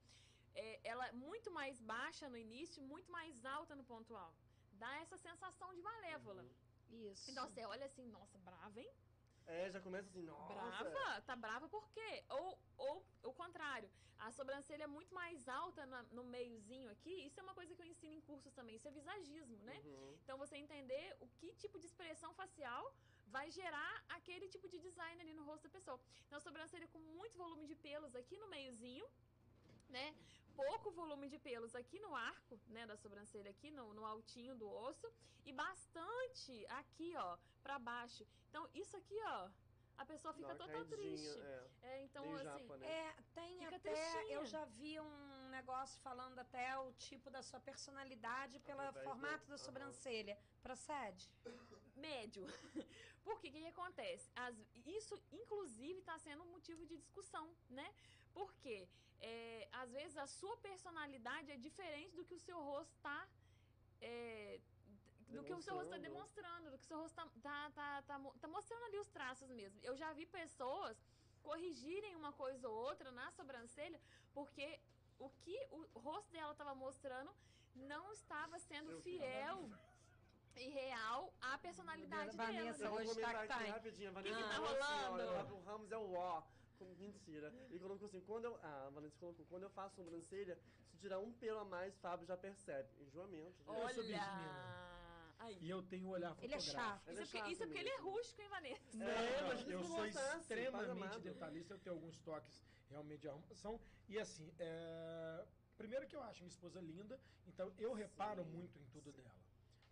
é, 0.53 0.79
ela 0.83 1.07
é 1.07 1.13
muito 1.13 1.49
mais 1.49 1.79
baixa 1.79 2.27
no 2.27 2.37
início, 2.37 2.83
muito 2.83 3.09
mais 3.09 3.33
alta 3.45 3.73
no 3.73 3.85
ponto 3.85 4.15
alto. 4.15 4.43
Dá 4.73 4.93
essa 4.97 5.17
sensação 5.17 5.73
de 5.73 5.81
malévola. 5.81 6.45
Isso. 6.89 7.31
Então 7.31 7.47
você 7.47 7.65
olha 7.65 7.85
assim, 7.85 8.05
nossa, 8.07 8.37
brava, 8.39 8.79
hein? 8.79 8.89
É, 9.47 9.69
já 9.69 9.79
começa 9.79 10.09
assim, 10.09 10.23
nossa. 10.23 10.53
Brava? 10.53 11.21
Tá 11.21 11.35
brava 11.35 11.69
por 11.69 11.89
quê? 11.91 12.23
Ou, 12.29 12.59
ou 12.77 13.05
o 13.23 13.33
contrário, 13.33 13.89
a 14.17 14.31
sobrancelha 14.31 14.83
é 14.85 14.87
muito 14.87 15.13
mais 15.13 15.47
alta 15.47 15.85
na- 15.85 16.03
no 16.11 16.23
meiozinho 16.23 16.89
aqui. 16.89 17.11
Isso 17.25 17.39
é 17.39 17.43
uma 17.43 17.53
coisa 17.53 17.75
que 17.75 17.81
eu 17.81 17.85
ensino 17.85 18.13
em 18.15 18.21
cursos 18.21 18.51
também. 18.53 18.75
Isso 18.75 18.87
é 18.87 18.91
visagismo, 18.91 19.57
né? 19.63 19.79
Uhum. 19.85 20.17
Então 20.23 20.37
você 20.37 20.57
entender 20.57 21.15
o 21.19 21.27
que 21.27 21.53
tipo 21.53 21.79
de 21.79 21.85
expressão 21.85 22.33
facial 22.33 22.95
vai 23.27 23.51
gerar 23.51 24.03
aquele 24.09 24.47
tipo 24.47 24.67
de 24.67 24.79
design 24.79 25.21
ali 25.21 25.33
no 25.33 25.43
rosto 25.43 25.63
da 25.63 25.69
pessoa. 25.69 25.99
Então 26.25 26.37
a 26.37 26.41
sobrancelha 26.41 26.87
com 26.87 26.99
muito 26.99 27.37
volume 27.37 27.67
de 27.67 27.75
pelos 27.75 28.15
aqui 28.15 28.37
no 28.37 28.47
meiozinho, 28.47 29.05
né? 29.97 30.05
Pouco 30.63 30.91
volume 31.01 31.27
de 31.33 31.37
pelos 31.47 31.73
aqui 31.81 31.97
no 32.05 32.11
arco, 32.15 32.53
né, 32.75 32.83
da 32.91 32.95
sobrancelha 33.03 33.49
aqui 33.55 33.69
no, 33.77 33.85
no 33.97 34.03
altinho 34.13 34.53
do 34.61 34.67
osso 34.87 35.07
e 35.45 35.51
bastante 35.63 36.53
aqui, 36.81 37.09
ó, 37.17 37.31
pra 37.63 37.77
baixo. 37.91 38.23
Então 38.49 38.63
isso 38.81 38.95
aqui, 39.01 39.17
ó, 39.37 39.49
a 39.97 40.05
pessoa 40.11 40.33
fica 40.39 40.53
total 40.55 40.83
triste. 40.85 41.39
É. 41.41 41.67
É, 41.89 42.03
então 42.05 42.23
assim, 42.35 42.43
japa, 42.43 42.77
né? 42.77 42.85
É, 42.99 43.15
tem 43.33 43.51
Fica 43.59 43.75
até. 43.75 43.89
tristinha. 43.91 44.33
Eu 44.37 44.45
já 44.45 44.63
vi 44.79 44.93
um 44.99 45.49
negócio 45.57 45.97
falando 46.07 46.39
até 46.45 46.77
o 46.79 46.91
tipo 47.07 47.29
da 47.29 47.41
sua 47.49 47.59
personalidade 47.69 48.59
pelo 48.59 48.81
formato 49.07 49.43
do- 49.45 49.49
da 49.49 49.55
aham. 49.55 49.65
sobrancelha. 49.67 50.37
Procede? 50.61 51.29
médio. 51.95 52.43
Porque 53.25 53.47
o 53.49 53.51
que, 53.53 53.61
que 53.61 53.67
acontece? 53.75 54.29
As- 54.35 54.63
isso, 54.99 55.15
inclusive, 55.31 55.99
está 55.99 56.17
sendo 56.19 56.43
um 56.43 56.51
motivo 56.57 56.85
de 56.85 56.97
discussão, 56.97 57.45
né? 57.69 57.87
Porque, 58.33 58.75
é, 59.21 59.67
às 59.71 59.91
vezes, 59.91 60.17
a 60.17 60.27
sua 60.27 60.55
personalidade 60.57 61.51
é 61.51 61.57
diferente 61.57 62.15
do 62.15 62.25
que 62.25 62.33
o 62.35 62.39
seu 62.39 62.57
rosto 62.61 62.93
está. 62.95 63.27
do 65.29 65.43
que 65.43 65.53
o 65.53 65.61
seu 65.61 65.73
rosto 65.75 65.93
está 65.93 65.97
Demonstrando. 65.97 66.71
do 66.71 66.77
que 66.77 66.83
o 66.83 66.87
seu 66.87 66.99
rosto 66.99 67.19
está 67.19 67.27
tá, 67.41 67.71
tá, 67.71 68.01
tá, 68.03 68.19
mo- 68.19 68.33
tá 68.39 68.47
mostrando 68.47 68.83
ali 68.85 68.99
os 68.99 69.09
traços 69.09 69.49
mesmo. 69.49 69.79
Eu 69.83 69.95
já 69.95 70.13
vi 70.13 70.25
pessoas 70.25 70.97
corrigirem 71.41 72.15
uma 72.15 72.31
coisa 72.33 72.67
ou 72.69 72.75
outra 72.75 73.11
na 73.11 73.31
sobrancelha, 73.31 73.99
porque 74.33 74.79
o 75.19 75.29
que 75.29 75.57
o 75.71 75.99
rosto 75.99 76.31
dela 76.31 76.51
estava 76.51 76.73
mostrando 76.75 77.31
não 77.75 78.11
estava 78.11 78.57
sendo 78.59 78.91
Eu 78.91 79.01
fiel 79.01 79.69
e 80.55 80.69
real 80.69 81.33
à 81.41 81.57
personalidade 81.57 82.35
dela. 82.37 82.51
Vanessa, 82.51 82.89
hoje 82.89 83.07
tá 83.09 83.13
comentar 83.15 83.47
que 83.47 83.53
aqui 83.53 83.65
tá. 83.65 83.71
rapidinho. 83.71 84.09
A 84.17 84.23
que 84.23 84.31
Vanessa 84.31 84.49
tá 84.49 84.55
falou 84.55 84.69
assim, 84.69 84.93
rolando? 85.05 85.23
olha, 85.23 85.37
Fábio 85.37 85.59
Ramos 85.63 85.91
é 85.91 85.97
o 85.97 86.13
ó. 86.13 86.43
Com- 86.77 86.93
Mentira. 86.95 87.53
Ele 87.69 87.79
colocou 87.79 88.05
assim, 88.07 88.21
quando 88.21 88.45
eu... 88.45 88.55
Ah, 88.61 88.85
a 88.87 88.89
Vanessa 88.89 89.17
colocou, 89.19 89.45
quando 89.47 89.63
eu 89.63 89.69
faço 89.69 89.95
sobrancelha, 89.95 90.57
se 90.89 90.97
tirar 90.97 91.19
um 91.19 91.31
pelo 91.33 91.59
a 91.59 91.65
mais, 91.65 91.95
Fábio 91.97 92.25
já 92.25 92.35
percebe. 92.37 92.89
Enjoamento. 93.01 93.55
gente. 93.57 93.67
Eu 93.67 93.73
sou 93.75 93.83
Olha! 93.83 93.93
bismina. 94.03 94.85
E 95.61 95.69
eu 95.69 95.83
tenho 95.83 96.07
um 96.07 96.09
olhar 96.09 96.35
Ele 96.41 96.53
é 96.53 96.59
fotográfico. 96.59 96.71
chato. 96.71 97.07
Ele 97.07 97.21
Isso, 97.21 97.35
é 97.35 97.39
é 97.39 97.41
porque, 97.41 97.53
isso 97.53 97.63
é 97.63 97.65
chato 97.65 97.67
porque 97.67 97.79
ele 97.79 97.89
é 97.89 97.97
mesmo. 97.97 98.09
rústico, 98.11 98.41
hein, 98.41 98.47
Vanessa? 98.49 98.97
Não, 98.97 99.05
É, 99.07 99.41
não, 99.41 99.47
mas 99.49 99.59
isso 99.59 99.71
eu 99.71 99.79
não 99.79 99.87
sou 99.87 99.97
gostasse, 99.97 100.27
faz 100.29 100.41
extremamente 100.41 100.91
amado. 100.91 101.19
detalhista, 101.21 101.73
eu 101.73 101.79
tenho 101.79 101.95
alguns 101.95 102.19
toques 102.19 102.63
realmente 102.89 103.21
de 103.21 103.29
arrumação. 103.29 103.79
E 104.07 104.17
assim, 104.17 104.51
é, 104.59 105.45
primeiro 105.77 106.07
que 106.07 106.15
eu 106.15 106.23
acho 106.23 106.39
minha 106.41 106.49
esposa 106.49 106.79
linda, 106.81 107.19
então 107.45 107.71
eu 107.77 107.93
reparo 107.93 108.43
muito 108.45 108.79
em 108.79 108.85
tudo 108.85 109.11
dela. 109.11 109.35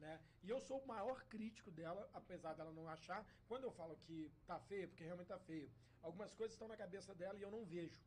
Né? 0.04 0.20
E 0.43 0.49
eu 0.49 0.60
sou 0.60 0.80
o 0.80 0.88
maior 0.88 1.24
crítico 1.34 1.72
dela, 1.72 2.10
apesar 2.14 2.54
dela 2.54 2.74
não 2.74 2.89
achar. 2.89 3.26
Quando 3.47 3.64
eu 3.64 3.72
falo 3.72 3.95
que 3.95 4.30
tá 4.45 4.60
feio, 4.60 4.84
é 4.84 4.88
porque 4.88 5.06
realmente 5.06 5.28
tá 5.28 5.39
feio. 5.39 5.72
Algumas 6.01 6.34
coisas 6.34 6.54
estão 6.54 6.68
na 6.68 6.76
cabeça 6.76 7.16
dela 7.16 7.39
e 7.39 7.41
eu 7.41 7.49
não 7.49 7.64
vejo. 7.64 8.01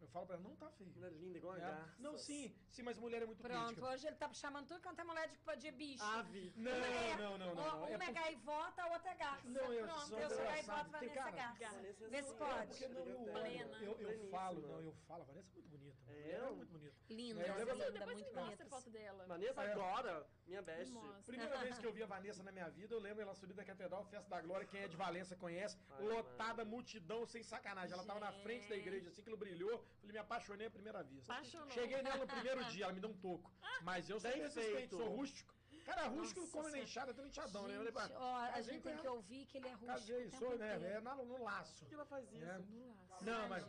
Eu 0.00 0.08
falo 0.08 0.26
pra 0.26 0.34
ela, 0.36 0.42
não 0.42 0.56
tá 0.56 0.68
feio. 0.70 0.90
Mulher 0.90 1.12
linda, 1.12 1.36
igual 1.38 1.54
a 1.54 1.58
garça. 1.58 1.94
Não, 1.98 2.16
sim, 2.16 2.54
sim, 2.70 2.82
mas 2.82 2.98
mulher 2.98 3.22
é 3.22 3.26
muito 3.26 3.42
Pronto, 3.42 3.66
crítica. 3.66 3.86
hoje 3.86 4.06
ele 4.06 4.16
tá 4.16 4.32
chamando 4.32 4.66
tudo 4.66 4.80
quanto 4.80 4.98
é 5.00 5.04
mulher 5.04 5.28
de, 5.28 5.56
de 5.56 5.70
bicho. 5.70 6.02
Ave. 6.02 6.52
Não, 6.56 6.72
Uma 6.72 6.86
é- 6.86 7.16
não, 7.16 7.38
não, 7.38 7.46
não. 7.46 7.52
Uma 7.54 7.72
não. 7.76 7.86
é, 7.88 7.92
É 7.92 7.98
porque- 7.98 8.12
gaivota, 8.12 8.82
a 8.82 8.86
outra 8.94 9.10
é 9.10 9.14
garça. 9.14 9.48
Não, 9.48 9.72
eu 9.72 9.84
Pronto, 9.86 10.06
sou 10.08 10.18
eu 10.18 10.28
sou 10.30 10.44
gaivota, 10.44 10.84
Vanessa 10.84 11.04
é 11.04 11.08
cara- 11.14 11.30
garça. 11.30 11.64
É 11.76 11.92
Vê 12.08 12.22
se 12.22 12.34
pode. 12.34 12.84
é 12.84 12.88
não, 12.88 13.06
eu, 13.06 13.32
Plena. 13.32 13.78
eu, 13.82 14.28
falo, 14.30 14.60
não, 14.66 14.80
eu 14.80 14.92
falo. 15.06 15.22
A 15.22 15.26
Vanessa 15.26 15.48
é 15.50 15.52
muito 15.52 15.68
bonita. 15.68 16.00
É? 16.10 16.30
Ela 16.32 16.48
é 16.48 16.52
muito 16.52 16.72
bonita. 16.72 16.96
Linda, 17.10 17.42
É, 17.42 17.50
eu 17.50 17.54
lembro- 17.56 17.74
linda, 17.74 17.90
Depois 17.90 18.14
muito 18.14 18.28
me 18.28 18.34
mostra 18.34 18.44
bonita. 18.44 18.64
a 18.64 18.66
foto 18.68 18.90
dela. 18.90 19.26
Vanessa 19.26 19.62
É. 19.64 19.72
agora, 19.72 20.26
minha 20.46 20.62
best. 20.62 20.94
Primeira 21.26 21.58
vez 21.58 21.78
que 21.78 21.86
eu 21.86 21.92
vi 21.92 22.02
a 22.02 22.06
Vanessa 22.06 22.42
na 22.42 22.52
minha 22.52 22.68
vida, 22.70 22.94
eu 22.94 23.00
lembro 23.00 23.22
ela 23.22 23.34
subindo 23.34 23.56
da 23.56 23.64
Catedral, 23.64 24.04
Festa 24.06 24.28
da 24.30 24.40
Glória, 24.40 24.66
quem 24.66 24.80
é 24.82 24.88
de 24.88 24.96
Valença 24.96 25.36
conhece, 25.36 25.76
lotada, 25.98 26.64
multidão, 26.64 27.26
sem 27.26 27.42
sacanagem. 27.42 27.92
Ela 27.92 28.04
tava 28.04 28.20
na 28.20 28.32
frente 28.32 28.68
da 28.68 28.76
igreja, 28.76 29.08
assim 29.08 29.22
que 29.22 29.28
ela 29.28 29.36
brilhou, 29.38 29.84
falei, 29.98 30.12
me 30.12 30.18
apaixonei 30.18 30.66
à 30.66 30.70
primeira 30.70 31.02
vista. 31.02 31.32
Apaixonou. 31.32 31.70
Cheguei 31.70 32.02
nela 32.02 32.18
no 32.18 32.26
primeiro 32.34 32.64
dia, 32.66 32.84
ela 32.84 32.92
me 32.92 33.00
deu 33.00 33.10
um 33.10 33.16
toco. 33.16 33.50
Mas 33.82 34.08
eu 34.10 34.20
sou 34.20 34.30
resistente, 34.30 34.72
feito. 34.76 34.96
sou 34.96 35.08
rústico. 35.08 35.54
Cara, 35.84 36.06
rústico 36.08 36.40
Nossa 36.40 36.52
come 36.52 36.64
Senhora. 36.70 36.84
inchada, 36.84 37.14
tem 37.14 37.26
inchadão, 37.26 37.66
né? 37.66 37.90
Falei, 37.92 38.16
ó, 38.16 38.36
a 38.36 38.60
gente 38.60 38.82
tem 38.82 38.96
que 38.96 39.06
ela. 39.06 39.16
ouvir 39.16 39.46
que 39.46 39.56
ele 39.58 39.66
é 39.66 39.70
rústico 39.72 39.92
Casei, 39.92 40.30
sou, 40.30 40.56
né? 40.58 40.76
inteiro. 40.76 40.94
É 40.96 41.00
na- 41.00 41.14
no 41.16 41.42
laço. 41.42 41.80
Por 41.80 41.88
que 41.88 41.94
ela 41.94 42.04
faz 42.04 42.32
isso? 42.32 42.44
né? 42.44 42.58
No 42.58 42.88
laço. 43.08 43.24
Não, 43.24 43.48
mas 43.48 43.64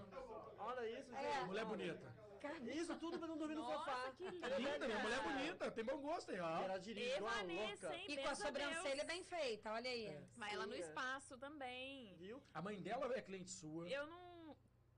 Olha 0.59 0.99
isso, 0.99 1.15
É. 1.15 1.34
gente. 1.34 1.45
mulher 1.47 1.65
bonita. 1.65 2.13
Isso 2.74 2.95
tudo 2.97 3.17
pra 3.19 3.28
não 3.28 3.38
dormir 3.38 3.55
no 3.55 3.63
sofá. 3.63 4.11
que 4.17 4.26
É 4.26 4.32
linda. 4.32 4.57
linda, 4.57 4.88
minha 4.88 4.99
mulher 4.99 5.22
bonita, 5.24 5.72
tem 5.72 5.84
bom 5.84 5.97
gosto 5.99 6.32
aí, 6.32 6.39
ó. 6.39 6.61
Ela 6.63 6.78
dirige 6.80 7.07
E 7.11 7.15
igual 7.17 7.32
uma 7.34 7.41
louca. 7.53 7.95
hein? 7.95 8.05
E 8.09 8.17
com 8.17 8.30
a 8.30 8.36
sobrancelha 8.36 8.95
Deus. 8.95 9.07
bem 9.07 9.24
feita, 9.24 9.72
olha 9.72 9.89
aí. 9.89 10.05
É. 10.07 10.24
Vai 10.36 10.53
ela 10.53 10.65
no 10.67 10.74
é. 10.74 10.80
espaço 10.80 11.38
também. 11.38 12.15
Viu? 12.17 12.41
A 12.53 12.61
mãe 12.61 12.80
dela 12.82 13.11
é 13.15 13.22
cliente 13.22 13.49
sua. 13.51 13.88
Eu 13.89 14.05
não. 14.07 14.30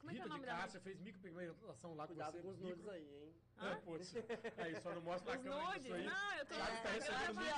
Como 0.04 0.12
é 0.12 0.16
que 0.16 0.20
é 0.20 0.24
Rita 0.24 0.26
o 0.26 0.30
nome 0.30 0.42
de 0.42 0.46
dela? 0.48 0.62
Cássia 0.64 0.82
fez 0.82 1.00
micropigmentação 1.00 1.96
lá 1.96 2.04
com 2.06 2.14
Cuidado 2.14 2.34
você. 2.34 2.42
com 2.42 2.50
os 2.50 2.58
micro- 2.58 2.70
nudes 2.76 2.90
aí, 2.90 3.24
hein? 3.24 3.34
É, 3.62 3.76
putz. 3.76 4.14
Aí 4.58 4.82
só 4.82 4.94
não 4.94 5.02
mostra 5.02 5.34
na 5.34 5.40
Os 5.40 5.44
câmera 5.46 5.66
nudes? 5.68 5.86
isso 5.86 5.94
aí. 5.94 6.06
Não, 6.06 6.34
eu 6.34 6.46
tô 6.46 6.56
Thiago 6.56 6.84
tá 6.84 6.90
recebendo 6.90 7.34
nudes. 7.36 7.48
É 7.48 7.52
a 7.54 7.58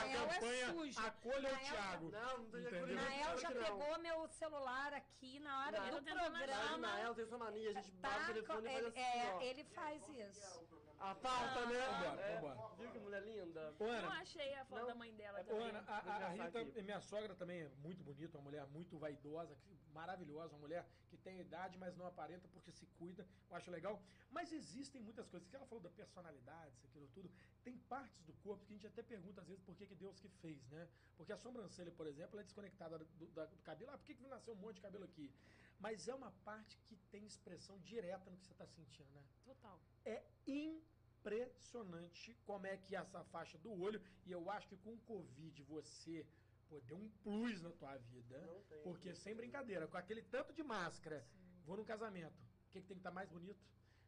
Nael 0.00 0.22
é 0.22 0.28
campanha 0.34 0.72
sujo. 0.72 1.00
Acolha 1.00 1.38
o 1.38 1.42
Nael- 1.42 1.58
Thiago. 1.58 2.10
Não, 2.10 2.38
não 2.38 2.50
tô 2.50 2.86
Nael 2.94 3.38
já 3.38 3.50
não. 3.50 3.62
pegou 3.62 3.98
meu 3.98 4.28
celular 4.28 4.94
aqui 4.94 5.40
na 5.40 5.66
hora 5.66 5.80
Nael 5.80 6.00
do 6.00 6.04
tá 6.04 6.14
programa. 6.14 6.78
Nael 6.78 7.14
tem 7.14 7.24
essa 7.24 7.38
mania, 7.38 7.70
a 7.70 7.72
gente 7.74 7.90
bate 7.92 8.14
o 8.16 8.20
Tá, 8.20 8.26
telefone 8.32 8.60
e 8.60 8.70
faz 8.70 8.76
ele, 8.78 8.86
assim, 8.88 9.00
é, 9.00 9.32
ó. 9.34 9.40
ele 9.42 9.64
faz 9.64 10.08
isso. 10.08 10.70
A 11.00 11.14
pauta, 11.14 11.64
né? 11.66 11.78
Vambora, 11.78 12.20
É. 12.20 12.34
vambora. 12.40 12.76
Viu 12.76 12.90
que 12.90 12.98
mulher 12.98 13.22
linda? 13.22 13.74
Ô, 13.78 13.84
Não 13.84 13.90
Ana, 13.90 14.08
achei 14.20 14.54
a 14.54 14.64
foto 14.66 14.80
Não. 14.80 14.86
da 14.88 14.94
mãe 14.94 15.14
dela 15.14 15.40
Ô, 15.40 15.44
também. 15.44 15.68
Ana, 15.70 15.84
a, 15.88 15.94
a- 15.98 16.26
a 16.26 16.28
Rita, 16.28 16.60
aqui. 16.60 16.82
minha 16.82 17.00
sogra 17.00 17.34
também 17.34 17.62
é 17.62 17.68
muito 17.82 18.02
bonita, 18.04 18.36
uma 18.36 18.44
mulher 18.44 18.66
muito 18.66 18.98
vaidosa, 18.98 19.56
maravilhosa, 19.94 20.52
uma 20.54 20.60
mulher 20.60 20.86
que 21.08 21.16
tem 21.16 21.40
idade, 21.40 21.78
mas 21.78 21.96
não 21.96 22.06
aparenta 22.06 22.46
porque 22.48 22.70
se 22.70 22.84
cuida, 22.98 23.26
eu 23.50 23.56
acho 23.56 23.70
legal. 23.70 24.00
Mas 24.30 24.52
existem 24.52 24.99
muitas 25.02 25.28
coisas, 25.28 25.48
que 25.48 25.56
ela 25.56 25.66
falou 25.66 25.82
da 25.82 25.90
personalidade, 25.90 26.74
isso, 26.76 26.86
aquilo 26.86 27.08
tudo, 27.14 27.30
tem 27.62 27.76
partes 27.94 28.22
do 28.24 28.32
corpo 28.34 28.64
que 28.66 28.72
a 28.72 28.76
gente 28.76 28.86
até 28.86 29.02
pergunta 29.02 29.40
às 29.40 29.46
vezes 29.48 29.62
por 29.62 29.74
que, 29.76 29.86
que 29.86 29.94
Deus 29.94 30.18
que 30.20 30.28
fez, 30.28 30.66
né? 30.70 30.88
Porque 31.16 31.32
a 31.32 31.36
sobrancelha, 31.36 31.90
por 31.92 32.06
exemplo, 32.06 32.34
ela 32.34 32.42
é 32.42 32.44
desconectada 32.44 32.98
do, 32.98 33.26
da- 33.28 33.46
do 33.46 33.56
cabelo, 33.58 33.90
ah, 33.92 33.98
por 33.98 34.06
que, 34.06 34.14
que 34.14 34.26
nasceu 34.26 34.54
um 34.54 34.56
monte 34.56 34.76
de 34.76 34.82
cabelo 34.82 35.04
aqui? 35.04 35.30
Mas 35.78 36.08
é 36.08 36.14
uma 36.14 36.30
parte 36.44 36.76
que 36.86 36.96
tem 37.10 37.24
expressão 37.24 37.78
direta 37.80 38.30
no 38.30 38.36
que 38.36 38.46
você 38.46 38.52
está 38.52 38.66
sentindo, 38.66 39.10
né? 39.12 39.22
Total. 39.44 39.80
É 40.04 40.22
impressionante 40.46 42.34
como 42.46 42.66
é 42.66 42.76
que 42.76 42.94
essa 42.96 43.22
faixa 43.24 43.58
do 43.58 43.72
olho, 43.80 44.00
e 44.26 44.32
eu 44.32 44.50
acho 44.50 44.68
que 44.68 44.76
com 44.78 44.94
o 44.94 44.98
Covid 45.00 45.62
você 45.64 46.26
pô, 46.68 46.80
deu 46.80 46.96
um 46.96 47.08
plus 47.22 47.60
na 47.62 47.70
tua 47.70 47.96
vida. 47.96 48.38
Não 48.46 48.62
tem. 48.64 48.82
Porque 48.82 49.14
sem 49.14 49.34
brincadeira, 49.34 49.86
com 49.88 49.96
aquele 49.96 50.22
tanto 50.22 50.52
de 50.52 50.62
máscara, 50.62 51.26
vou 51.64 51.76
num 51.76 51.84
casamento. 51.84 52.38
O 52.68 52.72
que, 52.72 52.80
que 52.80 52.86
tem 52.86 52.96
que 52.96 53.00
estar 53.00 53.10
mais 53.10 53.28
bonito? 53.28 53.60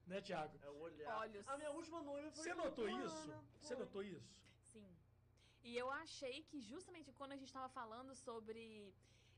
Né, 0.07 0.21
Tiago? 0.21 0.59
É 0.63 0.71
o 0.71 0.79
olhar. 0.79 1.19
Olhos. 1.19 1.47
A 1.49 1.57
minha 1.57 1.71
última 1.71 2.03
noiva 2.03 2.31
foi 2.31 2.43
Você 2.45 2.55
notou 2.55 2.89
isso? 2.89 3.31
Ana. 3.31 3.45
Você 3.61 3.75
notou 3.77 4.03
isso? 4.03 4.43
Sim. 4.73 4.97
E 5.63 5.77
eu 5.77 5.91
achei 5.91 6.43
que 6.43 6.61
justamente 6.61 7.13
quando 7.13 7.33
a 7.33 7.37
gente 7.37 7.49
estava 7.49 7.69
falando 7.69 8.15
sobre 8.15 8.93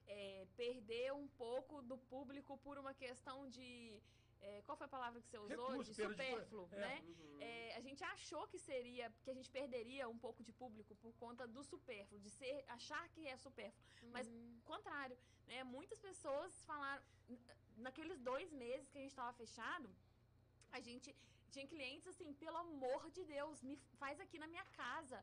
é, 0.07 0.47
perder 0.57 1.13
um 1.13 1.29
pouco 1.29 1.83
do 1.83 1.99
público 1.99 2.57
por 2.59 2.79
uma 2.79 2.95
questão 2.95 3.49
de. 3.49 4.01
é, 4.41 4.63
qual 4.63 4.77
foi 4.77 4.87
a 4.87 4.89
palavra 4.89 5.21
que 5.21 5.29
você 5.29 5.39
usou? 5.39 5.69
Recurso, 5.69 5.91
de 5.93 5.97
perda 5.97 6.15
de- 6.15 6.25
supérfluo, 6.25 6.69
é. 6.73 6.77
né? 6.79 7.05
Uhum. 7.07 7.41
É, 7.41 7.77
a 7.77 7.81
gente 7.81 8.03
achou 8.05 8.47
que 8.49 8.59
seria, 8.59 9.13
que 9.23 9.31
a 9.31 9.35
gente 9.35 9.51
perderia 9.51 10.09
um 10.09 10.19
pouco 10.19 10.43
de 10.43 10.53
público 10.53 10.95
por 10.97 11.13
conta 11.15 11.47
do 11.47 11.63
supérfluo, 11.63 12.19
de 12.21 12.31
ser, 12.31 12.65
achar 12.69 13.07
que 13.11 13.27
é 13.27 13.37
supérfluo. 13.37 13.85
Mas, 14.13 14.27
contrário, 14.65 15.17
né? 15.47 15.63
Muitas 15.65 15.99
pessoas 15.99 16.65
falaram, 16.65 17.03
naqueles 17.77 18.19
dois 18.21 18.51
meses 18.53 18.89
que 18.89 18.99
a 18.99 19.01
gente 19.01 19.11
estava 19.11 19.33
fechado, 19.33 19.89
a 20.77 20.81
gente 20.89 21.09
tinha 21.53 21.67
clientes 21.73 22.07
assim, 22.13 22.29
pelo 22.43 22.57
amor 22.67 23.03
de 23.17 23.23
Deus, 23.37 23.63
me 23.69 23.77
faz 24.03 24.17
aqui 24.25 24.39
na 24.43 24.49
minha 24.53 24.65
casa. 24.83 25.19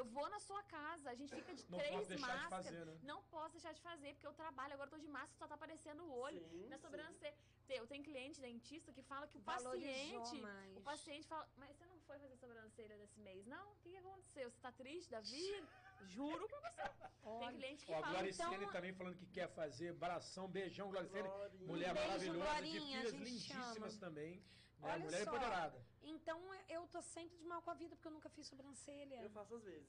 Eu 0.00 0.04
vou 0.14 0.28
na 0.34 0.38
sua 0.46 0.60
casa, 0.76 1.06
a 1.10 1.14
gente 1.18 1.32
fica 1.38 1.52
de 1.58 1.64
Não 1.72 1.78
três 1.78 2.08
deixar 2.08 2.26
de 2.26 2.32
máscaras. 2.40 2.66
fazer, 2.66 2.84
né? 2.88 2.94
Não 3.10 3.18
posso 3.34 3.52
deixar 3.56 3.72
de 3.78 3.82
fazer, 3.88 4.10
porque 4.14 4.26
eu 4.30 4.32
trabalho, 4.42 4.72
agora 4.74 4.88
eu 4.88 4.94
tô 4.94 5.00
de 5.06 5.10
máscara, 5.16 5.36
só 5.40 5.46
tá 5.50 5.54
aparecendo 5.60 6.02
o 6.04 6.10
olho, 6.26 6.40
Sim, 6.48 6.68
na 6.72 6.76
sim. 6.76 6.82
sobrancelha. 6.84 7.36
Eu 7.80 7.86
tenho 7.90 8.02
cliente 8.08 8.40
dentista 8.40 8.92
que 8.96 9.02
fala 9.10 9.26
que 9.28 9.38
o 9.38 9.40
Valorizou 9.42 10.20
paciente. 10.20 10.42
mais. 10.42 10.76
O 10.76 10.80
paciente 10.90 11.26
fala, 11.28 11.46
mas 11.56 11.68
você 11.76 11.86
não 11.86 11.98
foi 12.08 12.18
fazer 12.18 12.36
sobrancelha 12.36 12.96
desse 12.98 13.20
mês, 13.20 13.46
não? 13.46 13.64
O 13.72 13.76
que, 13.82 13.90
que 13.90 13.96
aconteceu? 14.04 14.50
Você 14.50 14.58
tá 14.66 14.72
triste 14.72 15.10
da 15.10 15.20
vida? 15.20 15.68
Juro 16.14 16.46
pra 16.48 16.60
você. 16.60 16.82
Tem 16.82 17.32
Olha, 17.32 17.56
cliente 17.56 17.86
que 17.86 17.92
Ó, 17.92 17.96
a 17.96 18.00
fala, 18.00 18.12
Gloricene 18.18 18.56
então. 18.56 18.72
também 18.72 18.92
falando 18.92 19.16
que 19.16 19.26
quer 19.26 19.48
fazer 19.60 19.92
bração, 19.94 20.48
beijão, 20.48 20.90
Gloricene. 20.90 21.28
Glorinha. 21.28 21.66
Mulher 21.72 21.94
beijo, 21.94 22.08
maravilhosa, 22.08 22.62
de 22.62 22.70
Glorinha, 22.70 22.98
a 22.98 23.02
filhas 23.02 23.12
lindíssimas 23.14 23.92
chama. 23.94 24.00
também. 24.06 24.44
Né? 24.84 24.92
Olha 24.92 25.04
Mulher 25.04 25.24
só. 25.24 25.30
empoderada. 25.30 25.84
Então 26.02 26.40
eu 26.68 26.86
tô 26.88 27.00
sempre 27.02 27.36
de 27.38 27.44
mal 27.46 27.62
com 27.62 27.70
a 27.70 27.74
vida 27.74 27.96
porque 27.96 28.08
eu 28.08 28.12
nunca 28.12 28.28
fiz 28.28 28.46
sobrancelha. 28.46 29.22
Eu 29.22 29.30
faço 29.30 29.54
às 29.54 29.62
vezes. 29.64 29.88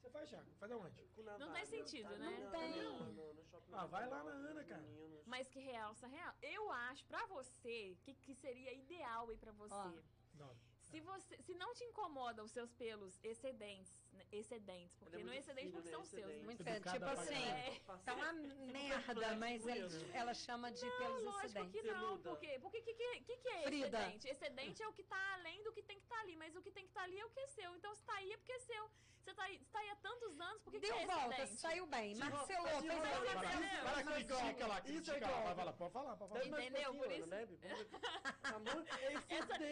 Você 0.00 0.10
faz, 0.10 0.28
Thiago? 0.28 0.50
Faz 0.60 0.70
aonde? 0.72 1.02
Não 1.38 1.52
tem 1.52 1.64
sentido, 1.66 2.08
tá? 2.10 2.16
né? 2.16 2.38
Não 2.38 2.50
tem. 2.50 2.82
No, 2.82 3.12
no, 3.12 3.34
no 3.34 3.44
shopping 3.46 3.72
Ah, 3.72 3.86
vai 3.86 4.06
lá 4.06 4.22
na 4.22 4.30
Ana, 4.32 4.62
cara. 4.64 4.82
meninos. 4.82 5.26
Mas 5.26 5.48
que 5.48 5.58
realça 5.60 6.06
real. 6.06 6.34
Eu 6.42 6.70
acho, 6.70 7.04
pra 7.06 7.24
você, 7.26 7.96
que, 8.02 8.12
que 8.14 8.34
seria 8.34 8.72
ideal 8.74 9.30
aí 9.30 9.36
pra 9.38 9.52
você. 9.52 9.74
Ó. 9.74 9.92
Não. 10.34 10.54
Se 10.90 11.00
você, 11.00 11.36
se 11.42 11.54
não 11.54 11.74
te 11.74 11.84
incomoda 11.84 12.42
os 12.44 12.50
seus 12.52 12.70
pelos 12.72 13.18
excedentes, 13.22 13.92
né, 14.12 14.24
excedentes, 14.30 14.94
porque 14.96 15.16
é 15.16 15.24
não 15.24 15.32
é 15.32 15.38
excedente 15.38 15.66
fino, 15.68 15.72
porque 15.72 15.90
né? 15.90 15.96
são 15.96 16.04
seus. 16.04 16.42
Muito 16.42 16.60
Educada 16.60 16.92
tipo 16.92 17.04
assim, 17.06 17.44
caralho. 17.86 18.02
tá 18.04 18.14
uma 18.14 18.32
merda, 18.32 19.36
mas 19.36 19.66
isso. 19.66 20.06
ela 20.12 20.34
chama 20.34 20.70
de 20.70 20.84
Não, 20.86 20.98
pelos 20.98 21.22
lógico 21.24 21.46
excedentes. 21.46 21.80
que 21.80 21.86
não. 21.86 22.00
Peluda. 22.00 22.30
Por 22.30 22.38
quê? 22.38 22.58
Porque 22.60 22.78
o 22.78 22.82
que, 22.82 22.94
que, 22.94 23.20
que, 23.22 23.36
que 23.36 23.48
é 23.48 23.62
Frida. 23.62 23.98
excedente? 23.98 24.28
Excedente 24.28 24.82
é 24.82 24.88
o 24.88 24.92
que 24.92 25.02
tá 25.04 25.34
além 25.34 25.62
do 25.64 25.72
que 25.72 25.82
tem 25.82 25.96
que 25.96 26.04
estar 26.04 26.20
ali, 26.20 26.36
mas 26.36 26.54
o 26.54 26.62
que 26.62 26.70
tem 26.70 26.84
que 26.84 26.90
estar 26.90 27.02
ali 27.02 27.18
é 27.18 27.24
o 27.24 27.30
que 27.30 27.40
é 27.40 27.46
seu. 27.48 27.74
Então, 27.76 27.94
se 27.94 28.02
tá 28.04 28.14
aí 28.14 28.32
é 28.32 28.36
porque 28.36 28.52
é 28.52 28.58
seu. 28.60 28.90
Você 29.24 29.32
tá 29.32 29.42
aí, 29.44 29.58
você 29.58 29.70
tá 29.72 29.78
aí 29.78 29.88
há 29.90 29.96
tantos 29.96 30.38
anos, 30.38 30.60
por 30.62 30.70
que, 30.70 30.78
Deu 30.80 30.94
que 30.94 31.02
é 31.02 31.06
volta, 31.06 31.34
excedente? 31.34 31.60
saiu 31.60 31.86
bem. 31.86 32.14
Marcelou, 32.16 32.68
fez 32.68 32.84
vai 32.84 32.98
lá, 33.00 33.08
a 33.08 33.20
Vai 33.20 33.34
lá, 33.34 33.44
Entendeu? 33.54 33.70
vai 33.70 33.84
lá, 33.84 33.94
Mas 33.94 34.04
critica 34.04 34.66
lá, 34.66 34.78
isso 34.78 34.88
é 34.88 34.92
critica 34.92 35.16
igual. 35.16 35.44
lá. 35.44 35.52
Vai 35.54 35.64
lá, 35.64 35.72
pode 35.72 35.92
falar, 35.92 36.16
pode 36.16 36.32
falar. 36.32 36.44
Entendeu? 36.44 36.94
Por 36.94 37.10
isso-. 37.10 37.26
Vamos 37.30 37.60
ver. 37.60 37.88
Amor, 38.54 38.84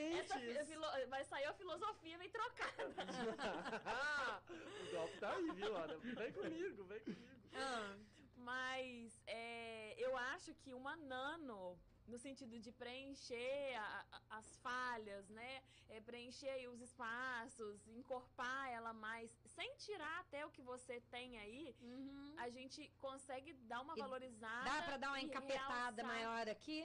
Essa, 0.08 0.40
essa 0.40 1.06
vai 1.08 1.24
sair 1.24 1.44
a 1.44 1.52
filosofia 1.52 2.16
vem 2.18 2.30
trocada. 2.30 2.84
o 4.82 4.90
golpe 4.96 5.18
tá 5.18 5.32
aí, 5.34 5.50
viu, 5.52 5.76
Ana? 5.76 5.98
Vem 5.98 6.32
comigo, 6.32 6.84
vem 6.84 7.00
comigo. 7.00 7.22
Ah, 7.54 7.94
Mas 8.36 9.20
é, 9.26 9.94
eu 9.98 10.16
acho 10.16 10.54
que 10.54 10.72
uma 10.72 10.96
nano, 10.96 11.78
no 12.06 12.18
sentido 12.18 12.58
de 12.58 12.70
preencher 12.72 13.74
a- 13.76 14.04
a- 14.12 14.38
as 14.38 14.56
falhas, 14.58 15.28
né? 15.28 15.62
É, 15.88 16.00
preencher 16.00 16.68
os 16.68 16.80
espaços, 16.80 17.86
encorpar 17.88 18.68
ela 18.70 18.92
mais, 18.92 19.30
sem 19.46 19.74
tirar 19.76 20.20
até 20.20 20.44
o 20.46 20.50
que 20.50 20.62
você 20.62 21.00
tem 21.10 21.38
aí, 21.38 21.74
uhum. 21.80 22.34
a 22.38 22.48
gente 22.50 22.88
consegue 22.98 23.52
dar 23.70 23.80
uma 23.82 23.94
E 23.96 24.00
valorizada. 24.00 24.64
Dá 24.70 24.82
pra 24.82 24.96
dar 24.96 25.08
uma 25.08 25.20
encapetada 25.20 26.02
realçar. 26.02 26.04
maior 26.06 26.48
aqui? 26.48 26.80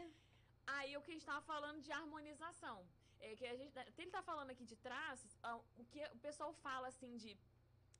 Aí 0.67 0.95
o 0.97 1.01
que 1.01 1.11
a 1.11 1.13
gente 1.13 1.25
tava 1.25 1.41
falando 1.41 1.81
de 1.81 1.91
harmonização. 1.91 2.85
É 3.19 3.35
que 3.35 3.47
a 3.47 3.55
gente, 3.57 3.73
ele 3.97 4.11
tá 4.11 4.21
falando 4.21 4.51
aqui 4.51 4.63
de 4.63 4.75
traços, 4.75 5.35
ah, 5.41 5.55
o 5.75 5.83
que 5.85 6.03
o 6.13 6.17
pessoal 6.19 6.53
fala 6.53 6.87
assim 6.89 7.17
de 7.17 7.35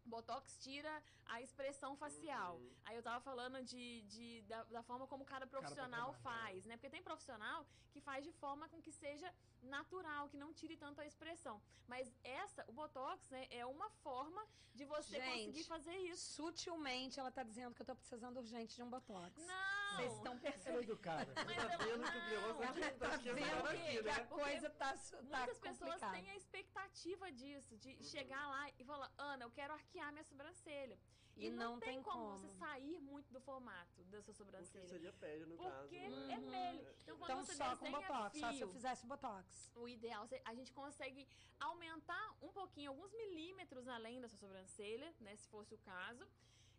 Botox 0.08 0.58
tira 0.60 1.04
a 1.26 1.42
expressão 1.42 1.96
facial. 1.96 2.56
Uhum. 2.58 2.72
Aí 2.86 2.96
eu 2.96 3.04
tava 3.04 3.20
falando 3.22 3.62
de, 3.64 4.02
de- 4.04 4.42
da, 4.44 4.64
da 4.66 4.82
forma 4.84 5.06
como 5.08 5.24
cada 5.26 5.46
profissional 5.48 6.14
trabalhar. 6.14 6.42
faz, 6.44 6.66
né? 6.66 6.76
Porque 6.78 6.90
tem 6.90 7.02
profissional 7.04 7.66
que 7.92 8.00
faz 8.02 8.24
de 8.24 8.32
forma 8.34 8.68
com 8.70 8.82
que 8.82 8.92
seja 8.92 9.34
natural, 9.62 10.30
que 10.30 10.38
não 10.38 10.54
tire 10.54 10.76
tanto 10.78 11.02
a 11.02 11.06
expressão. 11.06 11.62
Mas 11.88 12.14
essa, 12.24 12.64
o 12.68 12.72
Botox, 12.72 13.28
né, 13.30 13.48
é 13.50 13.66
uma 13.66 13.90
forma 13.90 14.46
de 14.74 14.86
você 14.86 15.18
Gente, 15.20 15.32
conseguir 15.32 15.64
fazer 15.64 15.96
isso. 15.98 16.34
Sutilmente 16.34 17.20
ela 17.20 17.32
tá 17.32 17.44
dizendo 17.44 17.74
que 17.76 17.82
eu 17.82 17.86
tô 17.86 17.96
precisando 17.96 18.38
urgente 18.38 18.76
de 18.76 18.84
um 18.84 18.90
botox. 18.90 19.34
Não! 19.46 19.77
Vocês 19.98 20.14
estão 20.14 20.34
é 20.38 20.40
percebendo? 20.40 20.84
educada. 20.84 21.34
Mas 21.46 21.56
Tá 21.58 21.74
eu- 21.74 21.80
vendo 21.80 22.12
que 22.12 22.18
o 22.18 22.30
negócio 22.30 22.54
não. 22.54 22.64
aqui 22.70 22.82
Ela 22.82 22.92
tá 22.92 23.10
tá 23.10 23.18
vendo 23.18 23.68
aqui, 23.68 24.04
que 24.04 24.10
a 24.10 24.14
né? 24.20 24.26
coisa 24.26 24.70
tá, 24.70 24.94
tá 24.98 25.22
Muitas 25.22 25.60
pessoas 25.60 26.02
têm 26.12 26.30
a 26.30 26.36
expectativa 26.36 27.32
disso, 27.32 27.74
Uhum. 27.74 27.80
de 27.80 28.04
chegar 28.06 28.48
lá 28.48 28.70
e 28.80 28.84
falar, 28.84 29.12
Ana, 29.18 29.46
eu 29.46 29.52
quero 29.52 29.74
arquear 29.74 30.12
minha 30.12 30.24
sobrancelha. 30.24 30.98
E 31.40 31.52
não 31.52 31.80
tem 31.80 31.90
tem 31.94 32.02
como, 32.02 32.16
como. 32.32 32.38
você 32.40 32.50
sair 32.58 33.00
muito 33.00 33.32
do 33.32 33.40
formato 33.40 34.04
da 34.06 34.20
sua 34.24 34.34
Porque 34.34 34.34
sobrancelha. 34.34 34.88
seria 34.88 35.14
pele, 35.14 35.46
no 35.46 35.56
Porque 35.56 35.70
caso. 35.70 35.92
né? 35.92 36.34
é 36.34 36.40
pele. 36.40 36.96
Então, 37.04 37.18
quando 37.20 37.30
Então 37.32 37.44
você 37.46 37.54
só 37.54 37.76
com 37.78 37.92
botox, 37.92 38.40
só 38.40 38.48
se 38.54 38.60
eu 38.62 38.68
fio, 38.68 38.74
fizesse 38.74 39.06
botox. 39.06 39.72
o 39.76 39.88
ideal, 39.88 40.28
a 40.46 40.54
gente 40.56 40.74
consegue 40.74 41.28
aumentar 41.60 42.36
um 42.42 42.52
pouquinho, 42.52 42.90
alguns 42.90 43.14
milímetros 43.14 43.88
além 43.88 44.20
da 44.20 44.28
sua 44.28 44.40
sobrancelha, 44.40 45.14
né? 45.20 45.36
Se 45.36 45.48
fosse 45.48 45.76
o 45.76 45.78
caso. 45.78 46.28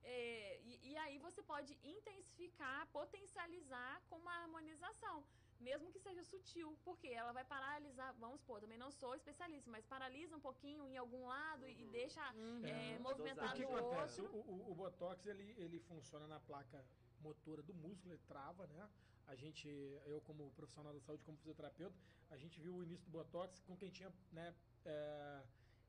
É, 0.03 0.61
e, 0.63 0.91
e 0.93 0.97
aí 0.99 1.19
você 1.19 1.43
pode 1.43 1.79
intensificar, 1.83 2.87
potencializar 2.93 4.03
com 4.09 4.17
uma 4.17 4.33
harmonização. 4.43 5.25
Mesmo 5.61 5.91
que 5.91 5.99
seja 5.99 6.23
sutil, 6.23 6.79
porque 6.85 7.09
ela 7.09 7.33
vai 7.33 7.45
paralisar, 7.45 8.15
vamos 8.15 8.39
supor, 8.41 8.61
também 8.61 8.79
não 8.79 8.93
sou 8.93 9.15
especialista, 9.17 9.69
mas 9.69 9.85
paralisa 9.85 10.37
um 10.37 10.41
pouquinho 10.41 10.87
em 10.87 10.97
algum 10.97 11.27
lado 11.27 11.67
e 11.69 11.85
Uhum. 11.85 11.91
deixa 11.91 12.33
Uhum. 12.33 12.65
é, 12.65 12.97
O 12.97 13.03
movimentado 13.03 13.57
que 13.57 13.65
o 13.65 13.77
acontece? 13.77 14.21
O, 14.21 14.25
outro. 14.25 14.39
o- 14.53 14.71
o 14.71 14.75
Botox, 14.75 15.27
ele, 15.27 15.53
ele 15.59 15.81
funciona 15.81 16.29
na 16.29 16.39
placa 16.39 16.87
motora 17.19 17.61
do 17.61 17.75
músculo, 17.75 18.15
ele 18.15 18.23
trava, 18.23 18.69
né? 18.69 18.89
A 19.27 19.35
gente, 19.35 19.69
eu 20.07 20.21
como 20.21 20.51
profissional 20.53 20.95
da 20.95 21.01
saúde, 21.01 21.25
como 21.25 21.37
fisioterapeuta, 21.37 21.99
a 22.31 22.37
gente 22.37 22.61
viu 22.61 22.77
o 22.77 22.83
início 22.85 23.05
do 23.07 23.11
Botox 23.11 23.61
com 23.63 23.77
quem 23.77 23.91
tinha, 23.91 24.11
né, 24.33 24.55
é, 24.85 25.43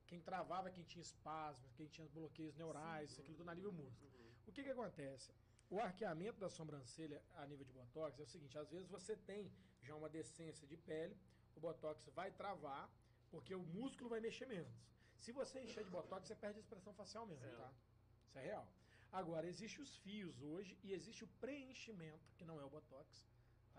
quem 0.10 0.20
travava, 0.30 0.72
quem 0.76 0.84
tinha 0.92 1.02
espasmos, 1.10 1.72
quem 1.78 1.88
tinha 1.96 2.08
bloqueios 2.18 2.56
neurais, 2.62 3.10
isso, 3.12 3.22
aquilo 3.22 3.38
tudo 3.40 3.50
a 3.54 3.56
nível 3.60 3.72
músculo. 3.82 4.12
O 4.48 4.52
que 4.52 4.64
que 4.66 4.72
acontece? 4.78 5.32
O 5.70 5.80
arqueamento 5.88 6.40
da 6.44 6.50
sobrancelha 6.58 7.20
a 7.42 7.46
nível 7.52 7.66
de 7.70 7.74
Botox 7.80 8.20
é 8.20 8.24
o 8.24 8.32
seguinte, 8.34 8.58
às 8.64 8.70
vezes 8.76 8.88
você 8.98 9.16
tem 9.30 9.52
já 9.88 9.96
uma 10.02 10.10
decência 10.10 10.66
de 10.72 10.78
pele, 10.90 11.16
o 11.56 11.60
Botox 11.60 12.08
vai 12.20 12.30
travar, 12.42 12.86
porque 13.34 13.54
o 13.54 13.64
músculo 13.78 14.10
vai 14.14 14.20
mexer 14.28 14.48
menos. 14.56 14.76
Se 15.24 15.32
você 15.40 15.60
encher 15.66 15.84
de 15.84 15.92
Botox, 15.98 16.22
você 16.28 16.36
perde 16.44 16.58
a 16.60 16.62
expressão 16.66 16.94
facial 17.02 17.26
mesmo, 17.32 17.46
É. 17.46 17.56
tá? 17.64 17.72
Isso 18.28 18.40
é 18.40 18.44
real. 18.50 18.68
Agora, 19.12 19.46
existe 19.54 19.78
os 19.86 19.92
fios 20.04 20.42
hoje 20.42 20.78
e 20.84 20.92
existe 20.98 21.24
o 21.24 21.28
preenchimento, 21.44 22.26
que 22.38 22.46
não 22.50 22.60
é 22.60 22.66
o 22.66 22.70
Botox. 22.70 23.08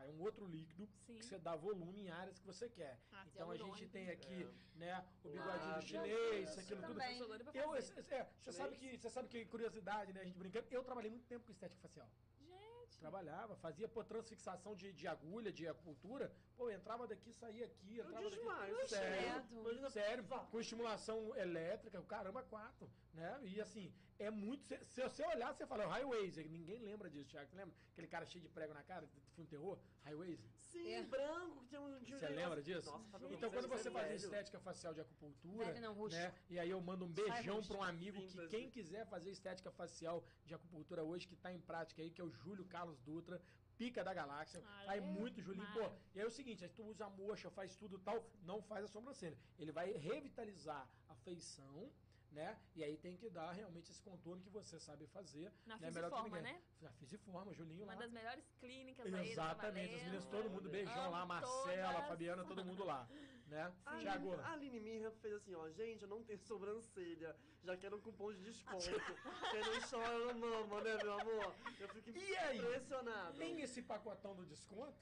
É 0.04 0.10
um 0.10 0.20
outro 0.20 0.46
líquido 0.46 0.88
Sim. 1.06 1.14
que 1.16 1.24
você 1.24 1.38
dá 1.38 1.54
volume 1.56 2.02
em 2.02 2.10
áreas 2.10 2.38
que 2.38 2.46
você 2.46 2.68
quer. 2.68 2.98
Ah, 3.12 3.24
então 3.26 3.50
a 3.50 3.56
gente 3.56 3.86
tem 3.88 4.08
aqui, 4.10 4.42
É. 4.44 4.78
né, 4.78 5.04
o 5.24 5.28
bigodinho 5.28 5.74
Ah, 5.76 5.80
chinês, 5.82 6.50
isso 6.50 6.60
aquilo 6.60 6.80
tudo. 6.82 6.92
também. 6.92 7.18
Pra 7.18 7.60
Eu, 7.60 7.74
é, 7.74 7.80
você 7.80 8.52
sabe 8.52 8.76
que 8.76 8.96
você 8.96 9.10
sabe 9.10 9.28
que 9.28 9.44
curiosidade, 9.46 10.12
né, 10.12 10.20
a 10.20 10.24
gente 10.24 10.38
brincando. 10.38 10.66
Eu 10.70 10.82
trabalhei 10.84 11.10
muito 11.10 11.26
tempo 11.26 11.44
com 11.44 11.52
estética 11.52 11.80
facial. 11.80 12.08
Gente, 12.38 12.98
Trabalhava, 12.98 13.54
fazia 13.56 13.88
pô, 13.88 14.02
transfixação 14.02 14.74
de, 14.74 14.92
de 14.92 15.06
agulha, 15.06 15.52
de 15.52 15.66
acupuntura. 15.68 16.32
Pô, 16.56 16.68
eu 16.68 16.76
entrava 16.76 17.06
daqui, 17.06 17.32
saía 17.32 17.64
aqui, 17.66 17.98
Eu 17.98 18.04
entrava 18.06 18.28
digo 18.30 18.44
daqui. 18.46 18.88
Sério, 18.88 19.90
sério, 19.90 20.24
com 20.50 20.60
estimulação 20.60 21.34
elétrica, 21.36 22.00
o 22.00 22.04
caramba, 22.04 22.42
quatro, 22.42 22.90
né? 23.12 23.38
E 23.42 23.60
assim, 23.60 23.92
é 24.18 24.30
muito. 24.30 24.62
Se, 24.64 24.78
se 24.84 25.02
você 25.02 25.24
olhar, 25.26 25.52
você 25.52 25.66
fala, 25.66 25.86
Highways, 25.86 26.36
ninguém 26.36 26.78
lembra 26.80 27.08
disso, 27.10 27.30
Thiago. 27.30 27.48
Você 27.48 27.56
lembra? 27.56 27.74
Aquele 27.92 28.06
cara 28.06 28.24
cheio 28.26 28.42
de 28.42 28.48
prego 28.48 28.72
na 28.74 28.82
cara, 28.82 29.06
do 29.06 29.20
filme 29.34 29.48
terror? 29.48 29.78
Highways. 30.04 30.40
Sim, 30.60 30.92
É. 30.92 31.02
branco, 31.02 31.60
que 31.62 31.66
tinha 31.68 31.80
um... 31.80 31.86
um 31.96 31.98
Você 31.98 32.10
negócio- 32.12 32.36
lembra 32.36 32.62
disso? 32.62 32.90
Nossa, 32.90 33.04
Fabio, 33.10 33.32
então, 33.32 33.50
quando 33.50 33.68
você 33.68 33.90
faz 33.90 34.06
velho. 34.06 34.16
estética 34.16 34.60
facial 34.60 34.94
de 34.94 35.00
acupuntura, 35.00 35.64
Velho 35.66 35.80
não, 35.80 35.94
rústico. 35.94 36.22
né? 36.22 36.34
E 36.48 36.58
aí 36.60 36.70
eu 36.70 36.80
mando 36.80 37.04
um 37.04 37.12
beijão 37.12 37.60
para 37.62 37.76
um 37.76 37.82
amigo 37.82 38.20
que 38.28 38.46
quem 38.48 38.70
quiser 38.70 39.04
fazer 39.06 39.30
estética 39.30 39.70
facial 39.72 40.24
de 40.46 40.54
acupuntura 40.54 41.02
hoje, 41.02 41.26
que 41.26 41.34
tá 41.34 41.52
em 41.52 41.58
prática 41.60 42.00
aí, 42.02 42.10
que 42.10 42.20
é 42.20 42.24
o 42.24 42.30
Júlio 42.30 42.64
Carlos 42.66 43.00
Dutra, 43.00 43.42
pica 43.76 44.04
da 44.04 44.12
galáxia. 44.14 44.62
Ah, 44.64 44.82
Faz 44.86 45.02
é? 45.02 45.06
muito, 45.06 45.40
Julinho. 45.40 45.66
Pô, 45.72 45.90
e 46.14 46.18
aí 46.20 46.24
é 46.24 46.26
o 46.26 46.30
seguinte, 46.30 46.62
aí 46.62 46.70
tu 46.70 46.84
usa 46.84 47.06
a 47.06 47.10
moxa, 47.10 47.50
faz 47.50 47.74
tudo 47.74 47.98
tal, 47.98 48.24
não 48.42 48.62
faz 48.62 48.84
a 48.84 48.88
sobrancelha. 48.88 49.36
Ele 49.58 49.72
vai 49.72 49.90
revitalizar 49.92 50.86
a 51.08 51.14
feição, 51.16 51.90
né? 52.30 52.56
E 52.76 52.84
aí 52.84 52.96
tem 52.96 53.16
que 53.16 53.28
dar 53.28 53.50
realmente 53.52 53.90
esse 53.90 54.02
contorno 54.02 54.42
que 54.42 54.50
você 54.50 54.78
sabe 54.78 55.06
fazer. 55.08 55.52
Na 55.66 55.76
né? 55.78 55.86
Fisiforma, 55.90 56.22
que 56.22 56.30
ninguém. 56.36 56.42
né? 56.42 56.62
Na 56.80 56.92
Fisiforma, 56.92 57.52
Julinho 57.52 57.84
uma 57.84 57.94
lá. 57.94 58.00
das 58.00 58.10
melhores 58.12 58.44
clínicas 58.60 59.12
aí. 59.12 59.30
Exatamente, 59.32 59.94
as 59.94 60.02
meninas, 60.02 60.26
todo 60.26 60.50
mundo, 60.50 60.68
beijão 60.70 61.10
lá, 61.10 61.18
Amo 61.18 61.26
Marcela, 61.28 61.92
todas. 61.94 62.08
Fabiana, 62.08 62.44
todo 62.44 62.64
mundo 62.64 62.84
lá, 62.84 63.08
né? 63.48 63.72
A 63.84 63.98
Tiago, 63.98 64.34
A 64.34 64.52
Aline 64.52 64.80
Mirra 64.80 65.10
fez 65.20 65.34
assim, 65.34 65.54
ó, 65.54 65.68
gente, 65.70 66.02
eu 66.02 66.08
não 66.08 66.22
tenho 66.22 66.38
sobrancelha, 66.38 67.36
já 67.64 67.76
quero 67.76 67.96
um 67.96 68.00
cupom 68.00 68.32
de 68.32 68.42
desconto. 68.42 68.78
Quem 69.50 69.60
não 69.60 69.80
chora 69.88 70.18
não 70.18 70.34
mama, 70.34 70.80
né, 70.82 70.96
meu 71.02 71.12
amor? 71.20 71.54
Eu 71.80 71.88
fico 71.88 72.10
E 72.10 72.36
aí? 72.36 72.58
impressionado. 72.58 73.36
tem 73.38 73.60
esse 73.60 73.82
pacotão 73.82 74.34
do 74.36 74.46
desconto? 74.46 74.94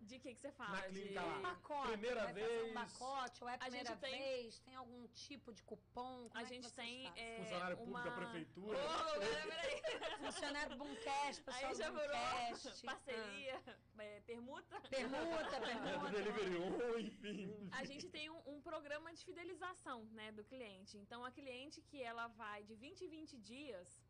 De 0.00 0.18
que 0.18 0.34
que 0.34 0.40
você 0.40 0.52
fala? 0.52 0.70
Na 0.76 0.82
clínica 0.82 1.20
de... 1.20 1.26
lá. 1.26 1.40
Pacote, 1.40 1.88
Primeira 1.92 2.22
fazer 2.26 2.42
um 2.42 2.46
vez. 2.46 2.72
pacote, 2.74 3.42
ou 3.44 3.48
é 3.50 3.54
a 3.54 3.56
A 3.64 3.68
gente 3.70 3.84
primeira 3.92 3.96
tem- 3.96 4.18
vez? 4.42 4.58
Tem 4.60 4.74
algum 4.76 5.06
tipo 5.08 5.52
de 5.52 5.62
cupom? 5.62 6.28
Como 6.28 6.30
A 6.34 6.40
é 6.40 6.44
que 6.44 6.54
gente 6.54 6.64
vocês 6.68 6.74
tem. 6.86 7.12
é, 7.16 7.38
Funcionário 7.42 7.76
público 7.76 8.02
da 8.02 8.10
uma... 8.10 8.16
prefeitura. 8.16 8.78
Ô, 8.78 9.20
peraí, 9.20 9.82
peraí. 9.82 10.18
Funcionário 10.24 10.70
do 10.70 10.76
Boomcast, 10.76 11.42
pessoal 11.42 11.66
Aí 11.66 11.72
do 11.74 11.78
já 11.78 11.90
virou 11.90 12.06
Boomcast. 12.08 12.86
parceria, 12.86 13.62
é, 13.98 14.20
permuta. 14.20 14.76
Ah, 14.76 14.88
Permuta, 14.88 15.56
É 15.56 15.60
do 15.60 15.66
permuta. 15.66 16.10
delivery, 16.10 17.06
enfim. 17.06 17.68
A 17.72 17.84
gente 17.84 18.08
tem 18.08 18.30
um, 18.30 18.40
um 18.56 18.60
programa 18.60 19.12
de 19.12 19.24
fidelização, 19.24 20.04
né, 20.12 20.32
do 20.32 20.44
cliente. 20.44 20.96
Então, 20.96 21.24
a 21.24 21.30
cliente 21.30 21.80
que 21.82 22.02
ela 22.02 22.28
vai 22.28 22.62
de 22.64 22.74
20 22.74 23.04
em 23.04 23.08
20 23.08 23.36
dias 23.38 24.00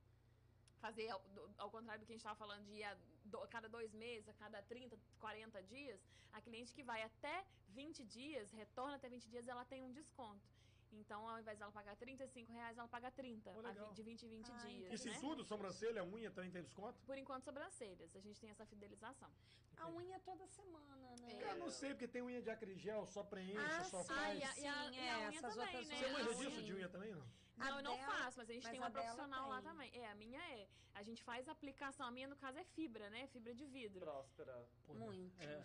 fazer, 0.78 1.08
ao, 1.10 1.20
ao 1.58 1.70
contrário 1.70 2.00
do 2.00 2.06
que 2.06 2.12
a 2.12 2.16
gente 2.16 2.20
estava 2.20 2.36
falando, 2.36 2.64
de 2.64 2.72
ir 2.74 2.84
a, 2.84 2.96
do- 3.24 3.42
a 3.42 3.48
cada 3.48 3.68
dois 3.68 3.92
meses, 3.92 4.28
a 4.28 4.34
cada 4.34 4.62
30, 4.62 4.96
40 5.20 5.62
dias, 5.64 6.00
a 6.32 6.40
cliente 6.40 6.72
que 6.72 6.82
vai 6.82 7.02
até 7.02 7.44
20 7.68 8.04
dias, 8.04 8.50
retorna 8.52 8.96
até 8.96 9.08
20 9.08 9.28
dias, 9.28 9.46
ela 9.48 9.64
tem 9.64 9.82
um 9.82 9.92
desconto. 9.92 10.40
Então, 10.90 11.28
ao 11.28 11.38
invés 11.38 11.58
dela 11.58 11.70
pagar 11.70 11.96
35 11.96 12.50
reais, 12.50 12.78
ela 12.78 12.88
paga 12.88 13.10
30, 13.10 13.50
Pô, 13.52 13.58
a 13.60 13.62
legal. 13.62 13.88
vi- 13.88 13.94
de 13.94 14.02
20 14.02 14.22
em 14.24 14.28
20 14.30 14.50
Ah, 14.50 14.56
dias, 14.66 14.92
Isso 14.94 15.08
né? 15.08 15.14
em 15.16 15.20
tudo, 15.20 15.44
sobrancelha, 15.44 16.02
unha, 16.02 16.30
também 16.30 16.50
tem 16.50 16.62
desconto? 16.62 16.98
Por 17.04 17.18
enquanto, 17.18 17.44
sobrancelhas. 17.44 18.16
A 18.16 18.20
gente 18.20 18.40
tem 18.40 18.48
essa 18.48 18.64
fidelização. 18.64 19.30
A 19.76 19.88
unha 19.90 20.16
é 20.16 20.18
toda 20.20 20.46
semana, 20.46 20.96
né? 21.20 21.32
É. 21.34 21.38
Cara, 21.40 21.56
não 21.56 21.70
sei, 21.70 21.90
porque 21.90 22.08
tem 22.08 22.22
unha 22.22 22.40
de 22.40 22.50
acrigel, 22.50 23.06
só 23.06 23.22
preenche, 23.22 23.58
Ah, 23.58 23.84
só 23.84 24.02
sim. 24.02 24.12
Ah, 24.12 24.14
faz. 24.16 24.38
e 24.40 24.42
a, 24.44 24.58
e 24.58 24.66
a- 24.66 24.84
Sim, 24.90 24.94
e 24.94 24.98
a 24.98 25.04
é, 25.04 25.16
unha 25.18 25.28
essas 25.38 25.54
também, 25.54 25.66
outras 25.76 25.88
né? 25.88 25.96
Você 25.98 26.08
manja 26.12 26.30
A 26.30 26.34
disso 26.34 26.50
unha- 26.50 26.62
de 26.62 26.74
unha 26.74 26.88
também, 26.88 27.14
não? 27.14 27.26
Não, 27.58 27.66
A 27.66 27.70
eu 27.78 27.82
não 27.82 27.96
dela- 27.96 28.06
faço, 28.12 28.38
mas 28.38 28.48
a 28.50 28.52
gente 28.52 28.62
mas 28.64 28.70
tem 28.72 28.80
uma 28.80 28.90
profissional 28.90 29.48
lá 29.48 29.60
também. 29.62 29.90
É, 29.94 30.10
a 30.10 30.14
minha 30.14 30.40
é. 30.40 30.68
A 30.94 31.02
gente 31.02 31.22
faz 31.22 31.48
a 31.48 31.52
aplicação. 31.52 32.06
A 32.06 32.10
minha, 32.10 32.26
no 32.28 32.36
caso, 32.36 32.58
é 32.58 32.64
fibra, 32.64 33.08
né? 33.10 33.26
Fibra 33.28 33.54
de 33.54 33.64
vidro. 33.66 34.00
Próspera. 34.00 34.68
Pô, 34.86 34.94
Muito. 34.94 35.40
É, 35.42 35.44
É. 35.44 35.58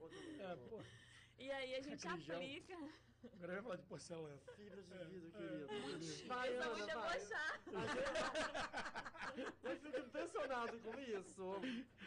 Outro 0.00 0.80
é. 0.80 0.84
E 1.38 1.50
aí 1.50 1.74
a 1.74 1.80
gente 1.80 2.06
aplica. 2.08 2.76
Agora 3.32 3.52
eu 3.52 3.56
ia 3.56 3.62
falar 3.62 3.76
de 3.76 3.82
porcelana. 3.84 4.38
Fibra 4.56 4.82
de 4.82 4.92
É, 4.94 5.04
vidro, 5.04 5.28
é. 5.28 5.66
querido. 5.68 6.28
Vai, 6.28 6.56
Eu 6.56 6.62
sou 6.62 6.76
muito 6.76 6.94
vai. 6.94 7.18
debochada. 7.18 7.60
Eu 9.64 9.76
fico 9.76 9.98
impressionado 9.98 10.78
com 10.80 10.98
isso. 11.00 11.60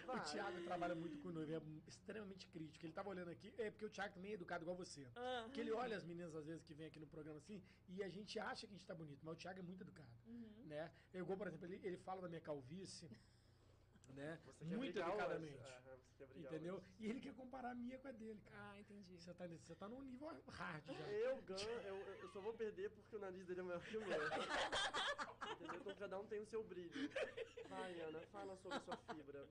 O. 0.07 0.19
Thiago 0.19 0.61
trabalha 0.63 0.95
muito 0.95 1.17
com 1.19 1.29
noivo, 1.29 1.51
é 1.53 1.61
extremamente 1.87 2.47
crítico. 2.47 2.85
Ele 2.85 2.93
tava 2.93 3.09
olhando 3.09 3.29
aqui, 3.29 3.53
é 3.57 3.69
porque 3.71 3.85
o 3.85 3.89
Thiago 3.89 4.13
também 4.13 4.31
é 4.31 4.33
educado 4.35 4.63
igual 4.63 4.75
você. 4.75 5.07
Ah. 5.15 5.43
Porque 5.45 5.61
ele 5.61 5.71
olha 5.71 5.95
as 5.97 6.03
meninas, 6.03 6.35
às 6.35 6.45
vezes, 6.45 6.63
que 6.63 6.73
vem 6.73 6.87
aqui 6.87 6.99
no 6.99 7.07
programa 7.07 7.37
assim, 7.37 7.61
e 7.87 8.03
a 8.03 8.09
gente 8.09 8.39
acha 8.39 8.65
que 8.67 8.73
a 8.73 8.77
gente 8.77 8.85
tá 8.85 8.95
bonito, 8.95 9.19
mas 9.23 9.35
o 9.35 9.37
Thiago 9.37 9.59
é 9.59 9.63
muito 9.63 9.81
educado. 9.81 10.09
Uhum. 10.27 10.65
Né? 10.65 10.91
Eu, 11.13 11.21
igual, 11.23 11.37
por 11.37 11.47
exemplo, 11.47 11.65
ele, 11.65 11.79
ele 11.83 11.97
fala 11.97 12.21
da 12.21 12.27
minha 12.27 12.41
calvície, 12.41 13.09
né? 14.15 14.39
Muito 14.61 14.99
educadamente. 14.99 15.53
hoje. 15.53 15.63
Aham, 15.63 15.97
você 15.97 16.13
quer 16.17 16.27
brigar 16.27 16.53
Entendeu? 16.53 16.75
hoje. 16.75 16.85
E 16.99 17.07
ele 17.07 17.19
quer 17.19 17.33
comparar 17.33 17.71
a 17.71 17.75
minha 17.75 17.97
com 17.99 18.07
a 18.07 18.11
dele, 18.11 18.41
cara. 18.41 18.71
Ah, 18.71 18.79
entendi. 18.79 19.17
Você 19.17 19.33
tá, 19.33 19.47
você 19.47 19.75
tá 19.75 19.87
num 19.87 20.01
nível 20.01 20.27
hard 20.47 20.85
já. 20.85 21.11
Eu 21.11 21.41
ganho, 21.43 21.69
eu, 21.81 21.95
eu 21.95 22.29
só 22.29 22.41
vou 22.41 22.53
perder 22.53 22.89
porque 22.91 23.15
o 23.15 23.19
nariz 23.19 23.45
dele 23.45 23.59
é 23.59 23.63
maior 23.63 23.81
que 23.81 23.97
o 23.97 24.05
meu. 24.05 24.19
Entendeu? 25.51 25.75
Então 25.79 25.95
cada 25.95 26.19
um 26.19 26.25
tem 26.25 26.39
o 26.39 26.45
seu 26.45 26.63
brilho. 26.63 26.91
Vai, 27.69 27.99
Ana, 28.01 28.19
fala 28.31 28.55
sobre 28.57 28.77
a 28.77 28.81
sua 28.81 28.97
fibra. 28.97 29.47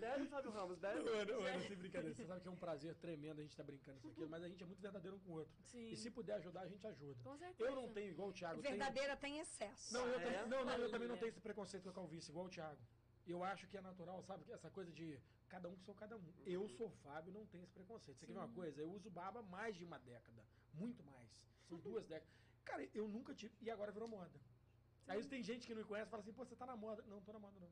Bebe, 0.00 0.26
Fábio 0.26 0.50
Ramos, 0.50 0.78
bebe. 0.78 1.08
Ana, 1.08 1.32
Ana, 1.48 1.60
sem 1.60 1.76
brincadeira. 1.76 2.14
Você 2.14 2.24
sabe 2.26 2.40
que 2.40 2.48
é 2.48 2.50
um 2.50 2.56
prazer 2.56 2.94
tremendo 2.96 3.40
a 3.40 3.42
gente 3.42 3.56
tá 3.56 3.62
brincando 3.62 3.98
isso 3.98 4.08
aqui, 4.08 4.26
mas 4.26 4.42
a 4.42 4.48
gente 4.48 4.62
é 4.62 4.66
muito 4.66 4.80
verdadeiro 4.80 5.16
um 5.16 5.20
com 5.20 5.32
o 5.32 5.34
outro. 5.36 5.54
Sim. 5.62 5.90
E 5.90 5.96
se 5.96 6.10
puder 6.10 6.34
ajudar, 6.34 6.62
a 6.62 6.68
gente 6.68 6.86
ajuda. 6.86 7.22
Com 7.22 7.36
certeza. 7.36 7.70
Eu 7.70 7.74
não 7.76 7.88
tenho 7.92 8.10
igual 8.10 8.28
o 8.28 8.32
Thiago. 8.32 8.60
tenho- 8.62 8.76
Verdadeira 8.76 9.16
tem 9.16 9.38
excesso. 9.38 9.92
Não, 9.94 10.06
eu, 10.06 10.14
também, 10.20 10.34
é? 10.34 10.46
não, 10.46 10.64
não, 10.64 10.74
eu 10.74 10.90
também 10.90 11.08
não 11.08 11.16
tenho 11.16 11.28
esse 11.30 11.40
preconceito 11.40 11.84
com 11.84 11.90
a 11.90 11.92
calvície, 11.94 12.30
igual 12.30 12.46
o 12.46 12.50
Thiago. 12.50 12.80
Eu 13.26 13.44
acho 13.44 13.66
que 13.68 13.76
é 13.76 13.80
natural, 13.80 14.22
sabe? 14.24 14.50
Essa 14.52 14.70
coisa 14.70 14.90
de 14.92 15.18
cada 15.48 15.68
um 15.68 15.76
que 15.76 15.84
sou 15.84 15.94
cada 15.94 16.16
um. 16.16 16.32
Eu 16.44 16.68
sou 16.68 16.86
o 16.88 16.90
Fábio, 17.02 17.32
não 17.32 17.46
tenho 17.46 17.62
esse 17.64 17.72
preconceito. 17.72 18.18
Você 18.18 18.26
quer 18.26 18.32
ver 18.32 18.38
uma 18.38 18.48
coisa? 18.48 18.80
Eu 18.80 18.90
uso 18.90 19.08
barba 19.10 19.40
há 19.40 19.42
mais 19.42 19.76
de 19.76 19.84
uma 19.84 19.98
década. 19.98 20.44
Muito 20.74 21.02
mais. 21.04 21.28
São 21.68 21.78
duas 21.78 22.06
décadas. 22.06 22.39
Cara, 22.64 22.88
eu 22.94 23.08
nunca 23.08 23.34
tive. 23.34 23.54
E 23.60 23.70
agora 23.70 23.92
virou 23.92 24.08
moda. 24.08 24.38
Aí 25.08 25.24
tem 25.24 25.42
gente 25.42 25.66
que 25.66 25.74
não 25.74 25.82
me 25.82 25.88
conhece 25.88 26.08
e 26.08 26.10
fala 26.10 26.22
assim, 26.22 26.32
pô, 26.32 26.44
você 26.44 26.54
tá 26.54 26.66
na 26.66 26.76
moda. 26.76 27.02
Não, 27.08 27.20
tô 27.20 27.32
na 27.32 27.38
moda, 27.38 27.58
não. 27.58 27.70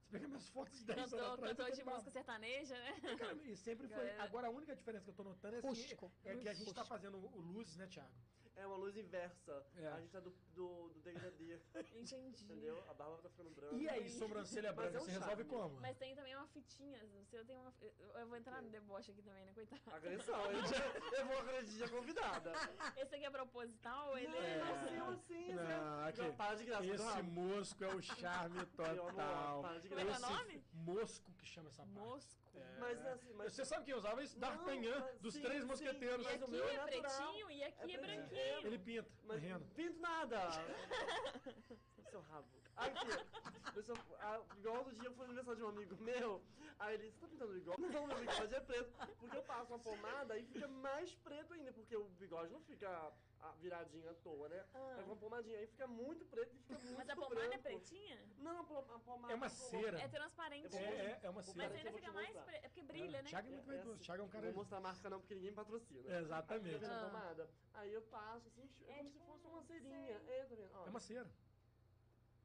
Você 0.00 0.08
pega 0.10 0.28
minhas 0.28 0.48
fotos 0.48 0.78
de 0.78 0.84
10 0.84 0.98
anos 0.98 1.12
atrás, 1.12 1.38
eu 1.38 1.56
cantor 1.56 1.66
tô 1.66 1.76
de 1.76 1.84
música 1.84 2.10
sertaneja, 2.10 2.74
né? 2.74 3.16
Cara, 3.18 3.34
e 3.44 3.56
sempre 3.56 3.88
foi. 3.88 4.10
Agora 4.20 4.46
a 4.48 4.50
única 4.50 4.74
diferença 4.74 5.04
que 5.04 5.10
eu 5.10 5.14
tô 5.14 5.24
notando 5.24 5.56
é, 5.56 5.58
assim, 5.58 5.96
é 6.24 6.36
que 6.36 6.48
a 6.48 6.54
gente 6.54 6.74
tá 6.74 6.84
fazendo 6.84 7.18
o 7.18 7.40
luzes, 7.40 7.76
né, 7.76 7.86
Thiago? 7.86 8.10
É 8.54 8.66
uma 8.66 8.76
luz 8.76 8.96
inversa. 8.96 9.64
É. 9.76 9.88
A 9.88 10.00
gente 10.00 10.10
tá 10.10 10.20
do, 10.20 10.30
do, 10.54 10.88
do 10.90 11.00
degradê, 11.00 11.58
Entendi. 11.94 12.44
entendeu? 12.44 12.82
A 12.88 12.94
barba 12.94 13.16
tá 13.18 13.28
ficando 13.30 13.50
branca. 13.50 13.74
E 13.74 13.88
aí, 13.88 14.10
sobrancelha 14.10 14.72
Mas 14.72 14.76
branca, 14.76 14.98
é 14.98 15.00
um 15.00 15.04
você 15.04 15.10
resolve 15.12 15.44
charme. 15.44 15.44
como? 15.50 15.80
Mas 15.80 15.96
tem 15.96 16.14
também 16.14 16.36
uma 16.36 16.46
fitinha. 16.48 17.02
O 17.04 17.24
seu 17.24 17.44
tem 17.46 17.56
uma. 17.58 17.72
Eu 17.80 17.92
eu 18.20 18.26
vou 18.26 18.36
entrar 18.36 18.60
no 18.62 18.68
deboche 18.70 19.10
aqui 19.10 19.22
também, 19.22 19.44
né? 19.44 19.52
Coitado. 19.54 19.82
Agressão. 19.96 20.40
Eu, 20.50 20.60
eu 21.18 21.26
vou 21.26 21.38
agredir 21.38 21.84
a 21.84 21.88
convidada. 21.88 22.52
Esse 22.96 23.14
aqui 23.14 23.24
é 23.24 23.30
proposital 23.30 24.18
ele 24.18 24.36
É. 24.36 24.60
Assim, 24.62 24.98
assim, 24.98 25.54
Não, 25.54 26.04
aqui. 26.04 26.22
Não, 26.22 26.34
para 26.36 26.54
de 26.54 26.64
graça, 26.64 26.86
Esse 26.86 27.22
mosco 27.22 27.84
é 27.84 27.94
o 27.94 28.02
charme 28.02 28.66
total. 28.66 29.62
para 29.62 29.80
de 29.80 29.88
Como 29.88 30.00
é 30.00 30.04
que 30.04 30.10
é 30.10 30.16
o 30.16 30.20
nome? 30.20 30.64
Mosco 30.74 31.32
que 31.32 31.46
chama 31.46 31.68
essa 31.68 31.82
parte. 31.84 31.98
Mosco. 31.98 32.41
É. 32.54 32.78
Mas 32.78 33.06
assim, 33.06 33.32
mas... 33.34 33.52
Você 33.52 33.64
sabe 33.64 33.84
quem 33.84 33.94
usava 33.94 34.22
isso? 34.22 34.38
D'Artagnan, 34.38 35.08
dos 35.20 35.34
sim, 35.34 35.42
três 35.42 35.62
sim. 35.62 35.68
mosqueteiros. 35.68 36.26
E 36.26 36.28
Mas 36.28 36.40
o 36.40 36.44
aqui 36.44 36.52
meu 36.52 36.68
é 36.68 36.74
é 36.74 36.78
pretinho 36.78 37.50
e 37.50 37.64
aqui 37.64 37.92
É 37.92 37.94
é, 37.94 37.98
branquinho. 37.98 38.66
Ele 38.66 38.78
pinta, 38.78 39.10
Mas 39.24 39.42
rena. 39.42 39.60
pinto 39.74 40.00
nada! 40.00 40.38
Seu 42.10 42.20
rabo. 42.20 42.46
Aqui, 42.76 43.08
eu 43.76 43.82
sou, 43.82 43.96
ah, 44.18 44.40
igual 44.58 44.84
do 44.84 44.92
dia 44.92 45.08
eu 45.08 45.12
fui 45.12 45.26
no 45.26 45.32
aniversário 45.32 45.58
de 45.58 45.64
um 45.64 45.68
amigo 45.68 45.96
meu, 46.02 46.42
aí 46.78 46.94
ele, 46.94 47.10
você 47.10 47.20
tá 47.20 47.28
pintando 47.28 47.52
o 47.52 47.54
bigode? 47.54 47.80
Não, 47.92 48.06
meu 48.06 48.18
bigode 48.18 48.54
é 48.54 48.60
preto. 48.60 48.92
Porque 49.18 49.36
eu 49.36 49.42
passo 49.42 49.72
uma 49.72 49.78
pomada 49.78 50.36
e 50.38 50.44
fica 50.44 50.68
mais 50.68 51.14
preto 51.16 51.54
ainda, 51.54 51.72
porque 51.72 51.96
o 51.96 52.04
bigode 52.04 52.52
não 52.52 52.60
fica 52.60 53.12
viradinho 53.52 54.08
à 54.08 54.14
toa, 54.14 54.48
né? 54.48 54.64
Ah. 54.72 54.96
É 54.98 55.02
com 55.02 55.10
uma 55.10 55.16
pomadinha, 55.16 55.58
aí 55.58 55.66
fica 55.66 55.86
muito 55.86 56.24
preto 56.26 56.54
e 56.54 56.58
fica 56.58 56.74
muito 56.78 56.96
Mas 56.96 57.08
a 57.10 57.14
pomada 57.16 57.34
branco. 57.34 57.54
é 57.54 57.58
pretinha? 57.58 58.18
Não, 58.38 58.60
a 58.60 58.64
pom- 58.64 58.78
a 58.94 58.98
pomada... 59.00 59.32
É 59.32 59.36
uma 59.36 59.48
cera. 59.48 60.00
É 60.00 60.08
transparente. 60.08 60.76
É, 60.76 60.80
é, 60.80 61.20
é 61.22 61.30
uma 61.30 61.42
Mas 61.42 61.46
Mas 61.48 61.56
cera. 61.56 61.72
eu 61.74 61.76
ainda 61.78 61.92
fica 61.92 62.12
mais 62.12 62.36
preto. 62.40 62.64
É 62.64 62.68
porque 62.68 62.82
brilha, 62.82 63.22
né? 63.22 63.28
Thiago 63.30 63.48
é 63.48 63.50
muito 63.50 63.62
É, 63.70 63.74
vaidoso. 63.74 63.94
assim, 63.94 64.02
Thiago 64.04 64.22
é 64.22 64.24
um 64.24 64.28
cara... 64.28 64.46
Não 64.46 64.52
vou 64.52 64.60
mostrar 64.62 64.78
a 64.78 64.80
marca 64.80 65.10
não, 65.10 65.20
porque 65.20 65.34
ninguém 65.34 65.52
patrocina. 65.52 66.18
Exatamente. 66.20 66.72
Tá 66.74 66.78
vendo 66.78 66.92
a 66.92 67.00
Ah. 67.00 67.04
pomada? 67.10 67.50
Aí 67.74 67.92
eu 67.92 68.02
passo 68.02 68.46
assim, 68.48 68.70
é, 68.86 68.92
É 68.92 68.96
como 68.98 69.10
tipo 69.10 69.18
se 69.20 69.26
fosse 69.26 69.46
um- 69.46 69.50
uma 69.50 69.62
cerinha. 69.62 70.10
É, 70.28 70.44
tá 70.44 70.54
vendo? 70.54 70.70
Ó. 70.74 70.86
É 70.86 70.90
uma 70.90 71.00
cera. 71.00 71.30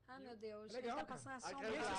Ah, 0.10 0.20
meu 0.20 0.38
Deus. 0.38 0.72
É 0.74 0.76
legal, 0.78 0.98
tá 1.00 1.06
passando 1.06 1.34
a 1.34 1.40
sombra. 1.42 1.68
aí, 1.68 1.78
você 1.78 1.96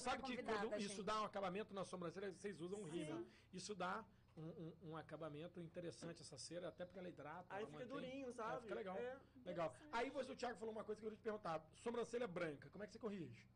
sabe, 0.00 0.20
você 0.20 0.36
que 0.36 0.42
quando 0.42 0.80
isso 0.80 0.88
gente. 0.96 1.02
dá 1.04 1.22
um 1.22 1.24
acabamento 1.24 1.72
na 1.72 1.84
sobrancelha, 1.84 2.32
vocês 2.32 2.60
usam 2.60 2.80
um 2.80 2.84
Sim. 2.86 2.90
rímel. 3.04 3.24
Isso 3.52 3.72
dá 3.74 4.04
um, 4.36 4.48
um- 4.48 4.90
um 4.90 4.96
acabamento 4.96 5.60
interessante, 5.60 6.20
essa 6.22 6.36
cera, 6.38 6.68
até 6.68 6.84
porque 6.84 6.98
ela 6.98 7.08
hidrata. 7.08 7.46
Aí 7.54 7.62
ela 7.62 7.70
fica 7.70 7.84
mantém- 7.86 8.10
durinho, 8.10 8.28
Ah, 8.30 8.32
sabe? 8.32 8.62
fica 8.62 8.74
legal. 8.74 8.96
É. 8.98 9.18
Legal. 9.44 9.74
Aí 9.92 10.10
você, 10.10 10.32
o 10.32 10.36
Thiago 10.36 10.58
falou 10.58 10.72
uma 10.72 10.84
coisa 10.84 11.00
que 11.00 11.06
eu 11.06 11.10
queria 11.10 11.20
te 11.20 11.24
perguntar. 11.24 11.64
Sobrancelha 11.76 12.26
branca, 12.26 12.68
como 12.70 12.84
é 12.84 12.86
que 12.86 12.92
você 12.92 12.98
corrige? 12.98 13.46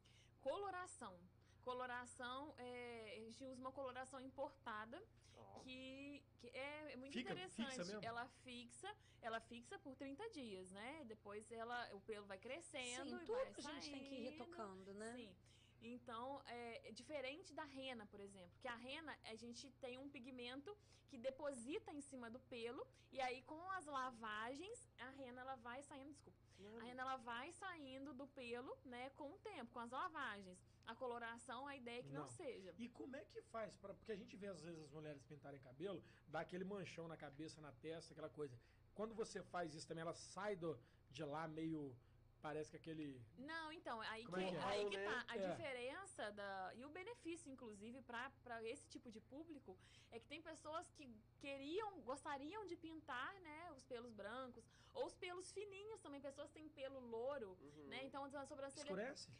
Coloração. 0.41 1.19
Coloração, 1.63 2.55
é, 2.57 3.15
a 3.19 3.21
gente 3.21 3.45
usa 3.45 3.61
uma 3.61 3.71
coloração 3.71 4.19
importada 4.21 5.01
Ó. 5.37 5.59
que, 5.61 6.25
que 6.39 6.49
é, 6.49 6.93
é 6.93 6.97
muito 6.97 7.13
Fica 7.13 7.33
interessante. 7.33 7.67
fixa 7.69 7.85
mesmo? 7.85 8.01
Ela 8.03 8.27
fixa, 8.43 8.97
ela 9.21 9.41
fixa 9.41 9.79
por 9.79 9.95
30 9.95 10.27
dias, 10.31 10.71
né? 10.71 11.05
Depois 11.07 11.51
ela, 11.53 11.89
o 11.95 12.01
pelo 12.01 12.27
vai 12.27 12.39
crescendo 12.39 13.11
Sim, 13.11 13.17
e 13.17 13.19
tudo 13.27 13.35
vai 13.35 13.47
a 13.47 13.61
gente 13.61 13.91
tem 13.91 14.05
que 14.05 14.15
ir 14.15 14.31
retocando, 14.31 14.95
né? 14.95 15.13
Sim. 15.17 15.37
Então, 15.83 16.43
é 16.47 16.89
é 16.89 16.93
diferente 16.93 17.55
da 17.55 17.65
rena, 17.65 18.05
por 18.07 18.21
exemplo, 18.21 18.53
que 18.61 18.69
a 18.69 18.75
rena 18.75 19.17
a 19.25 19.35
gente 19.35 19.71
tem 19.81 19.97
um 19.99 20.09
pigmento 20.09 20.77
que 21.09 21.19
deposita 21.19 21.93
em 21.93 22.01
cima 22.01 22.29
do 22.31 22.41
pelo 22.53 22.87
e 23.13 23.21
aí 23.21 23.43
com 23.43 23.63
as 23.73 23.87
lavagens 23.87 24.79
a 24.99 25.11
rena 25.11 25.41
ela 25.41 25.57
vai 25.57 25.83
saindo, 25.83 26.11
desculpa, 26.13 26.39
a 26.79 26.83
rena 26.85 27.03
ela 27.03 27.17
vai 27.17 27.53
saindo 27.53 28.13
do 28.13 28.27
pelo, 28.29 28.77
né, 28.85 29.11
com 29.11 29.29
o 29.33 29.39
tempo, 29.39 29.73
com 29.73 29.81
as 29.81 29.91
lavagens. 29.91 30.59
A 30.87 30.95
coloração, 30.95 31.67
a 31.67 31.77
ideia 31.77 32.01
é 32.01 32.03
que 32.03 32.13
não, 32.13 32.23
Não. 32.23 32.29
seja. 32.31 32.75
E 32.77 32.89
como 32.89 33.15
é 33.17 33.25
que 33.25 33.41
faz? 33.43 33.77
Pra, 33.77 33.95
porque 33.95 34.13
a 34.13 34.17
gente 34.17 34.37
vê 34.37 34.49
às 34.49 34.61
vezes 34.61 34.81
as 34.83 34.91
mulheres 34.91 35.23
pintarem 35.23 35.61
cabelo, 35.61 36.03
dá 36.29 36.41
aquele 36.41 36.65
manchão 36.65 37.07
na 37.07 37.17
cabeça, 37.17 37.61
na 37.61 37.73
testa, 37.73 38.13
aquela 38.13 38.29
coisa. 38.29 38.59
Quando 38.95 39.15
você 39.15 39.43
faz 39.43 39.75
isso 39.75 39.87
também, 39.87 40.03
ela 40.03 40.15
sai 40.15 40.57
do, 40.57 40.79
de 41.11 41.25
lá 41.25 41.47
meio. 41.47 41.97
Parece 42.43 42.71
que 42.71 42.77
aquele. 42.77 43.21
Não, 43.37 43.71
então, 43.71 44.01
aí 44.01 44.25
Como 44.25 44.37
que, 44.39 44.43
é 44.45 44.51
que 44.51 44.57
é? 44.57 44.63
aí 44.63 44.89
que 44.91 44.99
tá. 44.99 45.25
A 45.29 45.37
É. 45.37 45.49
diferença 45.51 46.33
da, 46.33 46.73
e 46.75 46.85
o 46.85 46.89
benefício, 46.89 47.51
inclusive, 47.53 48.01
para 48.03 48.63
esse 48.65 48.89
tipo 48.89 49.11
de 49.11 49.21
público, 49.21 49.77
é 50.11 50.19
que 50.19 50.27
tem 50.27 50.41
pessoas 50.41 50.91
que 50.93 51.07
queriam, 51.39 52.01
gostariam 52.01 52.67
de 52.67 52.77
pintar, 52.77 53.35
né, 53.41 53.71
os 53.73 53.85
pelos 53.85 54.13
brancos, 54.15 54.65
ou 54.95 55.05
os 55.07 55.15
pelos 55.15 55.53
fininhos 55.53 56.01
também. 56.01 56.21
Pessoas 56.21 56.49
que 56.49 56.55
têm 56.55 56.69
pelo 56.71 56.99
louro, 57.01 57.59
Uhum. 57.61 57.89
né? 57.89 58.05
Então, 58.05 58.25
a 58.25 58.47
sobrancelha. 58.47 58.85
Escurece? 58.85 59.31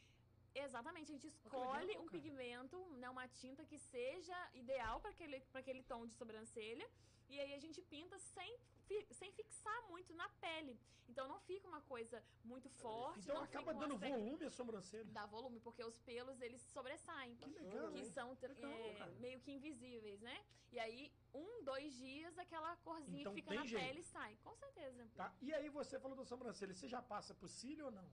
Exatamente, 0.55 1.11
a 1.11 1.15
gente 1.15 1.27
escolhe 1.29 1.97
um 1.99 2.09
pigmento, 2.09 2.77
né, 2.97 3.09
uma 3.09 3.29
tinta 3.29 3.65
que 3.65 3.79
seja 3.79 4.37
ideal 4.55 5.01
para 5.01 5.11
aquele, 5.11 5.41
pra 5.53 5.61
aquele 5.61 5.83
tom 5.83 6.07
de 6.07 6.15
sobrancelha. 6.15 6.89
E 7.29 7.39
aí 7.39 7.55
a 7.55 7.61
gente 7.61 7.81
pinta 7.83 8.19
sem, 8.19 8.59
fi- 8.89 9.07
sem 9.13 9.31
fixar 9.33 9.83
muito 9.89 10.13
na 10.15 10.29
pele. 10.41 10.77
Então 11.09 11.29
não 11.29 11.39
fica 11.41 11.67
uma 11.69 11.81
coisa 11.83 12.23
muito 12.45 12.69
forte. 12.69 13.21
Então 13.21 13.41
acaba 13.41 13.73
dando 13.73 13.95
aspecto- 13.95 14.17
volume 14.19 14.45
à 14.47 14.51
sobrancelha. 14.51 15.05
Dá 15.13 15.27
volume, 15.27 15.61
porque 15.61 15.83
os 15.85 15.97
pelos 16.01 16.41
eles 16.41 16.61
sobressaem. 16.73 17.37
Que 17.37 17.51
legal, 17.51 17.93
Que 17.93 18.03
né? 18.03 18.05
são 18.11 18.37
Legal, 18.41 18.71
é, 18.73 19.11
meio 19.21 19.41
que 19.41 19.53
invisíveis, 19.53 20.21
né? 20.21 20.45
E 20.73 20.79
aí, 20.79 21.13
um, 21.35 21.63
dois 21.65 21.95
dias, 21.95 22.37
aquela 22.39 22.77
corzinha 22.79 23.21
Então 23.23 23.35
que 23.35 23.43
fica 23.43 23.55
na 23.55 23.67
jeito. 23.67 23.85
pele 23.87 24.03
sai. 24.05 24.37
Com 24.43 24.55
certeza. 24.57 25.09
Tá? 25.15 25.33
E 25.41 25.53
aí 25.55 25.69
você 25.69 25.99
falou 26.01 26.17
da 26.17 26.25
sobrancelha, 26.25 26.75
você 26.75 26.89
já 26.89 27.01
passa 27.03 27.33
por 27.35 27.49
cílio 27.49 27.87
ou 27.87 27.91
não? 27.93 28.09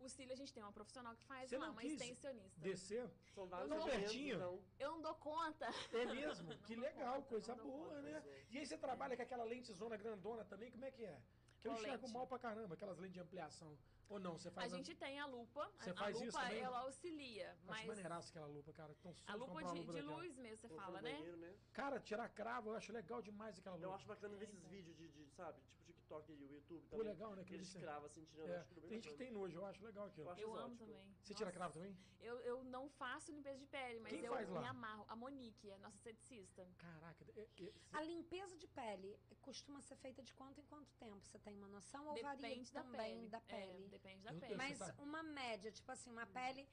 O 0.00 0.08
cílio 0.08 0.32
a 0.32 0.36
gente 0.36 0.52
tem 0.52 0.62
uma 0.62 0.72
profissional 0.72 1.14
que 1.14 1.22
faz 1.24 1.48
Você 1.50 1.58
lá, 1.58 1.66
não 1.66 1.72
uma 1.72 1.80
quis 1.82 1.92
extensionista. 1.92 2.60
Descer? 2.60 3.10
São 3.34 3.46
vários 3.46 3.70
Não, 3.70 3.76
elementos, 3.78 4.12
pertinho. 4.12 4.36
então. 4.36 4.60
Eu 4.78 4.90
não 4.92 5.02
dou 5.02 5.14
conta. 5.16 5.66
É 5.92 6.04
mesmo? 6.06 6.48
que 6.66 6.74
dou 6.74 6.84
legal, 6.84 7.14
conta, 7.16 7.28
coisa 7.28 7.54
não 7.54 7.64
boa, 7.64 7.88
conta, 7.88 8.02
né? 8.02 8.20
gente. 8.20 8.54
E 8.54 8.58
aí 8.58 8.66
você 8.66 8.78
trabalha 8.78 9.16
com 9.16 9.22
aquela 9.22 9.44
lentezona 9.44 9.96
grandona 9.96 10.44
também, 10.44 10.70
como 10.70 10.84
é 10.84 10.90
que 10.90 11.04
é? 11.04 11.20
Que 11.60 11.68
eu 11.68 11.72
Qual 11.72 11.80
enxergo 11.82 12.02
lente? 12.06 12.12
mal 12.14 12.26
pra 12.26 12.38
caramba, 12.38 12.74
aquelas 12.74 12.98
lentes 12.98 13.14
de 13.14 13.20
ampliação. 13.20 13.76
Ou 14.08 14.20
não, 14.20 14.38
você 14.38 14.48
A 14.48 14.52
faz... 14.52 14.70
gente 14.70 14.94
tem 14.94 15.18
a 15.18 15.26
lupa. 15.26 15.68
Você 15.80 15.90
a, 15.90 15.94
faz 15.94 16.14
a 16.14 16.18
lupa, 16.18 16.28
isso 16.28 16.38
também? 16.38 16.60
ela 16.62 16.78
auxilia. 16.80 17.50
Acho 17.50 17.64
Mas 17.66 17.86
maneiraço 17.86 18.30
aquela 18.30 18.46
lupa, 18.46 18.72
cara. 18.72 18.92
Então, 19.00 19.16
a 19.26 19.34
lupa 19.34 19.64
de, 19.64 19.84
de 19.84 20.00
luz 20.02 20.36
mesmo, 20.36 20.56
você 20.58 20.68
fala, 20.68 21.02
né? 21.02 21.12
banheiro, 21.12 21.36
né? 21.38 21.52
Cara, 21.72 21.98
tirar 21.98 22.28
cravo, 22.28 22.70
eu 22.70 22.76
acho 22.76 22.92
legal 22.92 23.20
demais 23.20 23.58
aquela 23.58 23.76
Eu 23.76 23.80
louca. 23.82 23.96
acho 23.96 24.06
bacana 24.06 24.36
ver 24.36 24.44
esses 24.44 24.58
então. 24.58 24.70
vídeos 24.70 24.96
de, 24.96 25.08
de, 25.08 25.26
sabe, 25.30 25.58
tipo 25.84 25.85
TikTok 26.06 26.32
e 26.32 26.44
o 26.44 26.52
YouTube 26.52 26.82
Pô, 26.88 26.96
também. 26.98 27.08
legal, 27.12 27.30
né? 27.34 27.42
Que 27.42 27.54
Aqueles 27.54 27.68
eles- 27.74 27.82
cravos 27.82 28.10
assim, 28.10 28.24
tirando. 28.24 28.48
É, 28.50 28.56
é 28.56 28.64
tem 28.80 28.88
gente 28.90 29.08
que 29.08 29.16
tem 29.16 29.30
nojo, 29.30 29.58
eu 29.58 29.66
acho 29.66 29.84
legal 29.84 30.06
aquilo. 30.06 30.26
Eu 30.28 30.32
acho 30.32 30.40
Eu 30.42 30.54
amo 30.56 30.76
também. 30.76 31.16
Você 31.22 31.34
tira 31.34 31.46
Nossa. 31.46 31.58
cravo 31.58 31.74
também? 31.74 31.96
Eu, 32.20 32.38
eu 32.40 32.64
não 32.64 32.88
faço 32.88 33.32
limpeza 33.32 33.58
de 33.58 33.66
pele, 33.66 33.98
mas 34.00 34.12
Quem 34.12 34.24
eu 34.24 34.32
faz 34.32 34.48
lá? 34.48 34.60
me 34.60 34.66
amarro. 34.66 35.04
A 35.08 35.16
Monique, 35.16 35.70
a 35.72 35.78
nossa 35.78 35.96
esteticista. 35.96 36.66
Caraca, 36.78 37.24
é- 37.36 37.48
é- 37.60 37.72
A 37.92 38.02
limpeza 38.02 38.56
de 38.56 38.66
pele 38.68 39.18
costuma 39.42 39.80
ser 39.80 39.96
feita 39.96 40.22
de 40.22 40.32
quanto 40.34 40.60
em 40.60 40.64
quanto 40.64 40.92
tempo? 40.94 41.24
Você 41.26 41.38
tem 41.38 41.54
uma 41.56 41.68
noção? 41.68 42.06
Ou 42.06 42.14
varia 42.22 42.48
Depende 42.48 42.72
da 42.72 42.82
também 42.82 43.16
pele. 43.16 43.28
da 43.28 43.38
É, 43.38 43.40
pele? 43.40 43.88
depende 43.88 44.22
da 44.22 44.32
Eu- 44.32 44.40
pele. 44.40 44.56
Mas 44.56 44.78
uma 44.98 45.22
média, 45.22 45.70
tipo 45.72 45.90
assim, 45.90 46.10
uma 46.10 46.26
pele 46.26 46.68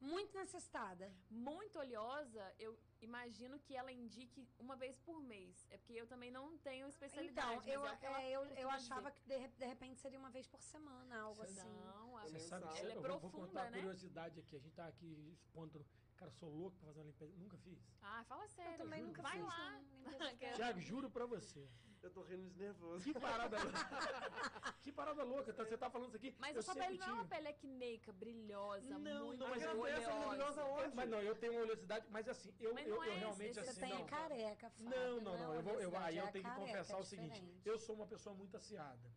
muito 0.00 0.36
necessitada. 0.36 1.12
Muito 1.30 1.78
oleosa, 1.78 2.54
eu 2.58 2.78
imagino 3.00 3.58
que 3.58 3.74
ela 3.76 3.90
indique 3.92 4.48
uma 4.58 4.76
vez 4.76 4.96
por 4.98 5.20
mês. 5.22 5.66
É 5.70 5.76
porque 5.78 5.92
eu 5.94 6.06
também 6.06 6.30
não 6.30 6.56
tenho 6.58 6.78
Então, 6.86 6.88
especialidade. 6.90 7.56
mas 7.56 7.66
eu, 7.66 7.86
é 7.86 7.96
que 7.96 8.06
é, 8.06 8.30
eu, 8.30 8.44
eu 8.56 8.70
achava 8.70 9.10
dizer. 9.10 9.22
que 9.40 9.48
de, 9.48 9.58
de 9.58 9.66
repente 9.66 10.00
seria 10.00 10.18
uma 10.18 10.30
vez 10.30 10.46
por 10.46 10.62
semana, 10.62 11.20
algo 11.20 11.36
Você 11.44 11.60
assim. 11.60 11.80
Não, 11.80 12.16
a 12.16 12.22
Você 12.22 12.38
sabe 12.38 12.42
que 12.42 12.48
sabe. 12.48 12.64
você- 12.66 12.80
ela 12.80 12.92
é 12.92 12.96
eu 12.96 13.00
vou- 13.02 13.10
vou, 13.10 13.20
profunda, 13.30 13.46
contar 13.48 13.70
né? 13.70 13.78
curiosidade 13.78 14.40
aqui. 14.40 14.56
A 14.56 14.60
gente 14.60 14.74
tá 14.74 14.86
aqui 14.86 15.30
expondo. 15.32 15.84
Cara, 16.18 16.30
sou 16.32 16.48
louco 16.50 16.76
pra 16.78 16.86
fazer 16.88 16.98
uma 17.00 17.06
limpeza. 17.06 17.32
Nunca 17.36 17.56
fiz. 17.58 17.78
Ah, 18.02 18.24
fala 18.24 18.46
sério. 18.48 18.72
Eu 18.72 18.78
também 18.78 19.02
nunca 19.04 19.22
Vai 19.22 19.32
fiz 19.38 19.42
lá. 19.46 19.80
não, 20.04 20.10
de 20.30 20.36
pele. 20.36 20.54
Tiago, 20.56 20.80
juro 20.80 21.08
pra 21.10 21.26
você. 21.26 21.68
Eu 22.02 22.10
tô 22.10 22.22
rindo 22.22 22.48
de 22.50 22.58
nervoso. 22.58 23.02
Que 23.04 23.12
parada 23.12 23.56
louca. 23.62 24.74
que 24.82 24.92
parada 24.92 25.22
louca. 25.24 25.52
Tá- 25.52 25.64
Você 25.64 25.76
tá 25.78 25.88
falando 25.90 26.08
isso 26.08 26.16
aqui. 26.16 26.34
Mas 26.38 26.54
eu 26.54 26.60
a 26.60 26.62
sua 26.62 26.74
pele 26.74 26.98
não 26.98 27.08
é 27.08 27.12
uma 27.12 27.24
pele 27.24 27.48
acneica, 27.48 28.12
brilhosa, 28.12 28.98
Não, 28.98 29.26
muito 29.26 29.40
não, 29.40 29.48
mas 29.48 29.58
peça 29.62 29.74
oleosa. 29.76 30.10
maravilhosa 30.10 30.64
onde? 30.64 30.94
Mas 30.96 31.10
não, 31.10 31.20
eu 31.20 31.34
tenho 31.36 31.52
uma 31.54 31.62
oleosidade, 31.62 32.06
mas 32.10 32.28
assim, 32.28 32.54
eu, 32.60 32.72
Mas 32.74 32.86
eu, 32.88 32.96
não 32.96 33.04
eu 33.04 33.12
é 33.12 33.16
realmente 33.16 33.50
esse- 33.50 33.60
assim. 33.60 33.72
Você 33.74 33.80
tem 33.86 33.98
não. 33.98 34.06
careca, 34.06 34.70
Fábio, 34.70 34.90
Não, 34.90 35.20
não, 35.20 35.34
é 35.34 35.38
não. 35.38 35.54
Eu 35.54 35.62
vou, 35.62 35.80
eu, 35.80 35.96
aí 35.98 36.18
eu 36.18 36.26
é 36.26 36.30
tenho 36.30 36.44
que 36.44 36.50
confessar 36.56 36.96
é 36.96 37.00
o 37.00 37.04
seguinte: 37.04 37.44
eu 37.64 37.78
sou 37.78 37.94
uma 37.96 38.06
pessoa 38.06 38.34
muito 38.34 38.56
aciada. 38.56 39.08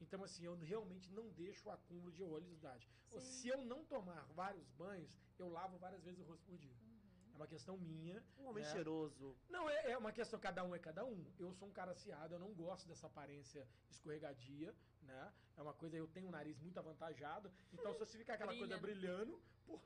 Então, 0.00 0.22
assim, 0.22 0.44
eu 0.44 0.54
realmente 0.56 1.12
não 1.12 1.28
deixo 1.30 1.68
o 1.68 1.72
acúmulo 1.72 2.12
de 2.12 2.22
oleosidade. 2.22 2.88
Sim. 3.10 3.20
Se 3.20 3.48
eu 3.48 3.64
não 3.64 3.84
tomar 3.84 4.24
vários 4.34 4.68
banhos, 4.70 5.10
eu 5.38 5.48
lavo 5.48 5.78
várias 5.78 6.02
vezes 6.02 6.20
o 6.20 6.24
rosto 6.24 6.44
por 6.44 6.56
dia. 6.56 6.74
Uhum. 6.82 7.30
É 7.32 7.36
uma 7.36 7.46
questão 7.46 7.76
minha. 7.76 8.22
Um 8.38 8.46
homem 8.46 8.64
né? 8.64 8.70
cheiroso. 8.70 9.36
Não, 9.48 9.68
é, 9.68 9.92
é 9.92 9.98
uma 9.98 10.12
questão, 10.12 10.38
cada 10.38 10.64
um 10.64 10.74
é 10.74 10.78
cada 10.78 11.04
um. 11.04 11.24
Eu 11.38 11.52
sou 11.52 11.68
um 11.68 11.72
cara 11.72 11.92
aciado, 11.92 12.34
eu 12.34 12.38
não 12.38 12.52
gosto 12.54 12.88
dessa 12.88 13.06
aparência 13.06 13.68
escorregadia, 13.90 14.74
né? 15.02 15.32
É 15.56 15.62
uma 15.62 15.74
coisa, 15.74 15.96
eu 15.96 16.06
tenho 16.08 16.28
um 16.28 16.30
nariz 16.30 16.58
muito 16.58 16.78
avantajado. 16.78 17.52
Então, 17.72 17.92
se 17.92 17.98
você 17.98 18.18
ficar 18.18 18.34
aquela 18.34 18.52
Brilha. 18.52 18.66
coisa 18.66 18.80
brilhando, 18.80 19.42
pô, 19.66 19.80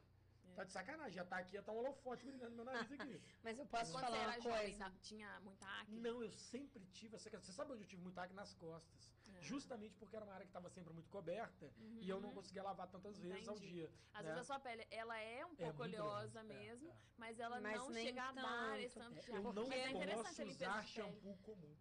tá 0.55 0.65
de 0.65 0.73
sacanagem. 0.73 1.13
Já 1.13 1.25
tá 1.25 1.39
aqui, 1.39 1.53
já 1.53 1.63
tá 1.63 1.73
um 1.73 1.79
holofote 1.79 2.25
brilhando 2.25 2.51
no 2.51 2.57
meu 2.57 2.65
nariz 2.65 2.93
aqui. 2.93 3.21
Mas 3.43 3.59
eu 3.59 3.67
posso 3.67 3.93
falar 3.93 4.11
uma 4.11 4.41
jovem, 4.41 4.63
coisa. 4.63 4.79
tá- 4.79 4.93
tinha 5.03 5.41
muita 5.41 5.67
acne? 5.81 6.01
Não, 6.01 6.23
eu 6.23 6.33
sempre 6.33 6.85
tive 6.87 7.17
essa 7.17 7.29
questão. 7.31 7.47
Você 7.47 7.53
sabe 7.53 7.73
onde 7.73 7.83
eu 7.83 7.89
tive 7.89 8.03
muita 8.03 8.23
acne? 8.23 8.37
Nas 8.37 8.55
costas. 8.55 9.11
É. 9.43 9.45
Justamente 9.45 9.95
porque 9.97 10.15
era 10.17 10.25
uma 10.25 10.35
área 10.35 10.47
que 10.47 10.51
estava 10.51 10.71
sempre 10.71 10.93
muito 10.93 11.11
coberta 11.11 11.71
e 12.01 12.09
eu 12.09 12.21
não 12.21 12.33
conseguia 12.33 12.63
lavar 12.63 12.89
tantas 12.89 13.19
vezes 13.19 13.49
ao 13.49 13.55
Uhum. 13.55 13.61
Dia. 13.61 13.91
Às 14.15 14.25
né? 14.25 14.29
vezes 14.33 14.39
a 14.41 14.45
sua 14.45 14.61
pele, 14.61 14.87
ela 14.91 15.19
é 15.19 15.45
um 15.45 15.55
pouco 15.55 15.79
muito 15.79 16.01
oleosa 16.01 16.41
é, 16.41 16.43
mesmo, 16.45 16.91
é. 16.91 16.97
mas 17.19 17.39
ela 17.41 17.61
Mas 17.61 17.77
não 17.77 17.93
chega 17.93 18.23
a 18.23 18.33
dar 18.33 18.81
esse 18.81 18.99
tanto. 18.99 19.19
É, 19.19 19.23
de 19.23 19.31
eu 19.31 19.43
não 19.43 19.53
Mas 19.53 19.71
é 19.71 20.15
posso 20.15 20.43
limpeza 20.43 20.69
usar 20.69 20.85
shampoo 20.85 21.37
comum. 21.39 21.77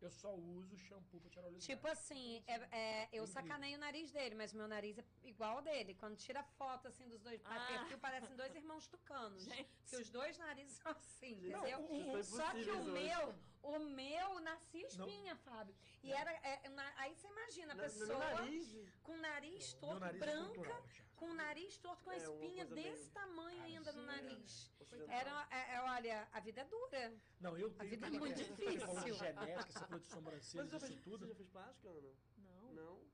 Eu 0.00 0.10
só 0.10 0.34
uso 0.34 0.76
shampoo 0.76 1.20
pra 1.20 1.30
tirar 1.30 1.46
oleosidade. 1.46 1.74
Tipo 1.74 1.88
assim, 1.88 2.42
é, 2.46 2.54
é, 2.54 3.02
eu 3.04 3.24
Incrível. 3.24 3.26
sacaneio 3.26 3.76
o 3.76 3.80
nariz 3.80 4.10
dele, 4.12 4.34
mas 4.34 4.52
meu 4.52 4.68
nariz 4.68 4.98
é 4.98 5.04
igual 5.24 5.56
ao 5.56 5.62
dele. 5.62 5.94
Quando 5.94 6.16
tira 6.16 6.42
foto 6.42 6.86
assim 6.88 7.08
dos 7.08 7.20
dois 7.22 7.40
Ah. 7.44 7.66
perfil, 7.66 7.98
parecem 7.98 8.36
dois 8.36 8.54
irmãos 8.54 8.86
tucanos. 8.86 9.42
Gente. 9.64 9.68
Que 9.86 9.96
os 9.96 10.10
dois 10.10 10.36
narizes 10.38 10.76
são 10.76 10.92
assim, 10.92 11.32
entendeu? 11.38 11.80
o- 11.80 12.12
o- 12.18 12.22
Só 12.22 12.50
que 12.52 12.70
o 12.70 12.78
hoje. 12.78 12.90
meu, 12.90 13.34
o 13.62 13.78
meu 13.78 14.40
nascia 14.40 14.86
espinha, 14.86 15.34
Fábio. 15.36 15.74
E 16.02 16.12
era. 16.12 16.30
é, 16.42 16.68
na- 16.68 16.92
aí 16.98 17.14
você 17.14 17.26
imagina 17.28 17.72
a 17.72 17.76
pessoa 17.76 18.18
nariz. 18.18 18.76
com 19.02 19.12
o 19.12 19.16
nariz 19.16 19.72
torto, 19.74 20.00
nariz 20.00 20.22
é 20.22 20.24
branca, 20.26 20.54
cultural. 20.54 20.82
Com 21.16 21.26
o 21.30 21.34
nariz 21.34 21.78
torto, 21.78 22.02
com 22.04 22.10
a 22.10 22.14
É, 22.14 22.18
espinha 22.18 22.64
desse 22.66 22.88
meio- 22.98 23.10
tamanho 23.10 23.62
ainda 23.62 23.92
no 23.92 24.02
é- 24.02 24.06
nariz. 24.06 24.70
Era, 25.08 25.48
é, 25.50 25.74
é, 25.74 25.80
olha, 25.82 26.28
a 26.32 26.40
vida 26.40 26.60
é 26.60 26.64
dura. 26.64 27.14
Não, 27.40 27.56
eu 27.58 27.70
tenho. 27.70 27.90
vida 27.90 28.06
é 28.06 28.10
muito 28.10 28.36
Você 28.38 28.44
falou 28.44 28.66
de 28.66 28.76
difícil. 28.76 29.14
genética, 29.14 29.72
você 29.72 29.78
falou 29.80 29.98
de 29.98 30.06
sobrancelhas, 30.06 30.72
isso 30.72 30.86
fez, 30.86 31.00
tudo. 31.02 31.18
você 31.26 31.28
já 31.28 31.34
fez 31.34 31.48
plástica, 31.48 31.88
Ana? 31.88 32.12
Não. 32.38 32.72
Não? 32.72 33.05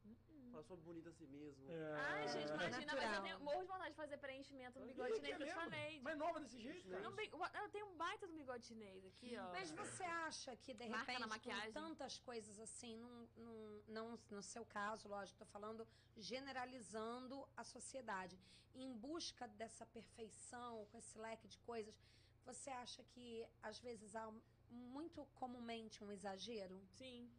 Fala 0.53 0.65
só 0.65 0.77
bonita 0.77 1.09
assim 1.09 1.27
mesmo. 1.27 1.71
É. 1.71 1.95
Ai, 2.01 2.29
gente, 2.29 2.49
imagina, 2.53 2.71
mas 2.71 2.87
eu 2.87 3.11
Natural. 3.11 3.23
tenho 3.23 3.41
morro 3.41 3.63
de 3.63 3.67
vontade 3.69 3.91
de 3.91 3.97
fazer 3.97 4.17
preenchimento 4.19 4.79
no 4.79 4.87
bigode 4.87 5.15
chinês 5.15 5.37
que 5.37 5.43
eu 5.43 5.47
te 5.47 5.55
falei. 5.55 6.01
Mas 6.01 6.19
nova 6.19 6.41
desse 6.41 6.59
jeito, 6.61 6.89
bem- 7.13 7.31
eu 7.63 7.69
tenho 7.71 7.87
um 7.87 7.97
baita 7.97 8.27
do 8.27 8.35
bigode 8.35 8.67
chinês 8.67 9.05
aqui, 9.07 9.37
ó. 9.39 9.51
Mas 9.53 9.71
você 9.71 10.05
acha 10.05 10.55
que, 10.57 10.75
de 10.75 10.89
Marca 10.89 11.13
repente, 11.13 11.23
com 11.25 11.29
maquiagem. 11.31 11.73
tantas 11.73 12.19
coisas 12.19 12.59
assim, 12.61 12.97
num, 12.97 13.29
num- 13.37 13.83
não 13.89 14.19
no 14.31 14.43
seu 14.43 14.65
caso, 14.67 15.09
lógico, 15.09 15.39
tô 15.39 15.47
falando 15.47 15.87
generalizando 16.17 17.47
a 17.57 17.65
sociedade, 17.65 18.39
em 18.75 18.93
busca 18.95 19.47
dessa 19.49 19.85
perfeição, 19.87 20.87
com 20.91 20.99
esse 20.99 21.19
leque 21.19 21.47
de 21.49 21.59
coisas, 21.61 21.99
você 22.45 22.71
acha 22.71 23.03
que, 23.05 23.47
às 23.63 23.79
vezes, 23.79 24.15
há 24.17 24.31
muito 24.71 25.25
comumente 25.35 26.03
um 26.03 26.11
exagero 26.11 26.81
Sim. 26.97 27.31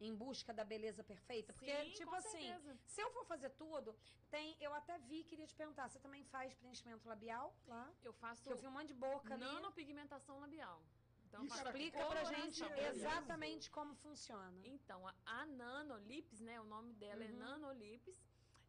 Em 0.00 0.14
busca 0.14 0.52
da 0.52 0.64
beleza 0.64 1.02
perfeita? 1.02 1.52
Porque, 1.52 1.74
Sim, 1.84 1.90
tipo 1.92 2.14
assim, 2.14 2.46
certeza. 2.48 2.78
se 2.86 3.00
eu 3.00 3.10
for 3.10 3.24
fazer 3.24 3.50
tudo, 3.50 3.96
tem. 4.30 4.56
Eu 4.60 4.72
até 4.74 4.98
vi, 4.98 5.24
queria 5.24 5.46
te 5.46 5.54
perguntar, 5.54 5.88
você 5.88 5.98
também 5.98 6.24
faz 6.24 6.54
preenchimento 6.54 7.08
labial 7.08 7.54
lá? 7.66 7.90
Eu 8.02 8.12
faço 8.12 8.42
Que 8.42 8.52
eu 8.52 8.56
vi 8.56 8.66
um 8.66 8.70
monte 8.70 8.88
de 8.88 8.94
boca 8.94 9.34
ali. 9.34 9.42
nanopigmentação 9.44 10.38
labial. 10.40 10.82
Então, 11.28 11.44
Explica 11.44 12.06
pra 12.06 12.24
gente 12.24 12.62
é 12.62 12.88
exatamente 12.88 13.70
como 13.70 13.94
funciona. 13.96 14.66
Então, 14.66 15.06
a, 15.06 15.14
a 15.26 15.46
Nanolips, 15.46 16.40
né? 16.40 16.60
O 16.60 16.64
nome 16.64 16.92
dela 16.94 17.24
é 17.24 17.28
Uhum. 17.28 17.36
Nanolips. 17.38 18.22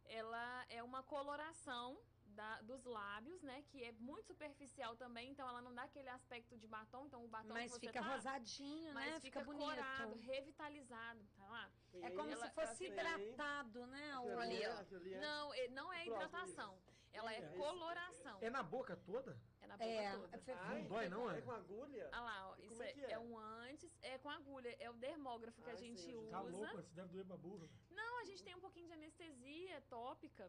Ela 0.04 0.64
é 0.68 0.82
uma 0.82 1.02
coloração 1.02 1.98
da- 2.38 2.60
dos 2.62 2.84
lábios, 2.84 3.42
né? 3.42 3.64
Que 3.68 3.82
é 3.84 3.92
muito 4.08 4.26
superficial 4.28 4.94
também. 4.96 5.30
Então, 5.32 5.46
ela 5.48 5.60
não 5.60 5.74
dá 5.74 5.82
aquele 5.82 6.08
aspecto 6.08 6.56
de 6.56 6.68
batom. 6.68 7.06
Então, 7.06 7.24
o 7.24 7.28
batom 7.28 7.52
Mas 7.52 7.64
que 7.72 7.80
você 7.80 7.86
fica 7.88 8.00
tá, 8.00 8.14
rosadinho, 8.14 8.94
mas 8.94 9.06
né? 9.12 9.20
fica, 9.20 9.40
Fica, 9.40 9.44
bonito. 9.44 9.64
corado, 9.66 10.14
revitalizado. 10.20 11.20
Tá 11.36 11.44
lá? 11.48 11.70
Tem 11.90 12.02
É 12.04 12.06
aí- 12.06 12.16
como 12.16 12.30
Ela- 12.30 12.46
se 12.46 12.54
fosse 12.54 12.76
tem- 12.78 12.92
hidratado, 12.92 13.86
né? 13.88 14.14
O 14.18 14.18
Aquilo 14.20 14.38
ali 14.40 14.54
ali, 14.56 14.62
é- 14.62 14.68
ó. 14.74 14.78
aquilo 14.80 15.00
ali 15.00 15.14
é- 15.14 15.20
Não, 15.20 15.54
é- 15.54 15.68
não 15.68 15.92
é 15.92 16.02
O 16.04 16.06
hidratação. 16.06 16.78
Ela 17.12 17.32
é, 17.34 17.38
É. 17.38 17.48
coloração. 17.56 18.38
É 18.40 18.50
na 18.50 18.62
boca 18.62 18.94
toda? 18.96 19.36
É 19.62 19.66
na 19.66 19.76
boca 19.76 19.90
É, 19.90 20.12
toda. 20.12 20.36
é 20.36 20.54
Ai, 20.54 20.82
Não 20.82 20.88
dói, 20.88 21.08
não, 21.08 21.30
é? 21.30 21.38
É 21.38 21.40
com 21.40 21.50
agulha? 21.52 22.08
Ah 22.12 22.20
lá, 22.20 22.50
ó, 22.50 22.56
E 22.58 22.66
isso 22.66 22.82
é 22.82 22.90
é, 22.90 23.00
é? 23.00 23.12
é 23.12 23.18
um 23.18 23.36
antes, 23.38 23.90
é 24.02 24.18
com 24.18 24.30
agulha, 24.30 24.76
é 24.78 24.88
o 24.88 24.92
dermógrafo 24.92 25.60
que 25.60 25.70
a 25.70 25.72
Ah, 25.72 25.76
gente 25.76 26.00
sim, 26.02 26.12
eu 26.12 26.20
usa. 26.20 26.30
Tá 26.30 26.40
louco, 26.42 26.76
você 26.76 26.94
deve 26.94 27.08
doer 27.08 27.24
pra 27.26 27.36
burro. 27.36 27.68
Não, 27.90 28.20
a 28.20 28.24
gente 28.24 28.44
tem 28.44 28.54
um 28.54 28.60
pouquinho 28.60 28.86
de 28.86 28.92
anestesia 28.92 29.80
tópica. 29.88 30.48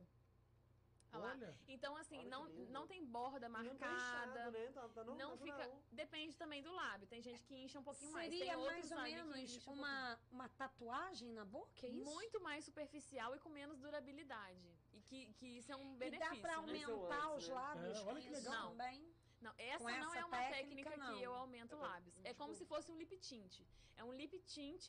Olha 1.11 1.23
lá. 1.23 1.31
Olha. 1.31 1.59
Então, 1.67 1.95
assim, 1.97 2.17
Olha 2.17 2.23
que 2.25 2.29
não, 2.29 2.49
não 2.69 2.87
tem 2.87 3.03
borda 3.05 3.49
Não 3.49 3.55
tá 3.75 3.87
marcada. 3.87 3.95
inchado, 3.95 4.51
né? 4.51 4.67
Tá, 4.73 4.87
tá 4.89 5.03
Não 5.03 5.37
fica. 5.37 5.71
Depende 5.91 6.35
também 6.37 6.61
do 6.61 6.71
lábio. 6.71 7.07
Tem 7.07 7.21
gente 7.21 7.43
que 7.43 7.55
incha 7.55 7.79
um 7.79 7.83
pouquinho 7.83 8.11
mais. 8.11 8.29
Seria 8.31 8.45
Tem 8.53 8.55
outros 8.55 8.91
mais 8.91 8.91
ou 8.91 8.97
que 8.97 9.25
menos 9.33 9.67
um 9.67 9.71
uma, 9.73 10.19
uma 10.31 10.49
tatuagem 10.49 11.31
na 11.33 11.45
boca, 11.45 11.85
é 11.85 11.89
isso? 11.89 12.09
Muito 12.13 12.39
mais 12.41 12.63
superficial 12.65 13.35
e 13.35 13.39
com 13.39 13.49
menos 13.49 13.79
durabilidade. 13.79 14.59
E 14.93 15.01
que, 15.01 15.33
que 15.33 15.57
isso 15.57 15.71
é 15.71 15.75
um 15.75 15.95
E 15.95 15.97
benefício. 15.97 16.41
dá 16.41 16.41
pra 16.41 16.61
né? 16.61 16.79
É 16.79 16.87
o 16.87 16.91
aumentar 16.91 17.25
antes, 17.27 17.43
os 17.43 17.47
né? 17.49 17.53
lábios 17.55 17.97
É, 17.97 18.03
com 18.03 18.09
olha 18.09 18.21
que 18.21 18.27
isso 18.27 18.49
legal. 18.49 18.69
também? 18.69 19.13
Não, 19.41 19.53
essa 19.57 19.77
Com 19.77 19.89
não 19.89 19.97
essa 20.09 20.17
é 20.19 20.25
uma 20.25 20.37
técnica, 20.37 20.89
técnica, 20.91 20.97
não. 20.97 21.17
que 21.17 21.23
eu 21.23 21.33
aumento 21.33 21.73
É 21.73 21.77
pra- 21.77 21.87
lábios. 21.87 22.19
É 22.19 22.27
tipo- 22.29 22.35
como 22.39 22.53
se 22.53 22.65
fosse 22.65 22.91
um 22.91 22.97
lip 22.97 23.17
tint. 23.17 23.61
É 23.95 24.03
um 24.03 24.11
lip 24.13 24.37
tint, 24.41 24.87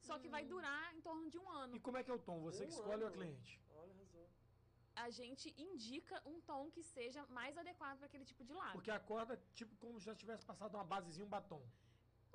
só 0.00 0.18
que 0.18 0.26
Hum. 0.26 0.30
vai 0.30 0.44
durar 0.44 0.94
em 0.96 1.00
torno 1.02 1.28
de 1.28 1.38
um 1.38 1.48
ano. 1.50 1.76
E 1.76 1.80
como 1.80 1.96
é 1.98 2.02
que 2.02 2.10
é 2.10 2.14
o 2.14 2.18
tom? 2.18 2.40
Você 2.40 2.66
que 2.66 2.72
Um 2.72 2.76
escolhe 2.76 3.02
ou 3.02 3.08
a 3.08 3.10
ano. 3.10 3.16
cliente? 3.18 3.60
A 5.04 5.10
gente 5.10 5.54
indica 5.56 6.20
um 6.26 6.40
tom 6.42 6.70
que 6.70 6.82
seja 6.82 7.24
mais 7.38 7.56
adequado 7.56 7.96
para 7.98 8.06
aquele 8.06 8.24
tipo 8.24 8.44
de 8.44 8.52
lábio. 8.52 8.72
Porque 8.72 8.90
a 8.90 9.00
corda 9.00 9.34
é 9.34 9.38
tipo 9.54 9.74
como 9.76 9.98
se 9.98 10.06
já 10.06 10.14
tivesse 10.14 10.44
passado 10.44 10.74
uma 10.74 10.84
basezinha, 10.84 11.24
um 11.24 11.28
batom. 11.28 11.62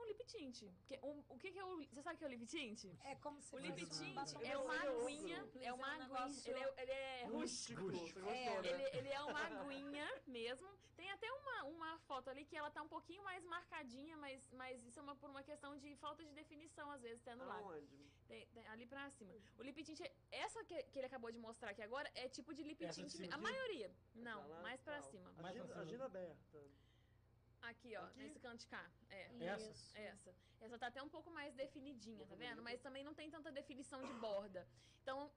Um 0.06 0.07
lip 0.07 0.23
tint. 0.26 0.64
Porque 0.82 0.99
um- 1.03 1.23
o 1.30 1.38
que, 1.40 1.52
que 1.52 1.57
é 1.60 1.65
o. 1.65 1.77
Você 1.91 2.02
sabe 2.03 2.15
o 2.15 2.18
que 2.19 2.23
é 2.26 2.27
o 2.27 2.30
lip 2.30 2.45
tint? 2.45 2.86
É 3.03 3.15
como 3.15 3.41
se 3.41 3.56
O 3.56 3.60
lip 3.60 3.84
tint 3.88 4.34
é 4.44 4.57
uma 4.57 4.76
aguinha. 4.80 5.38
É 5.61 5.73
uma 5.73 5.88
é 5.98 6.07
um 6.07 6.15
aguinha. 6.15 6.41
Ele 6.45 6.60
é, 6.60 6.82
ele 6.84 6.91
é 6.91 7.23
rústico. 7.26 7.82
Rústico. 7.82 8.19
Gostou, 8.22 8.61
né? 8.61 8.69
Ele, 8.69 8.98
ele 8.98 9.10
é 9.10 9.22
uma 9.22 9.40
aguinha 9.40 10.22
mesmo. 10.27 10.68
Tem 10.95 11.10
até 11.11 11.30
uma, 11.32 11.64
uma 11.64 11.98
foto 11.99 12.30
ali 12.30 12.45
que 12.45 12.56
ela 12.56 12.69
tá 12.69 12.82
um 12.82 12.88
pouquinho 12.88 13.23
mais 13.23 13.44
marcadinha, 13.44 14.15
mas, 14.18 14.48
mas 14.53 14.86
isso 14.86 14.99
é 14.99 15.02
uma, 15.02 15.15
por 15.15 15.30
uma 15.30 15.44
questão 15.44 15.76
de 15.77 15.95
falta 15.98 16.23
de 16.23 16.32
definição, 16.34 16.90
às 16.91 17.02
vezes, 17.02 17.19
até 17.22 17.36
no. 17.36 17.44
Aonde? 17.52 18.06
Tem- 18.27 18.48
tem 18.48 18.68
ali 18.68 18.86
pra 18.86 19.10
cima. 19.11 19.34
O 19.57 19.64
lip 19.64 19.84
tint, 19.84 19.99
é- 20.02 20.14
essa 20.32 20.64
que, 20.64 20.84
que 20.84 20.99
ele 20.99 21.06
acabou 21.07 21.32
de 21.32 21.38
mostrar 21.38 21.72
aqui 21.72 21.82
agora, 21.82 22.10
é 22.15 22.30
tipo 22.30 22.53
de 22.53 22.64
lip 22.64 22.88
tint. 22.90 23.32
A 23.32 23.38
maioria. 23.38 23.91
Não, 24.14 24.48
mais 24.61 24.80
pra 24.82 25.02
cima. 25.02 25.32
Mais 25.34 25.36
pra 25.38 25.48
Agenda, 25.49 25.68
cima. 25.68 25.82
agenda 25.82 26.06
aberta. 26.06 26.38
Aqui, 27.70 27.96
ó, 27.96 28.04
Aqui? 28.06 28.20
nesse 28.20 28.40
canto 28.40 28.60
de 28.60 28.68
cá. 28.68 28.86
É. 29.10 29.24
Essa? 29.54 30.00
Essa. 30.00 30.36
Essa 30.62 30.78
tá 30.80 30.88
até 30.88 31.02
um 31.02 31.10
pouco 31.10 31.30
mais 31.32 31.54
definidinha, 31.54 32.26
tá 32.28 32.36
vendo? 32.36 32.62
Mas 32.62 32.82
também 32.82 33.04
não 33.04 33.14
tem 33.14 33.30
tanta 33.30 33.52
definição 33.52 34.04
de 34.06 34.14
borda. 34.14 34.68
Então, 35.02 35.32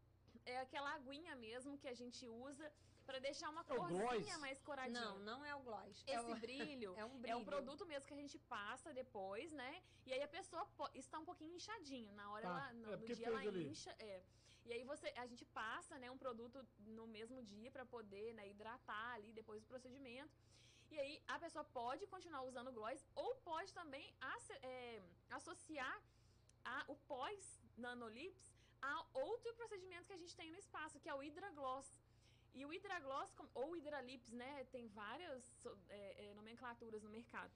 é 0.44 0.58
aquela 0.60 0.94
aguinha 0.94 1.34
mesmo 1.36 1.78
que 1.78 1.88
a 1.88 1.94
gente 1.94 2.26
usa 2.28 2.72
Pra 3.08 3.18
deixar 3.20 3.48
uma 3.48 3.62
É 3.62 3.74
corzinha 3.74 4.36
mais 4.36 4.60
coradinha. 4.60 5.00
Não, 5.00 5.18
não 5.20 5.42
é 5.42 5.54
o 5.54 5.60
gloss. 5.60 6.04
Esse 6.06 6.12
é 6.12 6.20
o... 6.20 6.36
brilho, 6.36 6.94
é 6.94 7.04
um 7.06 7.14
é 7.16 7.20
brilho. 7.20 7.38
um 7.38 7.44
produto 7.50 7.86
mesmo 7.86 8.06
que 8.06 8.12
a 8.12 8.22
gente 8.24 8.38
passa 8.54 8.92
depois, 8.92 9.50
né? 9.60 9.82
E 10.04 10.12
aí 10.12 10.22
a 10.22 10.28
pessoa 10.28 10.68
está 10.94 11.18
um 11.18 11.24
pouquinho 11.24 11.54
inchadinho. 11.56 12.12
Na 12.12 12.30
hora 12.30 12.42
Tá. 12.42 12.50
ela, 12.50 12.72
no, 12.74 12.92
É, 12.92 12.96
no 12.98 13.06
dia 13.06 13.26
ela 13.28 13.40
ali. 13.40 13.66
incha. 13.66 13.96
É. 13.98 14.22
E 14.66 14.74
aí 14.74 14.84
você, 14.84 15.08
a 15.16 15.26
gente 15.26 15.42
passa, 15.46 15.98
né, 15.98 16.10
um 16.10 16.18
produto 16.18 16.62
no 16.80 17.06
mesmo 17.06 17.42
dia 17.42 17.70
para 17.70 17.86
poder, 17.86 18.34
né, 18.34 18.46
hidratar 18.50 19.14
ali 19.14 19.32
depois 19.32 19.62
do 19.62 19.66
procedimento. 19.66 20.30
E 20.90 20.98
aí 20.98 21.14
a 21.34 21.38
pessoa 21.38 21.64
pode 21.64 22.06
continuar 22.06 22.42
usando 22.50 22.68
o 22.68 22.72
gloss 22.72 23.00
ou 23.14 23.34
pode 23.50 23.72
também 23.74 24.06
é, 24.62 25.02
associar 25.30 25.96
a, 26.64 26.84
o 26.88 26.96
pós 27.12 27.60
nanolips 27.76 28.46
a 28.80 29.06
outro 29.12 29.52
procedimento 29.54 30.06
que 30.06 30.12
a 30.12 30.22
gente 30.22 30.34
tem 30.36 30.50
no 30.50 30.58
espaço, 30.58 31.00
que 31.00 31.08
é 31.08 31.14
o 31.14 31.22
Hidragloss. 31.22 31.88
E 32.54 32.64
o 32.64 32.72
Hidragloss, 32.72 33.30
ou 33.54 33.76
Hidralips, 33.76 34.32
né, 34.32 34.64
tem 34.72 34.88
várias 34.88 35.42
é, 35.88 36.26
é, 36.26 36.34
nomenclaturas 36.34 37.02
no 37.02 37.10
mercado. 37.10 37.52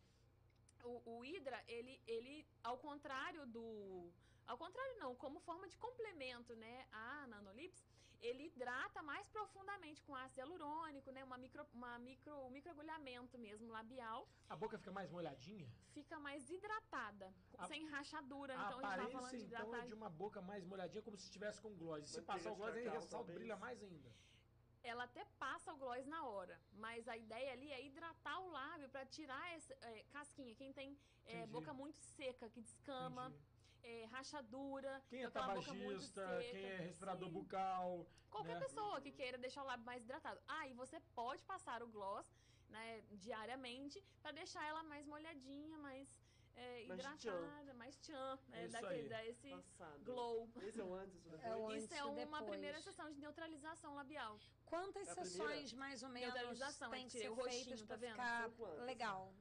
O, 0.85 1.19
o 1.19 1.25
Hidra, 1.25 1.63
ele, 1.69 2.01
ele, 2.07 2.47
ao 2.63 2.77
contrário 2.79 3.47
do... 3.47 4.11
Ao 4.47 4.59
contrário 4.59 4.99
não, 4.99 5.15
como 5.17 5.41
forma 5.41 5.69
de 5.69 5.77
complemento, 5.79 6.55
né, 6.57 6.87
a 6.93 7.27
Nanolips, 7.29 7.85
ele 8.21 8.45
hidrata 8.47 9.03
mais 9.03 9.27
profundamente 9.29 10.03
com 10.03 10.15
ácido 10.15 10.41
hialurônico, 10.41 11.11
né, 11.11 11.25
uma 11.25 11.37
micro, 11.39 11.67
uma 11.73 11.99
micro, 11.99 12.35
um 12.47 12.51
microagulhamento 12.51 13.39
mesmo 13.39 13.69
labial, 13.71 14.29
A 14.49 14.57
boca 14.57 14.79
fica 14.79 14.93
mais 14.93 15.11
molhadinha? 15.11 15.69
fica 15.93 16.19
mais 16.19 16.49
hidratada, 16.51 17.33
A- 17.59 17.67
sem 17.67 17.87
rachadura. 17.89 18.55
A 18.55 18.67
então 18.67 18.79
a 18.79 18.83
gente 18.83 18.83
tá 18.83 18.89
falando 18.97 19.17
aparência, 19.17 19.39
de 19.39 19.45
então, 19.45 19.75
é 19.75 19.87
de 19.87 19.95
uma 19.95 20.09
boca 20.11 20.41
mais 20.41 20.65
molhadinha, 20.65 21.03
como 21.03 21.17
se 21.17 21.25
estivesse 21.25 21.61
com 21.61 21.75
gloss. 21.77 22.09
Se 22.11 22.23
passar 22.23 22.53
o 22.53 22.57
gloss, 22.57 22.75
cacau, 22.75 22.93
ressalta, 23.01 23.33
brilha 23.33 23.57
mais 23.57 23.83
ainda. 23.83 24.13
ela 24.85 25.05
até 25.05 25.25
passa 25.39 25.73
o 25.73 25.77
gloss 25.77 26.05
na 26.07 26.25
hora, 26.27 26.61
mas 26.73 27.07
a 27.09 27.17
ideia 27.17 27.53
ali 27.53 27.71
é 27.73 27.85
hidratar 27.85 28.39
o 28.41 28.51
lábio 28.51 28.89
para 28.89 29.05
tirar 29.07 29.53
essa 29.55 29.73
é, 29.83 30.03
casquinha. 30.11 30.55
Quem 30.57 30.73
tem 30.73 30.99
é, 31.25 31.47
boca 31.47 31.73
muito 31.73 32.01
seca, 32.03 32.49
que 32.51 32.61
descama, 32.61 33.27
Entendi. 33.29 33.52
É, 33.83 34.05
rachadura, 34.07 35.03
Quem 35.09 35.25
é 35.25 35.31
tabagista, 35.31 36.27
seca, 36.41 36.51
quem 36.53 36.65
é 36.65 36.77
respirador 36.77 37.29
sim. 37.29 37.35
bucal. 37.35 38.07
Qualquer 38.31 38.55
né? 38.55 38.61
pessoa 38.61 39.01
que 39.01 39.11
queira 39.13 39.37
deixar 39.39 39.63
o 39.63 39.67
lábio 39.67 39.85
mais 39.85 40.03
hidratado. 40.03 40.41
Ah, 40.49 40.67
e 40.69 40.73
você 40.75 41.01
pode 41.15 41.45
passar 41.45 41.83
o 41.83 41.89
gloss 41.89 42.27
né, 42.69 43.03
diariamente 43.13 44.03
para 44.23 44.33
deixar 44.33 44.65
ela 44.67 44.83
mais 44.83 45.05
molhadinha, 45.07 45.77
mais 45.79 46.09
é, 46.55 46.85
hidratada, 46.85 47.75
mais 47.75 47.97
tchan, 47.97 48.39
né, 48.49 48.65
Isso 48.65 48.73
daquele, 48.73 49.03
aí. 49.03 49.09
dá 49.09 49.27
esse 49.27 49.51
Passado. 49.51 50.05
glow. 50.05 50.49
Esse 50.61 50.81
é 50.81 50.85
o 50.85 50.95
antes, 50.95 51.23
depois? 51.23 51.45
É 51.45 51.57
o 51.57 51.69
antes 51.69 51.85
Isso 51.85 51.95
é 51.95 52.05
uma 52.05 52.15
depois. 52.15 52.51
primeira 52.51 52.81
sessão 52.81 53.11
de 53.11 53.21
neutralização 53.21 53.95
labial. 53.95 54.39
Quantas 54.67 55.09
É 55.09 55.15
sessões, 55.15 55.71
primeira? 55.71 55.77
mais 55.77 56.03
ou 56.03 56.09
menos, 56.09 56.35
tem 56.35 56.43
é 56.43 57.05
que 57.05 57.11
que 57.11 57.19
ser 57.19 57.31
o 57.31 57.35
roxinho, 57.35 57.65
feitas 57.65 57.81
tá 57.81 57.87
pra 57.87 57.97
vendo? 57.97 58.53
ficar 58.53 58.85
legal? 58.85 59.35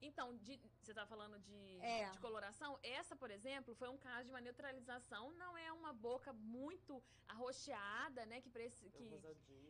Então, 0.00 0.36
de- 0.36 0.60
você 0.80 0.94
tá 0.94 1.04
falando 1.06 1.38
de, 1.40 1.78
É. 1.80 2.08
de 2.10 2.18
coloração? 2.20 2.78
Essa, 2.82 3.16
por 3.16 3.30
exemplo, 3.30 3.74
foi 3.74 3.88
um 3.88 3.98
caso 3.98 4.24
de 4.24 4.30
uma 4.30 4.40
neutralização. 4.40 5.32
Não 5.32 5.56
é 5.56 5.72
uma 5.72 5.92
boca 5.92 6.32
muito 6.32 7.02
arroxeada, 7.26 8.24
né? 8.26 8.40
Que, 8.40 8.50
preci- 8.50 8.90
que 8.90 9.20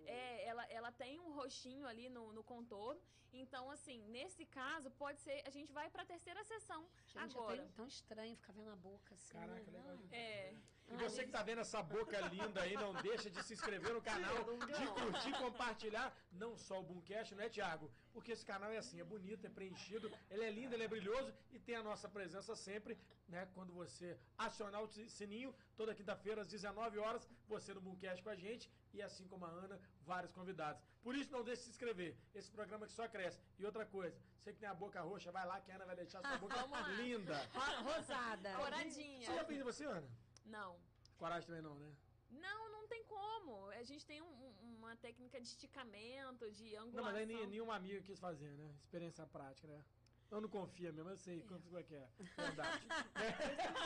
é, 0.06 0.44
ela, 0.46 0.64
ela 0.66 0.92
tem 0.92 1.18
um 1.20 1.32
roxinho 1.32 1.86
ali 1.86 2.08
no, 2.08 2.32
no 2.32 2.42
contorno. 2.42 3.00
Então, 3.32 3.70
assim, 3.70 4.02
nesse 4.08 4.46
caso, 4.46 4.90
pode 4.92 5.20
ser. 5.20 5.42
A 5.46 5.50
gente 5.50 5.70
vai 5.72 5.90
pra 5.90 6.04
terceira 6.04 6.42
sessão 6.44 6.88
Gente, 7.06 7.36
agora. 7.36 7.62
é 7.62 7.68
tão, 7.76 7.86
estranho 7.86 8.34
ficar 8.36 8.52
vendo 8.54 8.70
a 8.70 8.76
boca 8.76 9.14
assim. 9.14 9.32
Caraca, 9.34 9.70
né? 9.70 9.78
legal. 9.82 9.98
É. 10.12 10.54
E 10.90 10.96
você 10.96 11.24
que 11.24 11.30
tá 11.30 11.42
vendo 11.42 11.60
essa 11.60 11.82
boca 11.82 12.18
linda 12.28 12.62
aí, 12.62 12.74
não 12.74 12.92
deixa 12.94 13.28
de 13.30 13.42
se 13.42 13.52
inscrever 13.52 13.92
no 13.92 14.00
canal, 14.00 14.36
de 14.78 14.86
curtir, 15.00 15.32
compartilhar, 15.38 16.16
não 16.32 16.56
só 16.56 16.80
o 16.80 16.82
Boomcast, 16.82 17.34
não 17.34 17.42
é, 17.44 17.48
Thiago? 17.48 17.90
Porque 18.12 18.32
esse 18.32 18.44
canal 18.44 18.70
é 18.70 18.78
assim, 18.78 18.98
é 19.00 19.04
bonito, 19.04 19.46
é 19.46 19.50
preenchido, 19.50 20.10
ele 20.30 20.44
é 20.44 20.50
lindo, 20.50 20.74
ele 20.74 20.84
é 20.84 20.88
brilhoso 20.88 21.32
e 21.52 21.58
tem 21.58 21.76
a 21.76 21.82
nossa 21.82 22.08
presença 22.08 22.56
sempre, 22.56 22.98
né? 23.28 23.46
Quando 23.54 23.72
você 23.72 24.18
acionar 24.36 24.82
o 24.82 24.88
sininho, 24.88 25.54
toda 25.76 25.94
quinta-feira 25.94 26.40
às 26.40 26.48
19 26.48 26.98
horas, 26.98 27.28
você 27.46 27.74
no 27.74 27.80
Boomcast 27.82 28.22
com 28.22 28.30
a 28.30 28.34
gente 28.36 28.70
e 28.94 29.02
assim 29.02 29.26
como 29.28 29.44
a 29.44 29.50
Ana, 29.50 29.78
vários 30.00 30.32
convidados. 30.32 30.82
Por 31.02 31.14
isso 31.14 31.30
não 31.30 31.44
deixe 31.44 31.60
de 31.60 31.64
se 31.66 31.70
inscrever, 31.72 32.16
esse 32.34 32.50
programa 32.50 32.86
que 32.86 32.92
só 32.92 33.06
cresce. 33.06 33.38
E 33.58 33.64
outra 33.64 33.84
coisa, 33.84 34.16
você 34.38 34.52
que 34.54 34.58
tem 34.58 34.68
a 34.68 34.74
boca 34.74 35.00
roxa, 35.02 35.30
vai 35.30 35.46
lá 35.46 35.60
que 35.60 35.70
a 35.70 35.74
Ana 35.74 35.84
vai 35.84 35.96
deixar 35.96 36.22
sua 36.22 36.38
boca 36.38 36.56
linda. 36.96 37.36
Ro- 37.54 37.92
Rosada. 37.92 38.54
Coradinha. 38.56 39.26
Você 39.26 39.34
já 39.34 39.44
fez 39.44 39.62
você, 39.62 39.84
Ana? 39.84 40.08
Não. 40.48 40.78
Coragem 41.16 41.46
também 41.46 41.62
não, 41.62 41.74
né? 41.78 41.92
Não, 42.30 42.70
não 42.70 42.86
tem 42.88 43.02
como. 43.04 43.66
A 43.70 43.82
gente 43.82 44.04
tem 44.04 44.20
um- 44.20 44.26
um- 44.26 44.76
uma 44.78 44.96
técnica 44.96 45.40
de 45.40 45.46
esticamento, 45.48 46.50
de 46.52 46.74
Não, 46.74 46.82
angulação. 46.84 47.04
mas 47.12 47.16
aí 47.16 47.26
nem- 47.26 47.46
nenhum 47.46 47.70
amigo 47.72 48.02
quis 48.04 48.18
fazer, 48.18 48.56
né? 48.56 48.74
Experiência 48.82 49.26
prática, 49.26 49.66
né? 49.66 49.82
Eu 50.30 50.40
não 50.42 50.48
confia 50.48 50.92
mesmo, 50.92 51.10
eu 51.10 51.16
sei 51.16 51.42
como 51.42 51.78
é 51.78 51.82
que 51.82 51.94
é. 51.94 52.06
Verdade. 52.36 52.86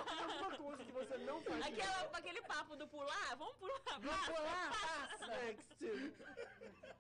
Alguma 0.09 0.57
coisa 0.59 0.85
que 0.85 0.93
você 0.93 1.17
não 1.19 1.41
faz. 1.43 1.67
Aquela, 1.67 2.19
aquele 2.19 2.43
papo 2.43 2.75
do 2.75 2.89
pular, 2.89 3.37
vamos 3.37 3.57
pular, 3.57 3.81
Vamos 4.01 4.27
pular, 4.27 4.71
passa. 4.71 5.27
Next. 5.39 6.13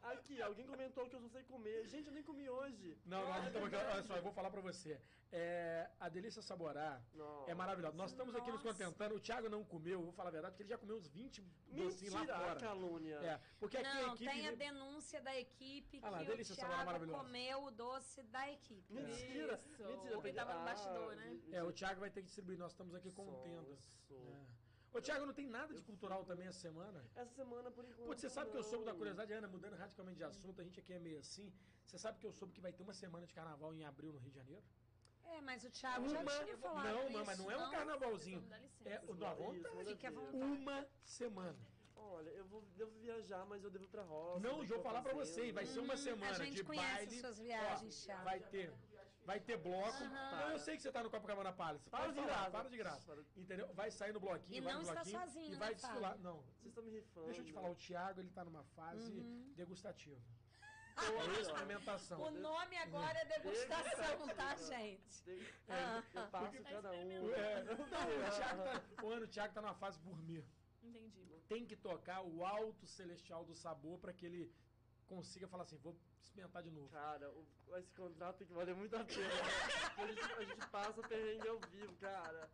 Aqui, 0.02 0.42
alguém 0.42 0.66
comentou 0.66 1.08
que 1.08 1.16
eu 1.16 1.20
só 1.20 1.28
sei 1.28 1.42
comer. 1.44 1.86
Gente, 1.88 2.06
eu 2.06 2.12
nem 2.12 2.22
comi 2.22 2.48
hoje. 2.48 2.96
Não, 3.04 3.20
não, 3.22 3.30
Olha, 3.30 3.48
então, 3.48 3.62
olha 3.62 4.02
só, 4.02 4.16
eu 4.16 4.22
vou 4.22 4.32
falar 4.32 4.50
pra 4.50 4.60
você. 4.60 5.00
É, 5.34 5.88
a 5.98 6.08
Delícia 6.08 6.42
Saborar 6.42 7.02
Nossa. 7.14 7.50
é 7.50 7.54
maravilhosa. 7.54 7.96
Nós 7.96 8.10
estamos 8.10 8.34
aqui 8.36 8.50
nos 8.50 8.62
Nossa. 8.62 8.84
contentando. 8.84 9.14
O 9.14 9.20
Thiago 9.20 9.48
não 9.48 9.64
comeu, 9.64 10.00
eu 10.00 10.02
vou 10.02 10.12
falar 10.12 10.28
a 10.28 10.32
verdade, 10.32 10.52
porque 10.52 10.62
ele 10.64 10.70
já 10.70 10.76
comeu 10.76 10.96
uns 10.96 11.08
20 11.08 11.40
docinhos 11.68 12.12
lá 12.12 12.20
Mentira, 12.20 12.36
a 12.36 12.40
fora. 12.40 12.60
calúnia. 12.60 13.14
É, 13.16 13.40
porque 13.58 13.78
aqui 13.78 13.86
a 13.86 13.94
Não, 13.94 14.14
equipe... 14.14 14.30
tem 14.30 14.48
a 14.48 14.54
denúncia 14.54 15.22
da 15.22 15.38
equipe 15.38 16.00
Ah 16.02 16.10
lá, 16.10 16.18
que 16.18 16.24
o 16.24 16.26
delícia, 16.26 16.54
sabor 16.54 16.76
Thiago 16.84 17.12
comeu 17.12 17.64
o 17.64 17.70
doce 17.70 18.22
da 18.24 18.50
equipe. 18.50 18.92
Mentira. 18.92 19.31
Isso. 19.32 19.82
Mentira. 19.86 20.14
Porque 20.14 20.32
tava 20.32 20.54
no 20.54 20.64
bastidor, 20.64 21.14
né? 21.16 21.40
É, 21.52 21.62
o 21.62 21.72
Thiago 21.72 22.00
vai 22.00 22.10
ter 22.10 22.20
que 22.20 22.26
distribuir, 22.26 22.58
nós 22.58 22.72
estamos 22.72 22.94
aqui 22.94 23.10
contendo. 23.10 23.76
Sonso. 24.08 24.28
É. 24.28 24.62
Ô, 24.94 25.00
Thiago, 25.00 25.24
não 25.24 25.32
tem 25.32 25.46
nada 25.46 25.72
de 25.72 25.80
cultural 25.80 26.22
também 26.24 26.46
essa 26.46 26.60
semana? 26.60 27.02
Essa 27.16 27.32
semana, 27.34 27.70
por 27.70 27.82
enquanto. 27.84 28.06
Putz, 28.06 28.20
você 28.20 28.28
sabe 28.28 28.50
que 28.50 28.56
eu 28.58 28.62
soube 28.62 28.84
da 28.84 28.90
não. 28.92 28.98
curiosidade, 28.98 29.32
Ana, 29.32 29.48
mudando 29.48 29.74
radicalmente 29.74 30.18
de 30.18 30.24
assunto, 30.24 30.60
a 30.60 30.64
gente 30.64 30.78
aqui 30.78 30.92
é 30.92 30.98
meio 30.98 31.18
assim. 31.18 31.50
Você 31.86 31.96
sabe 31.98 32.18
que 32.18 32.26
eu 32.26 32.32
soube 32.32 32.52
que 32.52 32.60
vai 32.60 32.72
ter 32.74 32.82
uma 32.82 32.92
semana 32.92 33.26
de 33.26 33.32
carnaval 33.32 33.74
em 33.74 33.84
abril 33.84 34.12
no 34.12 34.18
Rio 34.18 34.30
de 34.30 34.36
Janeiro? 34.36 34.62
É, 35.24 35.40
mas 35.40 35.64
o 35.64 35.70
Thiago 35.70 36.08
já 36.10 36.20
Uma- 36.20 36.30
tinha 36.44 36.58
falado 36.58 36.84
não, 36.88 37.08
isso, 37.08 37.24
mas 37.24 37.38
não 37.38 37.50
é 37.50 37.56
um 37.56 37.60
não? 37.60 37.70
carnavalzinho. 37.70 38.44
É 38.84 39.00
o 39.08 39.14
da 39.14 39.32
vontade. 39.32 39.60
manda 39.76 39.84
Fique 39.90 40.06
à 40.06 40.10
ver. 40.10 40.16
vontade. 40.16 40.36
Uma 40.44 40.86
semana. 41.04 41.58
Olha, 41.96 42.30
eu 42.30 42.44
vou, 42.44 42.60
devo 42.76 42.90
viajar, 42.98 43.46
mas 43.46 43.64
eu 43.64 43.70
devo 43.70 43.84
ir 43.84 43.88
pra 43.88 44.02
roça. 44.02 44.40
Não, 44.40 44.62
já 44.66 44.74
vou 44.74 44.82
falar 44.84 45.00
pra 45.02 45.14
você, 45.14 45.52
vai 45.52 45.64
ser 45.64 45.78
uma 45.80 45.96
semana 45.96 46.32
a 46.32 46.44
gente 46.44 46.56
de 46.56 46.64
conhece 46.64 47.06
baile. 47.06 47.20
suas 47.20 47.38
viagens, 47.38 48.04
Thiago. 48.04 48.24
Vai 48.24 48.40
ter, 48.40 48.74
vai 49.24 49.38
ter 49.40 49.56
bloco. 49.56 50.04
Não, 50.04 50.50
eu 50.50 50.58
sei 50.58 50.76
que 50.76 50.82
você 50.82 50.90
tá 50.92 51.02
no 51.02 51.10
Copacabana 51.10 51.52
Palace. 51.52 51.88
Para 51.88 52.00
Pode 52.04 52.14
de 52.14 52.20
falar, 52.20 52.32
graça. 52.34 52.50
para 52.50 52.68
de 52.70 52.76
graça. 52.76 53.06
Para. 53.14 53.22
Entendeu? 53.36 53.72
Vai 53.74 53.90
sair 53.90 54.12
no 54.12 54.20
bloquinho, 54.20 54.56
E 54.56 54.60
vai 54.60 54.72
não 54.72 54.80
no 54.82 54.88
está 54.88 55.02
bloquinho 55.02 55.20
sozinho, 55.20 55.46
e 55.46 55.50
né, 55.50 55.56
vai 55.56 55.74
desfilar. 55.74 56.10
Fábio? 56.12 56.22
Não, 56.24 56.36
Vocês 56.42 56.66
estão 56.66 56.84
me 56.84 56.90
rifando. 56.90 57.26
deixa 57.26 57.40
eu 57.40 57.44
te 57.46 57.52
falar, 57.52 57.70
o 57.70 57.74
Thiago, 57.76 58.20
ele 58.20 58.30
tá 58.30 58.44
numa 58.44 58.64
fase 58.64 59.10
Uhum. 59.12 59.52
degustativa. 59.56 60.20
Olha, 60.94 61.40
Experimentação. 61.40 62.20
O 62.20 62.30
nome 62.30 62.76
agora 62.76 63.18
é 63.18 63.24
degustação, 63.24 64.26
tá, 64.36 64.54
gente? 64.56 65.22
tem- 65.24 65.40
Ah. 65.68 66.02
Eu 66.14 66.26
passo 66.28 66.52
Tá 66.62 66.70
cada 66.70 66.90
um. 66.90 66.94
experimentando. 66.94 67.34
É, 67.34 67.64
não, 67.64 67.72
o, 67.74 68.30
Thiago 68.30 68.62
tá, 68.62 69.02
o 69.02 69.10
ano 69.10 69.24
o 69.24 69.28
Thiago 69.28 69.54
tá 69.54 69.62
numa 69.62 69.74
fase 69.74 69.98
gourmet. 70.00 70.44
Entendi. 70.82 71.22
Tem 71.48 71.64
que 71.64 71.76
tocar 71.76 72.20
o 72.22 72.44
alto 72.44 72.86
celestial 72.86 73.42
do 73.44 73.54
sabor 73.54 73.98
pra 74.00 74.12
que 74.12 74.26
ele 74.26 74.52
consiga 75.14 75.46
falar 75.46 75.64
assim, 75.64 75.76
vou 75.76 75.94
experimentar 76.24 76.62
de 76.62 76.70
novo. 76.70 76.88
Cara, 76.88 77.30
o- 77.30 77.46
esse 77.76 77.92
contrato 77.92 78.36
tem 78.38 78.46
que 78.46 78.52
valer 78.54 78.74
muito 78.74 78.96
a 78.96 79.04
pena. 79.04 79.28
a, 79.98 80.06
gente, 80.06 80.32
a 80.32 80.44
gente 80.44 80.66
passa 80.70 81.02
perrengue 81.02 81.48
ao 81.48 81.58
vivo, 81.70 81.94
cara. 81.96 82.48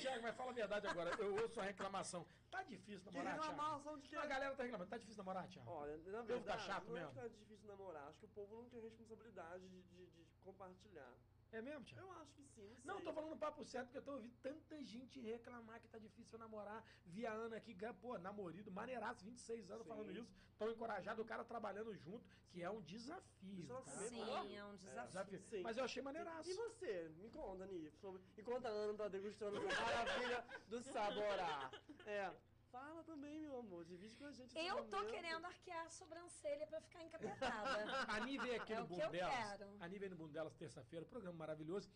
Thiago, 0.00 0.22
mas 0.22 0.36
fala 0.36 0.50
a 0.50 0.54
verdade 0.54 0.86
agora. 0.86 1.10
Eu 1.18 1.34
ouço 1.42 1.60
a 1.60 1.64
reclamação. 1.64 2.26
Tá 2.50 2.62
difícil 2.62 3.10
Que 3.10 3.16
namorar, 3.18 3.38
Thiago? 3.40 3.50
reclamação 3.52 3.98
de 3.98 4.08
que... 4.08 4.16
A 4.16 4.26
galera 4.26 4.54
tá 4.54 4.62
reclamando. 4.62 4.90
Tá 4.90 4.98
difícil 4.98 5.18
namorar, 5.18 5.48
Thiago? 5.48 5.70
Olha, 5.70 5.96
na 5.96 6.02
povo 6.18 6.24
verdade, 6.26 6.46
tá 6.46 6.58
chato 6.58 6.88
não 6.88 6.96
é 6.96 7.00
mesmo. 7.00 7.14
que 7.14 7.20
tá 7.20 7.28
difícil 7.28 7.66
namorar. 7.68 8.08
Acho 8.08 8.18
que 8.20 8.24
o 8.26 8.28
povo 8.28 8.56
não 8.56 8.68
tem 8.68 8.80
responsabilidade 8.80 9.68
de, 9.68 9.82
de- 9.82 10.06
de 10.06 10.26
compartilhar. 10.44 11.12
É 11.52 11.60
mesmo, 11.60 11.84
Thiago? 11.84 12.06
Eu 12.06 12.12
acho 12.22 12.32
que 12.32 12.42
sim, 12.44 12.66
não 12.66 12.76
sei. 12.76 12.84
Não, 12.84 13.00
tô 13.02 13.12
falando 13.12 13.36
papo 13.36 13.62
certo, 13.62 13.86
porque 13.86 13.98
eu 13.98 14.02
tô 14.02 14.12
ouvindo 14.12 14.34
tanta 14.42 14.82
gente 14.82 15.20
reclamar 15.20 15.80
que 15.80 15.88
tá 15.88 15.98
difícil 15.98 16.38
namorar. 16.38 16.82
Vi 17.04 17.26
a 17.26 17.32
Ana 17.32 17.56
aqui, 17.56 17.76
pô, 18.00 18.18
namorido, 18.18 18.70
maneiraço, 18.70 19.22
26 19.22 19.70
anos 19.70 19.82
Sim. 19.82 19.88
falando 19.90 20.10
isso. 20.12 20.32
Tão 20.58 20.70
encorajado, 20.70 21.20
o 21.20 21.24
cara 21.26 21.44
trabalhando 21.44 21.94
junto, 21.94 22.24
que 22.48 22.62
é 22.62 22.70
um 22.70 22.80
desafio. 22.80 23.66
Tá? 23.66 23.82
sabe. 23.82 24.08
Sim, 24.08 24.56
é 24.56 24.64
um 24.64 24.76
desafio. 24.76 25.06
Desafio. 25.08 25.40
Sim. 25.40 25.62
Mas 25.62 25.76
eu 25.76 25.84
achei 25.84 26.02
maneiraço. 26.02 26.48
E 26.48 26.54
você? 26.54 27.10
Me 27.18 27.28
conta, 27.28 27.66
Ni, 27.66 27.90
sobre... 28.00 28.22
enquanto 28.38 28.66
a 28.66 28.70
Ana 28.70 28.94
tá 28.94 29.08
degustando 29.08 29.56
essa 29.58 29.80
maravilha 29.82 30.46
do 30.68 30.82
saborá. 30.82 31.70
É, 32.06 32.34
fala 32.72 33.02
também, 33.04 33.38
meu 33.40 33.58
amor, 33.58 33.84
divide 33.84 34.16
com 34.16 34.24
a 34.24 34.32
gente. 34.32 34.56
Eu 34.58 34.76
tô 34.86 34.96
momento. 34.96 35.12
querendo 35.12 35.44
arquear 35.44 35.86
a 35.86 35.90
sobrancelha 35.90 36.66
pra 36.66 36.80
ficar 36.80 37.02
encapetada. 37.04 37.84
A 38.16 38.20
Ni 38.26 38.38
veio 38.38 38.56
aqui 38.60 38.72
É 38.72 38.76
no 38.78 38.84
o 38.84 38.88
que 38.88 38.94
Boom 38.94 39.02
eu 39.02 39.10
Delas. 39.10 39.34
quero. 39.58 39.76
A 39.80 39.88
Ni 39.88 39.98
veio 39.98 40.10
no 40.10 40.16
Boom 40.16 40.28
Delas 40.28 40.54
terça-feira, 40.54 41.04
programa 41.04 41.36
maravilhoso. 41.36 41.90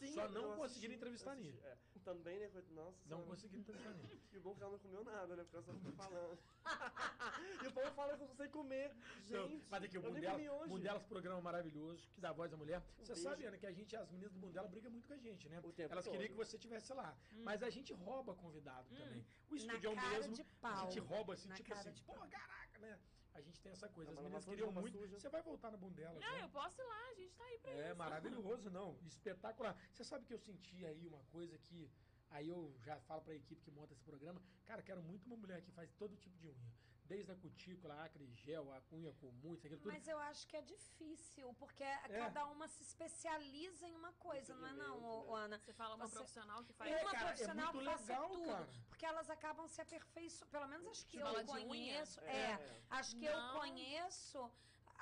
Sim, 0.00 0.14
Só 0.14 0.28
não 0.28 0.56
conseguiram 0.56 0.94
entrevistar 0.94 1.32
assisti, 1.32 1.50
Nini. 1.52 1.62
é. 1.66 1.76
Também, 2.02 2.38
né? 2.38 2.48
foi- 2.48 2.62
Nossa. 2.70 2.98
Não 3.04 3.18
senhora. 3.18 3.26
conseguiram 3.26 3.60
entrevistar 3.60 3.92
Nini. 3.92 4.20
E 4.32 4.38
o 4.38 4.40
bom 4.40 4.52
é 4.52 4.54
que 4.54 4.62
ela 4.62 4.72
não 4.72 4.78
comeu 4.78 5.04
nada, 5.04 5.36
né? 5.36 5.42
Porque 5.44 5.56
ela 5.56 5.64
só 5.64 5.74
ficou 5.74 5.92
falando. 5.92 6.38
e 7.64 7.66
o 7.66 7.72
povo 7.72 7.90
fala 7.92 8.16
que 8.16 8.22
eu 8.22 8.28
não 8.28 8.34
sei 8.34 8.48
comer. 8.48 8.94
Não, 9.28 9.48
Gente, 9.48 9.66
mas 9.68 9.84
aqui 9.84 9.98
o 9.98 10.02
Bundela, 10.02 10.32
comi 10.32 10.48
hoje. 10.48 10.68
Bundelas 10.68 11.04
programa 11.04 11.40
maravilhoso, 11.42 12.08
que 12.14 12.20
dá 12.20 12.32
voz 12.32 12.52
à 12.52 12.56
mulher. 12.56 12.82
Você 12.98 13.12
beijo. 13.12 13.28
sabe, 13.28 13.44
Ana, 13.44 13.58
que 13.58 13.66
a 13.66 13.72
gente, 13.72 13.94
as 13.94 14.10
meninas 14.10 14.32
do 14.32 14.38
Bundela 14.40 14.66
brigam 14.68 14.90
muito 14.90 15.06
com 15.06 15.12
a 15.14 15.18
gente, 15.18 15.48
né? 15.50 15.60
O 15.62 15.72
tempo 15.72 15.92
Elas 15.92 16.04
queriam 16.06 16.22
todo. 16.22 16.30
que 16.30 16.36
você 16.36 16.56
estivesse 16.56 16.92
lá. 16.94 17.14
Hum. 17.34 17.42
Mas 17.44 17.62
a 17.62 17.68
gente 17.68 17.92
rouba 17.92 18.34
convidado 18.34 18.88
também. 18.88 19.26
O 19.50 19.54
estúdio 19.56 19.94
cara 19.94 20.08
mesmo, 20.10 20.34
de 20.34 20.46
a 20.62 20.74
gente 20.76 21.00
rouba 21.00 21.34
assim, 21.34 21.48
Na 21.48 21.54
tipo 21.56 21.74
assim, 21.74 21.92
pô, 22.06 22.14
caraca, 22.14 22.78
né? 22.78 22.98
A 23.34 23.40
gente 23.40 23.60
tem 23.60 23.72
essa 23.72 23.88
coisa. 23.88 24.10
Ah, 24.10 24.14
As 24.14 24.20
meninas 24.20 24.44
queriam 24.44 24.72
muito. 24.72 24.98
suja. 24.98 25.18
Você 25.18 25.28
vai 25.28 25.42
voltar 25.42 25.70
no 25.70 25.78
Bundela. 25.78 26.18
Não, 26.18 26.32
né? 26.32 26.42
eu 26.44 26.48
posso 26.48 26.80
ir 26.80 26.84
lá, 26.84 27.08
a 27.10 27.14
gente 27.14 27.34
tá 27.34 27.44
aí 27.44 27.58
pra 27.58 27.70
É 27.72 27.86
isso. 27.88 27.96
maravilhoso, 27.96 28.70
não. 28.70 28.98
Espetacular. 29.06 29.76
Você 29.92 30.04
sabe 30.04 30.24
que 30.24 30.34
eu 30.34 30.38
senti 30.38 30.84
aí 30.84 31.06
uma 31.06 31.22
coisa 31.30 31.56
que. 31.58 31.90
Aí 32.30 32.48
eu 32.48 32.74
já 32.84 32.98
falo 33.00 33.22
pra 33.22 33.34
equipe 33.34 33.60
que 33.62 33.70
monta 33.70 33.92
esse 33.92 34.02
programa. 34.04 34.40
Cara, 34.64 34.82
quero 34.82 35.02
muito 35.02 35.26
uma 35.26 35.36
mulher 35.36 35.62
que 35.62 35.70
faz 35.72 35.92
todo 35.94 36.16
tipo 36.16 36.36
de 36.38 36.48
unha. 36.48 36.72
Desde 37.10 37.32
a 37.32 37.34
cutícula, 37.34 37.94
acre, 38.04 38.24
gel, 38.44 38.66
a 38.72 38.80
unha 38.94 39.12
comum, 39.22 39.52
isso, 39.54 39.66
aquilo 39.66 39.80
tudo. 39.80 39.92
Mas 39.92 40.06
eu 40.06 40.16
acho 40.30 40.46
que 40.46 40.56
é 40.56 40.62
difícil, 40.62 41.52
porque 41.54 41.82
cada 42.22 42.46
uma 42.46 42.68
se 42.68 42.84
especializa 42.84 43.84
em 43.88 43.96
uma 43.96 44.12
coisa, 44.12 44.54
não 44.54 44.68
é 44.68 44.72
não, 44.74 44.94
ô, 45.28 45.34
Ana? 45.34 45.58
Você 45.58 45.72
fala 45.72 45.96
uma 45.96 46.06
Você- 46.06 46.14
profissional 46.18 46.62
que 46.62 46.72
faz. 46.72 46.88
É, 46.92 47.02
uma 47.02 47.10
cara, 47.10 47.16
é 47.24 47.26
profissional 47.26 47.74
muito 47.74 47.90
que 47.90 47.96
legal, 48.06 48.28
tudo. 48.30 48.46
cara. 48.46 48.68
Porque 48.88 49.04
elas 49.06 49.28
acabam 49.28 49.66
se 49.66 49.80
aperfeiçoando. 49.80 50.52
Pelo 50.52 50.68
menos 50.68 50.86
as 50.86 51.02
que 51.02 51.18
Você 51.18 51.40
eu 51.40 51.46
conheço. 51.66 52.20
É. 52.20 52.52
É, 52.52 52.82
as 52.90 53.12
que 53.12 53.26
Não. 53.28 53.32
eu 53.54 53.60
conheço, 53.60 54.50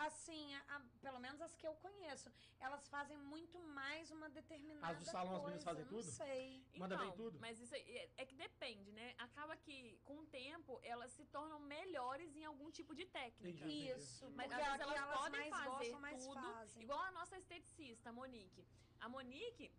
assim, 0.06 0.54
a- 0.54 0.64
a- 0.76 0.82
pelo 1.00 1.18
menos 1.18 1.40
as 1.40 1.54
que 1.54 1.66
eu 1.66 1.74
conheço, 1.76 2.30
elas 2.58 2.88
fazem 2.88 3.16
muito 3.16 3.58
mais 3.60 4.10
uma 4.10 4.28
determinada 4.28 4.92
As 4.92 4.98
do 4.98 5.04
salão, 5.04 5.36
as 5.36 5.42
meninas 5.44 5.64
coisa, 5.64 5.64
fazem 5.64 5.84
não 5.84 5.90
tudo? 5.90 6.10
sei. 6.12 6.64
Manda 6.76 6.96
bem 6.96 7.06
Então, 7.06 7.16
tudo? 7.16 7.38
Mas 7.40 7.58
isso 7.60 7.74
aí 7.74 7.82
é, 7.82 8.10
é 8.18 8.26
que 8.26 8.34
depende, 8.34 8.92
né? 8.92 9.14
Acaba 9.18 9.56
que, 9.56 9.98
com 10.04 10.18
o 10.20 10.26
tempo, 10.26 10.78
elas 10.82 11.12
se 11.12 11.24
tornam 11.26 11.58
melhores 11.60 12.36
em 12.36 12.44
algum 12.44 12.70
tipo 12.70 12.94
de 12.94 13.06
técnica. 13.06 13.66
Entendi. 13.66 13.88
Isso, 13.90 14.30
Mas 14.32 14.48
porque 14.48 14.62
elas, 14.62 14.80
elas 14.80 15.18
podem 15.18 15.40
mais 15.40 15.50
fazer 15.64 15.68
gostam, 15.90 16.00
mais 16.00 16.24
tudo. 16.26 16.34
fazem. 16.42 16.82
Igual 16.82 17.00
a 17.00 17.10
nossa 17.12 17.36
esteticista, 17.38 18.10
a 18.10 18.12
Monique. 18.12 18.64
A 19.00 19.08
Monique. 19.08 19.72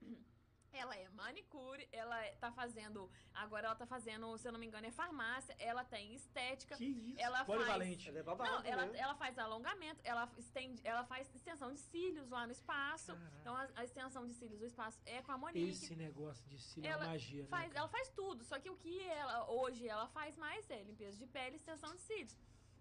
Ela 0.72 0.96
é 0.96 1.10
manicure, 1.10 1.88
ela 1.92 2.24
é- 2.24 2.32
tá 2.36 2.52
fazendo. 2.52 3.10
Agora 3.34 3.68
ela 3.68 3.76
tá 3.76 3.86
fazendo, 3.86 4.38
se 4.38 4.48
eu 4.48 4.52
não 4.52 4.60
me 4.60 4.68
engano, 4.68 4.86
é 4.86 4.92
farmácia, 4.92 5.56
ela 5.60 5.84
tem 5.84 6.14
estética. 6.14 6.76
Que 6.78 6.86
isso? 6.86 7.20
Ela 7.20 7.44
Polivalente. 7.46 8.08
Ela 8.10 8.20
é 8.20 8.24
babado, 8.24 8.52
Não, 8.52 8.66
ela, 8.66 8.86
né? 8.86 9.00
ela 9.00 9.16
faz 9.16 9.38
alongamento, 9.40 10.00
ela 10.04 10.30
estende, 10.38 10.80
ela 10.86 11.04
faz 11.06 11.34
extensão 11.34 11.72
de 11.74 11.80
cílios 11.80 12.30
lá 12.30 12.46
no 12.46 12.52
espaço. 12.52 13.14
Caraca. 13.14 13.38
Então 13.42 13.56
a, 13.56 13.68
a 13.76 13.84
extensão 13.84 14.26
de 14.28 14.34
cílios 14.34 14.60
do 14.60 14.66
espaço 14.66 15.00
é 15.06 15.22
com 15.22 15.32
a 15.32 15.38
Monique. 15.38 15.70
Esse 15.70 15.96
negócio 15.96 16.46
de 16.48 16.60
cílio 16.60 16.88
é 16.88 16.92
ela 16.92 17.04
uma 17.06 17.12
magia, 17.12 17.46
faz, 17.48 17.72
né? 17.74 17.78
ela 17.80 17.88
faz 17.90 18.10
tudo, 18.10 18.44
só 18.44 18.60
que 18.60 18.70
o 18.70 18.76
que 18.78 19.02
ela 19.10 19.50
hoje 19.50 19.88
ela 19.88 20.08
faz 20.10 20.36
mais 20.38 20.70
é 20.70 20.84
limpeza 20.84 21.18
de 21.18 21.26
pele 21.26 21.56
e 21.56 21.58
extensão 21.58 21.94
de 21.96 22.02
cílios. 22.02 22.38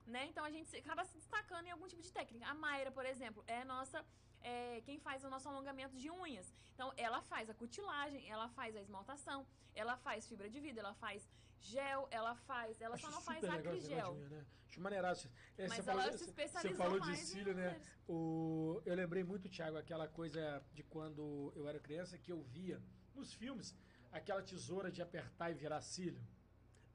Né? 0.07 0.27
Então 0.27 0.43
a 0.45 0.51
gente 0.51 0.71
se- 0.71 0.79
acaba 0.79 1.05
se 1.05 1.15
destacando 1.19 1.67
em 1.67 1.71
algum 1.71 1.87
tipo 1.87 2.01
de 2.03 2.11
técnica. 2.11 2.47
A 2.47 2.55
Mayra, 2.55 2.91
por 2.91 3.05
exemplo, 3.05 3.45
é 3.47 3.61
a 3.61 3.65
nossa. 3.65 4.05
É, 4.43 4.81
quem 4.83 4.99
faz 4.99 5.25
o 5.25 5.31
nosso 5.31 5.49
alongamento 5.49 5.97
de 5.97 6.11
unhas. 6.11 6.55
Então, 6.75 6.93
ela 6.97 7.21
faz 7.23 7.51
a 7.51 7.55
cutilagem, 7.55 8.29
ela 8.31 8.49
faz 8.51 8.77
a 8.77 8.81
esmaltação, 8.81 9.47
ela 9.75 9.97
faz 9.97 10.29
fibra 10.29 10.49
de 10.49 10.61
vidro, 10.61 10.81
ela 10.81 10.95
faz 10.95 11.29
gel, 11.61 12.07
ela 12.11 12.35
faz. 12.35 12.81
Ela 12.81 12.95
Acho 12.95 13.07
só 13.07 13.11
não 13.11 13.21
faz 13.21 13.45
acrigel. 13.45 14.15
né? 14.15 14.47
Acho 14.69 14.81
maneirado. 14.81 15.19
É, 15.57 15.67
Mas 15.69 15.85
você 15.85 15.91
ela 15.91 16.03
falou, 16.03 16.19
se 16.19 16.25
especializou 16.25 16.71
Você 16.71 16.77
falou 16.77 17.01
de 17.01 17.17
cílio, 17.17 17.55
né? 17.55 17.81
O, 18.07 18.81
eu 18.85 18.95
lembrei 18.95 19.25
muito, 19.25 19.49
Thiago, 19.49 19.77
aquela 19.77 20.07
coisa 20.07 20.63
de 20.73 20.83
quando 20.83 21.53
eu 21.57 21.67
era 21.69 21.81
criança 21.81 22.19
que 22.19 22.31
eu 22.31 22.43
via 22.43 22.81
nos 23.15 23.33
filmes 23.35 23.75
aquela 24.13 24.43
tesoura 24.43 24.91
de 24.91 25.03
apertar 25.03 25.51
e 25.51 25.55
virar 25.55 25.81
cílio. 25.81 26.23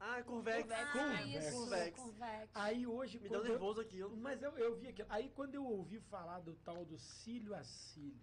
Ah, 0.05 0.21
Curvex. 0.21 0.61
Curvex. 0.67 0.81
Ah, 0.81 0.91
Convex. 0.91 1.45
isso, 1.45 1.57
Curvex. 1.57 1.99
Convex. 1.99 2.51
Aí 2.55 2.85
hoje. 2.85 3.19
Me 3.19 3.29
deu 3.29 3.39
quando 3.39 3.45
eu- 3.45 3.51
nervoso 3.51 3.81
aquilo. 3.81 4.17
Mas 4.17 4.41
eu, 4.43 4.51
eu 4.57 4.75
vi 4.75 4.87
aquilo. 4.89 5.07
Aí 5.09 5.29
quando 5.29 5.55
eu 5.55 5.65
ouvi 5.65 5.99
falar 5.99 6.39
do 6.41 6.53
tal 6.55 6.83
do 6.85 6.97
cílio 6.97 7.55
a 7.55 7.63
cílio, 7.63 8.19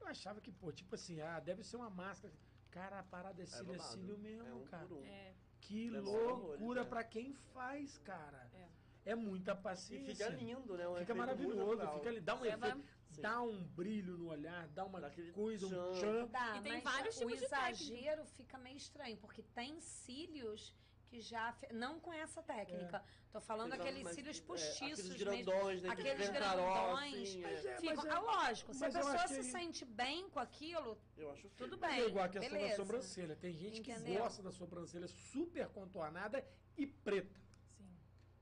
eu 0.00 0.06
achava 0.06 0.40
que, 0.40 0.52
pô, 0.52 0.70
tipo 0.70 0.94
assim, 0.94 1.20
ah, 1.20 1.40
deve 1.40 1.64
ser 1.64 1.76
uma 1.76 1.90
máscara. 1.90 2.32
Cara, 2.70 3.00
a 3.00 3.02
parada 3.02 3.42
é 3.42 3.46
cílio 3.46 3.74
a 3.74 3.78
cílio 3.80 4.16
mesmo, 4.18 4.46
É 4.46 4.54
um 4.54 4.64
cara. 4.66 4.86
um. 4.94 5.04
É, 5.04 5.34
Que 5.60 5.90
ser 5.90 6.00
loucura 6.00 6.54
horrores, 6.54 6.86
é. 6.86 6.88
pra 6.88 7.02
quem 7.04 7.32
faz, 7.32 7.98
cara. 7.98 8.48
é. 8.54 8.68
É 9.04 9.14
muita 9.14 9.52
E 9.52 9.56
paciência. 9.56 10.14
fica 10.14 10.28
lindo, 10.36 10.76
né? 10.76 10.86
Um 10.86 10.96
Fica 10.96 11.14
maravilhoso, 11.14 11.80
fica 11.94 12.08
ali, 12.10 12.20
dá 12.20 12.34
um 12.34 12.40
Leva- 12.42 12.68
efeito, 12.68 12.86
Sim. 13.10 13.22
dá 13.22 13.40
um 13.40 13.62
brilho 13.68 14.18
no 14.18 14.28
olhar, 14.28 14.68
dá 14.68 14.84
uma 14.84 15.00
Dá 15.00 15.10
coisa, 15.32 15.66
um 15.66 15.92
tchan. 15.94 16.26
Dá, 16.26 16.58
E 16.58 16.60
tem 16.62 16.72
mas 16.74 16.82
vários 16.84 17.16
o 17.16 17.20
tipos 17.20 17.38
de 17.38 17.44
exagero 17.46 18.24
fica 18.26 18.58
meio 18.58 18.76
estranho, 18.76 19.16
porque 19.16 19.42
tem 19.42 19.80
cílios 19.80 20.74
que 21.08 21.20
já. 21.20 21.54
Não 21.72 21.98
com 21.98 22.12
essa 22.12 22.42
técnica. 22.42 23.02
Tô 23.32 23.40
falando 23.40 23.72
Tem 23.72 23.80
aqueles 23.80 24.08
cílios 24.14 24.38
é, 24.38 24.42
postiços 24.42 24.82
aqueles 24.82 25.08
mesmo. 25.08 25.18
grandões, 25.44 25.82
né? 25.82 25.88
Aqueles 25.90 26.26
que 26.28 26.32
grandões. 26.34 27.28
assim, 27.28 27.40
Mas 27.42 27.64
é. 27.64 27.68
é, 27.72 27.76
Ficam, 27.80 27.96
mas 27.96 28.04
é- 28.04 28.10
ah, 28.10 28.18
lógico, 28.20 28.74
se 28.74 28.84
a 28.84 28.90
pessoa 28.90 29.28
se 29.28 29.36
que- 29.36 29.42
sente 29.44 29.84
bem 29.84 30.28
com 30.30 30.38
aquilo, 30.40 30.98
Eu 31.16 31.30
acho 31.32 31.48
tudo 31.50 31.76
Mas 31.78 31.94
bem. 31.94 32.04
é 32.04 32.08
igual 32.08 32.24
a 32.24 32.28
questão 32.28 32.50
beleza. 32.52 32.70
da 32.70 32.76
sobrancelha. 32.76 33.36
Tem 33.36 33.52
gente 33.54 33.80
que 33.80 33.90
Entendeu? 33.92 34.20
gosta 34.22 34.42
da 34.42 34.52
sobrancelha 34.52 35.08
super 35.08 35.68
contornada 35.68 36.46
e 36.76 36.86
preta. 36.86 37.40
Sim. 37.76 37.88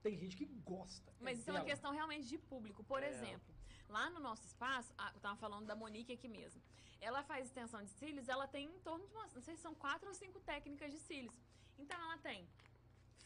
Tem 0.03 0.17
gente 0.17 0.37
que 0.37 0.45
gosta. 0.45 1.13
Mas 1.21 1.39
isso 1.39 1.51
é 1.51 1.53
uma 1.53 1.65
questão 1.65 1.93
realmente 1.93 2.27
de 2.29 2.39
público. 2.39 2.85
Por 2.85 3.03
É. 3.03 3.09
exemplo, 3.09 3.55
lá 3.89 4.11
no 4.11 4.21
nosso 4.21 4.45
espaço, 4.47 4.93
eu 5.15 5.21
tava 5.21 5.37
falando 5.37 5.67
da 5.67 5.75
Monique 5.75 6.13
aqui 6.13 6.29
mesmo. 6.29 6.63
Ela 7.01 7.23
faz 7.23 7.47
extensão 7.47 7.83
de 7.83 7.91
cílios, 7.91 8.29
ela 8.29 8.47
tem 8.47 8.67
em 8.67 8.79
torno 8.81 9.07
de 9.07 9.13
umas, 9.15 9.35
não 9.35 9.43
sei 9.43 9.55
se 9.57 9.63
são 9.63 9.75
quatro 9.75 10.09
ou 10.09 10.15
cinco 10.15 10.41
técnicas 10.41 10.91
de 10.93 10.99
cílios. 10.99 11.35
Então 11.79 11.99
ela 12.01 12.19
tem 12.19 12.49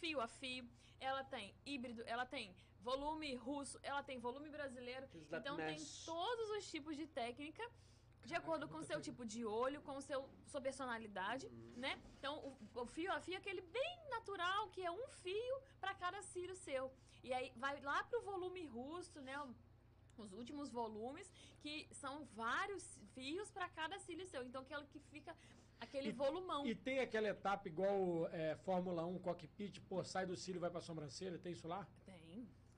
fio 0.01 0.20
a 0.20 0.28
fio, 0.28 0.68
ela 0.98 1.22
tem 1.24 1.55
híbrido, 1.64 2.02
ela 2.06 2.27
tem 2.27 2.55
volume 2.81 3.35
russo, 3.35 3.78
ela 3.82 4.02
tem 4.02 4.18
volume 4.18 4.48
brasileiro. 4.48 5.06
Então 5.31 5.56
tem 5.56 5.78
todos 6.05 6.51
os 6.51 6.70
tipos 6.70 6.97
de 6.97 7.06
técnica. 7.06 7.62
De 8.22 8.35
Caraca, 8.35 8.47
acordo 8.47 8.68
com 8.68 8.78
o 8.78 8.85
seu 8.85 9.01
tipo 9.01 9.24
de 9.24 9.47
olho, 9.47 9.81
com 9.81 9.97
o 9.97 10.02
seu, 10.02 10.28
sua 10.47 10.60
personalidade, 10.60 11.48
né? 11.74 11.98
Então, 12.18 12.35
o, 12.48 12.81
o 12.82 12.86
fio 12.86 13.10
a 13.12 13.18
fio 13.18 13.35
é 13.35 13.39
aquele 13.39 13.62
bem 13.62 14.09
natural, 14.10 14.68
que 14.68 14.85
é 14.85 14.90
um 14.90 15.09
fio 15.22 15.56
para 15.81 15.94
cada 15.94 16.20
cílio 16.22 16.55
seu. 16.55 16.93
E 17.24 17.32
aí 17.32 17.51
vai 17.56 17.81
lá 17.81 18.05
pro 18.05 18.20
volume 18.20 18.66
russo, 18.66 19.20
né? 19.22 19.36
Os 20.18 20.35
últimos 20.35 20.70
volumes, 20.70 21.32
que 21.62 21.89
são 21.93 22.27
vários 22.27 22.85
fios 23.14 23.51
para 23.51 23.68
cada 23.70 23.98
cílio 23.98 24.27
seu. 24.27 24.43
Então, 24.44 24.62
aquele 24.62 24.86
que 24.86 25.01
fica 25.01 25.35
aquele 25.81 26.11
E- 26.11 26.12
volumão. 26.12 26.66
E 26.66 26.74
tem 26.74 27.01
aquela 27.01 27.28
etapa 27.28 27.69
igual 27.69 28.28
é, 28.32 28.55
Fórmula 28.57 29.05
1, 29.07 29.19
cockpit, 29.19 29.81
pô, 29.89 30.05
sai 30.05 30.27
do 30.27 30.36
cílio 30.36 30.59
e 30.59 30.61
vai 30.61 30.70
pra 30.70 30.81
sobrancelha, 30.81 31.39
tem 31.39 31.52
isso 31.52 31.66
lá? 31.66 31.86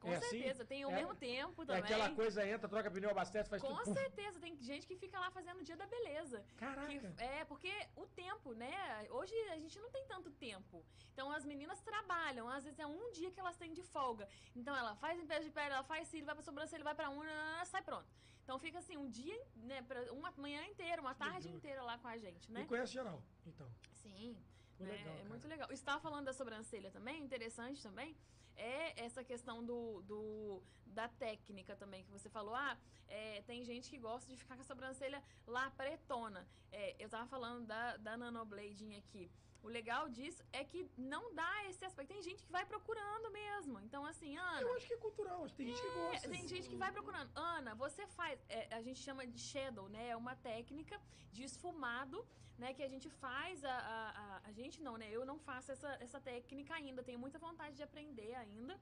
Com 0.03 0.11
É 0.13 0.17
assim? 0.17 0.31
certeza. 0.31 0.65
Tem 0.65 0.83
ao 0.83 0.91
É- 0.91 0.95
mesmo 0.97 1.15
tempo 1.15 1.63
É 1.63 1.67
também. 1.67 1.83
aquela 1.85 2.11
coisa, 2.21 2.45
entra, 2.47 2.69
troca 2.69 2.91
pneu, 2.91 3.11
abastece, 3.11 3.49
faz 3.49 3.63
Com 3.63 3.69
tudo. 3.69 3.85
puf. 3.85 3.95
certeza, 4.01 4.41
tem 4.41 4.57
gente 4.61 4.85
que 4.87 4.97
fica 4.97 5.19
lá 5.25 5.31
fazendo 5.31 5.61
o 5.61 5.65
dia 5.65 5.77
da 5.77 5.87
beleza. 5.87 6.45
Caraca. 6.57 6.89
Que- 6.89 7.23
é, 7.23 7.45
porque 7.45 7.73
o 7.97 8.05
tempo, 8.07 8.53
né? 8.53 9.07
Hoje 9.11 9.35
a 9.51 9.59
gente 9.59 9.79
não 9.79 9.91
tem 9.91 10.05
tanto 10.07 10.31
tempo. 10.33 10.85
Então 11.13 11.31
as 11.31 11.45
meninas 11.45 11.81
trabalham, 11.81 12.49
às 12.49 12.65
vezes 12.65 12.79
é 12.81 12.87
um 12.87 13.13
dia 13.13 13.31
que 13.31 13.39
elas 13.39 13.57
têm 13.57 13.73
de 13.73 13.83
folga. 13.85 14.29
Então 14.57 14.75
ela 14.77 14.97
faz 14.97 15.17
limpeza 15.19 15.45
de 15.45 15.51
pele, 15.53 15.73
ela 15.73 15.85
faz 15.85 16.09
cílio, 16.09 16.27
vai 16.27 16.35
pra 16.35 16.43
sobrancelha, 16.43 16.83
vai 16.83 16.95
pra 16.97 17.09
unha, 17.11 17.65
sai 17.67 17.83
pronto. 17.83 18.09
Então 18.43 18.59
fica 18.59 18.79
assim, 18.81 18.97
um 18.97 19.09
dia, 19.09 19.41
né, 19.55 19.85
uma 20.11 20.33
manhã 20.37 20.65
inteira, 20.67 21.01
uma 21.01 21.15
tarde 21.15 21.49
inteira 21.49 21.81
lá 21.85 21.97
com 21.97 22.09
a 22.09 22.19
gente, 22.19 22.49
E 22.49 22.53
né? 22.53 22.65
conhece 22.67 22.93
geral, 22.93 23.23
então. 23.47 23.69
Sim. 23.95 24.37
Pô, 24.77 24.83
né, 24.85 24.91
legal, 24.91 25.15
é 25.15 25.17
cara. 25.19 25.29
muito 25.29 25.47
legal. 25.47 25.71
Estava 25.71 26.01
falando 26.01 26.25
da 26.25 26.33
sobrancelha 26.33 26.91
também, 26.91 27.23
interessante 27.23 27.81
também, 27.81 28.17
é 28.57 29.05
essa 29.05 29.25
questão 29.25 29.65
do, 29.65 30.03
do- 30.03 30.63
da 30.87 31.09
técnica 31.09 31.77
também, 31.77 32.05
que 32.05 32.11
você 32.11 32.29
falou. 32.29 32.55
Ah, 32.55 32.79
é, 33.09 33.43
tem 33.43 33.65
gente 33.65 33.91
que 33.91 33.99
gosta 33.99 34.31
de 34.31 34.37
ficar 34.37 34.55
com 34.57 34.63
a 34.63 34.65
sobrancelha 34.65 35.23
lá 35.47 35.71
pretona. 35.71 36.47
É, 36.71 36.97
eu 36.99 37.09
tava 37.09 37.27
falando 37.27 37.67
da, 37.67 37.97
da 37.97 38.17
nanoblading 38.17 38.97
aqui. 38.97 39.31
O 39.63 39.69
legal 39.69 40.09
disso 40.09 40.43
é 40.53 40.65
que 40.65 40.81
não 40.97 41.33
dá 41.35 41.53
esse 41.69 41.85
aspecto. 41.85 42.09
Tem 42.13 42.23
gente 42.23 42.43
que 42.45 42.51
vai 42.51 42.65
procurando 42.67 43.31
mesmo. 43.31 43.79
Então, 43.81 44.05
assim, 44.05 44.37
Ana. 44.37 44.61
Eu 44.61 44.75
acho 44.77 44.87
que 44.89 44.95
é 44.95 44.97
cultural, 44.97 45.45
acho 45.45 45.55
que 45.55 45.63
tem 45.65 45.69
gente 45.73 45.81
que 45.83 45.89
É, 45.89 46.11
gosta. 46.11 46.29
tem 46.31 46.49
gente 46.49 46.69
que 46.69 46.77
vai 46.77 46.91
procurando. 46.91 47.31
Ana, 47.35 47.75
você 47.75 48.07
faz. 48.09 48.39
é, 48.49 48.75
a 48.75 48.83
gente 48.83 48.99
chama 49.01 49.25
de 49.27 49.39
shadow, 49.39 49.89
né? 49.89 50.09
É 50.09 50.17
uma 50.17 50.35
técnica 50.35 51.01
de 51.31 51.45
esfumado, 51.45 52.27
né? 52.59 52.75
Que 52.75 52.83
a 52.83 52.89
gente 52.89 53.09
faz. 53.09 53.65
A, 53.65 53.73
a, 53.95 54.11
a, 54.23 54.41
a 54.49 54.53
gente 54.53 54.83
não, 54.83 54.97
né? 54.97 55.09
Eu 55.11 55.25
não 55.25 55.39
faço 55.39 55.71
essa, 55.71 55.91
essa 56.01 56.21
técnica 56.21 56.75
ainda. 56.75 57.03
Tenho 57.03 57.19
muita 57.19 57.39
vontade 57.39 57.77
de 57.77 57.83
aprender 57.85 58.35
ainda. 58.35 58.79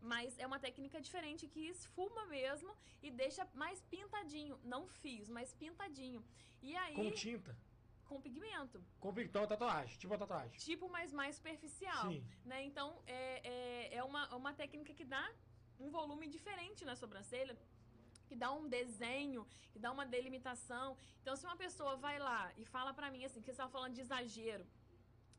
Mas 0.00 0.38
é 0.38 0.46
uma 0.46 0.60
técnica 0.60 1.00
diferente 1.00 1.46
que 1.48 1.60
esfuma 1.74 2.26
mesmo 2.26 2.70
e 3.02 3.10
deixa 3.10 3.48
mais 3.54 3.80
pintadinho. 3.82 4.60
Não 4.62 4.86
fios, 4.86 5.28
mas 5.28 5.52
pintadinho. 5.54 6.22
E 6.62 6.76
aí, 6.76 6.94
Com 6.94 7.10
tinta. 7.10 7.56
Com 8.14 8.20
pigmento 8.26 8.78
Com 9.00 9.12
então, 9.20 9.46
tatuagem, 9.46 9.98
tipo 9.98 10.16
tatuagem. 10.16 10.58
tipo, 10.58 10.88
mas 10.88 11.12
mais 11.12 11.36
superficial. 11.36 12.10
Sim. 12.10 12.24
Né? 12.44 12.58
Então, 12.64 12.88
é, 13.06 13.20
é, 13.54 13.96
é 13.98 14.04
uma, 14.04 14.22
uma 14.40 14.52
técnica 14.52 14.92
que 14.94 15.04
dá 15.04 15.24
um 15.80 15.90
volume 15.90 16.26
diferente 16.28 16.84
na 16.84 16.94
sobrancelha. 16.94 17.54
Que 17.54 17.74
que 18.34 18.34
dá 18.44 18.50
um 18.52 18.68
desenho, 18.68 19.46
que 19.72 19.78
dá 19.78 19.90
uma 19.92 20.04
delimitação. 20.04 20.96
Então, 21.20 21.36
se 21.36 21.44
uma 21.46 21.56
pessoa 21.56 21.96
vai 21.96 22.18
lá 22.18 22.52
e 22.56 22.64
fala 22.64 22.92
pra 22.92 23.10
mim 23.10 23.24
assim, 23.24 23.40
que 23.40 23.46
você 23.46 23.52
estava 23.52 23.70
falando 23.70 23.94
de 23.94 24.00
exagero, 24.00 24.66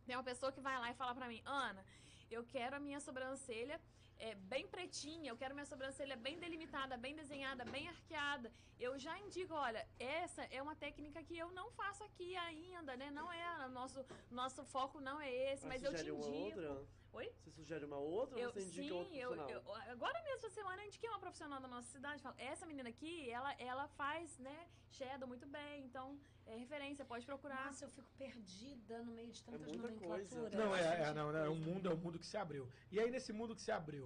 tem 0.05 0.15
uma 0.15 0.23
pessoa 0.23 0.51
que 0.51 0.61
vai 0.61 0.77
lá 0.79 0.91
e 0.91 0.93
fala 0.93 1.13
pra 1.13 1.27
mim, 1.27 1.41
Ana, 1.45 1.83
eu 2.29 2.43
quero 2.43 2.75
a 2.75 2.79
minha 2.79 2.99
sobrancelha 2.99 3.81
é, 4.19 4.35
bem 4.35 4.67
pretinha, 4.67 5.29
eu 5.29 5.37
quero 5.37 5.53
minha 5.53 5.65
sobrancelha 5.65 6.15
bem 6.15 6.37
delimitada, 6.39 6.97
bem 6.97 7.15
desenhada, 7.15 7.65
bem 7.65 7.87
arqueada. 7.87 8.51
Eu 8.79 8.97
já 8.97 9.17
indico, 9.19 9.53
olha, 9.53 9.87
essa 9.99 10.43
é 10.51 10.61
uma 10.61 10.75
técnica 10.75 11.23
que 11.23 11.37
eu 11.37 11.51
não 11.51 11.71
faço 11.71 12.03
aqui 12.03 12.35
ainda, 12.37 12.95
né? 12.97 13.11
Não 13.11 13.31
é, 13.31 13.67
nosso, 13.69 14.05
nosso 14.31 14.63
foco 14.65 14.99
não 14.99 15.19
é 15.19 15.31
esse, 15.51 15.65
mas, 15.65 15.81
mas 15.81 15.83
eu 15.83 15.93
te 15.93 16.09
indico. 16.09 16.59
Outra? 16.59 16.85
Oi? 17.13 17.31
Você 17.39 17.51
sugere 17.51 17.85
uma 17.85 17.97
outra 17.97 18.37
eu, 18.37 18.47
ou 18.47 18.53
você 18.53 18.61
indica 18.61 18.83
sim, 18.83 18.91
outro 18.91 19.13
profissional? 19.13 19.49
Eu, 19.49 19.61
eu, 19.61 19.75
agora 19.93 20.21
mesmo, 20.23 20.35
essa 20.35 20.49
semana, 20.49 20.81
eu 20.81 20.87
indiquei 20.87 21.09
uma 21.09 21.19
profissional 21.19 21.61
da 21.61 21.67
nossa 21.67 21.87
cidade. 21.87 22.21
Falo, 22.21 22.35
essa 22.37 22.65
menina 22.65 22.89
aqui, 22.89 23.29
ela, 23.29 23.53
ela 23.53 23.87
faz, 23.87 24.37
né, 24.37 24.67
shadow 24.91 25.25
muito 25.25 25.47
bem. 25.47 25.85
Então, 25.85 26.19
é 26.45 26.57
referência, 26.57 27.05
pode 27.05 27.25
procurar. 27.25 27.67
Nossa, 27.67 27.85
eu 27.85 27.89
fico 27.89 28.09
perdida 28.17 29.01
no 29.01 29.13
meio 29.13 29.31
de 29.31 29.41
É 29.41 29.45
tantas 29.45 29.67
muita 29.67 29.83
nomenclaturas. 29.83 30.29
coisa. 30.29 30.57
Não, 30.57 30.75
é, 30.75 31.01
é, 31.03 31.13
não, 31.13 31.37
é 31.37 31.49
um 31.49 31.55
mundo, 31.55 31.89
é 31.89 31.93
um 31.93 31.97
mundo 31.97 32.19
que 32.19 32.25
se 32.25 32.35
abriu. 32.35 32.67
E 32.91 32.99
aí, 32.99 33.09
nesse 33.09 33.31
mundo 33.31 33.55
que 33.55 33.61
se 33.61 33.71
abriu, 33.71 34.04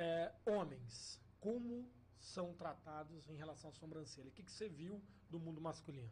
é, 0.00 0.32
homens, 0.46 1.20
como 1.38 1.86
são 2.18 2.54
tratados 2.54 3.28
em 3.28 3.36
relação 3.36 3.68
à 3.70 3.72
sobrancelha? 3.72 4.30
O 4.30 4.32
que, 4.32 4.42
que 4.42 4.52
você 4.52 4.68
viu 4.68 5.02
do 5.28 5.38
mundo 5.38 5.60
masculino? 5.60 6.10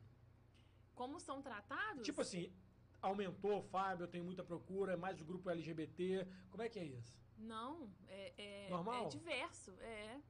Como 0.95 1.19
são 1.19 1.41
tratados? 1.41 2.05
Tipo 2.05 2.21
assim, 2.21 2.53
aumentou, 3.01 3.63
Fábio, 3.63 4.05
eu 4.05 4.09
tenho 4.09 4.25
muita 4.25 4.45
procura, 4.45 4.93
é 4.93 4.97
mais 4.97 5.21
o 5.21 5.25
grupo 5.25 5.49
LGBT. 5.49 6.27
Como 6.51 6.63
é 6.63 6.69
que 6.69 6.79
é 6.79 6.85
isso? 6.85 7.17
Não, 7.39 7.91
é, 8.09 8.35
é, 8.37 8.71
Normal? 8.71 9.07
é 9.07 9.09
diverso, 9.09 9.71
é 9.81 10.21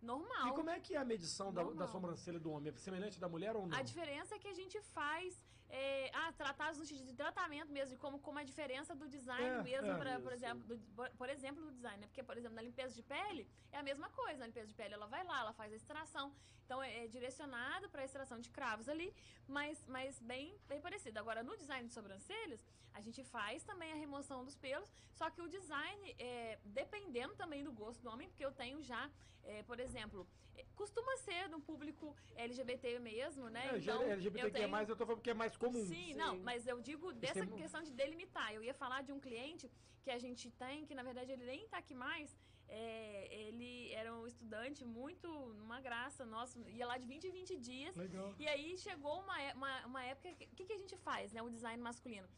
normal. 0.00 0.48
E 0.48 0.52
como 0.52 0.70
é 0.70 0.78
que 0.78 0.94
é 0.94 0.98
a 0.98 1.04
medição 1.04 1.52
da, 1.52 1.64
da 1.64 1.86
sobrancelha 1.88 2.38
do 2.38 2.50
homem? 2.50 2.72
É 2.72 2.76
semelhante 2.76 3.18
da 3.18 3.28
mulher 3.28 3.56
ou 3.56 3.66
não? 3.66 3.76
A 3.76 3.82
diferença 3.82 4.36
é 4.36 4.38
que 4.38 4.48
a 4.48 4.54
gente 4.54 4.80
faz 4.80 5.42
é, 5.70 6.10
ah, 6.14 6.32
tratados 6.32 6.78
no 6.78 6.86
sentido 6.86 7.06
de 7.06 7.14
tratamento 7.14 7.70
mesmo, 7.70 7.96
como, 7.98 8.18
como 8.18 8.38
a 8.38 8.42
diferença 8.42 8.94
do 8.94 9.06
design 9.08 9.46
É, 9.58 9.62
mesmo, 9.62 9.90
é. 9.90 9.98
pra, 9.98 10.18
por, 10.20 10.32
exemplo, 10.32 10.62
do, 10.64 10.78
por- 11.16 11.28
exemplo, 11.28 11.62
do 11.62 11.70
design, 11.72 11.98
né? 12.00 12.06
Porque, 12.06 12.22
por 12.22 12.36
exemplo, 12.38 12.54
na 12.56 12.62
limpeza 12.62 12.94
de 12.94 13.02
pele 13.02 13.46
é 13.70 13.78
a 13.78 13.82
mesma 13.82 14.08
coisa. 14.10 14.38
Na 14.40 14.46
limpeza 14.46 14.66
de 14.68 14.74
pele 14.74 14.94
ela 14.94 15.06
vai 15.06 15.22
lá, 15.24 15.40
ela 15.40 15.52
faz 15.52 15.72
a 15.72 15.76
extração. 15.76 16.32
Então 16.64 16.82
é, 16.82 17.04
é 17.04 17.06
direcionado 17.08 17.88
para 17.88 18.02
a 18.02 18.04
extração 18.04 18.38
de 18.40 18.50
cravos 18.50 18.88
ali, 18.88 19.14
mas, 19.46 19.84
mas 19.86 20.20
bem, 20.20 20.54
bem 20.68 20.80
parecido. 20.80 21.18
Agora, 21.18 21.42
no 21.42 21.56
design 21.56 21.86
de 21.88 21.94
sobrancelhas, 21.94 22.64
a 22.94 23.00
gente 23.00 23.22
faz 23.24 23.62
também 23.64 23.92
a 23.92 23.96
remoção 23.96 24.44
dos 24.44 24.54
pelos, 24.56 24.90
só 25.14 25.30
que 25.30 25.40
o 25.40 25.48
design, 25.48 26.14
é, 26.18 26.58
dependendo 26.64 27.34
também 27.36 27.62
do 27.64 27.72
gosto 27.72 28.02
do 28.02 28.08
homem, 28.10 28.28
porque 28.28 28.44
eu 28.44 28.52
tenho 28.52 28.82
já, 28.82 29.10
é, 29.44 29.62
por 29.62 29.80
exemplo, 29.80 30.26
é, 30.56 30.64
costuma 30.74 31.16
ser 31.18 31.48
no 31.48 31.60
público 31.60 32.14
LGBT 32.36 32.98
mesmo, 32.98 33.48
né? 33.48 33.76
É, 33.76 33.80
já 33.80 33.94
Então, 33.94 34.10
LGBT 34.10 34.46
eu 34.46 34.50
que 34.50 34.56
é 34.56 34.60
tenho- 34.60 34.68
mais, 34.70 34.88
eu 34.90 34.96
tô 34.96 35.06
falando 35.06 35.18
porque 35.20 35.30
é 35.30 35.34
mais 35.34 35.56
comum. 35.58 35.84
Sim, 35.86 36.14
não, 36.14 36.32
mas 36.48 36.66
eu 36.72 36.78
digo 36.80 37.12
dessa 37.12 37.44
tem- 37.46 37.58
questão 37.62 37.82
de 37.82 37.92
delimitar. 37.92 38.48
Eu 38.54 38.62
ia 38.68 38.74
falar 38.82 39.00
de 39.02 39.12
um 39.12 39.20
cliente 39.26 39.70
que 40.02 40.10
a 40.10 40.18
gente 40.18 40.50
tem, 40.62 40.86
que 40.86 40.94
na 40.94 41.02
verdade 41.02 41.32
ele 41.32 41.44
nem 41.44 41.66
tá 41.68 41.78
aqui 41.78 41.94
mais. 41.94 42.36
É, 42.70 43.28
ele 43.44 43.70
era 44.00 44.14
um 44.14 44.26
estudante 44.26 44.84
muito, 44.84 45.26
numa 45.60 45.80
graça, 45.80 46.24
nossa, 46.26 46.58
ia 46.78 46.86
lá 46.86 46.98
de 46.98 47.06
20 47.06 47.24
em 47.28 47.30
20 47.30 47.56
dias. 47.56 47.96
Legal. 47.96 48.34
E 48.38 48.46
aí 48.46 48.76
chegou 48.76 49.20
uma, 49.24 49.40
é- 49.42 49.54
uma, 49.54 49.86
uma 49.86 50.04
época. 50.04 50.28
O 50.30 50.36
que, 50.56 50.66
que 50.66 50.72
a 50.74 50.78
gente 50.78 50.96
faz, 50.98 51.32
né? 51.32 51.40
O 51.42 51.48
design 51.50 51.82
masculino. 51.82 52.28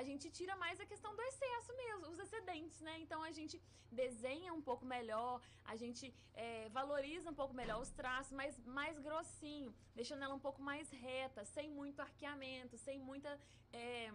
A 0.00 0.02
gente 0.08 0.26
tira 0.38 0.54
mais 0.64 0.78
a 0.78 0.86
questão 0.92 1.12
do 1.18 1.22
excesso 1.30 1.72
mesmo, 1.82 2.08
os 2.12 2.18
excedentes, 2.24 2.78
né? 2.86 2.94
Então 3.04 3.20
a 3.28 3.32
gente 3.38 3.56
desenha 3.90 4.52
um 4.52 4.60
pouco 4.60 4.84
melhor, 4.84 5.40
a 5.64 5.74
gente 5.82 6.04
é, 6.34 6.68
valoriza 6.68 7.30
um 7.30 7.38
pouco 7.40 7.54
melhor 7.60 7.80
os 7.80 7.90
traços, 8.00 8.32
mas 8.40 8.58
mais 8.78 8.98
grossinho, 9.06 9.74
deixando 9.94 10.22
ela 10.22 10.34
um 10.34 10.44
pouco 10.46 10.60
mais 10.70 10.90
reta, 10.90 11.44
sem 11.46 11.70
muito 11.70 12.00
arqueamento, 12.08 12.76
sem 12.86 12.98
muita. 12.98 13.32
é, 13.72 14.12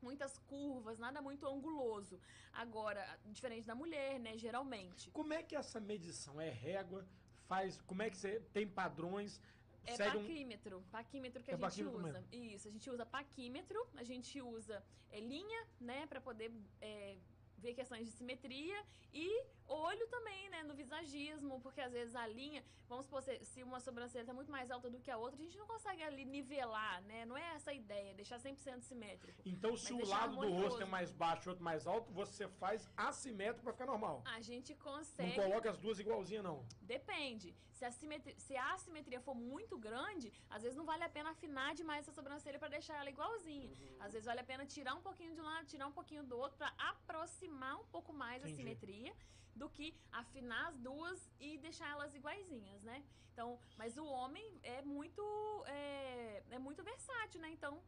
Muitas 0.00 0.38
curvas, 0.50 0.96
nada 0.96 1.20
muito 1.20 1.44
anguloso. 1.44 2.20
Agora, 2.52 3.02
diferente 3.26 3.66
da 3.66 3.74
mulher, 3.74 4.20
né? 4.20 4.38
Geralmente. 4.38 5.10
Como 5.10 5.32
é 5.32 5.42
que 5.42 5.56
essa 5.56 5.80
medição? 5.80 6.40
É 6.40 6.48
régua? 6.48 7.04
Faz. 7.48 7.80
Como 7.80 8.00
é 8.00 8.08
que 8.08 8.16
você 8.16 8.38
tem 8.52 8.64
padrões? 8.68 9.40
É 9.88 9.96
segue 9.96 10.16
um- 10.16 10.20
paquímetro. 10.20 10.82
Paquímetro 10.90 11.42
que 11.42 11.50
É 11.50 11.54
a 11.54 11.56
gente 11.56 11.66
paquímetro 11.68 11.98
usa. 12.00 12.12
mesmo. 12.20 12.28
Isso, 12.54 12.68
a 12.68 12.70
gente 12.70 12.90
usa 12.90 13.06
paquímetro, 13.06 13.86
a 13.96 14.04
gente 14.04 14.40
usa 14.40 14.82
é, 15.10 15.20
linha, 15.20 15.66
né, 15.80 16.06
pra 16.06 16.20
poder 16.20 16.52
é, 16.80 17.16
ver 17.56 17.74
questões 17.74 18.04
de 18.06 18.12
simetria 18.12 18.84
e 19.12 19.42
olho 19.66 20.06
também, 20.08 20.48
né, 20.50 20.62
no 20.62 20.74
visagismo, 20.74 21.60
porque 21.60 21.80
às 21.80 21.92
vezes 21.92 22.14
a 22.14 22.26
linha, 22.26 22.62
vamos 22.88 23.06
supor, 23.06 23.22
se, 23.22 23.62
uma 23.62 23.80
sobrancelha 23.80 24.24
tá 24.24 24.32
muito 24.34 24.50
mais 24.52 24.70
alta 24.70 24.88
do 24.90 25.00
que 25.00 25.10
a 25.10 25.16
outra, 25.16 25.40
a 25.40 25.42
gente 25.42 25.56
não 25.58 25.66
consegue 25.66 26.02
ali 26.02 26.24
nivelar, 26.24 27.02
né? 27.02 27.24
Não 27.24 27.36
é 27.36 27.54
essa 27.54 27.70
a 27.70 27.74
ideia, 27.74 28.14
deixar 28.14 28.38
100% 28.38 28.82
simétrico. 28.82 29.42
Então, 29.44 29.76
se 29.76 29.92
o 29.92 30.04
lado 30.06 30.36
do 30.36 30.48
rosto 30.52 30.82
é 30.82 30.84
mais 30.86 31.10
baixo 31.10 31.48
e 31.48 31.50
outro 31.50 31.64
mais 31.64 31.86
alto, 31.86 32.12
você 32.12 32.46
faz 32.46 32.88
assimétrico 32.96 33.62
pra 33.64 33.72
ficar 33.72 33.86
normal. 33.86 34.22
A 34.26 34.40
gente 34.40 34.74
Não 34.74 34.80
consegue 34.80 35.34
coloca 35.34 35.70
as 35.70 35.78
duas 35.78 35.98
igualzinhas, 35.98 36.44
não. 36.44 36.64
Depende. 36.82 37.54
Se 37.78 37.84
a, 37.84 37.92
simetria, 37.92 38.34
se 38.44 38.56
a 38.56 38.72
assimetria 38.74 39.20
for 39.20 39.36
muito 39.36 39.78
grande, 39.78 40.32
às 40.50 40.62
vezes 40.62 40.76
não 40.76 40.84
vale 40.84 41.04
a 41.04 41.08
pena 41.08 41.30
afinar 41.30 41.74
demais 41.80 42.00
essa 42.00 42.12
sobrancelha 42.12 42.58
para 42.58 42.74
deixar 42.76 42.96
ela 43.00 43.08
igualzinha. 43.08 43.70
Às 44.00 44.12
vezes 44.12 44.26
vale 44.26 44.40
a 44.40 44.48
pena 44.50 44.66
tirar 44.66 44.94
um 44.94 45.00
pouquinho 45.00 45.32
de 45.32 45.40
um 45.40 45.44
lado, 45.44 45.64
tirar 45.66 45.86
um 45.86 45.92
pouquinho 45.92 46.24
do 46.24 46.36
outro 46.36 46.58
para 46.58 46.72
aproximar 46.90 47.76
um 47.80 47.86
pouco 47.86 48.12
mais 48.12 48.42
Entendi. 48.42 48.54
a 48.54 48.56
simetria 48.56 49.12
do 49.54 49.68
que 49.70 49.94
afinar 50.10 50.68
as 50.70 50.76
duas 50.88 51.30
e 51.38 51.56
deixar 51.58 51.88
elas 51.90 52.12
iguaizinhas, 52.16 52.82
né? 52.82 53.04
Então, 53.32 53.60
mas 53.76 53.96
o 53.96 54.04
homem 54.04 54.58
é 54.64 54.82
muito 54.82 55.22
é, 55.66 56.42
é 56.50 56.58
muito 56.58 56.82
versátil, 56.82 57.40
né? 57.40 57.50
Então 57.50 57.80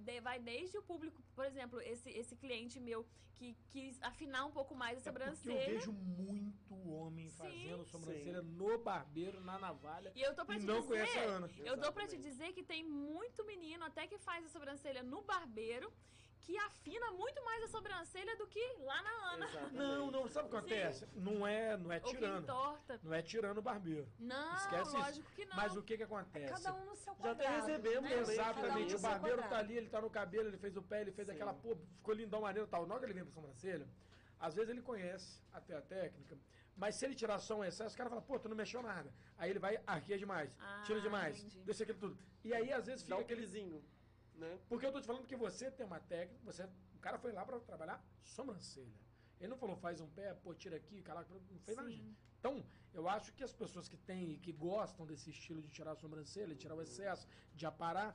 de- 0.00 0.20
vai 0.20 0.38
desde 0.38 0.76
o 0.78 0.82
público, 0.82 1.22
por 1.34 1.44
exemplo, 1.44 1.80
esse, 1.80 2.10
esse 2.10 2.34
cliente 2.36 2.80
meu 2.80 3.06
que 3.36 3.56
quis 3.70 4.00
afinar 4.02 4.44
um 4.44 4.50
pouco 4.50 4.74
mais 4.74 4.98
a 4.98 5.08
É 5.08 5.12
porque 5.12 5.28
eu 5.28 5.34
sobrancelha. 5.36 5.74
vejo 5.78 5.92
muito 5.92 6.74
homem 6.90 7.28
Sim. 7.30 7.36
fazendo 7.36 7.84
sobrancelha 7.86 8.42
no 8.42 8.78
barbeiro, 8.78 9.40
na 9.40 9.58
navalha. 9.58 10.12
E 10.14 10.20
eu 10.20 10.34
tô 10.34 10.44
pra 10.44 10.58
te 10.58 10.66
não 10.66 10.80
dizer, 10.80 10.88
conhece 10.88 11.18
a 11.18 11.22
Ana. 11.22 11.50
eu 11.58 11.76
dou 11.76 11.90
pra 11.92 12.06
te 12.06 12.16
Exatamente. 12.16 12.22
dizer 12.22 12.52
que 12.52 12.62
tem 12.62 12.84
muito 12.84 13.44
menino 13.44 13.82
até 13.84 14.06
que 14.06 14.18
faz 14.18 14.44
a 14.44 14.48
sobrancelha 14.48 15.02
no 15.02 15.22
barbeiro 15.22 15.90
que 16.42 16.56
afina 16.58 17.10
muito 17.12 17.42
mais 17.44 17.64
a 17.64 17.68
sobrancelha 17.68 18.36
do 18.36 18.46
que 18.46 18.60
lá 18.80 19.02
na 19.02 19.32
Ana. 19.34 19.46
Exatamente. 19.46 19.74
Não, 19.76 20.10
não, 20.10 20.28
sabe 20.28 20.48
o 20.48 20.50
que 20.50 20.56
acontece? 20.56 21.06
Não 21.14 21.46
é, 21.46 21.76
não 21.76 21.92
é 21.92 21.98
entorta. 21.98 23.00
Não 23.02 23.14
é 23.14 23.22
tirando 23.22 23.58
o 23.58 23.62
barbeiro. 23.62 24.08
Não, 24.18 24.54
Esquece 24.56 24.88
isso. 24.88 24.96
lógico 24.98 25.30
que 25.32 25.44
não. 25.44 25.56
Mas 25.56 25.76
o 25.76 25.82
que 25.82 25.96
que 25.96 26.02
acontece? 26.02 26.52
Cada 26.62 26.74
um 26.74 26.84
no 26.86 26.96
seu 26.96 27.14
Já 27.14 27.30
até 27.32 27.44
quadrado. 27.44 27.66
recebemos 27.66 28.10
né? 28.10 28.16
um 28.16 28.20
Exatamente, 28.20 28.92
no 28.92 28.98
o 28.98 29.02
barbeiro 29.02 29.42
tá 29.48 29.58
ali, 29.58 29.76
ele 29.76 29.88
tá 29.88 30.00
no 30.00 30.10
cabelo, 30.10 30.48
ele 30.48 30.58
fez 30.58 30.76
o 30.76 30.82
pé, 30.82 31.02
ele 31.02 31.12
fez 31.12 31.28
Sim. 31.28 31.34
aquela, 31.34 31.52
pô, 31.54 31.76
ficou 31.96 32.14
lindão, 32.14 32.40
maneiro 32.40 32.66
e 32.66 32.70
tal. 32.70 32.86
Na 32.86 32.94
hora 32.94 33.00
que 33.00 33.06
ele 33.06 33.14
vem 33.14 33.24
pra 33.24 33.32
sobrancelha, 33.34 33.86
às 34.38 34.54
vezes 34.54 34.70
ele 34.70 34.82
conhece 34.82 35.42
até 35.52 35.76
a 35.76 35.82
técnica, 35.82 36.36
mas 36.76 36.94
se 36.94 37.04
ele 37.04 37.14
tirar 37.14 37.38
só 37.38 37.56
um 37.58 37.64
excesso, 37.64 37.94
o 37.94 37.98
cara 37.98 38.08
fala, 38.08 38.22
pô, 38.22 38.38
tu 38.38 38.48
não 38.48 38.56
mexeu 38.56 38.82
nada. 38.82 39.12
Aí 39.36 39.50
ele 39.50 39.58
vai, 39.58 39.78
arqueia 39.86 40.18
demais, 40.18 40.50
Ah, 40.58 40.82
tira 40.86 41.00
demais, 41.00 41.38
entendi. 41.38 41.60
deixa 41.64 41.82
aquilo 41.82 41.98
tudo. 41.98 42.18
E 42.42 42.54
aí, 42.54 42.72
às 42.72 42.86
vezes, 42.86 43.02
Dá 43.02 43.16
fica 43.16 43.18
um 43.18 43.20
aquele... 43.34 43.82
né? 44.40 44.58
Porque 44.68 44.86
eu 44.86 44.92
tô 44.92 45.00
te 45.00 45.06
falando 45.06 45.26
que 45.26 45.36
você 45.36 45.70
tem 45.70 45.86
uma 45.86 46.00
técnica, 46.00 46.42
você, 46.44 46.64
o 46.94 46.98
cara 46.98 47.18
foi 47.18 47.32
lá 47.32 47.44
pra 47.44 47.60
trabalhar 47.60 48.02
sobrancelha. 48.22 49.00
Ele 49.38 49.48
não 49.48 49.56
falou, 49.56 49.76
faz 49.76 50.00
um 50.00 50.08
pé, 50.08 50.34
pô, 50.34 50.54
tira 50.54 50.76
aqui, 50.76 51.00
caraca, 51.02 51.32
não 51.50 51.60
fez 51.60 51.76
nada 51.76 51.88
Sim. 51.90 51.96
disso. 51.96 52.16
Então, 52.38 52.54
eu 52.92 53.08
acho 53.08 53.32
que 53.34 53.44
as 53.44 53.52
pessoas 53.52 53.88
que 53.88 53.96
têm, 53.96 54.38
que 54.38 54.52
gostam 54.52 55.06
desse 55.06 55.30
estilo 55.30 55.60
de 55.62 55.68
tirar 55.68 55.92
a 55.92 55.94
sobrancelha, 55.94 56.54
tirar 56.54 56.74
o 56.74 56.82
excesso, 56.82 57.26
de 57.54 57.64
aparar, 57.66 58.10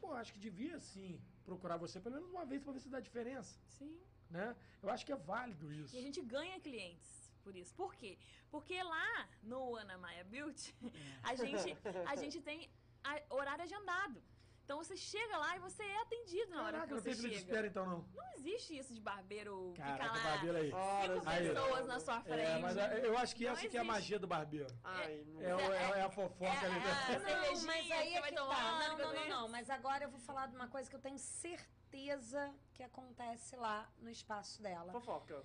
pô, 0.00 0.12
acho 0.12 0.32
que 0.32 0.38
devia 0.38 0.78
sim 0.78 1.20
procurar 1.44 1.76
você 1.76 2.00
pelo 2.00 2.14
menos 2.16 2.30
uma 2.30 2.44
vez 2.44 2.62
pra 2.62 2.72
ver 2.72 2.80
se 2.80 2.88
dá 2.88 3.00
diferença, 3.00 3.58
Sim. 3.66 3.98
né? 4.30 4.54
Eu 4.82 4.88
acho 4.90 5.04
que 5.06 5.12
é 5.12 5.16
válido 5.16 5.72
isso. 5.72 5.94
E 5.94 5.98
a 5.98 6.02
gente 6.02 6.20
ganha 6.20 6.60
clientes 6.60 7.32
por 7.42 7.56
isso. 7.56 7.74
Por 7.74 7.94
quê? 7.94 8.18
Porque 8.50 8.80
lá 8.82 9.28
no 9.42 9.76
Ana 9.76 9.98
Maia 9.98 10.24
Beauty, 10.24 10.74
a 11.22 11.34
gente, 11.34 11.76
a 12.06 12.16
gente 12.16 12.40
tem 12.40 12.70
horário 13.30 13.64
agendado. 13.64 14.22
Então 14.64 14.78
você 14.78 14.96
chega 14.96 15.36
lá 15.38 15.56
e 15.56 15.58
você 15.60 15.82
é 15.82 16.00
atendido 16.02 16.50
na 16.50 16.62
hora 16.62 16.72
Caraca, 16.72 16.86
que 16.88 16.94
não 16.94 17.00
você 17.00 17.10
tem 17.10 17.14
de 17.16 17.22
chega. 17.22 17.34
espera 17.36 17.66
então 17.66 17.84
não. 17.84 18.08
Não 18.14 18.32
existe 18.34 18.78
isso 18.78 18.94
de 18.94 19.00
barbeiro 19.00 19.74
Caraca, 19.76 20.14
ficar 20.14 20.16
lá 20.16 20.30
barbeiro 20.36 20.56
aí. 20.58 20.70
Cinco 20.70 21.28
Aí. 21.28 21.48
pessoas 21.48 21.86
na 21.86 22.00
sua 22.00 22.20
frente. 22.22 22.40
É, 22.40 22.58
mas 22.58 22.76
é, 22.76 23.06
eu 23.06 23.18
acho 23.18 23.36
que 23.36 23.44
Não 23.44 23.52
essa 23.52 23.68
que 23.68 23.76
é 23.76 23.80
a 23.80 23.84
magia 23.84 24.18
do 24.18 24.26
barbeiro. 24.26 24.66
Ai, 24.84 25.24
não 25.26 25.42
É, 25.42 25.54
o- 25.54 25.60
é, 25.72 25.98
é 25.98 26.02
a 26.02 26.10
fofoca 26.10 26.44
É, 26.52 26.66
ali. 26.66 26.76
é, 26.76 27.18
né? 27.18 27.32
é. 27.32 27.52
Não, 27.52 27.62
mas 27.66 27.90
aí 27.90 28.14
é 28.14 28.20
vai 28.20 28.30
que 28.30 28.36
tá. 28.36 28.78
Não, 28.88 28.98
não, 28.98 29.14
não, 29.14 29.28
não. 29.28 29.48
Mas 29.48 29.68
agora 29.68 30.04
eu 30.04 30.10
vou 30.10 30.20
falar 30.20 30.46
de 30.46 30.54
uma 30.54 30.68
coisa 30.68 30.88
que 30.88 30.94
eu 30.96 31.00
tenho 31.00 31.18
certeza 31.18 32.54
que 32.72 32.82
acontece 32.82 33.56
lá 33.56 33.90
no 33.98 34.10
espaço 34.10 34.62
dela. 34.62 34.92
Fofoca. 34.92 35.44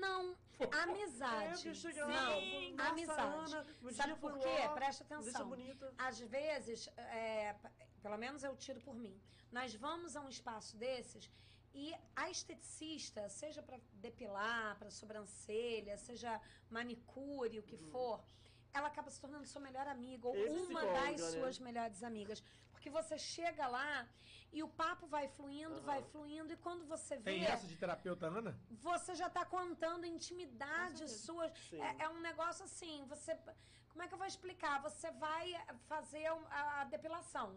Não, 0.00 0.36
É, 0.58 0.78
amizade. 0.82 1.74
chega 1.74 2.06
lá, 2.06 2.34
Sim, 2.40 2.72
nossa, 2.74 2.90
amizade. 2.90 3.54
Ana, 3.54 3.92
Sabe 3.92 4.14
por 4.16 4.38
quê? 4.38 4.48
lá, 4.48 4.68
Presta 4.74 5.04
atenção. 5.04 5.52
Às 5.98 6.18
vezes, 6.20 6.88
é, 6.96 7.54
pelo 8.02 8.16
menos 8.16 8.42
eu 8.42 8.56
tiro 8.56 8.80
por 8.80 8.94
mim, 8.94 9.20
nós 9.52 9.74
vamos 9.74 10.16
a 10.16 10.20
um 10.20 10.28
espaço 10.28 10.76
desses 10.76 11.30
e 11.74 11.94
a 12.16 12.30
esteticista, 12.30 13.28
seja 13.28 13.62
para 13.62 13.78
depilar, 13.92 14.76
para 14.78 14.90
sobrancelha, 14.90 15.96
seja 15.98 16.40
manicure, 16.70 17.58
o 17.58 17.62
que 17.62 17.76
for, 17.76 18.24
ela 18.72 18.88
acaba 18.88 19.10
se 19.10 19.20
tornando 19.20 19.46
sua 19.46 19.60
melhor 19.60 19.86
amiga, 19.86 20.26
ou 20.26 20.34
Esse 20.36 20.56
uma 20.72 20.82
das 20.84 21.20
né? 21.20 21.30
suas 21.32 21.58
melhores 21.58 22.02
amigas. 22.02 22.42
Porque 22.86 23.02
você 23.02 23.18
chega 23.18 23.66
lá 23.66 24.06
e 24.52 24.62
o 24.62 24.68
papo 24.68 25.08
vai 25.08 25.26
fluindo, 25.26 25.80
vai 25.82 26.00
fluindo, 26.04 26.52
e 26.52 26.56
quando 26.56 26.86
você 26.86 27.16
vê, 27.16 27.32
Tem 27.32 27.44
essa 27.44 27.66
de 27.66 27.76
terapeuta, 27.76 28.26
Ana? 28.26 28.56
você 28.70 29.12
já 29.16 29.28
tá 29.28 29.44
contando 29.44 30.06
intimidades 30.06 31.10
suas. 31.10 31.50
É, 31.72 32.04
é 32.04 32.08
um 32.08 32.20
negócio 32.20 32.64
assim, 32.64 33.04
você. 33.08 33.36
Como 33.88 34.04
é 34.04 34.06
que 34.06 34.14
eu 34.14 34.18
vou 34.18 34.26
explicar? 34.26 34.80
Você 34.82 35.10
vai 35.10 35.52
fazer 35.88 36.26
a, 36.26 36.80
a 36.82 36.84
depilação. 36.84 37.56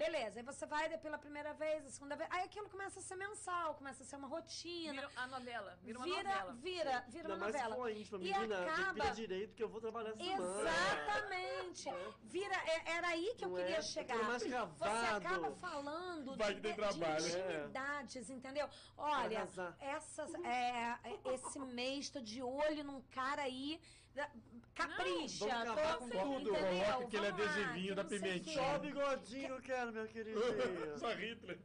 Beleza, 0.00 0.40
aí 0.40 0.42
você 0.46 0.64
vai 0.64 0.88
depila 0.88 1.16
a 1.16 1.18
primeira 1.18 1.52
vez, 1.52 1.84
a 1.84 1.90
segunda 1.90 2.16
vez. 2.16 2.26
Aí 2.32 2.42
aquilo 2.44 2.70
começa 2.70 3.00
a 3.00 3.02
ser 3.02 3.16
mensal, 3.16 3.74
começa 3.74 4.02
a 4.02 4.06
ser 4.06 4.16
uma 4.16 4.28
rotina. 4.28 4.92
Vira 4.94 5.10
a 5.14 5.26
novela. 5.26 5.78
Vira 5.82 5.98
uma 5.98 6.06
vira, 6.06 6.22
novela. 6.22 6.52
vira, 6.54 7.04
vira 7.08 7.22
Ainda 7.24 7.28
uma 7.28 7.36
mais 7.36 7.54
novela. 7.54 7.76
for 7.76 7.90
íntima, 7.90 8.18
E 8.18 8.22
menina, 8.32 8.62
acaba- 8.62 8.92
depila 8.94 9.10
direito 9.14 9.54
que 9.54 9.62
eu 9.62 9.68
vou 9.68 9.78
trabalhar 9.78 10.10
essa 10.12 10.18
semana. 10.24 10.70
Exatamente. 10.70 11.84
Vira, 12.22 12.54
é- 12.66 12.92
era 12.92 13.08
aí 13.08 13.34
que 13.36 13.44
eu 13.44 13.50
Não 13.50 13.56
queria 13.58 13.76
é? 13.76 13.82
chegar. 13.82 14.16
Mais 14.24 14.42
Você 14.42 14.54
acaba 14.54 15.50
falando 15.56 16.34
Vai 16.34 16.48
de, 16.48 16.54
que 16.54 16.60
tem 16.62 16.70
de 16.72 16.76
trabalho. 16.78 17.26
intimidades, 17.28 18.30
entendeu? 18.30 18.68
Olha, 18.96 19.46
essas, 19.80 20.34
é, 20.44 20.98
esse 21.34 21.58
mês 21.58 22.08
tô 22.08 22.20
de 22.22 22.42
olho 22.42 22.82
num 22.84 23.02
cara 23.02 23.42
aí. 23.42 23.78
Da- 24.20 24.30
Capricha. 24.74 25.46
Não, 25.64 25.74
vamos 25.74 25.98
com 25.98 26.08
tudo. 26.08 26.50
entendeu? 26.50 26.84
Coloca 26.84 27.04
aquele 27.04 27.30
Vamos 27.30 27.44
lá, 27.46 27.52
adesivinho 27.52 27.94
da 27.94 28.04
sei 28.08 28.18
o 28.18 28.22
quê. 28.22 28.28
pimentinha. 28.28 28.56
Só 28.56 28.78
bigodinho 28.78 29.46
que 29.46 29.52
eu 29.52 29.60
quero, 29.62 29.92
meu 29.92 30.06
queridinho. 30.08 30.40
Só 30.98 31.12
Hitler. 31.14 31.58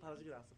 Para 0.00 0.16
de 0.16 0.24
graça, 0.24 0.54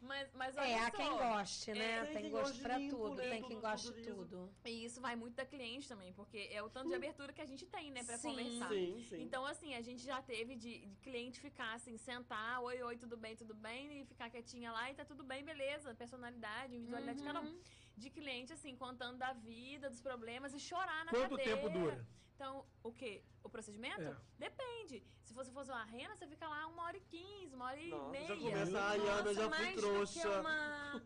Mas, 0.00 0.28
mas 0.34 0.56
É, 0.56 0.60
olha 0.60 0.86
há 0.86 0.90
quem 0.90 1.06
só, 1.10 1.16
goste, 1.18 1.72
né? 1.72 1.84
É, 1.98 2.04
tem, 2.04 2.12
tem 2.12 2.22
quem 2.22 2.30
gosto 2.30 2.46
goste 2.48 2.62
pra 2.62 2.76
limpo, 2.78 2.96
tudo, 2.96 3.16
né? 3.16 3.28
tem 3.28 3.40
Tudo- 3.40 3.48
quem 3.48 3.60
goste 3.60 3.86
tudo 3.86 3.94
de 3.96 4.00
liso. 4.02 4.16
tudo. 4.26 4.54
E 4.64 4.84
isso 4.84 5.00
vai 5.00 5.16
muito 5.16 5.34
da 5.34 5.44
cliente 5.46 5.88
também, 5.88 6.12
porque 6.12 6.48
é 6.50 6.62
o 6.62 6.68
tanto 6.68 6.88
de 6.88 6.94
abertura 6.94 7.32
que 7.32 7.40
a 7.40 7.46
gente 7.46 7.66
tem, 7.66 7.90
né, 7.90 8.02
pra 8.04 8.18
Sim. 8.18 8.28
conversar. 8.28 8.68
Sim, 8.70 9.04
sim. 9.08 9.22
Então, 9.22 9.44
assim, 9.46 9.74
a 9.74 9.80
gente 9.82 10.02
já 10.02 10.20
teve 10.22 10.56
de, 10.56 10.86
de 10.86 10.96
cliente 10.96 11.40
ficar 11.40 11.74
assim, 11.74 11.96
sentar, 11.96 12.60
oi, 12.62 12.82
oi, 12.82 12.96
tudo 12.96 13.16
bem, 13.16 13.36
tudo 13.36 13.54
bem, 13.54 14.00
e 14.00 14.04
ficar 14.04 14.30
quietinha 14.30 14.70
lá 14.72 14.90
e 14.90 14.94
tá 14.94 15.04
tudo 15.04 15.22
bem, 15.24 15.44
beleza, 15.44 15.94
personalidade, 15.94 16.74
individualidade 16.74 17.18
de 17.18 17.24
cada 17.24 17.40
um. 17.40 17.58
De 17.96 18.10
cliente, 18.10 18.52
assim, 18.52 18.74
contando 18.76 19.18
da 19.18 19.32
vida, 19.32 19.88
dos 19.88 20.00
problemas 20.00 20.52
e 20.52 20.58
chorar 20.58 21.04
na 21.04 21.12
Quanto 21.12 21.30
cadeira. 21.36 21.56
tempo 21.56 21.68
dura? 21.70 22.04
Então, 22.34 22.66
o 22.82 22.92
quê? 22.92 23.22
O 23.44 23.48
procedimento? 23.48 24.02
É. 24.02 24.16
Depende. 24.36 25.04
Se 25.34 25.38
você 25.38 25.50
fosse 25.50 25.68
uma 25.72 25.82
rena, 25.82 26.14
você 26.14 26.28
fica 26.28 26.46
lá 26.46 26.64
uma 26.68 26.84
hora 26.84 26.96
e 26.96 27.00
quinze, 27.00 27.56
uma 27.56 27.64
hora 27.64 27.80
e 27.80 27.90
Nossa, 27.90 28.10
meia. 28.10 28.26
já 28.28 28.36
começa, 28.36 28.80
ai, 28.80 28.98
Ana, 29.08 29.34
já 29.34 29.50
fui 29.50 29.72
trouxa. 29.72 30.40
uma, 30.40 31.02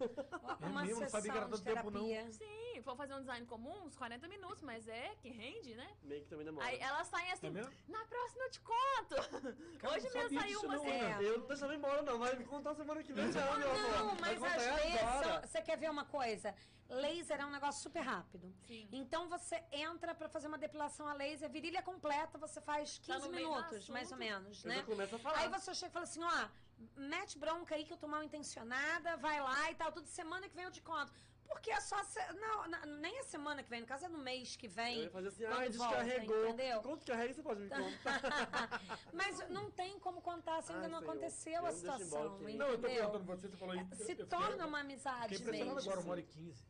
uma 0.60 0.82
É 0.82 0.84
mesmo? 0.84 1.00
Não 1.00 1.08
sabia 1.08 1.32
que 1.32 1.38
era 1.38 1.46
sessão 1.46 1.48
tanto 1.48 1.56
de 1.56 1.62
tempo, 1.64 1.90
não. 1.90 2.06
terapia. 2.06 2.32
Sim, 2.32 2.82
for 2.82 2.94
fazer 2.94 3.14
um 3.14 3.20
design 3.20 3.46
comum, 3.46 3.84
uns 3.86 3.96
40 3.96 4.28
minutos, 4.28 4.62
mas 4.62 4.86
é 4.86 5.14
que 5.22 5.30
rende, 5.30 5.74
né? 5.74 5.96
Meio 6.02 6.20
que 6.24 6.28
também 6.28 6.44
demora. 6.44 6.66
Aí 6.66 6.78
elas 6.78 7.06
saem 7.08 7.32
assim, 7.32 7.46
É 7.46 7.90
na 7.90 8.04
próxima 8.04 8.44
eu 8.44 8.50
te 8.50 8.60
conto. 8.60 9.16
Cara, 9.80 9.94
Hoje 9.94 10.06
não 10.08 10.14
mesmo 10.14 10.40
saiu 10.40 10.60
uma 10.60 10.76
não, 10.76 10.82
assim. 10.84 11.24
Eu 11.24 11.38
não 11.38 11.46
deixava 11.46 11.74
embora, 11.74 12.02
não. 12.02 12.18
Vai 12.18 12.36
me 12.36 12.44
contar 12.44 12.74
semana 12.74 13.02
que 13.02 13.12
vem 13.14 13.32
já, 13.32 13.50
Ah, 13.50 13.56
meu 13.56 13.70
amor. 13.70 13.90
não, 13.98 14.16
mas 14.20 14.42
às 14.42 14.62
vezes, 14.62 15.50
você 15.50 15.62
quer 15.62 15.78
ver 15.78 15.90
uma 15.90 16.04
coisa? 16.04 16.54
Laser 16.90 17.38
é 17.38 17.44
um 17.44 17.50
negócio 17.50 17.82
super 17.82 18.00
rápido. 18.00 18.50
Sim. 18.66 18.88
Então 18.90 19.28
você 19.28 19.62
entra 19.70 20.14
pra 20.14 20.26
fazer 20.28 20.48
uma 20.48 20.56
depilação 20.56 21.06
a 21.06 21.12
laser, 21.12 21.50
virilha 21.50 21.82
completa, 21.82 22.38
você 22.38 22.60
faz 22.62 22.98
15 22.98 23.20
Tá 23.20 23.28
minutos, 23.28 23.88
mais 23.90 24.10
ou 24.10 24.16
menos, 24.18 24.64
Eu 24.64 24.68
né? 24.68 24.84
já 25.08 25.16
a 25.16 25.18
falar. 25.18 25.38
Aí 25.38 25.48
você 25.48 25.74
chega 25.74 25.90
e 25.90 25.92
fala 25.92 26.04
assim, 26.04 26.22
ó, 26.22 26.48
mete 26.96 27.38
bronca 27.38 27.74
aí 27.74 27.84
que 27.84 27.92
eu 27.92 27.96
tô 27.96 28.06
mal 28.08 28.22
intencionada, 28.22 29.16
vai 29.16 29.40
lá 29.40 29.70
e 29.70 29.74
tal, 29.74 29.90
tudo 29.92 30.06
semana 30.06 30.48
que 30.48 30.54
vem 30.56 30.64
eu 30.64 30.70
te 30.70 30.82
conto. 30.82 31.12
Porque 31.48 31.70
é 31.70 31.80
só. 31.80 32.02
Se... 32.04 32.20
Não, 32.34 32.68
não, 32.68 32.80
nem 33.00 33.18
a 33.20 33.22
semana 33.22 33.62
que 33.62 33.70
vem, 33.70 33.80
no 33.80 33.86
caso 33.86 34.04
é 34.04 34.08
no 34.08 34.18
mês 34.18 34.54
que 34.54 34.66
Eu 34.66 34.70
vem. 34.70 35.02
ia 35.04 35.10
fazer 35.10 35.28
assim, 35.28 35.44
quando 35.44 35.58
ai, 35.60 35.70
volta, 35.70 35.96
descarregou. 36.04 36.44
entendeu? 36.48 36.82
Quanto 36.82 37.06
carrega 37.06 37.32
você 37.32 37.42
pode 37.42 37.60
me 37.62 37.68
contar? 37.70 38.20
Mas 39.14 39.48
não 39.48 39.70
tem 39.70 39.98
como 39.98 40.20
contar 40.20 40.60
se 40.62 40.70
ainda 40.72 40.84
Ai, 40.84 40.90
não 40.90 40.98
Senhor, 41.00 41.10
aconteceu 41.10 41.52
eu 41.54 41.58
a 41.66 41.72
embora 41.72 41.74
situação. 41.76 42.38
Não, 42.40 42.66
eu 42.68 42.78
tô 42.78 42.86
perguntando 42.86 43.24
você, 43.24 43.48
você 43.48 43.56
falou 43.56 43.72
aí. 43.74 43.80
eu- 43.80 43.96
Se 43.96 44.02
eu 44.02 44.06
fiquei- 44.08 44.26
torna 44.26 44.66
uma 44.66 44.80
amizade 44.80 45.38
Fiquei 45.38 45.64
mesmo. 45.64 45.78
agora, 45.78 46.00
uma 46.00 46.10
hora 46.10 46.20
e 46.20 46.24
quinze. 46.24 46.62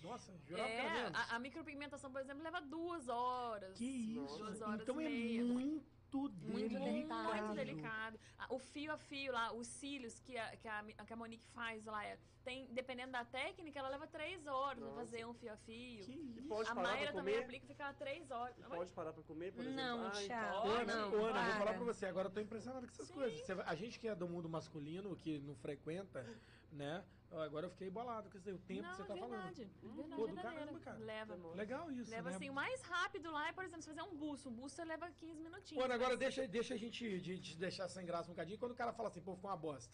Nossa, 0.00 0.32
jurava 0.46 0.68
que 0.68 0.74
era 0.76 0.88
É, 0.88 1.02
menos. 1.02 1.18
a, 1.18 1.34
a 1.34 1.38
micropigmentação, 1.40 2.10
por 2.12 2.20
exemplo, 2.20 2.42
leva 2.44 2.60
duas 2.60 3.08
horas. 3.08 3.76
Que 3.76 3.84
isso? 3.84 4.38
Duas 4.38 4.60
horas 4.62 4.80
Então 4.80 5.00
e 5.00 5.06
é 5.06 5.08
meia. 5.08 5.44
muito 5.44 5.84
Muito 6.18 6.78
delicado. 6.78 7.34
Muito 7.34 7.54
delicado. 7.54 8.18
Ah, 8.38 8.46
O 8.50 8.58
fio 8.58 8.92
a 8.92 8.96
fio 8.98 9.32
lá, 9.32 9.52
os 9.52 9.66
cílios 9.66 10.18
que 10.20 10.36
a, 10.36 10.56
que 10.56 10.66
a, 10.68 10.82
que 11.06 11.12
a 11.12 11.16
Monique 11.16 11.46
faz 11.48 11.84
lá, 11.84 12.04
é, 12.04 12.18
tem, 12.44 12.66
dependendo 12.72 13.12
da 13.12 13.24
técnica, 13.24 13.78
ela 13.78 13.88
leva 13.88 14.06
três 14.06 14.46
horas 14.46 14.78
pra 14.78 14.88
Nossa. 14.88 15.00
fazer 15.00 15.26
um 15.26 15.34
fio 15.34 15.52
a 15.52 15.56
fio. 15.58 16.04
Que 16.04 16.12
isso? 16.12 16.48
pode 16.48 16.70
A 16.70 16.74
parar 16.74 16.88
Mayra 16.88 17.12
pra 17.12 17.20
também 17.20 17.38
aplica 17.38 17.64
e 17.64 17.68
fica 17.68 17.92
três 17.94 18.30
horas. 18.30 18.56
E 18.58 18.62
pode 18.62 18.92
parar 18.92 19.12
pra 19.12 19.22
comer, 19.22 19.52
por 19.52 19.60
exemplo? 19.60 19.76
Não, 19.76 20.06
Ai, 20.06 20.10
pode. 20.12 20.32
Ana, 20.32 20.96
não, 20.96 21.24
Ana, 21.24 21.42
vou 21.44 21.52
falar 21.58 21.74
pra 21.74 21.84
você, 21.84 22.06
agora 22.06 22.28
eu 22.28 22.32
tô 22.32 22.40
impressionado 22.40 22.86
com 22.86 22.92
essas 22.92 23.10
coisas. 23.10 23.38
Você- 23.40 23.52
a 23.52 23.74
gente 23.74 23.98
que 23.98 24.08
é 24.08 24.14
do 24.14 24.28
mundo 24.28 24.48
masculino, 24.48 25.14
que 25.16 25.38
não 25.40 25.54
frequenta, 25.54 26.26
né? 26.72 27.04
Agora 27.32 27.66
eu 27.66 27.70
fiquei 27.70 27.88
bolado 27.88 28.28
com 28.28 28.36
esse 28.36 28.50
o 28.50 28.58
tempo 28.58 28.82
Não, 28.82 28.90
que 28.90 28.96
você 28.96 29.04
tá 29.04 29.16
é 29.16 29.20
verdade. 29.20 29.30
falando. 29.30 29.92
É 29.92 29.96
verdade, 29.96 30.16
Pô, 30.16 30.26
do 30.26 30.34
verdadeiro. 30.34 30.58
caramba, 30.58 30.80
cara. 30.80 30.98
Leva. 30.98 31.54
Legal 31.54 31.92
isso, 31.92 32.10
Leva 32.10 32.30
né? 32.30 32.36
assim, 32.36 32.50
o 32.50 32.52
mais 32.54 32.82
rápido 32.82 33.30
lá 33.30 33.48
é, 33.48 33.52
por 33.52 33.64
exemplo, 33.64 33.82
você 33.82 33.90
fazer 33.94 34.02
um 34.02 34.16
busto. 34.16 34.48
Um 34.48 34.52
busto 34.52 34.76
você 34.76 34.84
leva 34.84 35.10
15 35.12 35.40
minutinhos. 35.40 35.84
Ana, 35.84 35.94
agora 35.94 36.16
deixa, 36.16 36.46
deixa 36.48 36.74
a 36.74 36.76
gente 36.76 37.20
de, 37.20 37.38
de 37.38 37.56
deixar 37.56 37.88
sem 37.88 38.04
graça 38.04 38.28
um 38.30 38.34
bocadinho. 38.34 38.58
Quando 38.58 38.72
o 38.72 38.74
cara 38.74 38.92
fala 38.92 39.08
assim, 39.08 39.20
pô, 39.20 39.36
ficou 39.36 39.48
uma 39.50 39.56
bosta. 39.56 39.92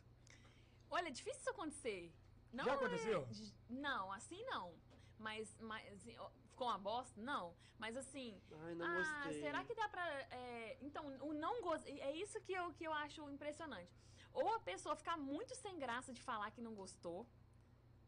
Olha, 0.90 1.08
é 1.08 1.10
difícil 1.10 1.40
isso 1.40 1.50
acontecer. 1.50 2.12
Não 2.52 2.64
Já 2.64 2.72
é- 2.72 2.74
aconteceu? 2.74 3.28
Não, 3.68 4.10
assim 4.12 4.42
não. 4.44 4.74
Mas, 5.18 5.54
mas 5.60 5.92
assim, 5.92 6.16
ó, 6.18 6.30
ficou 6.50 6.68
uma 6.68 6.78
bosta? 6.78 7.20
Não. 7.20 7.54
Mas 7.78 7.96
assim. 7.98 8.40
Ai, 8.62 8.74
não 8.74 8.86
ah, 8.86 8.96
gostei. 9.24 9.40
será 9.42 9.62
que 9.62 9.74
dá 9.74 9.88
pra. 9.90 10.02
é, 10.30 10.78
então, 10.80 11.04
o 11.20 11.34
não 11.34 11.60
gosto. 11.60 11.86
É 11.86 12.12
isso 12.16 12.40
que 12.40 12.54
eu, 12.54 12.72
que 12.72 12.84
eu 12.84 12.92
acho 12.94 13.28
impressionante. 13.30 13.92
Ou 14.40 14.48
a 14.54 14.60
pessoa 14.60 14.94
ficar 15.02 15.16
muito 15.16 15.54
sem 15.54 15.78
graça 15.78 16.12
de 16.12 16.22
falar 16.28 16.50
que 16.50 16.60
não 16.66 16.74
gostou 16.74 17.26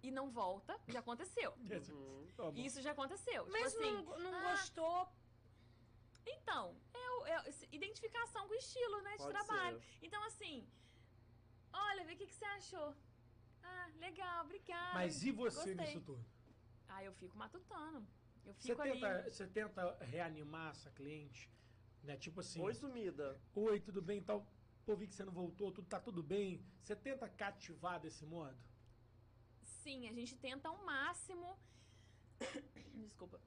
e 0.02 0.10
não 0.10 0.30
volta. 0.30 0.78
Já 0.86 1.00
aconteceu. 1.00 1.50
Uhum. 1.90 2.28
Tá. 2.36 2.50
Isso 2.54 2.80
já 2.80 2.92
aconteceu. 2.92 3.46
Mas 3.50 3.72
tipo 3.72 3.82
assim, 3.82 3.94
não, 4.04 4.18
não 4.18 4.34
ah, 4.34 4.50
gostou. 4.50 5.08
Então, 6.24 6.76
é, 6.94 7.32
é 7.34 7.54
identificação 7.72 8.46
com 8.46 8.54
o 8.54 8.56
estilo, 8.56 9.00
né, 9.02 9.12
de 9.12 9.24
Pode 9.24 9.32
trabalho. 9.32 9.80
ser. 9.80 10.06
Então, 10.06 10.22
assim, 10.24 10.68
olha, 11.72 12.04
vê 12.04 12.12
o 12.12 12.16
que, 12.16 12.26
que 12.26 12.34
você 12.34 12.44
achou. 12.44 12.94
Ah, 13.62 13.88
legal, 13.98 14.44
obrigada. 14.44 14.94
Mas 14.94 15.22
e 15.24 15.32
você 15.32 15.74
Gostei. 15.74 15.74
nisso 15.74 16.00
tudo? 16.00 16.24
Ah, 16.88 17.02
eu 17.02 17.12
fico 17.14 17.36
matutando. 17.36 18.06
Eu 18.44 18.54
Você 18.54 18.68
fico 18.68 18.82
ali. 18.82 18.92
tenta, 18.92 19.30
você 19.30 19.46
tenta 19.46 19.96
reanimar 20.04 20.70
essa 20.70 20.90
cliente, 20.90 21.50
né? 22.02 22.16
Tipo 22.16 22.40
assim, 22.40 22.62
Oi, 22.62 22.74
sumida. 22.74 23.40
oi, 23.54 23.80
tudo 23.80 24.00
bem, 24.00 24.22
tal. 24.22 24.46
Pô, 24.88 24.96
vi 24.96 25.06
que 25.06 25.14
você 25.14 25.22
não 25.22 25.34
voltou, 25.34 25.70
tudo 25.70 25.86
tá 25.86 26.00
tudo 26.00 26.22
bem. 26.22 26.64
Você 26.80 26.96
tenta 26.96 27.28
cativar 27.28 28.00
desse 28.00 28.24
modo? 28.24 28.56
Sim, 29.62 30.08
a 30.08 30.12
gente 30.14 30.34
tenta 30.34 30.70
ao 30.70 30.82
máximo. 30.82 31.58
Desculpa. 32.96 33.38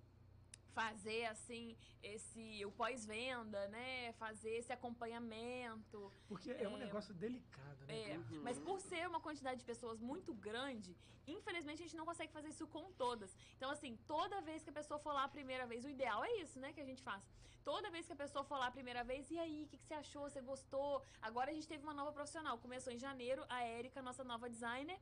Fazer 0.73 1.25
assim, 1.25 1.75
esse. 2.01 2.63
o 2.65 2.71
pós-venda, 2.71 3.67
né? 3.67 4.13
Fazer 4.13 4.51
esse 4.59 4.71
acompanhamento. 4.71 6.11
Porque 6.27 6.49
é, 6.51 6.67
um 6.67 6.77
É. 6.77 6.85
negócio 6.85 7.13
delicado, 7.13 7.85
né? 7.85 8.11
É, 8.13 8.17
mas 8.41 8.57
por 8.59 8.79
ser 8.79 9.07
uma 9.07 9.19
quantidade 9.19 9.59
de 9.59 9.65
pessoas 9.65 9.99
muito 9.99 10.33
grande, 10.33 10.95
infelizmente 11.27 11.81
a 11.81 11.85
gente 11.85 11.97
não 11.97 12.05
consegue 12.05 12.31
fazer 12.31 12.49
isso 12.49 12.67
com 12.67 12.85
todas. 12.93 13.35
Então, 13.57 13.69
assim, 13.69 13.97
toda 14.07 14.39
vez 14.41 14.63
que 14.63 14.69
a 14.69 14.73
pessoa 14.73 14.99
for 14.99 15.13
lá 15.13 15.23
a 15.25 15.29
primeira 15.29 15.65
vez, 15.65 15.83
o 15.83 15.89
ideal 15.89 16.23
é 16.23 16.31
isso, 16.43 16.57
né, 16.59 16.71
que 16.73 16.81
a 16.81 16.85
gente 16.85 17.03
faz. 17.03 17.21
Toda 17.63 17.91
vez 17.91 18.07
que 18.07 18.13
a 18.13 18.15
pessoa 18.15 18.43
for 18.43 18.57
lá 18.57 18.67
a 18.67 18.71
primeira 18.71 19.03
vez, 19.03 19.29
e 19.29 19.37
aí, 19.37 19.63
o 19.63 19.67
que, 19.67 19.77
que 19.77 19.83
você 19.83 19.93
achou? 19.93 20.23
Você 20.29 20.41
gostou? 20.41 21.03
Agora 21.21 21.51
a 21.51 21.53
gente 21.53 21.67
teve 21.67 21.83
uma 21.83 21.93
nova 21.93 22.11
profissional. 22.11 22.57
Começou 22.57 22.91
em 22.91 22.97
janeiro, 22.97 23.45
a 23.49 23.61
Érica, 23.63 24.01
nossa 24.01 24.23
nova 24.23 24.49
designer. 24.49 24.99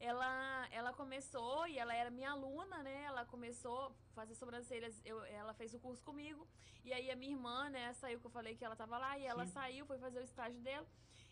Ela, 0.00 0.68
ela 0.70 0.92
começou 0.92 1.66
e 1.66 1.78
ela 1.78 1.94
era 1.94 2.10
minha 2.10 2.30
aluna, 2.30 2.82
né? 2.82 3.04
Ela 3.04 3.24
começou 3.24 3.78
a 3.86 3.92
fazer 4.14 4.34
sobrancelhas, 4.34 5.00
eu, 5.04 5.22
ela 5.24 5.54
fez 5.54 5.72
o 5.74 5.78
curso 5.78 6.02
comigo. 6.02 6.46
E 6.84 6.92
aí 6.92 7.10
a 7.10 7.16
minha 7.16 7.32
irmã, 7.32 7.70
né, 7.70 7.92
saiu 7.94 8.20
que 8.20 8.26
eu 8.26 8.30
falei 8.30 8.54
que 8.54 8.64
ela 8.64 8.76
tava 8.76 8.98
lá 8.98 9.18
e 9.18 9.24
ela 9.24 9.46
Sim. 9.46 9.52
saiu, 9.52 9.86
foi 9.86 9.98
fazer 9.98 10.20
o 10.20 10.24
estágio 10.24 10.60
dela. 10.60 10.86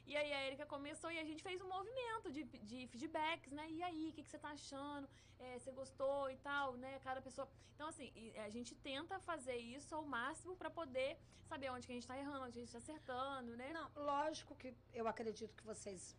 E 0.06 0.16
aí 0.16 0.32
a 0.32 0.46
Erika 0.46 0.66
começou 0.66 1.10
e 1.12 1.18
a 1.18 1.24
gente 1.24 1.42
fez 1.42 1.60
um 1.60 1.68
movimento 1.68 2.30
de, 2.30 2.42
de 2.44 2.86
feedbacks, 2.88 3.52
né? 3.52 3.70
E 3.70 3.82
aí, 3.82 4.08
o 4.08 4.12
que, 4.12 4.22
que 4.22 4.28
você 4.28 4.38
tá 4.38 4.50
achando? 4.50 5.08
É, 5.38 5.58
você 5.58 5.70
gostou 5.70 6.30
e 6.30 6.36
tal, 6.38 6.76
né? 6.76 6.98
Cada 7.00 7.20
pessoa. 7.22 7.48
Então, 7.74 7.88
assim, 7.88 8.12
a 8.44 8.48
gente 8.48 8.74
tenta 8.74 9.20
fazer 9.20 9.56
isso 9.56 9.94
ao 9.94 10.04
máximo 10.04 10.56
para 10.56 10.70
poder 10.70 11.18
saber 11.44 11.70
onde 11.70 11.86
que 11.86 11.92
a 11.92 11.96
gente 11.96 12.06
tá 12.06 12.18
errando, 12.18 12.46
onde 12.46 12.58
a 12.58 12.62
gente 12.62 12.72
tá 12.72 12.78
acertando, 12.78 13.56
né? 13.56 13.72
Não, 13.72 13.90
lógico 13.94 14.54
que 14.56 14.74
eu 14.92 15.06
acredito 15.06 15.54
que 15.54 15.64
vocês 15.64 16.16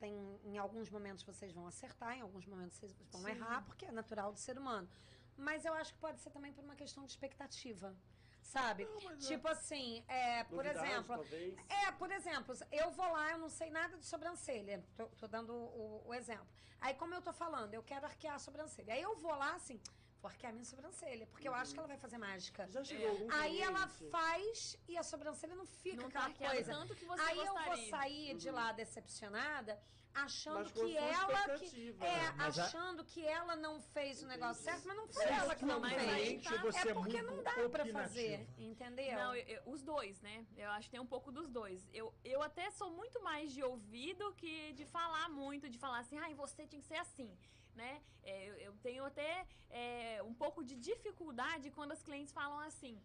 têm, 0.00 0.40
em 0.44 0.58
alguns 0.58 0.88
momentos 0.90 1.22
vocês 1.22 1.52
vão 1.52 1.66
acertar, 1.66 2.16
em 2.16 2.22
alguns 2.22 2.46
momentos 2.46 2.76
vocês 2.78 2.92
vão 3.12 3.22
Sim. 3.22 3.30
errar, 3.30 3.64
porque 3.66 3.84
é 3.84 3.92
natural 3.92 4.32
do 4.32 4.38
ser 4.38 4.58
humano. 4.58 4.88
Mas 5.36 5.64
eu 5.64 5.74
acho 5.74 5.92
que 5.94 6.00
pode 6.00 6.18
ser 6.20 6.30
também 6.30 6.52
por 6.52 6.64
uma 6.64 6.74
questão 6.74 7.04
de 7.04 7.12
expectativa. 7.12 7.94
Sabe? 8.42 8.88
mas 9.04 9.28
tipo 9.28 9.46
assim, 9.46 10.02
é, 10.08 10.42
por 10.44 10.66
exemplo, 10.66 11.14
talvez. 11.14 11.54
É, 11.68 11.92
por 11.92 12.10
exemplo, 12.10 12.52
eu 12.72 12.90
vou 12.90 13.08
lá, 13.12 13.30
eu 13.30 13.38
não 13.38 13.48
sei 13.48 13.70
nada 13.70 13.96
de 13.96 14.04
sobrancelha. 14.04 14.82
Tô, 14.96 15.06
tô 15.06 15.28
dando 15.28 15.52
o, 15.54 16.02
o 16.08 16.14
exemplo. 16.14 16.48
Aí, 16.80 16.94
como 16.94 17.14
eu 17.14 17.22
tô 17.22 17.32
falando, 17.32 17.74
eu 17.74 17.82
quero 17.82 18.06
arquear 18.06 18.34
a 18.34 18.38
sobrancelha. 18.38 18.94
Aí 18.94 19.02
eu 19.02 19.14
vou 19.16 19.34
lá, 19.36 19.54
assim, 19.54 19.78
porque 20.20 20.46
é 20.46 20.50
a 20.50 20.52
minha 20.52 20.64
sobrancelha. 20.64 21.26
Porque 21.26 21.48
eu 21.48 21.54
acho 21.54 21.72
que 21.72 21.78
ela 21.78 21.88
vai 21.88 21.96
fazer 21.98 22.18
mágica. 22.18 22.68
Já 22.70 22.82
chegou 22.84 23.08
algum 23.08 23.28
Aí 23.32 23.60
ela 23.60 23.86
faz 23.88 24.76
e 24.88 24.96
a 24.96 25.02
sobrancelha 25.02 25.54
não 25.54 25.66
fica 25.66 25.96
Não 25.96 26.10
tá 26.10 26.26
aquela 26.26 26.26
arqueada 26.26 26.54
coisa. 26.54 26.72
tanto 26.72 26.94
que 26.94 27.04
você 27.04 27.22
Aí 27.22 27.38
eu 27.38 27.44
vou 27.46 27.54
gostaria. 27.54 27.90
sair 27.90 28.34
de 28.36 28.50
lá 28.50 28.72
decepcionada 28.72 29.80
achando 30.12 30.58
Mas 30.58 30.72
que 30.72 30.96
ela 30.96 31.58
que 31.58 31.94
é 32.00 32.32
Mas 32.32 32.58
a- 32.58 32.64
achando 32.64 33.04
que 33.04 33.24
ela 33.24 33.54
não 33.54 33.80
fez 33.80 34.22
o 34.24 34.26
negócio 34.26 34.64
certo, 34.64 34.84
mas 34.88 34.96
não 34.96 35.06
foi 35.06 35.22
Se 35.24 35.32
ela 35.32 35.54
que 35.54 35.64
não 35.64 35.78
mas 35.78 36.02
fez. 36.02 36.42
tá. 36.42 36.56
você 36.62 36.88
É 36.90 36.94
porque 36.94 37.22
não 37.22 37.42
dá 37.44 37.68
pra 37.70 37.86
fazer, 37.86 38.44
entendeu? 38.58 39.14
Não, 39.14 39.34
eu- 39.36 39.46
eu- 39.46 39.62
os 39.66 39.82
dois, 39.84 40.20
né? 40.20 40.44
Eu 40.56 40.68
acho 40.70 40.86
que 40.88 40.90
tem 40.90 41.00
um 41.00 41.06
pouco 41.06 41.30
dos 41.30 41.48
dois. 41.48 41.88
Eu, 41.92 42.12
eu 42.24 42.42
até 42.42 42.70
sou 42.72 42.90
muito 42.90 43.22
mais 43.22 43.52
de 43.52 43.62
ouvido 43.62 44.32
que 44.34 44.72
de 44.72 44.84
falar 44.84 45.28
muito, 45.28 45.70
de 45.70 45.78
falar 45.78 46.00
assim, 46.00 46.18
ai, 46.18 46.34
você 46.34 46.66
tinha 46.66 46.80
que 46.82 46.88
ser 46.88 46.96
assim, 46.96 47.30
né? 47.74 48.02
É, 48.22 48.48
eu, 48.48 48.54
eu 48.56 48.72
tenho 48.82 49.04
até 49.04 49.46
é, 49.70 50.22
um 50.22 50.34
pouco 50.34 50.62
de 50.64 50.74
dificuldade 50.76 51.70
quando 51.70 51.92
as 51.92 52.02
clientes 52.02 52.32
falam 52.32 52.58
assim, 52.60 53.00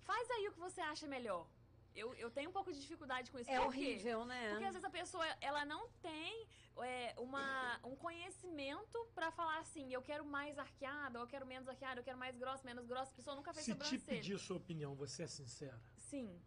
faz 0.00 0.30
aí 0.30 0.48
o 0.48 0.52
que 0.52 0.58
você 0.60 0.80
acha 0.80 1.06
melhor. 1.06 1.46
Eu, 1.94 2.12
eu 2.14 2.28
tenho 2.28 2.50
um 2.50 2.52
pouco 2.52 2.72
de 2.72 2.80
dificuldade 2.80 3.30
com 3.30 3.38
isso. 3.38 3.48
é 3.50 3.60
horrível, 3.60 4.24
né? 4.24 4.50
Porque 4.50 4.64
às 4.64 4.74
vezes 4.74 4.84
a 4.84 4.90
pessoa 4.90 5.24
ela 5.40 5.64
não 5.64 5.88
tem 6.02 6.46
é, 6.78 7.14
uma, 7.18 7.78
um 7.84 7.94
conhecimento 7.94 8.98
pra 9.14 9.30
falar 9.30 9.58
assim, 9.60 9.92
eu 9.92 10.02
quero 10.02 10.24
mais 10.24 10.58
arqueada, 10.58 11.20
ou 11.20 11.24
eu 11.24 11.28
quero 11.28 11.46
menos 11.46 11.68
arqueada, 11.68 12.00
eu 12.00 12.04
quero 12.04 12.18
mais 12.18 12.36
grossa, 12.36 12.64
menos 12.64 12.84
grossa. 12.84 13.12
A 13.12 13.14
pessoa 13.14 13.36
nunca 13.36 13.52
fez 13.52 13.64
Se 13.64 13.72
te 13.74 13.84
sobrancelha. 13.84 14.04
pedir 14.20 14.38
sua 14.40 14.56
opinião, 14.56 14.94
você 14.96 15.22
é 15.22 15.26
sincera? 15.28 15.80
Sim. 15.96 16.40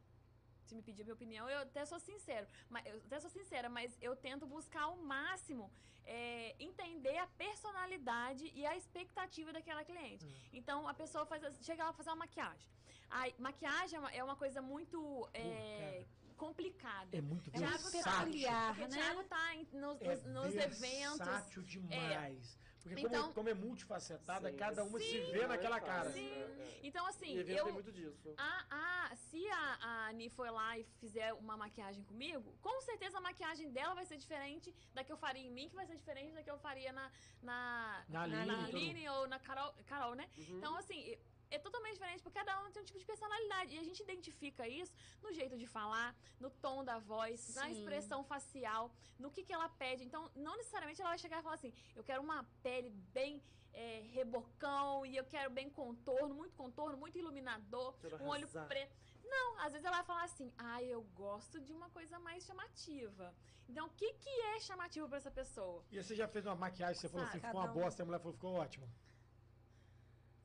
Se 0.67 0.75
me 0.75 0.81
pedir 0.81 1.03
minha 1.03 1.13
opinião, 1.13 1.49
eu 1.49 1.59
até 1.59 1.85
sou 1.85 1.99
sincero. 1.99 2.45
Mas, 2.69 2.85
eu 2.85 2.97
até 2.97 3.19
sou 3.21 3.29
sincera, 3.29 3.69
mas 3.69 3.97
eu 4.01 4.15
tento 4.17 4.45
buscar 4.45 4.81
ao 4.83 4.97
máximo 4.97 5.71
é, 6.05 6.55
entender 6.59 7.17
a 7.17 7.27
personalidade 7.27 8.51
e 8.53 8.65
a 8.65 8.75
expectativa 8.75 9.53
daquela 9.53 9.83
cliente. 9.85 10.25
Hum. 10.25 10.33
Então, 10.53 10.87
a 10.87 10.93
pessoa 10.93 11.25
faz, 11.25 11.41
chega 11.63 11.83
lá 11.85 11.89
pra 11.93 11.97
fazer 11.97 12.09
uma 12.09 12.17
maquiagem. 12.17 12.67
A 13.09 13.23
maquiagem 13.39 13.95
é 13.95 13.99
uma, 13.99 14.11
é 14.11 14.23
uma 14.23 14.35
coisa 14.35 14.61
muito 14.61 15.29
é, 15.33 16.05
complicada. 16.35 17.17
É 17.17 17.21
muito 17.21 17.49
Thiago 17.49 17.83
tá- 17.83 17.89
versátil. 17.89 18.25
peculiar. 18.25 18.67
Porque 18.75 18.83
o 18.83 18.87
né? 18.89 18.95
Thiago 19.01 19.23
tá 19.23 19.55
em- 19.55 19.67
nos, 19.71 20.01
É 20.01 20.15
nos, 20.15 20.23
nos 20.25 20.55
eventos. 20.55 21.17
versátil 21.17 21.63
demais. 21.63 22.59
Porque 22.87 23.03
como, 23.03 23.15
Então- 23.15 23.33
como 23.33 23.49
é 23.49 23.53
multifacetada, 23.53 24.49
Sim. 24.51 24.57
cada 24.57 24.83
uma 24.83 24.99
se 24.99 25.05
Sim. 25.05 25.31
vê 25.31 25.37
Não 25.39 25.43
é 25.45 25.47
naquela 25.47 25.79
cara. 25.79 26.09
Sim. 26.11 26.27
é, 26.31 26.39
é. 26.39 26.79
Então, 26.83 27.05
assim, 27.05 27.33
E 27.35 27.51
eu. 27.51 27.65
tem 27.65 27.73
muito 27.73 27.91
disso. 27.91 28.33
A, 28.37 29.09
a, 29.11 29.15
se 29.15 29.47
a, 29.49 29.77
a 29.81 30.07
Ani 30.07 30.29
for 30.29 30.49
lá 30.49 30.77
e 30.77 30.83
fizer 30.99 31.33
uma 31.33 31.57
maquiagem 31.57 32.03
comigo, 32.03 32.53
com 32.61 32.81
certeza 32.81 33.17
a 33.17 33.21
maquiagem 33.21 33.69
dela 33.71 33.93
vai 33.93 34.05
ser 34.05 34.17
diferente 34.17 34.73
da 34.93 35.03
que 35.03 35.11
eu 35.11 35.17
faria 35.17 35.41
em 35.45 35.51
mim, 35.51 35.69
que 35.69 35.75
vai 35.75 35.85
ser 35.85 35.95
diferente 35.97 36.33
da 36.33 36.43
que 36.43 36.49
eu 36.51 36.57
faria 36.59 36.91
na, 36.91 37.11
na, 37.41 38.03
Na 38.09 38.23
Aline, 38.23 38.45
tudo. 38.65 38.77
Aline 38.77 39.09
ou 39.09 39.27
na 39.27 39.39
Carol, 39.39 39.73
Carol 39.85 40.15
né? 40.15 40.29
Uhum. 40.37 40.57
Então, 40.57 40.75
assim, 40.77 41.11
é- 41.11 41.19
é 41.49 41.57
totalmente 41.59 41.93
diferente, 41.93 42.21
porque 42.23 42.37
cada 42.37 42.59
um 42.61 42.71
tem 42.71 42.81
um 42.81 42.85
tipo 42.85 42.99
de 42.99 43.05
personalidade. 43.05 43.75
E 43.75 43.79
a 43.79 43.83
gente 43.83 44.01
identifica 44.01 44.67
isso 44.67 44.93
no 45.21 45.31
jeito 45.33 45.57
de 45.57 45.65
falar, 45.67 46.15
no 46.39 46.49
tom 46.49 46.83
da 46.83 46.97
voz, 46.99 47.53
na 47.55 47.65
Sim. 47.65 47.71
expressão 47.71 48.23
facial, 48.23 48.91
no 49.17 49.31
que, 49.31 49.43
que 49.43 49.53
ela 49.53 49.69
pede. 49.69 50.03
Então, 50.03 50.29
não 50.35 50.55
necessariamente 50.57 51.01
ela 51.01 51.11
vai 51.11 51.17
chegar 51.19 51.39
e 51.39 51.43
falar 51.43 51.55
assim: 51.55 51.73
eu 51.95 52.03
quero 52.03 52.21
uma 52.21 52.43
pele 52.61 52.89
bem 53.13 53.41
é, 53.73 54.01
rebocão 54.13 55.05
e 55.05 55.15
eu 55.15 55.23
quero 55.25 55.49
bem 55.51 55.69
contorno, 55.69 56.33
muito 56.35 56.55
contorno, 56.55 56.97
muito 56.97 57.17
iluminador, 57.17 57.93
Quero 58.01 58.17
um 58.23 58.27
olho 58.27 58.43
arrasar. 58.45 58.67
preto. 58.67 58.95
Não, 59.23 59.59
às 59.59 59.71
vezes 59.73 59.85
ela 59.85 59.97
vai 59.97 60.05
falar 60.05 60.23
assim: 60.23 60.51
ah, 60.57 60.81
eu 60.83 61.01
gosto 61.15 61.59
de 61.59 61.73
uma 61.73 61.89
coisa 61.89 62.17
mais 62.19 62.43
chamativa. 62.43 63.33
Então, 63.69 63.87
o 63.87 63.89
que, 63.89 64.13
que 64.13 64.29
é 64.29 64.59
chamativo 64.61 65.07
pra 65.09 65.17
essa 65.17 65.29
pessoa? 65.29 65.83
E 65.91 66.01
você 66.01 66.15
já 66.15 66.27
fez 66.27 66.45
uma 66.45 66.55
maquiagem, 66.55 66.95
você 66.95 67.09
falou 67.09 67.25
Sabe, 67.25 67.37
assim, 67.37 67.45
ficou 67.45 67.59
uma 67.59 67.67
cada 67.67 67.79
um. 67.79 67.83
bosta, 67.83 68.01
e 68.01 68.03
a 68.03 68.05
mulher 68.05 68.19
falou, 68.19 68.33
ficou 68.33 68.53
ótimo. 68.53 68.87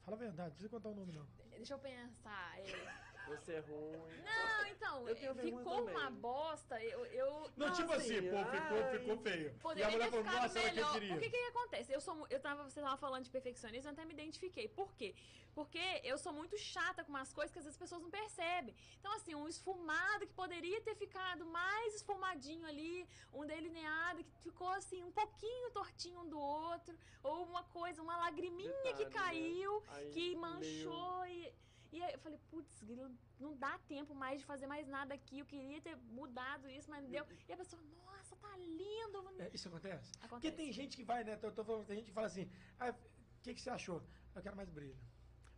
Fala 0.05 0.17
a 0.17 0.21
verdade, 0.21 0.49
não 0.49 0.55
precisa 0.57 0.69
contar 0.69 0.89
o 0.89 0.95
nome 0.95 1.13
não. 1.13 1.27
Deixa 1.51 1.75
eu 1.75 1.79
pensar. 1.79 2.59
é, 2.59 3.02
Você 3.29 3.53
é 3.53 3.61
ruim. 3.61 4.23
Não, 4.25 4.67
então, 4.67 5.07
ficou 5.37 5.77
também. 5.77 5.95
uma 5.95 6.11
bosta. 6.11 6.83
Eu, 6.83 7.05
eu 7.07 7.51
Não, 7.57 7.69
Não, 7.69 7.73
tipo 7.75 7.93
assim, 7.93 8.19
assim, 8.19 8.31
pô, 8.31 8.45
ficou, 8.45 8.79
ai. 8.83 8.99
ficou 8.99 9.17
feio. 9.19 9.47
e 9.47 9.49
a 9.49 9.61
Poderia 9.61 9.91
mulher 9.91 10.11
ter 10.11 10.11
falou, 10.11 10.25
ficado 10.25 10.53
que 10.53 10.59
eu 10.59 10.63
melhor. 10.65 10.93
Porque 10.93 11.13
o 11.13 11.21
que, 11.21 11.31
que 11.31 11.37
acontece? 11.49 11.93
Eu 11.93 12.01
sou, 12.01 12.27
eu 12.29 12.41
tava, 12.41 12.65
você 12.65 12.81
tava 12.81 12.97
falando 12.97 13.25
de 13.25 13.31
perfeccionismo, 13.31 13.89
eu 13.89 13.93
até 13.93 14.05
me 14.05 14.13
identifiquei. 14.13 14.69
Por 14.69 14.93
quê? 14.95 15.15
Porque 15.55 16.01
eu 16.03 16.17
sou 16.19 16.33
muito 16.33 16.57
chata 16.59 17.05
com 17.05 17.11
umas 17.11 17.33
coisas 17.33 17.53
que 17.53 17.59
às 17.59 17.65
vezes 17.65 17.77
as 17.77 17.83
pessoas 17.83 18.03
não 18.03 18.11
percebem. 18.11 18.75
Então, 18.99 19.13
assim, 19.15 19.35
um 19.35 19.47
esfumado 19.47 20.27
que 20.27 20.33
poderia 20.33 20.81
ter 20.81 20.95
ficado 20.95 21.45
mais 21.47 21.95
esfumadinho 21.95 22.67
ali, 22.67 23.07
um 23.33 23.45
delineado 23.47 24.25
que 24.25 24.33
ficou 24.43 24.69
assim, 24.71 25.03
um 25.03 25.13
pouquinho 25.13 25.71
tortinho 25.71 26.21
um 26.21 26.29
do 26.29 26.39
outro, 26.39 26.97
ou 27.23 27.45
uma 27.45 27.63
coisa, 27.65 28.03
uma 28.03 28.17
lagriminha 28.17 28.73
que 28.95 29.05
Detalhe, 29.05 29.05
né? 29.05 29.11
caiu, 29.11 29.83
Aí, 29.89 30.11
que 30.11 30.37
manchou 30.37 31.27
e. 31.27 31.53
E 31.93 32.03
aí 32.03 32.13
eu 32.15 32.19
falei, 32.19 32.39
putz, 32.51 32.83
Grilo, 32.83 33.11
não 33.39 33.55
dá 33.57 33.79
tempo 33.87 34.15
mais 34.15 34.41
de 34.41 34.47
fazer 34.47 34.67
mais 34.67 34.87
nada 34.89 35.13
aqui. 35.15 35.41
Eu 35.41 35.47
queria 35.47 35.81
ter 35.81 35.95
mudado 35.97 36.69
isso, 36.71 36.89
mas 36.91 37.03
não 37.03 37.11
deu. 37.11 37.27
E 37.49 37.53
a 37.53 37.57
pessoa, 37.57 37.83
nossa, 38.05 38.35
tá 38.37 38.57
lindo. 38.57 39.23
É, 39.39 39.51
isso 39.53 39.69
acontece? 39.69 40.11
Porque 40.13 40.27
Acontece. 40.27 40.57
tem 40.57 40.73
gente 40.73 40.97
que 40.97 41.05
vai, 41.05 41.23
né? 41.23 41.39
Eu 41.43 41.53
tô 41.53 41.63
falando, 41.63 41.87
tem 41.87 41.97
gente 41.97 42.07
que 42.07 42.13
fala 42.13 42.29
assim, 42.29 42.51
ah, 42.81 42.91
o 42.91 43.43
que, 43.43 43.55
que 43.55 43.61
você 43.61 43.71
achou? 43.71 44.03
Eu 44.35 44.43
quero 44.43 44.57
mais 44.57 44.71
brilho, 44.71 44.97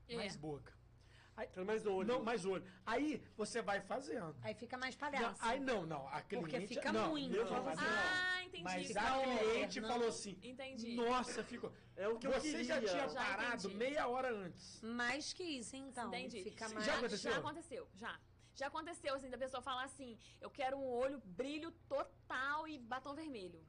É. 0.08 0.16
mais 0.16 0.34
boca. 0.36 0.72
Aí, 1.36 1.48
mais 1.64 1.84
olho. 1.86 2.06
Não, 2.06 2.22
mais 2.22 2.44
olho. 2.44 2.64
Aí 2.86 3.22
você 3.36 3.60
vai 3.60 3.80
fazendo. 3.80 4.36
Aí 4.42 4.54
fica 4.54 4.76
mais 4.78 4.96
Não, 4.96 5.10
palhaço. 5.10 5.40
aí 5.44 5.58
não, 5.60 5.84
não. 5.84 6.06
A 6.08 6.20
cliente, 6.22 6.48
Porque 6.50 6.66
fica 6.66 6.92
não, 6.92 7.08
muito. 7.10 7.34
Eu 7.34 7.46
falo 7.46 7.68
assim, 7.68 7.80
não. 7.84 7.90
Ah, 7.90 8.44
entendi. 8.44 8.62
Mas 8.64 8.86
Fica 8.86 9.00
a 9.00 9.38
cliente 9.38 9.80
não. 9.80 9.88
falou 9.88 10.08
assim, 10.08 10.38
Entendi. 10.42 10.94
nossa, 10.96 11.42
ficou... 11.42 11.72
É 11.96 12.08
o 12.08 12.18
que 12.18 12.26
eu 12.26 12.32
Você 12.32 12.62
já 12.62 12.74
queria. 12.74 12.88
tinha 12.90 13.08
Já 13.08 13.24
parado 13.24 13.56
entendi. 13.66 13.74
meia 13.74 14.06
hora 14.06 14.32
antes. 14.32 14.80
Mais 14.82 15.32
que 15.32 15.42
isso, 15.42 15.76
então. 15.76 16.08
Entendi. 16.08 16.44
Fica 16.44 16.68
mais. 16.68 16.84
já 16.86 16.94
aconteceu? 16.98 17.32
Já 17.32 17.38
aconteceu, 17.38 17.88
já. 17.94 18.20
Já 18.56 18.66
aconteceu, 18.68 19.14
assim, 19.14 19.28
da 19.28 19.36
pessoa 19.38 19.60
falar 19.60 19.82
assim, 19.82 20.16
eu 20.40 20.48
quero 20.48 20.76
um 20.76 20.86
olho 20.88 21.20
brilho 21.24 21.72
total 21.88 22.68
e 22.68 22.78
batom 22.78 23.12
vermelho. 23.12 23.60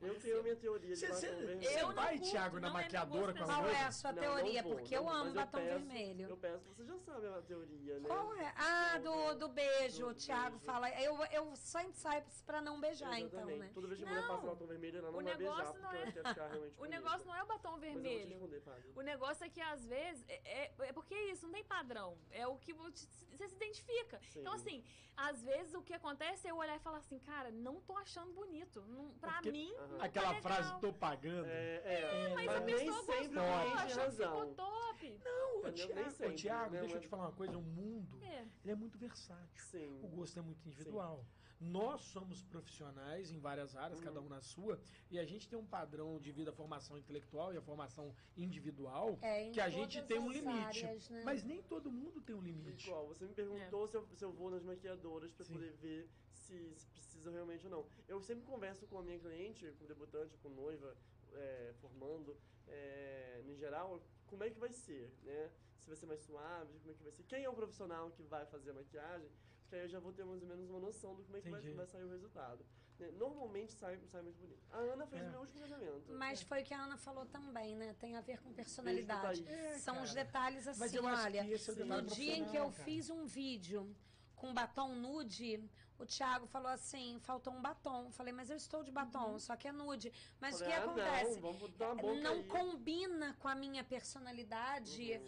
Eu 0.00 0.18
tenho 0.20 0.38
a 0.38 0.42
minha 0.42 0.56
teoria 0.56 0.88
de 0.90 0.96
Você- 0.96 1.06
batom 1.08 1.20
você- 1.20 1.30
vermelho. 1.34 1.62
Você 1.62 1.80
Eu 1.82 1.92
vai, 1.92 2.18
curto, 2.18 2.30
Thiago, 2.30 2.60
na 2.60 2.68
é 2.68 2.70
maquiadora 2.70 3.32
com 3.34 3.42
a 3.42 3.46
Qual 3.46 3.66
é 3.68 3.82
a 3.84 3.92
sua 3.92 4.12
Não, 4.12 4.20
teoria? 4.22 4.62
não 4.62 4.68
vou, 4.70 4.78
Porque 4.78 4.96
eu 4.96 5.02
não, 5.04 5.10
amo 5.10 5.24
mas 5.26 5.34
batom 5.34 5.58
peço- 5.58 5.68
vermelho. 5.78 6.28
Eu 6.28 6.36
peço, 6.36 6.64
você 6.68 6.84
já 6.84 6.98
sabe 6.98 7.26
a 7.26 7.42
teoria, 7.42 7.98
né? 7.98 8.08
Qual 8.08 8.34
é? 8.36 8.54
Ah, 8.56 8.98
do, 8.98 9.34
do 9.34 9.48
beijo. 9.48 10.04
Do 10.04 10.08
o 10.10 10.14
Thiago 10.14 10.56
beijo. 10.58 10.64
fala. 10.64 10.90
Eu, 11.00 11.16
eu 11.26 11.56
sempre 11.56 11.96
saio 11.96 12.24
pra 12.46 12.60
não 12.60 12.80
beijar, 12.80 13.18
então, 13.18 13.40
Exatamente. 13.40 13.58
né? 13.60 13.70
Toda 13.74 13.86
vez 13.88 13.98
que 13.98 14.04
a 14.04 14.08
mulher 14.08 14.22
Não. 14.22 14.28
passa 14.28 14.46
batom 14.46 14.66
vermelho, 14.66 14.98
ela 14.98 15.10
não 15.10 15.18
O 15.18 15.22
vai 15.22 15.36
beijar, 15.36 15.56
negócio 15.56 15.72
porque 15.72 15.82
não 15.86 15.92
é- 15.92 16.02
ela 16.02 16.12
quer 16.12 16.28
ficar 16.28 16.48
realmente 16.48 16.74
O 16.78 16.84
negócio 16.86 17.26
não 17.26 17.34
é 17.36 17.42
o 17.42 17.46
batom 17.46 17.70
Mas 17.78 17.82
eu 17.84 17.92
vou 17.92 18.00
te 18.02 18.08
vermelho. 18.08 18.92
O 18.96 19.00
negócio 19.02 19.44
é 19.44 19.48
que 19.48 19.60
às 19.60 19.86
vezes 19.86 20.24
é, 20.28 20.64
é, 20.64 20.74
é 20.78 20.92
porque 20.92 21.14
é 21.14 21.30
isso, 21.30 21.46
não 21.46 21.52
tem 21.52 21.64
padrão. 21.64 22.16
É 22.30 22.46
o 22.46 22.56
que 22.56 22.72
vo- 22.72 22.90
você 22.90 23.48
se 23.48 23.54
identifica. 23.54 24.20
Sim. 24.30 24.40
Então, 24.40 24.52
assim, 24.52 24.84
às 25.16 25.42
vezes 25.42 25.74
o 25.74 25.82
que 25.82 25.92
acontece 25.94 26.46
é 26.46 26.50
eu 26.50 26.56
olhar 26.56 26.76
e 26.76 26.80
falar 26.80 26.98
assim, 26.98 27.18
cara, 27.18 27.50
não 27.50 27.80
tô 27.80 27.96
achando 27.96 28.32
bonito. 28.32 28.82
Não, 28.88 29.10
pra 29.20 29.34
porque- 29.34 29.50
mim, 29.52 29.72
Tá 29.98 30.04
Aquela 30.04 30.28
legal. 30.28 30.42
frase, 30.42 30.80
tô 30.80 30.92
pagando. 30.92 31.46
É, 31.46 31.76
é, 31.84 32.34
Mas, 32.34 32.46
mas, 32.46 32.56
a 32.56 32.60
nem 32.60 32.74
pessoa 32.74 33.02
sempre 33.04 33.28
gostou, 33.28 33.42
o 33.42 33.46
achou 33.54 33.76
que 33.76 34.10
ficou 34.10 34.26
razão. 34.26 34.54
top. 34.54 35.20
Não? 35.24 35.62
Nem 35.94 36.10
sempre, 36.10 36.34
Thiago, 36.34 36.74
né? 36.74 36.80
deixa 36.80 36.96
eu 36.96 37.00
te 37.00 37.08
falar 37.08 37.22
uma 37.24 37.32
coisa, 37.32 37.56
o 37.56 37.62
mundo, 37.62 38.18
É. 38.22 38.44
ele 38.64 38.72
é 38.72 38.74
muito 38.74 38.98
versátil. 38.98 39.64
Sim. 39.70 40.00
O 40.02 40.08
gosto 40.08 40.38
é 40.38 40.42
muito 40.42 40.66
individual. 40.66 41.24
Nós 41.60 42.02
somos 42.02 42.40
profissionais 42.42 43.32
em 43.32 43.38
várias 43.38 43.74
áreas, 43.74 44.00
cada 44.00 44.20
um 44.20 44.28
na 44.28 44.40
sua, 44.40 44.80
e 45.10 45.18
a 45.18 45.24
gente 45.24 45.48
tem 45.48 45.58
um 45.58 45.66
padrão 45.66 46.18
de 46.20 46.30
vida, 46.30 46.50
a 46.50 46.52
formação 46.52 46.96
intelectual 46.96 47.52
e 47.52 47.56
a 47.56 47.62
formação 47.62 48.14
individual, 48.36 49.18
É, 49.20 49.50
que 49.50 49.60
a 49.60 49.68
gente 49.68 50.00
tem 50.02 50.18
um 50.20 50.30
limite. 50.30 50.84
áreas, 50.84 51.08
né? 51.10 51.22
Mas 51.24 51.42
nem 51.42 51.60
todo 51.62 51.90
mundo 51.90 52.20
tem 52.20 52.34
um 52.34 52.40
limite. 52.42 52.86
Igual, 52.86 53.08
você 53.08 53.26
me 53.26 53.34
perguntou 53.34 53.88
se, 53.88 53.96
eu, 53.96 54.06
se 54.14 54.24
eu 54.24 54.32
vou 54.32 54.50
nas 54.50 54.62
maquiadoras 54.62 55.32
Sim. 55.32 55.52
poder 55.52 55.72
ver 55.72 56.08
se, 56.32 56.74
se 56.76 56.86
precisa 56.88 57.30
realmente 57.30 57.64
ou 57.66 57.70
não. 57.70 57.86
Eu 58.06 58.20
sempre 58.20 58.44
converso 58.44 58.86
com 58.86 58.98
a 58.98 59.02
minha 59.02 59.18
cliente, 59.18 59.70
com 59.78 59.86
debutante, 59.86 60.36
com 60.38 60.48
noiva, 60.50 60.96
é, 61.32 61.74
formando, 61.80 62.36
é, 62.68 63.42
no 63.44 63.56
geral, 63.56 64.00
como 64.26 64.44
é 64.44 64.50
que 64.50 64.58
vai 64.58 64.72
ser, 64.72 65.12
né? 65.22 65.50
Se 65.78 65.86
vai 65.88 65.96
ser 65.96 66.06
mais 66.06 66.20
suave, 66.20 66.78
como 66.78 66.90
é 66.92 66.94
que 66.94 67.02
vai 67.02 67.12
ser. 67.12 67.24
Quem 67.24 67.44
é 67.44 67.48
o 67.50 67.54
profissional 67.54 68.10
que 68.10 68.22
vai 68.22 68.46
fazer 68.46 68.70
a 68.70 68.74
maquiagem? 68.74 69.30
Que 69.68 69.76
aí 69.76 69.82
eu 69.82 69.88
já 69.88 70.00
vou 70.00 70.12
ter 70.12 70.24
mais 70.24 70.40
ou 70.42 70.48
menos 70.48 70.68
uma 70.70 70.80
noção 70.80 71.14
do 71.14 71.22
como 71.24 71.36
é 71.36 71.40
que 71.40 71.50
vai, 71.50 71.60
vai 71.60 71.86
sair 71.86 72.04
o 72.04 72.08
resultado. 72.10 72.64
né? 72.98 73.10
Normalmente 73.18 73.72
sai, 73.74 73.98
sai 74.06 74.22
muito 74.22 74.38
bonito. 74.40 74.62
A 74.70 74.78
Ana 74.78 75.06
fez 75.06 75.22
É. 75.22 75.26
o 75.28 75.30
meu 75.30 75.40
último 75.40 75.60
casamento. 75.60 76.12
Mas 76.14 76.42
foi 76.42 76.62
o 76.62 76.64
que 76.64 76.74
a 76.74 76.82
Ana 76.82 76.96
falou 76.96 77.26
também, 77.26 77.76
né? 77.76 77.94
Tem 78.00 78.16
a 78.16 78.20
ver 78.20 78.40
com 78.40 78.52
personalidade. 78.52 79.46
É, 79.46 79.78
São 79.78 80.02
os 80.02 80.12
detalhes 80.14 80.66
assim, 80.66 80.80
Mas 80.80 80.94
eu 80.94 81.06
acho 81.06 81.24
olha. 81.26 81.44
que 81.44 81.52
esse 81.52 81.68
é 81.68 81.72
o 81.72 81.76
sim. 81.76 81.82
detalhe 81.82 82.02
No 82.02 82.08
dia 82.14 82.36
em 82.36 82.44
que 82.46 82.56
eu 82.56 82.70
cara. 82.70 82.84
fiz 82.84 83.10
um 83.10 83.24
vídeo 83.26 83.94
com 84.34 84.54
batom 84.54 84.94
nude, 84.94 85.68
o 85.98 86.06
Thiago 86.06 86.46
falou 86.46 86.68
assim, 86.70 87.18
faltou 87.20 87.52
um 87.52 87.60
batom. 87.60 88.10
Falei, 88.12 88.32
mas 88.32 88.50
eu 88.50 88.56
estou 88.56 88.82
de 88.82 88.90
batom, 88.90 89.32
Uhum. 89.32 89.38
só 89.38 89.56
que 89.56 89.66
é 89.68 89.72
nude. 89.72 90.12
Mas 90.40 90.58
Falei, 90.58 90.68
o 90.68 90.70
que 90.70 90.76
ah, 90.76 90.84
acontece? 90.84 91.40
Não, 91.40 91.96
boca 91.96 92.14
não 92.20 92.32
aí. 92.34 92.44
combina 92.44 93.34
com 93.40 93.48
a 93.48 93.54
minha 93.54 93.82
personalidade. 93.84 95.20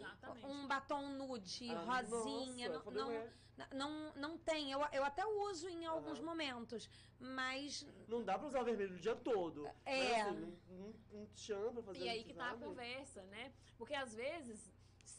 Uhum. 0.44 0.50
Um 0.50 0.66
batom 0.68 1.08
nude, 1.10 1.68
Ah, 1.74 1.82
rosinha, 2.00 2.68
nossa, 2.68 2.90
não, 2.92 3.12
eu 3.12 3.20
falei, 3.20 3.30
não, 3.56 3.66
não, 3.72 4.12
não 4.14 4.38
tem. 4.38 4.70
Eu, 4.70 4.80
eu 4.92 5.04
até 5.04 5.24
uso 5.26 5.68
em 5.68 5.84
alguns 5.86 6.18
Aham. 6.18 6.26
momentos, 6.26 6.88
mas 7.18 7.86
Não 8.08 8.22
dá 8.24 8.38
pra 8.38 8.46
usar 8.48 8.62
vermelho 8.62 8.94
o 8.94 8.98
dia 9.00 9.16
todo. 9.16 9.66
É. 9.84 10.22
Mas, 10.24 10.26
assim, 10.26 10.40
não, 10.40 10.76
não, 10.78 10.94
não 11.12 11.26
te 11.26 11.40
chama 11.40 11.72
pra 11.72 11.82
fazer 11.82 12.04
E 12.04 12.08
aí 12.08 12.24
que 12.24 12.32
tá 12.34 12.46
a 12.46 12.50
sabe? 12.50 12.64
conversa, 12.64 13.22
né? 13.24 13.52
Porque 13.76 13.94
às 13.94 14.14
vezes, 14.14 14.72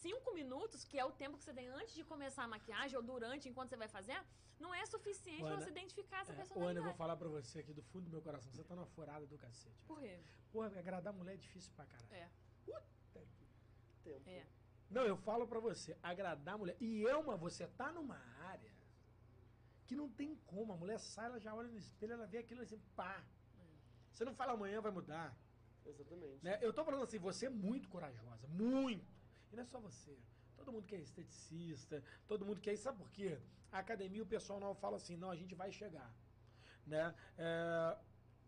cinco 0.06 0.34
minutos, 0.40 0.84
que 0.90 0.98
é 0.98 1.06
o 1.06 1.12
tempo 1.22 1.38
que 1.38 1.44
você 1.44 1.54
tem 1.60 1.68
antes 1.80 1.94
de 2.00 2.04
começar 2.04 2.44
a 2.44 2.48
maquiagem 2.56 2.96
ou 3.00 3.04
durante, 3.12 3.48
enquanto 3.50 3.70
você 3.70 3.78
vai 3.84 3.88
fazer, 3.98 4.20
não 4.60 4.74
é 4.74 4.84
suficiente 4.86 5.42
pra 5.42 5.50
Ana, 5.56 5.62
você 5.62 5.70
identificar 5.70 6.20
essa 6.22 6.32
É, 6.32 6.36
ô, 6.36 6.38
Ana, 6.38 6.44
eu 6.44 6.48
personalidade. 6.48 6.86
vou 6.88 6.94
falar 7.02 7.16
pra 7.22 7.30
você 7.38 7.60
aqui 7.60 7.74
do 7.80 7.84
fundo 7.84 8.06
do 8.06 8.12
meu 8.12 8.22
coração. 8.22 8.52
Você 8.52 8.64
tá 8.64 8.76
numa 8.76 8.88
furada 8.88 9.26
do 9.26 9.38
cacete. 9.38 9.84
Por 9.88 10.00
quê? 10.00 10.20
Porra, 10.52 10.68
agradar 10.80 11.14
mulher 11.14 11.34
é 11.36 11.38
difícil 11.38 11.72
pra 11.76 11.86
caralho. 11.86 12.14
É, 12.14 12.30
Puta 12.66 12.84
que- 13.38 13.48
Tempo. 14.04 14.30
é. 14.30 14.46
Não, 14.90 15.04
eu 15.04 15.16
falo 15.18 15.48
pra 15.48 15.60
você, 15.60 15.98
agradar 16.04 16.56
a 16.56 16.58
mulher. 16.58 16.76
E 16.82 17.06
é 17.08 17.16
uma, 17.16 17.36
você 17.38 17.66
tá 17.68 17.92
numa 17.92 18.18
área 18.54 18.72
que 19.88 19.96
não 19.96 20.10
tem 20.10 20.36
como. 20.46 20.74
A 20.74 20.78
mulher 20.78 21.00
sai, 21.00 21.26
ela 21.28 21.40
já 21.40 21.54
olha 21.56 21.70
no 21.70 21.78
espelho, 21.78 22.14
ela 22.14 22.26
vê 22.28 22.40
aquilo 22.40 22.62
assim, 22.62 22.80
pá. 22.96 23.24
Você 24.12 24.26
não 24.26 24.34
fala 24.36 24.54
amanhã 24.54 24.82
vai 24.82 24.92
mudar. 24.92 25.36
Exatamente. 25.86 26.44
Né? 26.44 26.60
Eu 26.62 26.74
tô 26.74 26.84
falando 26.84 27.04
assim, 27.04 27.18
você 27.20 27.46
é 27.46 27.50
muito 27.50 27.88
corajosa, 27.90 28.48
muito. 28.50 29.06
E 29.52 29.56
não 29.56 29.64
é 29.64 29.66
só 29.66 29.80
você. 29.80 30.18
Todo 30.56 30.72
mundo 30.72 30.86
que 30.86 30.96
é 30.96 31.00
esteticista, 31.00 32.04
todo 32.28 32.46
mundo 32.46 32.62
que 32.62 32.70
é. 32.70 32.76
Sabe 32.76 32.98
por 32.98 33.10
quê? 33.12 33.38
A 33.72 33.80
academia, 33.80 34.24
o 34.24 34.26
pessoal 34.26 34.60
não 34.60 34.76
fala 34.76 34.98
assim, 34.98 35.16
não, 35.16 35.32
a 35.32 35.36
gente 35.36 35.56
vai 35.56 35.72
chegar. 35.72 36.14
Né? 36.86 37.14
É, 37.38 37.98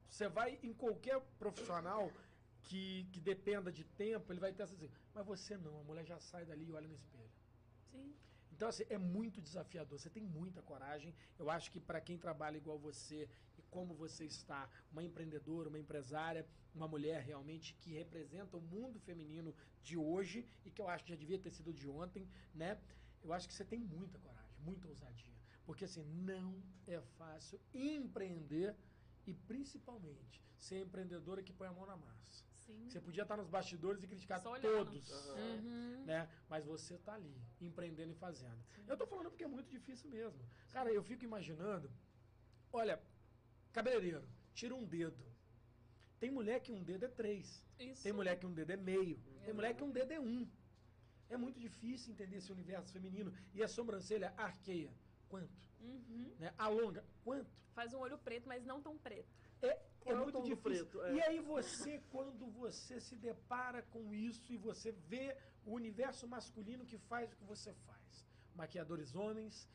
você 0.10 0.28
vai 0.28 0.60
em 0.62 0.74
qualquer 0.74 1.20
profissional 1.40 2.12
que, 2.64 3.08
que 3.12 3.20
dependa 3.20 3.72
de 3.72 3.84
tempo, 3.84 4.32
ele 4.32 4.40
vai 4.40 4.54
ter 4.54 4.64
essa 4.64 4.76
mas 5.14 5.26
você 5.26 5.58
não, 5.58 5.80
a 5.80 5.84
mulher 5.84 6.06
já 6.06 6.20
sai 6.20 6.46
dali 6.46 6.66
e 6.66 6.72
olha 6.72 6.88
no 6.88 6.96
espelho. 6.96 7.32
Sim. 7.92 8.16
Então, 8.54 8.68
assim, 8.70 8.84
é 8.90 8.98
muito 8.98 9.42
desafiador. 9.42 10.00
Você 10.00 10.10
tem 10.10 10.24
muita 10.24 10.62
coragem. 10.62 11.14
Eu 11.40 11.50
acho 11.50 11.72
que 11.72 11.80
para 11.80 12.00
quem 12.00 12.18
trabalha 12.18 12.58
igual 12.58 12.78
você 12.78 13.28
e 13.58 13.62
como 13.64 13.96
você 13.96 14.26
está, 14.26 14.70
uma 14.92 15.04
empreendedora, 15.04 15.70
uma 15.70 15.80
empresária, 15.80 16.46
uma 16.74 16.88
mulher 16.88 17.22
realmente 17.24 17.74
que 17.82 17.92
representa 17.92 18.56
o 18.56 18.62
mundo 18.62 19.00
feminino 19.00 19.56
de 19.82 19.98
hoje 19.98 20.48
e 20.64 20.70
que 20.70 20.80
eu 20.80 20.88
acho 20.88 21.04
que 21.04 21.10
já 21.10 21.16
devia 21.16 21.40
ter 21.40 21.50
sido 21.50 21.74
de 21.74 21.90
ontem, 21.90 22.28
né? 22.54 22.80
Eu 23.24 23.34
acho 23.34 23.48
que 23.48 23.54
você 23.54 23.66
tem 23.66 23.80
muita 23.80 24.20
coragem, 24.20 24.56
muita 24.60 24.88
ousadia. 24.88 25.34
Porque, 25.66 25.86
assim, 25.86 26.04
não 26.04 26.62
é 26.86 27.02
fácil 27.18 27.60
empreender 27.74 28.76
e, 29.26 29.34
principalmente, 29.34 30.44
ser 30.60 30.82
empreendedora 30.82 31.42
que 31.42 31.54
põe 31.54 31.68
a 31.68 31.74
mão 31.74 31.88
na 31.88 31.98
massa. 31.98 32.46
Sim. 32.66 32.90
Você 32.90 33.00
podia 33.00 33.24
estar 33.24 33.38
nos 33.38 33.50
bastidores 33.50 34.04
e 34.04 34.08
criticar 34.08 34.42
todos 34.42 35.12
Aham. 35.12 35.36
Uhum. 35.36 36.06
né? 36.06 36.30
Mas 36.50 36.66
você 36.66 36.98
tá 36.98 37.14
ali, 37.14 37.36
empreendendo 37.60 38.12
e 38.12 38.16
fazendo. 38.16 38.64
Eu 38.88 38.98
tô 38.98 39.06
falando 39.06 39.30
porque 39.30 39.44
é 39.44 39.48
muito 39.48 39.70
difícil 39.70 40.10
mesmo. 40.10 40.40
Cara, 40.72 40.92
eu 40.92 41.04
fico 41.04 41.24
imaginando, 41.24 41.92
olha, 42.72 43.02
cabeleireiro, 43.72 44.28
tira 44.54 44.76
um 44.76 44.86
dedo. 44.86 45.24
Tem 46.20 46.32
mulher 46.32 46.62
que 46.62 46.72
um 46.72 46.82
dedo 46.82 47.04
é 47.06 47.10
três. 47.10 47.66
Isso. 47.78 48.04
Tem 48.04 48.14
mulher 48.14 48.40
que 48.40 48.46
um 48.46 48.54
dedo 48.54 48.72
é 48.72 48.78
meio. 48.78 49.18
Tem 49.44 49.54
mulher 49.54 49.76
que 49.76 49.84
um 49.84 49.92
dedo 49.92 50.12
é 50.14 50.20
um. 50.20 50.48
É 51.30 51.36
muito 51.36 51.60
difícil 51.60 52.14
entender 52.14 52.38
esse 52.38 52.52
universo 52.52 52.94
feminino. 52.94 53.34
E 53.54 53.62
a 53.62 53.68
sobrancelha 53.68 54.34
arqueia. 54.38 54.94
Quanto? 55.28 55.54
Uhum. 55.82 56.34
Né? 56.40 56.54
Alonga. 56.58 57.04
Quanto? 57.24 57.52
Faz 57.74 57.94
um 57.94 58.00
olho 58.00 58.18
preto, 58.18 58.48
mas 58.48 58.64
não 58.66 58.82
tão 58.82 58.98
preto. 58.98 59.28
É, 59.62 59.82
é 60.12 60.16
muito 60.16 60.42
difícil. 60.42 60.86
preto? 60.86 61.02
É. 61.04 61.14
E 61.16 61.22
aí 61.22 61.40
você, 61.40 62.02
quando 62.12 62.46
você 62.48 63.00
se 63.00 63.16
depara 63.16 63.82
com 63.94 64.14
isso 64.14 64.52
e 64.52 64.58
você 64.58 64.92
vê 64.92 65.38
o 65.66 65.74
universo 65.74 66.28
masculino 66.28 66.86
que 66.86 66.98
faz 66.98 67.32
o 67.32 67.36
que 67.36 67.44
você 67.44 67.74
faz, 67.88 68.28
maquiadores 68.56 69.16
homens, 69.16 69.68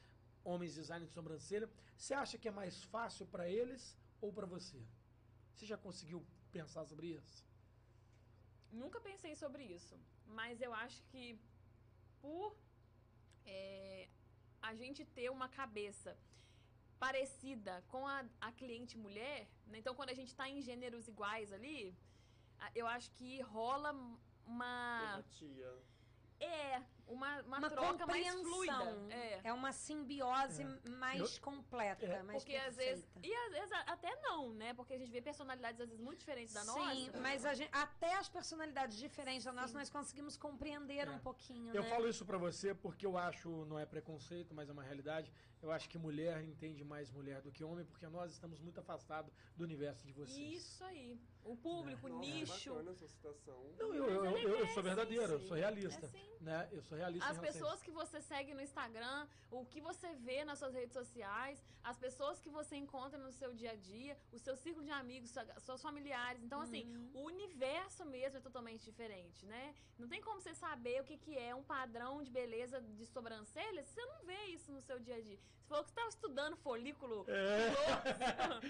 homens 0.44 0.74
design 0.74 1.04
de 1.06 1.12
sobrancelha, 1.12 1.68
você 1.96 2.14
acha 2.14 2.38
que 2.38 2.48
é 2.48 2.50
mais 2.50 2.82
fácil 2.84 3.26
para 3.26 3.48
eles 3.48 3.96
ou 4.20 4.32
para 4.32 4.46
você? 4.46 4.80
Você 5.54 5.66
já 5.66 5.76
conseguiu 5.76 6.24
pensar 6.52 6.84
sobre 6.84 7.08
isso? 7.18 7.44
Nunca 8.70 9.00
pensei 9.00 9.34
sobre 9.34 9.64
isso, 9.64 9.98
mas 10.26 10.60
eu 10.60 10.72
acho 10.74 11.02
que 11.10 11.38
por 12.20 12.56
é, 13.46 14.08
a 14.60 14.74
gente 14.74 15.04
ter 15.04 15.30
uma 15.30 15.48
cabeça 15.48 16.16
parecida 16.98 17.82
com 17.88 18.06
a, 18.06 18.24
a 18.40 18.52
cliente 18.52 18.96
mulher, 18.98 19.48
né? 19.66 19.78
então 19.78 19.94
quando 19.94 20.10
a 20.10 20.14
gente 20.14 20.28
está 20.28 20.48
em 20.48 20.60
gêneros 20.60 21.06
iguais 21.08 21.52
ali, 21.52 21.96
eu 22.74 22.86
acho 22.86 23.10
que 23.12 23.40
rola 23.42 23.92
uma 24.46 25.02
Empatia. 25.18 25.72
é 26.40 26.82
uma, 27.06 27.40
uma, 27.42 27.58
Uma 27.58 27.70
troca 27.70 28.06
mais 28.06 28.26
fluida, 28.34 28.84
é. 29.10 29.40
É 29.44 29.52
uma 29.52 29.72
simbiose 29.72 30.62
mais 30.90 31.38
completa, 31.38 32.04
É. 32.04 32.22
mais 32.22 32.42
Porque 32.42 32.54
às 32.54 32.76
vezes. 32.76 33.02
perfeita. 33.06 33.26
E 33.28 33.34
às 33.46 33.52
vezes 33.52 33.72
até 33.86 34.14
não, 34.20 34.50
né? 34.52 34.74
Porque 34.74 34.92
a 34.92 34.98
gente 34.98 35.10
vê 35.10 35.22
personalidades 35.22 35.80
às 35.80 35.88
vezes 35.88 36.04
muito 36.04 36.18
diferentes 36.18 36.52
da 36.52 36.64
nossa. 36.64 36.94
Sim, 36.94 37.10
mas 37.22 37.46
a 37.46 37.54
gente, 37.54 37.70
até 37.72 38.14
as 38.14 38.28
personalidades 38.28 38.98
diferentes 38.98 39.44
da 39.44 39.52
nossa, 39.52 39.68
Sim. 39.68 39.78
nós 39.78 39.88
conseguimos 39.88 40.36
compreender 40.36 41.08
É. 41.08 41.10
um 41.10 41.18
pouquinho, 41.18 41.74
Eu 41.74 41.82
né? 41.82 41.88
falo 41.88 42.06
isso 42.08 42.26
pra 42.26 42.36
você 42.36 42.74
porque 42.74 43.06
eu 43.06 43.16
acho, 43.16 43.48
não 43.64 43.78
é 43.78 43.86
preconceito, 43.86 44.54
mas 44.54 44.68
é 44.68 44.72
uma 44.72 44.82
realidade. 44.82 45.32
Eu 45.60 45.72
acho 45.72 45.88
que 45.88 45.98
mulher 45.98 46.42
entende 46.44 46.84
mais 46.84 47.10
mulher 47.10 47.42
do 47.42 47.50
que 47.50 47.64
homem, 47.64 47.84
porque 47.84 48.06
nós 48.08 48.30
estamos 48.32 48.60
muito 48.60 48.78
afastados 48.78 49.32
do 49.56 49.64
universo 49.64 50.06
de 50.06 50.12
vocês. 50.12 50.62
Isso 50.62 50.84
aí. 50.84 51.18
O 51.44 51.56
público, 51.56 52.06
o 52.06 52.10
Nossa, 52.10 52.20
nicho. 52.30 52.70
bacana 52.70 52.90
essa 52.92 53.08
citação. 53.08 53.60
Não, 53.78 53.94
eu, 53.94 54.04
eu, 54.08 54.38
eu, 54.38 54.58
eu 54.60 54.66
sou 54.68 54.82
verdadeiro, 54.82 55.32
eu 55.32 55.40
sou 55.40 55.56
realista. 55.56 56.06
É 56.06 56.08
sim. 56.08 56.28
Né? 56.40 56.68
Eu 56.70 56.82
sou 56.82 56.96
realista 56.96 57.28
As 57.28 57.38
pessoas 57.38 57.82
que 57.82 57.90
você 57.90 58.20
segue 58.20 58.54
no 58.54 58.60
Instagram, 58.60 59.26
o 59.50 59.64
que 59.64 59.80
você 59.80 60.14
vê 60.14 60.44
nas 60.44 60.58
suas 60.58 60.74
redes 60.74 60.92
sociais, 60.92 61.60
as 61.82 61.98
pessoas 61.98 62.38
que 62.40 62.50
você 62.50 62.76
encontra 62.76 63.18
no 63.18 63.32
seu 63.32 63.52
dia 63.54 63.72
a 63.72 63.76
dia, 63.76 64.16
o 64.30 64.38
seu 64.38 64.54
círculo 64.56 64.84
de 64.84 64.92
amigos, 64.92 65.30
sua- 65.30 65.58
seus 65.60 65.82
familiares. 65.82 66.42
Então, 66.42 66.60
assim, 66.60 66.84
Uhum. 66.84 67.10
o 67.14 67.22
universo 67.24 68.04
mesmo 68.04 68.38
é 68.38 68.40
totalmente 68.40 68.84
diferente, 68.84 69.44
né? 69.46 69.74
Não 69.98 70.06
tem 70.06 70.20
como 70.20 70.40
você 70.40 70.54
saber 70.54 71.00
o 71.00 71.04
que, 71.04 71.16
que 71.16 71.36
é 71.36 71.54
um 71.54 71.62
padrão 71.64 72.22
de 72.22 72.30
beleza 72.30 72.80
de 72.80 73.06
sobrancelha 73.06 73.82
se 73.82 73.92
você 73.94 74.04
não 74.06 74.24
vê 74.24 74.44
isso 74.56 74.70
no 74.70 74.80
seu 74.82 75.00
dia 75.00 75.16
a 75.16 75.20
dia. 75.20 75.38
Você 75.56 75.68
falou 75.68 75.84
que 75.84 75.90
você 75.90 75.92
estava 75.92 76.08
estudando 76.08 76.56
folículo. 76.56 77.26
É. 77.28 77.68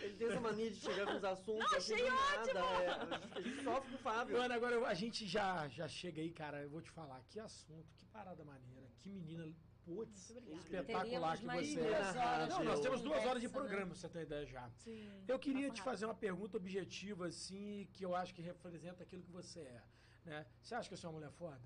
Ele 0.05 0.17
tem 0.17 0.27
essa 0.29 0.41
mania 0.41 0.71
de 0.71 0.77
chegar 0.77 1.07
com 1.07 1.17
os 1.17 1.25
assuntos 1.25 1.71
Não, 1.71 1.79
achei 1.79 1.97
do 1.97 2.07
nada. 2.07 2.61
É, 2.83 2.89
a, 3.37 3.41
gente, 3.41 3.63
sofre 3.63 3.91
com 3.91 3.97
o 3.97 3.99
Fábio. 3.99 4.37
Mano, 4.39 4.55
agora 4.55 4.75
eu- 4.75 4.85
a 4.87 4.95
gente 4.95 5.27
já, 5.27 5.69
já 5.69 5.87
chega 5.87 6.21
aí, 6.21 6.33
cara. 6.33 6.61
Eu 6.63 6.71
vou 6.71 6.83
te 6.83 6.91
falar, 6.91 7.23
que 7.29 7.39
assunto, 7.39 7.95
que 7.97 8.05
parada 8.07 8.45
maneira, 8.45 8.89
que 8.99 9.09
menina, 9.11 9.47
putz, 9.85 10.31
espetacular 10.31 11.39
que 11.39 11.45
você 11.47 11.81
é. 11.81 12.49
Não, 12.49 12.65
nós 12.65 12.81
temos 12.81 13.01
duas 13.01 13.25
horas 13.25 13.41
de 13.41 13.47
né? 13.49 13.55
programa, 13.55 13.95
você 13.95 14.09
ter 14.09 14.23
ideia 14.23 14.47
já. 14.47 14.69
Sim. 14.71 15.09
Eu 15.29 15.39
queria 15.39 15.71
te 15.71 15.81
fazer 15.83 16.05
uma 16.05 16.15
pergunta 16.15 16.57
objetiva, 16.57 17.27
assim, 17.27 17.89
que 17.93 18.05
eu 18.05 18.15
acho 18.15 18.35
que 18.35 18.43
representa 18.43 19.05
aquilo 19.05 19.23
que 19.23 19.31
você 19.31 19.61
é. 19.61 19.83
Né? 20.25 20.47
Você 20.61 20.75
acha 20.75 20.89
que 20.89 20.95
eu 20.95 20.99
sou 20.99 21.11
uma 21.11 21.19
mulher 21.19 21.31
foda? 21.33 21.61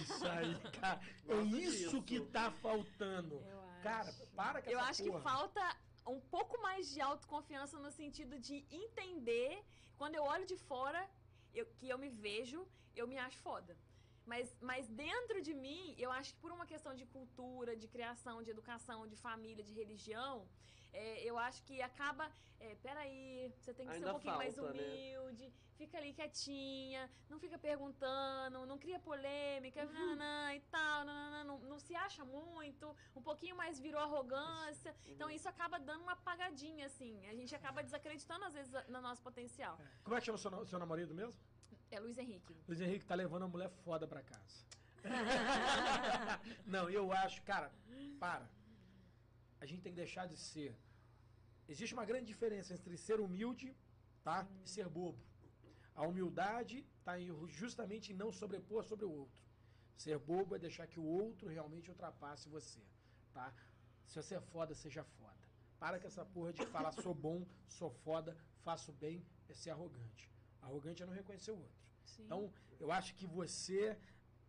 Isso 0.00 0.26
aí, 0.26 0.54
cara. 0.80 1.00
é 1.28 1.34
isso 1.42 1.70
disso. 1.90 2.02
que 2.02 2.20
tá 2.20 2.50
faltando. 2.50 3.34
Eu 3.34 3.60
acho. 3.62 3.82
Cara, 3.82 4.12
para 4.36 4.62
com 4.62 4.70
Eu 4.70 4.78
essa 4.78 4.88
acho 4.90 5.04
porra. 5.04 5.18
que 5.18 5.22
falta 5.24 5.76
um 6.06 6.20
pouco 6.20 6.60
mais 6.62 6.90
de 6.92 7.00
autoconfiança 7.00 7.78
no 7.78 7.90
sentido 7.90 8.38
de 8.38 8.64
entender 8.70 9.62
quando 9.96 10.14
eu 10.14 10.24
olho 10.24 10.46
de 10.46 10.56
fora 10.56 11.08
eu- 11.54 11.66
que 11.78 11.88
eu 11.88 11.98
me 11.98 12.08
vejo, 12.08 12.66
eu 12.96 13.06
me 13.06 13.18
acho 13.18 13.38
foda. 13.38 13.76
Mas, 14.24 14.56
mas 14.60 14.86
dentro 14.88 15.42
de 15.42 15.52
mim, 15.52 15.94
eu 15.98 16.10
acho 16.12 16.32
que 16.34 16.40
por 16.40 16.52
uma 16.52 16.64
questão 16.64 16.94
de 16.94 17.04
cultura, 17.06 17.76
de 17.76 17.88
criação, 17.88 18.42
de 18.42 18.50
educação, 18.50 19.06
de 19.06 19.16
família, 19.16 19.64
de 19.64 19.72
religião, 19.72 20.46
é, 20.92 21.22
eu 21.24 21.38
acho 21.38 21.62
que 21.64 21.80
acaba. 21.82 22.30
É, 22.60 22.76
peraí, 22.76 23.52
você 23.58 23.74
tem 23.74 23.86
que 23.86 23.92
ser 23.92 23.96
Ainda 23.98 24.10
um 24.10 24.12
pouquinho 24.12 24.36
mais 24.36 24.54
falta, 24.54 24.72
né? 24.72 24.80
humilde, 25.18 25.52
fica 25.76 25.98
ali 25.98 26.12
quietinha, 26.12 27.10
não 27.28 27.40
fica 27.40 27.58
perguntando, 27.58 28.64
não 28.66 28.78
cria 28.78 29.00
polêmica, 29.00 29.84
Uhum. 29.84 29.92
nananã 29.92 30.54
e 30.54 30.60
tal, 30.70 31.04
nananã, 31.04 31.42
não, 31.42 31.58
não 31.58 31.78
se 31.80 31.96
acha 31.96 32.24
muito, 32.24 32.94
um 33.16 33.20
pouquinho 33.22 33.56
mais 33.56 33.80
virou 33.80 34.00
arrogância. 34.00 34.94
Então 35.06 35.26
Uhum. 35.26 35.34
isso 35.34 35.48
acaba 35.48 35.80
dando 35.80 36.02
uma 36.02 36.12
apagadinha, 36.12 36.86
assim. 36.86 37.26
A 37.26 37.34
gente 37.34 37.52
acaba 37.52 37.82
desacreditando, 37.82 38.44
às 38.44 38.54
vezes, 38.54 38.72
no 38.88 39.00
nosso 39.00 39.20
potencial. 39.22 39.76
É. 39.80 39.86
Como 40.04 40.14
é 40.16 40.20
que 40.20 40.26
chama 40.26 40.36
o 40.36 40.38
seu, 40.38 40.66
seu 40.66 40.78
namorado 40.78 41.12
mesmo? 41.12 41.40
É 41.90 41.98
Luiz 41.98 42.16
Henrique. 42.16 42.56
Luiz 42.68 42.80
Henrique 42.80 43.04
tá 43.04 43.16
levando 43.16 43.42
uma 43.42 43.48
mulher 43.48 43.70
foda 43.84 44.06
pra 44.06 44.22
casa. 44.22 44.64
Não, 46.64 46.88
eu 46.88 47.10
acho, 47.12 47.42
cara, 47.42 47.72
para. 48.20 48.48
A 49.62 49.66
gente 49.70 49.82
tem 49.84 49.92
que 49.94 50.02
deixar 50.04 50.24
de 50.32 50.36
ser. 50.50 50.70
Existe 51.72 51.94
uma 51.98 52.06
grande 52.10 52.26
diferença 52.32 52.70
entre 52.76 52.96
ser 53.06 53.18
humilde, 53.24 53.66
tá? 54.28 54.38
E 54.64 54.68
ser 54.76 54.88
bobo. 54.88 55.22
A 55.94 56.02
humildade 56.10 56.76
tá 57.04 57.12
em, 57.20 57.28
justamente 57.60 58.06
em 58.12 58.16
não 58.22 58.30
sobrepor 58.40 58.82
sobre 58.90 59.04
o 59.04 59.12
outro. 59.22 59.40
Ser 60.04 60.18
bobo 60.30 60.56
é 60.56 60.58
deixar 60.58 60.86
que 60.92 60.98
o 60.98 61.04
outro 61.04 61.48
realmente 61.56 61.90
ultrapasse 61.94 62.48
você, 62.56 62.82
tá? 63.32 63.46
Se 64.08 64.16
você 64.20 64.34
é 64.34 64.40
foda, 64.40 64.74
seja 64.74 65.04
foda. 65.18 65.42
Para 65.78 66.00
com 66.00 66.08
essa 66.08 66.24
porra 66.34 66.52
de 66.52 66.66
falar 66.74 66.92
sou 67.04 67.14
bom, 67.14 67.46
sou 67.78 67.90
foda, 68.04 68.36
faço 68.64 68.92
bem, 69.04 69.24
é 69.48 69.54
ser 69.54 69.70
arrogante. 69.70 70.24
Arrogante 70.60 71.02
é 71.02 71.06
não 71.06 71.14
reconhecer 71.20 71.52
o 71.52 71.60
outro. 71.66 71.82
Sim. 72.04 72.24
Então, 72.24 72.52
eu 72.80 72.90
acho 72.90 73.14
que 73.14 73.26
você 73.26 73.96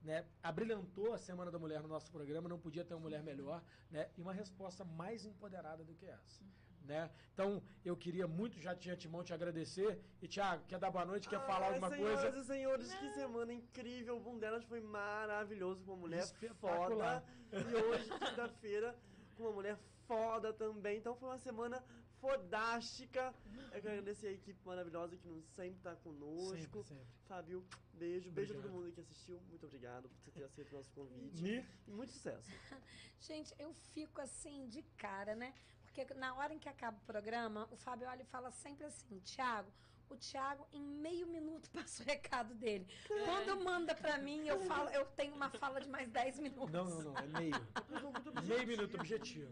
né, 0.03 0.25
abrilhantou 0.41 1.13
a 1.13 1.17
Semana 1.17 1.49
da 1.49 1.57
Mulher 1.57 1.81
no 1.81 1.87
nosso 1.87 2.11
programa, 2.11 2.49
não 2.49 2.59
podia 2.59 2.83
ter 2.83 2.93
uma 2.93 3.01
mulher 3.01 3.23
melhor, 3.23 3.63
né? 3.89 4.09
E 4.17 4.21
uma 4.21 4.33
resposta 4.33 4.83
mais 4.83 5.25
empoderada 5.25 5.83
do 5.83 5.93
que 5.95 6.05
essa. 6.05 6.43
Né? 6.85 7.09
Então, 7.33 7.63
eu 7.85 7.95
queria 7.95 8.27
muito 8.27 8.59
já 8.59 8.73
de 8.73 8.91
antemão 8.91 9.23
te 9.23 9.33
agradecer. 9.33 10.03
E, 10.21 10.27
Thiago, 10.27 10.65
quer 10.67 10.77
dar 10.77 10.91
boa 10.91 11.05
noite? 11.05 11.29
Quer 11.29 11.39
falar 11.45 11.67
Ai, 11.67 11.75
alguma 11.75 11.89
senhoras 11.89 12.21
coisa? 12.21 12.39
e 12.39 12.43
senhores, 12.43 12.93
que 12.95 13.09
semana 13.11 13.53
incrível. 13.53 14.17
O 14.17 14.19
boom 14.19 14.37
delas 14.37 14.65
foi 14.65 14.81
maravilhoso. 14.81 15.81
Com 15.85 15.91
uma 15.91 16.01
mulher 16.01 16.25
foda. 16.59 17.23
E 17.53 17.75
hoje, 17.75 18.09
quinta-feira, 18.19 18.93
com 19.35 19.43
uma 19.43 19.51
mulher 19.53 19.77
foda 20.05 20.51
também. 20.51 20.97
Então 20.97 21.15
foi 21.15 21.29
uma 21.29 21.37
semana 21.37 21.81
fodástica. 22.23 23.35
Eu 23.73 23.81
quero 23.81 23.95
agradecer 23.95 24.27
a 24.27 24.31
equipe 24.31 24.57
maravilhosa 24.65 25.17
que 25.17 25.27
nos 25.27 25.43
sempre 25.49 25.81
tá 25.81 25.93
conosco. 25.97 26.57
Sempre, 26.57 26.83
sempre. 26.83 27.05
Fábio, 27.27 27.65
beijo. 27.93 28.31
Beijo 28.31 28.53
a 28.53 28.57
Obrigado. 28.57 28.61
todo 28.61 28.71
mundo 28.71 28.93
que 28.93 29.01
assistiu. 29.01 29.41
Muito 29.49 29.65
obrigado 29.65 30.07
por 30.07 30.17
você 30.17 30.31
ter 30.31 30.43
aceito 30.45 30.71
o 30.71 30.77
nosso 30.77 30.91
convite. 30.91 31.43
Ni? 31.43 31.65
E 31.85 31.91
muito 31.91 32.13
sucesso. 32.13 32.49
Gente, 33.19 33.53
eu 33.59 33.73
fico 33.93 34.21
assim 34.21 34.67
de 34.69 34.81
cara, 34.97 35.35
né? 35.35 35.53
Porque 35.83 36.13
na 36.13 36.33
hora 36.35 36.53
em 36.53 36.59
que 36.59 36.69
acaba 36.69 36.97
o 36.97 37.05
programa, 37.05 37.67
o 37.69 37.75
Fábio 37.75 38.07
olha 38.07 38.21
e 38.21 38.25
fala 38.25 38.49
sempre 38.51 38.85
assim, 38.85 39.19
Tiago, 39.19 39.69
o 40.09 40.15
Thiago, 40.15 40.67
em 40.71 40.81
meio 40.81 41.27
minuto, 41.27 41.69
passa 41.73 42.03
o 42.03 42.05
recado 42.05 42.53
dele. 42.55 42.87
Quando 43.25 43.63
manda 43.63 43.95
pra 43.95 44.17
mim, 44.17 44.47
eu 44.47 44.59
falo, 44.61 44.89
eu 44.89 45.05
tenho 45.05 45.33
uma 45.35 45.49
fala 45.49 45.79
de 45.81 45.89
mais 45.89 46.07
10 46.09 46.39
minutos. 46.39 46.71
Não, 46.71 46.85
não, 46.85 47.01
não. 47.01 47.17
É 47.17 47.27
meio. 47.27 47.53
meio 48.43 48.67
minuto 48.67 48.95
objetivo. 48.95 49.51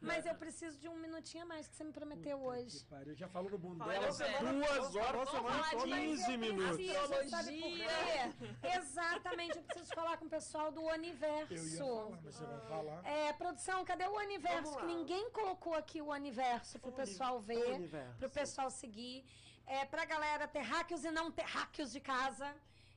Mas 0.00 0.26
eu 0.26 0.34
preciso 0.34 0.78
de 0.78 0.88
um 0.88 0.96
minutinho 0.98 1.44
a 1.44 1.46
mais 1.46 1.66
que 1.68 1.74
você 1.74 1.84
me 1.84 1.92
prometeu 1.92 2.38
Puta 2.38 2.50
hoje. 2.50 2.78
que 2.80 2.84
pariu. 2.86 3.14
Já 3.14 3.28
falou 3.28 3.50
no 3.50 3.76
Fala, 3.76 3.92
dela 3.92 4.52
duas 4.52 4.96
horas, 4.96 5.28
falar 5.30 5.70
de 5.76 5.92
15 5.92 6.36
minutos. 6.36 6.76
Preciso, 6.76 7.30
sabe 7.30 7.60
por 7.60 7.70
quê? 7.72 8.76
Exatamente, 8.76 9.56
eu 9.56 9.62
preciso 9.62 9.94
falar 9.94 10.16
com 10.18 10.26
o 10.26 10.30
pessoal 10.30 10.70
do 10.72 10.82
Universo. 10.82 11.52
Eu 11.54 11.64
ia 11.68 11.78
falar, 11.78 12.10
mas 12.10 12.34
você 12.34 12.44
vai 12.44 12.60
falar. 12.68 13.06
É, 13.06 13.32
produção, 13.32 13.84
cadê 13.84 14.06
o 14.06 14.16
Universo? 14.16 14.76
Que 14.76 14.86
ninguém 14.86 15.30
colocou 15.30 15.74
aqui 15.74 16.00
o 16.00 16.10
Universo 16.10 16.78
pro 16.78 16.88
Uni- 16.88 16.96
pessoal 16.96 17.40
ver, 17.40 17.72
Universo. 17.74 18.18
pro 18.18 18.30
pessoal 18.30 18.70
seguir. 18.70 19.24
É, 19.66 19.84
pra 19.84 20.04
galera 20.04 20.46
terráqueos 20.48 21.04
e 21.04 21.10
não 21.10 21.30
terráqueos 21.30 21.92
de 21.92 22.00
casa. 22.00 22.54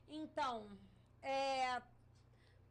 Então, 0.08 0.70
é, 1.22 1.82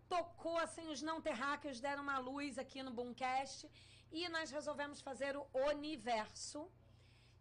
tocou 0.08 0.58
assim, 0.58 0.88
os 0.88 1.02
não 1.02 1.20
terráqueos 1.20 1.80
deram 1.80 2.02
uma 2.02 2.18
luz 2.18 2.58
aqui 2.58 2.82
no 2.82 2.90
Boomcast 2.90 3.70
e 4.12 4.28
nós 4.28 4.50
resolvemos 4.50 5.00
fazer 5.00 5.36
o 5.36 5.46
Universo, 5.52 6.70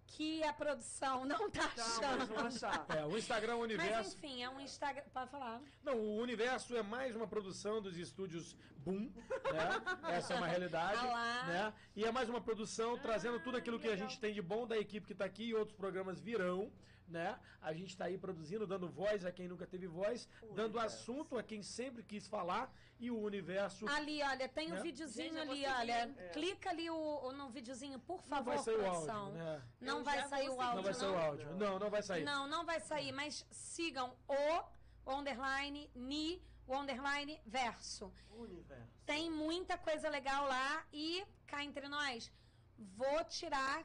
que 0.07 0.43
a 0.43 0.53
produção 0.53 1.25
não 1.25 1.49
tá 1.49 1.65
achando. 1.75 2.37
achar. 2.47 2.85
É, 2.95 3.05
o 3.05 3.17
Instagram 3.17 3.53
Mas 3.55 3.63
Universo. 3.63 4.17
enfim, 4.17 4.43
é 4.43 4.49
um 4.49 4.59
Instagram. 4.59 5.03
Pode 5.13 5.31
falar. 5.31 5.61
Não, 5.83 5.95
o 5.97 6.17
Universo 6.17 6.75
é 6.75 6.83
mais 6.83 7.15
uma 7.15 7.27
produção 7.27 7.81
dos 7.81 7.97
estúdios 7.97 8.55
Boom, 8.77 9.09
né? 9.51 9.81
Essa 10.09 10.33
é 10.33 10.37
uma 10.37 10.47
realidade, 10.47 10.99
Ah 10.99 11.05
lá. 11.05 11.43
né? 11.45 11.73
E 11.95 12.03
é 12.03 12.11
mais 12.11 12.29
uma 12.29 12.41
produção 12.41 12.97
trazendo 12.97 13.39
tudo 13.39 13.57
aquilo 13.57 13.79
que 13.79 13.87
a 13.87 13.91
legal. 13.91 14.07
gente 14.09 14.19
tem 14.19 14.33
de 14.33 14.41
bom 14.41 14.67
da 14.67 14.77
equipe 14.77 15.07
que 15.07 15.13
está 15.13 15.23
aqui 15.25 15.45
e 15.45 15.53
outros 15.55 15.75
programas 15.77 16.19
virão, 16.19 16.69
né? 17.07 17.39
A 17.61 17.71
gente 17.73 17.89
está 17.91 18.05
aí 18.05 18.17
produzindo, 18.17 18.67
dando 18.67 18.89
voz 18.89 19.23
a 19.25 19.31
quem 19.31 19.47
nunca 19.47 19.65
teve 19.65 19.87
voz, 19.87 20.27
dando 20.53 20.77
Universo. 20.77 20.79
assunto 21.01 21.37
a 21.37 21.43
quem 21.43 21.63
sempre 21.63 22.03
quis 22.03 22.27
falar 22.27 22.73
e 23.05 23.11
o 23.11 23.19
Universo 23.19 23.85
Ali, 23.89 24.21
olha, 24.23 24.47
tem 24.47 24.71
um 24.71 24.75
Né? 24.75 24.81
videozinho 24.81 25.33
Gente, 25.33 25.49
ali, 25.51 25.65
olha. 25.79 26.13
É. 26.17 26.29
Clica 26.29 26.69
ali 26.69 26.89
o, 26.89 26.95
o- 26.95 27.31
no 27.33 27.49
videozinho, 27.49 27.99
por 27.99 28.19
não 28.21 28.23
favor, 28.33 28.55
vai 28.55 28.63
sair 28.63 28.75
o 28.75 28.79
produção. 28.79 29.25
áudio, 29.25 29.37
né? 29.43 29.61
Não 29.81 30.03
vai 30.03 30.19
áudio, 30.19 30.75
Não 30.75 30.83
vai 30.83 30.93
sair 30.93 31.09
o 31.11 31.17
áudio. 31.17 31.49
Não. 31.49 31.57
Não, 31.57 31.79
não 31.79 31.89
vai 31.89 32.01
sair. 32.01 32.23
Não, 32.23 32.47
não 32.47 32.65
vai 32.65 32.79
sair, 32.79 33.11
mas 33.11 33.45
sigam 33.51 34.15
o, 34.27 35.11
underline, 35.17 35.89
ni, 35.93 36.41
o 36.65 36.75
underline, 36.77 37.41
verso. 37.45 38.13
Universo. 38.31 38.93
Tem 39.05 39.29
muita 39.29 39.77
coisa 39.77 40.07
legal 40.09 40.47
lá 40.47 40.85
e, 40.93 41.25
cá 41.45 41.61
entre 41.63 41.87
nós, 41.89 42.31
vou 42.77 43.23
tirar 43.25 43.83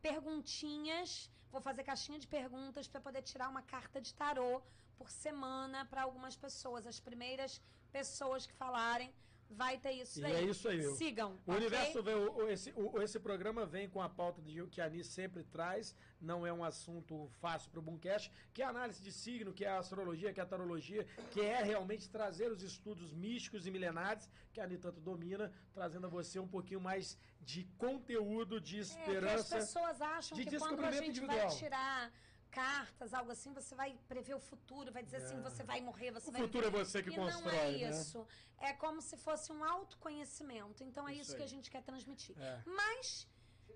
perguntinhas, 0.00 1.30
vou 1.50 1.60
fazer 1.60 1.82
caixinha 1.82 2.18
de 2.18 2.26
perguntas 2.28 2.86
para 2.86 3.00
poder 3.00 3.22
tirar 3.22 3.48
uma 3.48 3.62
carta 3.62 4.00
de 4.00 4.14
tarô 4.14 4.62
por 4.96 5.10
semana 5.10 5.84
para 5.86 6.02
algumas 6.02 6.36
pessoas. 6.36 6.86
As 6.86 7.00
primeiras 7.00 7.60
pessoas 7.90 8.46
que 8.46 8.52
falarem 8.54 9.12
vai 9.52 9.76
ter 9.78 9.90
isso 9.94 10.20
E 10.20 10.24
aí. 10.24 10.32
é 10.34 10.42
isso 10.44 10.68
aí. 10.68 10.80
Sigam. 10.94 11.32
O 11.44 11.50
ok? 11.50 11.56
universo 11.56 12.00
vem, 12.04 12.14
o- 12.14 12.48
esse, 12.48 12.72
o- 12.76 13.02
esse 13.02 13.18
programa 13.18 13.66
vem 13.66 13.88
com 13.88 14.00
a 14.00 14.08
pauta 14.08 14.40
de, 14.40 14.64
que 14.68 14.80
a 14.80 14.84
Ani 14.84 15.02
sempre 15.02 15.42
traz, 15.42 15.92
não 16.20 16.46
é 16.46 16.52
um 16.52 16.62
assunto 16.62 17.28
fácil 17.40 17.68
para 17.68 17.80
o 17.80 17.82
Boomcast, 17.82 18.30
que 18.54 18.62
é 18.62 18.64
a 18.64 18.68
análise 18.68 19.02
de 19.02 19.10
signo, 19.10 19.52
que 19.52 19.64
é 19.64 19.68
a 19.70 19.78
astrologia, 19.78 20.32
que 20.32 20.38
é 20.38 20.42
a 20.44 20.46
tarologia, 20.46 21.04
que 21.32 21.40
é 21.40 21.64
realmente 21.64 22.08
trazer 22.08 22.48
os 22.52 22.62
estudos 22.62 23.12
místicos 23.12 23.66
e 23.66 23.72
milenares, 23.72 24.30
que 24.52 24.60
a 24.60 24.64
Ani 24.64 24.78
tanto 24.78 25.00
domina, 25.00 25.52
trazendo 25.74 26.06
a 26.06 26.10
você 26.10 26.38
um 26.38 26.46
pouquinho 26.46 26.80
mais 26.80 27.18
de 27.40 27.64
conteúdo, 27.76 28.60
de 28.60 28.76
É, 28.76 28.78
que 28.78 28.84
as 28.84 28.90
esperança. 28.98 29.56
pessoas 29.56 30.00
acham 30.00 30.38
de 30.38 30.44
que 30.44 30.58
quando 30.58 30.62
a 30.84 30.90
descobrimento 30.90 31.04
gente 31.06 31.26
vai 31.26 31.36
individual. 31.38 31.58
tirar 31.58 32.12
cartas, 32.50 33.12
algo 33.14 33.30
assim, 33.32 33.52
você 33.60 33.74
vai 33.74 33.90
prever 34.08 34.34
o 34.34 34.40
futuro, 34.50 34.92
vai 34.96 35.02
dizer 35.02 35.18
assim, 35.22 35.38
É. 35.38 35.40
você 35.48 35.62
vai 35.70 35.80
morrer, 35.88 36.10
você 36.18 36.28
O 36.30 36.32
vai 36.32 36.42
futuro 36.42 36.66
é 36.66 36.70
você 36.70 37.02
que 37.02 37.10
e 37.10 37.14
constrói, 37.20 37.42
não 37.42 37.50
é 37.60 37.70
né? 37.72 37.90
isso. 37.90 38.26
É 38.58 38.72
como 38.84 39.00
se 39.08 39.16
fosse 39.26 39.48
um 39.56 39.62
autoconhecimento. 39.74 40.82
Então 40.88 41.08
é 41.08 41.12
Isso 41.12 41.22
isso, 41.22 41.36
que 41.36 41.42
a 41.48 41.52
gente 41.54 41.70
quer 41.70 41.82
transmitir. 41.82 42.34
É. 42.38 42.62
Mas 42.80 43.26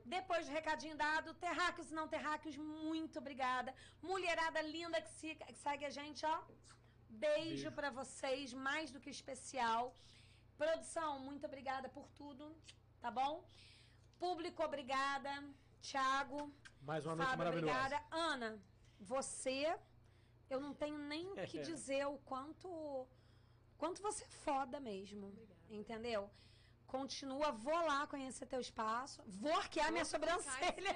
depois 0.04 0.46
do 0.46 0.52
recadinho 0.52 0.96
dado, 0.96 1.32
terráqueos 1.34 1.90
e 1.90 1.94
não 1.94 2.06
terráqueos, 2.08 2.56
muito 2.56 3.18
obrigada. 3.18 3.74
Mulherada 4.02 4.60
linda 4.60 5.00
que, 5.00 5.10
se- 5.18 5.34
que 5.36 5.54
segue 5.66 5.84
a 5.86 5.90
gente, 5.90 6.24
ó. 6.26 6.36
Beijo, 7.08 7.44
Beijo. 7.44 7.72
pra 7.72 7.90
vocês, 7.90 8.52
mais 8.52 8.90
do 8.90 9.00
que 9.00 9.08
especial. 9.18 9.94
Produção, 10.58 11.10
muito 11.20 11.44
obrigada 11.46 11.88
por 11.88 12.06
tudo, 12.20 12.44
tá 13.00 13.10
bom? 13.10 13.44
Público, 14.18 14.62
obrigada. 14.62 15.32
Thiago, 15.80 16.52
Mais 16.84 17.04
uma 17.06 17.16
noite 17.16 17.30
Fábio, 17.30 17.44
maravilhosa. 17.44 17.78
obrigada. 17.78 18.04
Ana, 18.10 18.58
você, 19.00 19.74
eu 20.50 20.60
não 20.60 20.74
tenho 20.74 20.98
nem 20.98 21.32
o 21.32 21.34
que 21.46 21.58
dizer 21.62 22.06
o 22.06 22.18
quanto, 22.18 23.06
quanto 23.78 24.02
você 24.02 24.24
é 24.24 24.28
foda 24.28 24.78
mesmo. 24.78 25.32
Entendeu? 25.70 26.30
Continua, 26.94 27.50
vou 27.50 27.74
lá 27.74 28.06
conhecer 28.06 28.46
teu 28.46 28.60
espaço, 28.60 29.20
vou 29.26 29.52
arquear 29.52 29.90
minha 29.90 30.04
Vou 30.04 30.12
ficar 30.12 30.38
sobrancelha, 30.38 30.94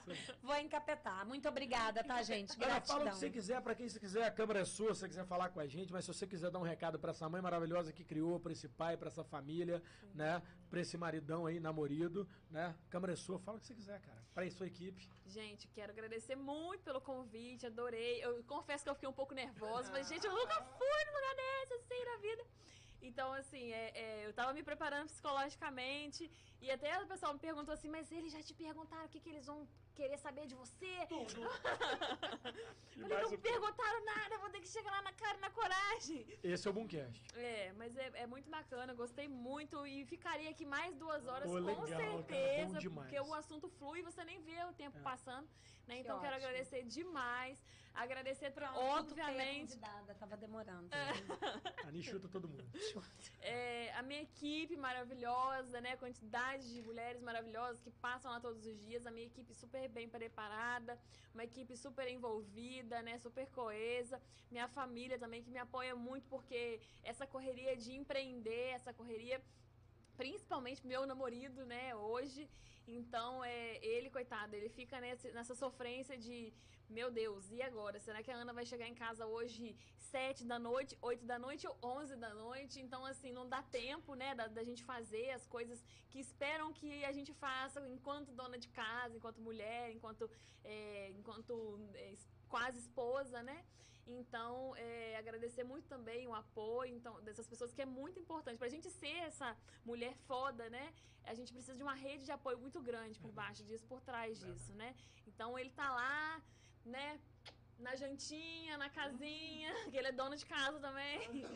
vou 0.42 0.56
encapetar. 0.56 1.26
Muito 1.26 1.46
obrigada, 1.46 2.02
tá, 2.02 2.22
gente? 2.22 2.54
Ana, 2.54 2.80
fala 2.80 3.00
o 3.00 3.02
Gratidão. 3.02 3.12
que 3.12 3.18
você 3.18 3.28
quiser, 3.28 3.60
pra 3.60 3.74
quem 3.74 3.86
você 3.86 4.00
quiser, 4.00 4.24
a 4.24 4.30
câmera 4.30 4.60
é 4.60 4.64
sua, 4.64 4.94
se 4.94 5.00
você 5.00 5.08
quiser 5.08 5.26
falar 5.26 5.50
com 5.50 5.60
a 5.60 5.66
gente, 5.66 5.92
mas 5.92 6.06
se 6.06 6.14
você 6.14 6.26
quiser 6.26 6.50
dar 6.50 6.58
um 6.58 6.62
recado 6.62 6.98
pra 6.98 7.10
essa 7.10 7.28
mãe 7.28 7.42
maravilhosa 7.42 7.92
que 7.92 8.02
criou, 8.02 8.40
pra 8.40 8.50
esse 8.50 8.66
pai, 8.66 8.96
pra 8.96 9.08
essa 9.08 9.22
família, 9.22 9.82
né? 10.14 10.40
Pra 10.70 10.80
esse 10.80 10.96
maridão 10.96 11.44
aí, 11.44 11.60
namorido, 11.60 12.26
né? 12.50 12.74
Câmera 12.88 13.12
é 13.12 13.16
sua, 13.16 13.38
fala 13.38 13.58
o 13.58 13.60
que 13.60 13.66
você 13.66 13.74
quiser, 13.74 14.00
cara. 14.00 14.24
Pra 14.32 14.50
sua 14.50 14.68
equipe. 14.68 15.06
Gente, 15.26 15.68
quero 15.68 15.92
agradecer 15.92 16.34
muito 16.34 16.82
pelo 16.82 17.00
convite, 17.00 17.66
adorei. 17.66 18.24
Eu 18.24 18.42
confesso 18.44 18.84
que 18.84 18.88
eu 18.88 18.94
fiquei 18.94 19.08
um 19.08 19.12
pouco 19.12 19.34
nervosa, 19.34 19.92
mas, 19.92 20.08
gente, 20.08 20.24
eu 20.24 20.32
nunca 20.32 20.62
fui 20.78 21.04
num 21.04 21.12
lugar 21.12 21.34
desse, 21.36 21.74
assim, 21.74 22.04
na 22.06 22.16
vida. 22.16 22.46
Então, 23.00 23.32
assim, 23.32 23.72
é, 23.72 24.22
é, 24.22 24.26
eu 24.26 24.32
tava 24.34 24.52
me 24.52 24.62
preparando 24.62 25.06
psicologicamente 25.06 26.30
e 26.60 26.70
até 26.70 27.00
o 27.02 27.06
pessoal 27.06 27.32
me 27.32 27.38
perguntou 27.40 27.72
assim, 27.74 27.88
mas 27.88 28.10
eles 28.12 28.32
já 28.32 28.42
te 28.42 28.54
perguntaram 28.54 29.04
o 29.06 29.08
que, 29.08 29.20
que 29.20 29.28
eles 29.30 29.46
vão 29.46 29.66
querer 29.94 30.18
saber 30.18 30.46
de 30.46 30.54
você? 30.54 31.06
Tudo. 31.08 31.40
Falei, 33.00 33.22
não 33.22 33.30
me 33.30 33.38
perguntaram 33.38 34.04
nada, 34.04 34.38
vou 34.38 34.50
ter 34.50 34.60
que 34.60 34.68
chegar 34.68 34.90
lá 34.90 35.02
na 35.02 35.12
cara 35.12 35.38
e 35.38 35.40
na 35.40 35.50
coragem. 35.50 36.26
Esse 36.42 36.66
é 36.66 36.70
o 36.70 36.74
Boomcast. 36.74 37.22
É, 37.34 37.72
mas 37.76 37.96
é, 37.96 38.10
é 38.14 38.26
muito 38.26 38.48
bacana, 38.50 38.92
gostei 38.94 39.28
muito 39.28 39.86
e 39.86 40.04
ficaria 40.04 40.50
aqui 40.50 40.64
mais 40.66 40.94
duas 40.96 41.26
horas 41.26 41.44
Pô, 41.50 41.54
com 41.54 41.64
legal, 41.64 41.86
cara, 41.86 41.98
certeza, 41.98 42.78
demais. 42.78 43.08
porque 43.10 43.20
o 43.28 43.34
assunto 43.34 43.68
flui 43.68 44.00
e 44.00 44.02
você 44.02 44.24
nem 44.24 44.40
vê 44.42 44.62
o 44.64 44.72
tempo 44.72 44.98
É. 44.98 45.02
passando, 45.02 45.48
né? 45.86 45.94
Que 45.96 46.00
Então 46.02 46.20
quero 46.20 46.34
ótimo. 46.34 46.48
agradecer 46.48 46.82
demais, 46.84 47.58
agradecer 47.94 48.50
pra, 48.52 48.68
Pronto, 48.72 49.10
obviamente 49.10 49.36
bem, 49.46 49.60
convidada, 49.66 50.14
tava 50.14 50.36
demorando. 50.36 50.88
A 51.86 51.90
Ni 51.90 52.02
chuta 52.02 52.28
todo 52.28 52.48
mundo. 52.48 52.64
é, 53.40 53.92
a 53.94 54.02
minha 54.02 54.22
equipe 54.22 54.76
maravilhosa, 54.76 55.80
né? 55.80 55.96
Quantidade 55.96 56.49
de 56.58 56.82
mulheres 56.82 57.22
maravilhosas 57.22 57.80
que 57.80 57.90
passam 57.90 58.30
lá 58.30 58.40
todos 58.40 58.64
os 58.66 58.78
dias. 58.86 59.06
A 59.06 59.10
minha 59.10 59.26
equipe 59.26 59.54
super 59.54 59.88
bem 59.88 60.08
preparada, 60.08 60.98
uma 61.34 61.44
equipe 61.44 61.76
super 61.76 62.06
envolvida, 62.08 63.02
né? 63.02 63.18
Super 63.18 63.46
coesa. 63.48 64.20
Minha 64.50 64.68
família 64.68 65.18
também 65.18 65.42
que 65.42 65.50
me 65.50 65.58
apoia 65.58 65.94
muito 65.94 66.26
porque 66.28 66.80
essa 67.02 67.26
correria 67.26 67.76
de 67.76 67.92
empreender, 67.92 68.68
essa 68.70 68.92
correria 68.92 69.40
principalmente 70.22 70.86
meu 70.92 71.02
namorado, 71.10 71.60
né, 71.74 71.84
hoje. 72.10 72.42
Então, 72.98 73.30
é, 73.44 73.78
ele, 73.92 74.08
coitado, 74.16 74.54
ele 74.58 74.68
fica 74.78 74.96
nesse, 75.04 75.26
nessa 75.36 75.54
sofrência 75.54 76.16
de, 76.24 76.36
meu 76.98 77.08
Deus, 77.22 77.44
e 77.56 77.58
agora? 77.68 77.96
Será 78.06 78.18
que 78.22 78.32
a 78.32 78.38
Ana 78.42 78.52
vai 78.58 78.66
chegar 78.72 78.88
em 78.92 78.98
casa 79.04 79.24
hoje 79.36 79.64
sete 80.14 80.42
da 80.52 80.58
noite, 80.68 80.92
oito 81.10 81.24
da 81.32 81.38
noite 81.46 81.64
ou 81.68 81.74
onze 81.94 82.16
da 82.24 82.32
noite? 82.46 82.76
Então, 82.84 83.02
assim, 83.12 83.32
não 83.38 83.46
dá 83.54 83.62
tempo, 83.62 84.14
né, 84.22 84.30
da, 84.40 84.46
da 84.58 84.64
gente 84.68 84.82
fazer 84.92 85.30
as 85.38 85.46
coisas 85.56 85.78
que 86.10 86.18
esperam 86.26 86.68
que 86.80 86.90
a 87.10 87.12
gente 87.18 87.32
faça 87.44 87.78
enquanto 87.96 88.38
dona 88.42 88.58
de 88.64 88.70
casa, 88.82 89.16
enquanto 89.16 89.46
mulher, 89.48 89.86
enquanto, 89.96 90.28
é, 90.64 91.10
enquanto 91.20 91.54
é, 91.94 92.14
quase 92.54 92.78
esposa, 92.84 93.42
né? 93.42 93.58
Então, 94.18 94.74
é, 94.76 95.16
agradecer 95.16 95.64
muito 95.72 95.86
também 95.94 96.26
o 96.26 96.34
apoio 96.34 96.94
então, 96.98 97.20
dessas 97.22 97.46
pessoas, 97.46 97.72
que 97.72 97.82
é 97.82 97.86
muito 97.86 98.18
importante. 98.18 98.58
Para 98.58 98.66
a 98.66 98.74
gente 98.76 98.90
ser 98.90 99.16
essa 99.30 99.56
mulher 99.84 100.14
foda, 100.26 100.68
né? 100.68 100.92
A 101.24 101.34
gente 101.34 101.52
precisa 101.52 101.76
de 101.76 101.82
uma 101.82 101.94
rede 101.94 102.24
de 102.24 102.32
apoio 102.32 102.58
muito 102.58 102.80
grande 102.80 103.18
por 103.20 103.30
baixo 103.30 103.62
disso, 103.64 103.86
por 103.86 104.00
trás 104.00 104.40
disso, 104.40 104.72
né? 104.74 104.94
Então, 105.26 105.58
ele 105.58 105.70
tá 105.70 105.88
lá, 105.90 106.42
né? 106.84 107.20
Na 107.78 107.94
jantinha, 107.94 108.76
na 108.76 108.90
casinha, 108.90 109.72
que 109.90 109.96
ele 109.96 110.08
é 110.08 110.12
dono 110.12 110.36
de 110.36 110.44
casa 110.44 110.78
também. 110.80 111.46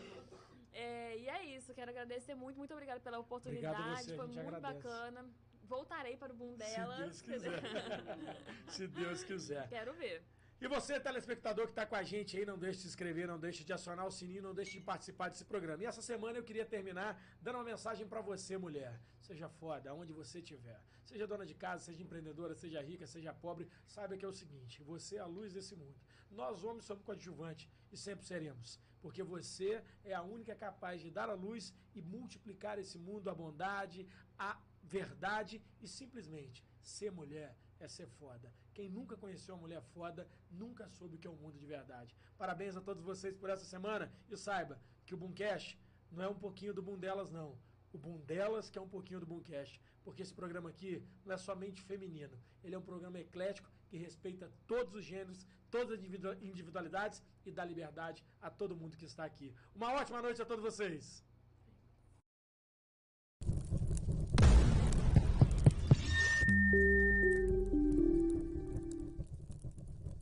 É, 0.73 1.17
e 1.19 1.29
é 1.29 1.45
isso, 1.57 1.75
quero 1.75 1.91
agradecer 1.91 2.35
muito, 2.35 2.57
muito 2.57 2.73
obrigada 2.73 3.01
pela 3.01 3.19
oportunidade, 3.19 4.07
você, 4.07 4.17
foi 4.17 4.27
muito 4.27 4.41
agradece. 4.41 4.83
bacana. 4.83 5.31
Voltarei 5.65 6.17
para 6.17 6.33
o 6.33 6.37
boom 6.37 6.57
dela. 6.57 6.95
Se 6.97 7.03
Deus 7.03 7.23
quiser. 7.23 7.63
Se 8.69 8.87
Deus 8.87 9.25
quiser. 9.25 9.69
Quero 9.69 9.95
ver. 9.95 10.23
E 10.65 10.67
você, 10.67 10.99
telespectador 10.99 11.67
que 11.67 11.73
está 11.73 11.85
com 11.85 11.95
a 11.95 12.03
gente 12.03 12.39
aí, 12.39 12.47
não 12.47 12.59
deixe 12.59 12.77
de 12.79 12.83
se 12.85 12.89
inscrever, 12.89 13.29
não 13.29 13.39
deixe 13.39 13.63
de 13.63 13.71
acionar 13.71 14.07
o 14.07 14.11
sininho, 14.11 14.43
não 14.43 14.55
deixe 14.55 14.79
de 14.79 14.81
participar 14.81 15.29
desse 15.29 15.45
programa. 15.45 15.83
E 15.83 15.87
essa 15.91 16.01
semana 16.01 16.39
eu 16.39 16.43
queria 16.43 16.65
terminar 16.65 17.11
dando 17.43 17.57
uma 17.57 17.65
mensagem 17.65 18.07
para 18.07 18.23
você, 18.23 18.57
mulher. 18.57 18.99
Seja 19.21 19.47
foda, 19.47 19.91
aonde 19.91 20.11
você 20.15 20.39
estiver. 20.39 20.81
Seja 21.05 21.27
dona 21.27 21.45
de 21.45 21.55
casa, 21.55 21.85
seja 21.85 22.03
empreendedora, 22.03 22.55
seja 22.55 22.81
rica, 22.81 23.07
seja 23.07 23.31
pobre, 23.35 23.69
saiba 23.87 24.17
que 24.17 24.25
é 24.25 24.29
o 24.29 24.33
seguinte, 24.33 24.83
você 24.83 25.17
é 25.17 25.19
a 25.19 25.27
luz 25.27 25.53
desse 25.53 25.77
mundo. 25.77 26.01
Nós, 26.31 26.65
homens, 26.65 26.87
somos 26.87 27.05
coadjuvantes 27.05 27.69
e 27.93 27.97
sempre 27.99 28.25
seremos. 28.25 28.81
Porque 29.03 29.23
você 29.23 29.85
é 30.03 30.15
a 30.15 30.23
única 30.23 30.55
capaz 30.55 31.03
de 31.03 31.11
dar 31.11 31.29
a 31.29 31.35
luz 31.35 31.75
e 31.95 32.01
multiplicar 32.01 32.79
esse 32.79 32.99
mundo, 32.99 33.29
a 33.29 33.35
bondade, 33.35 34.09
a 34.39 34.59
verdade 34.83 35.61
e 35.83 35.87
simplesmente 35.87 36.65
ser 36.81 37.13
mulher 37.13 37.55
é 37.85 37.89
ser 37.89 38.09
foda. 38.09 38.53
Quem 38.73 38.89
nunca 38.89 39.17
conheceu 39.17 39.55
uma 39.55 39.63
mulher 39.63 39.83
foda 39.83 40.27
nunca 40.51 40.89
soube 40.89 41.17
o 41.17 41.19
que 41.19 41.27
é 41.27 41.31
um 41.31 41.37
mundo 41.37 41.59
de 41.59 41.67
verdade. 41.67 42.17
Parabéns 42.37 42.77
a 42.77 42.81
todos 42.81 43.03
vocês 43.03 43.37
por 43.37 43.51
essa 43.51 43.65
semana 43.65 44.11
e 44.29 44.37
saiba 44.37 44.81
que 45.05 45.15
o 45.15 45.17
Boomcast 45.17 45.79
não 46.11 46.25
é 46.25 46.29
um 46.29 46.35
pouquinho 46.35 46.75
do 46.75 46.83
boom 46.83 46.99
delas, 46.99 47.31
não. 47.31 47.59
O 47.93 47.99
boom 47.99 48.19
delas 48.21 48.71
que 48.71 48.79
é 48.79 48.83
um 48.83 48.89
pouquinho 48.89 49.21
do 49.21 49.27
Boomcast. 49.27 49.81
Porque 50.03 50.23
esse 50.23 50.35
programa 50.35 50.69
aqui 50.69 51.03
não 51.25 51.35
é 51.35 51.39
somente 51.39 51.83
feminino. 51.83 52.39
Ele 52.63 52.75
é 52.75 52.79
um 52.79 52.83
programa 52.83 53.19
eclético 53.19 53.71
que 53.89 53.97
respeita 53.97 54.51
todos 54.67 54.95
os 54.95 55.05
gêneros, 55.05 55.47
todas 55.71 55.99
as 55.99 56.05
individualidades 56.43 57.23
e 57.45 57.51
dá 57.53 57.65
liberdade 57.65 58.25
a 58.41 58.51
todo 58.51 58.77
mundo 58.77 58.97
que 58.97 59.05
está 59.05 59.25
aqui. 59.25 59.55
Uma 59.75 59.93
ótima 59.93 60.21
noite 60.21 60.43
a 60.43 60.45
todos 60.45 60.65
vocês! 60.65 61.25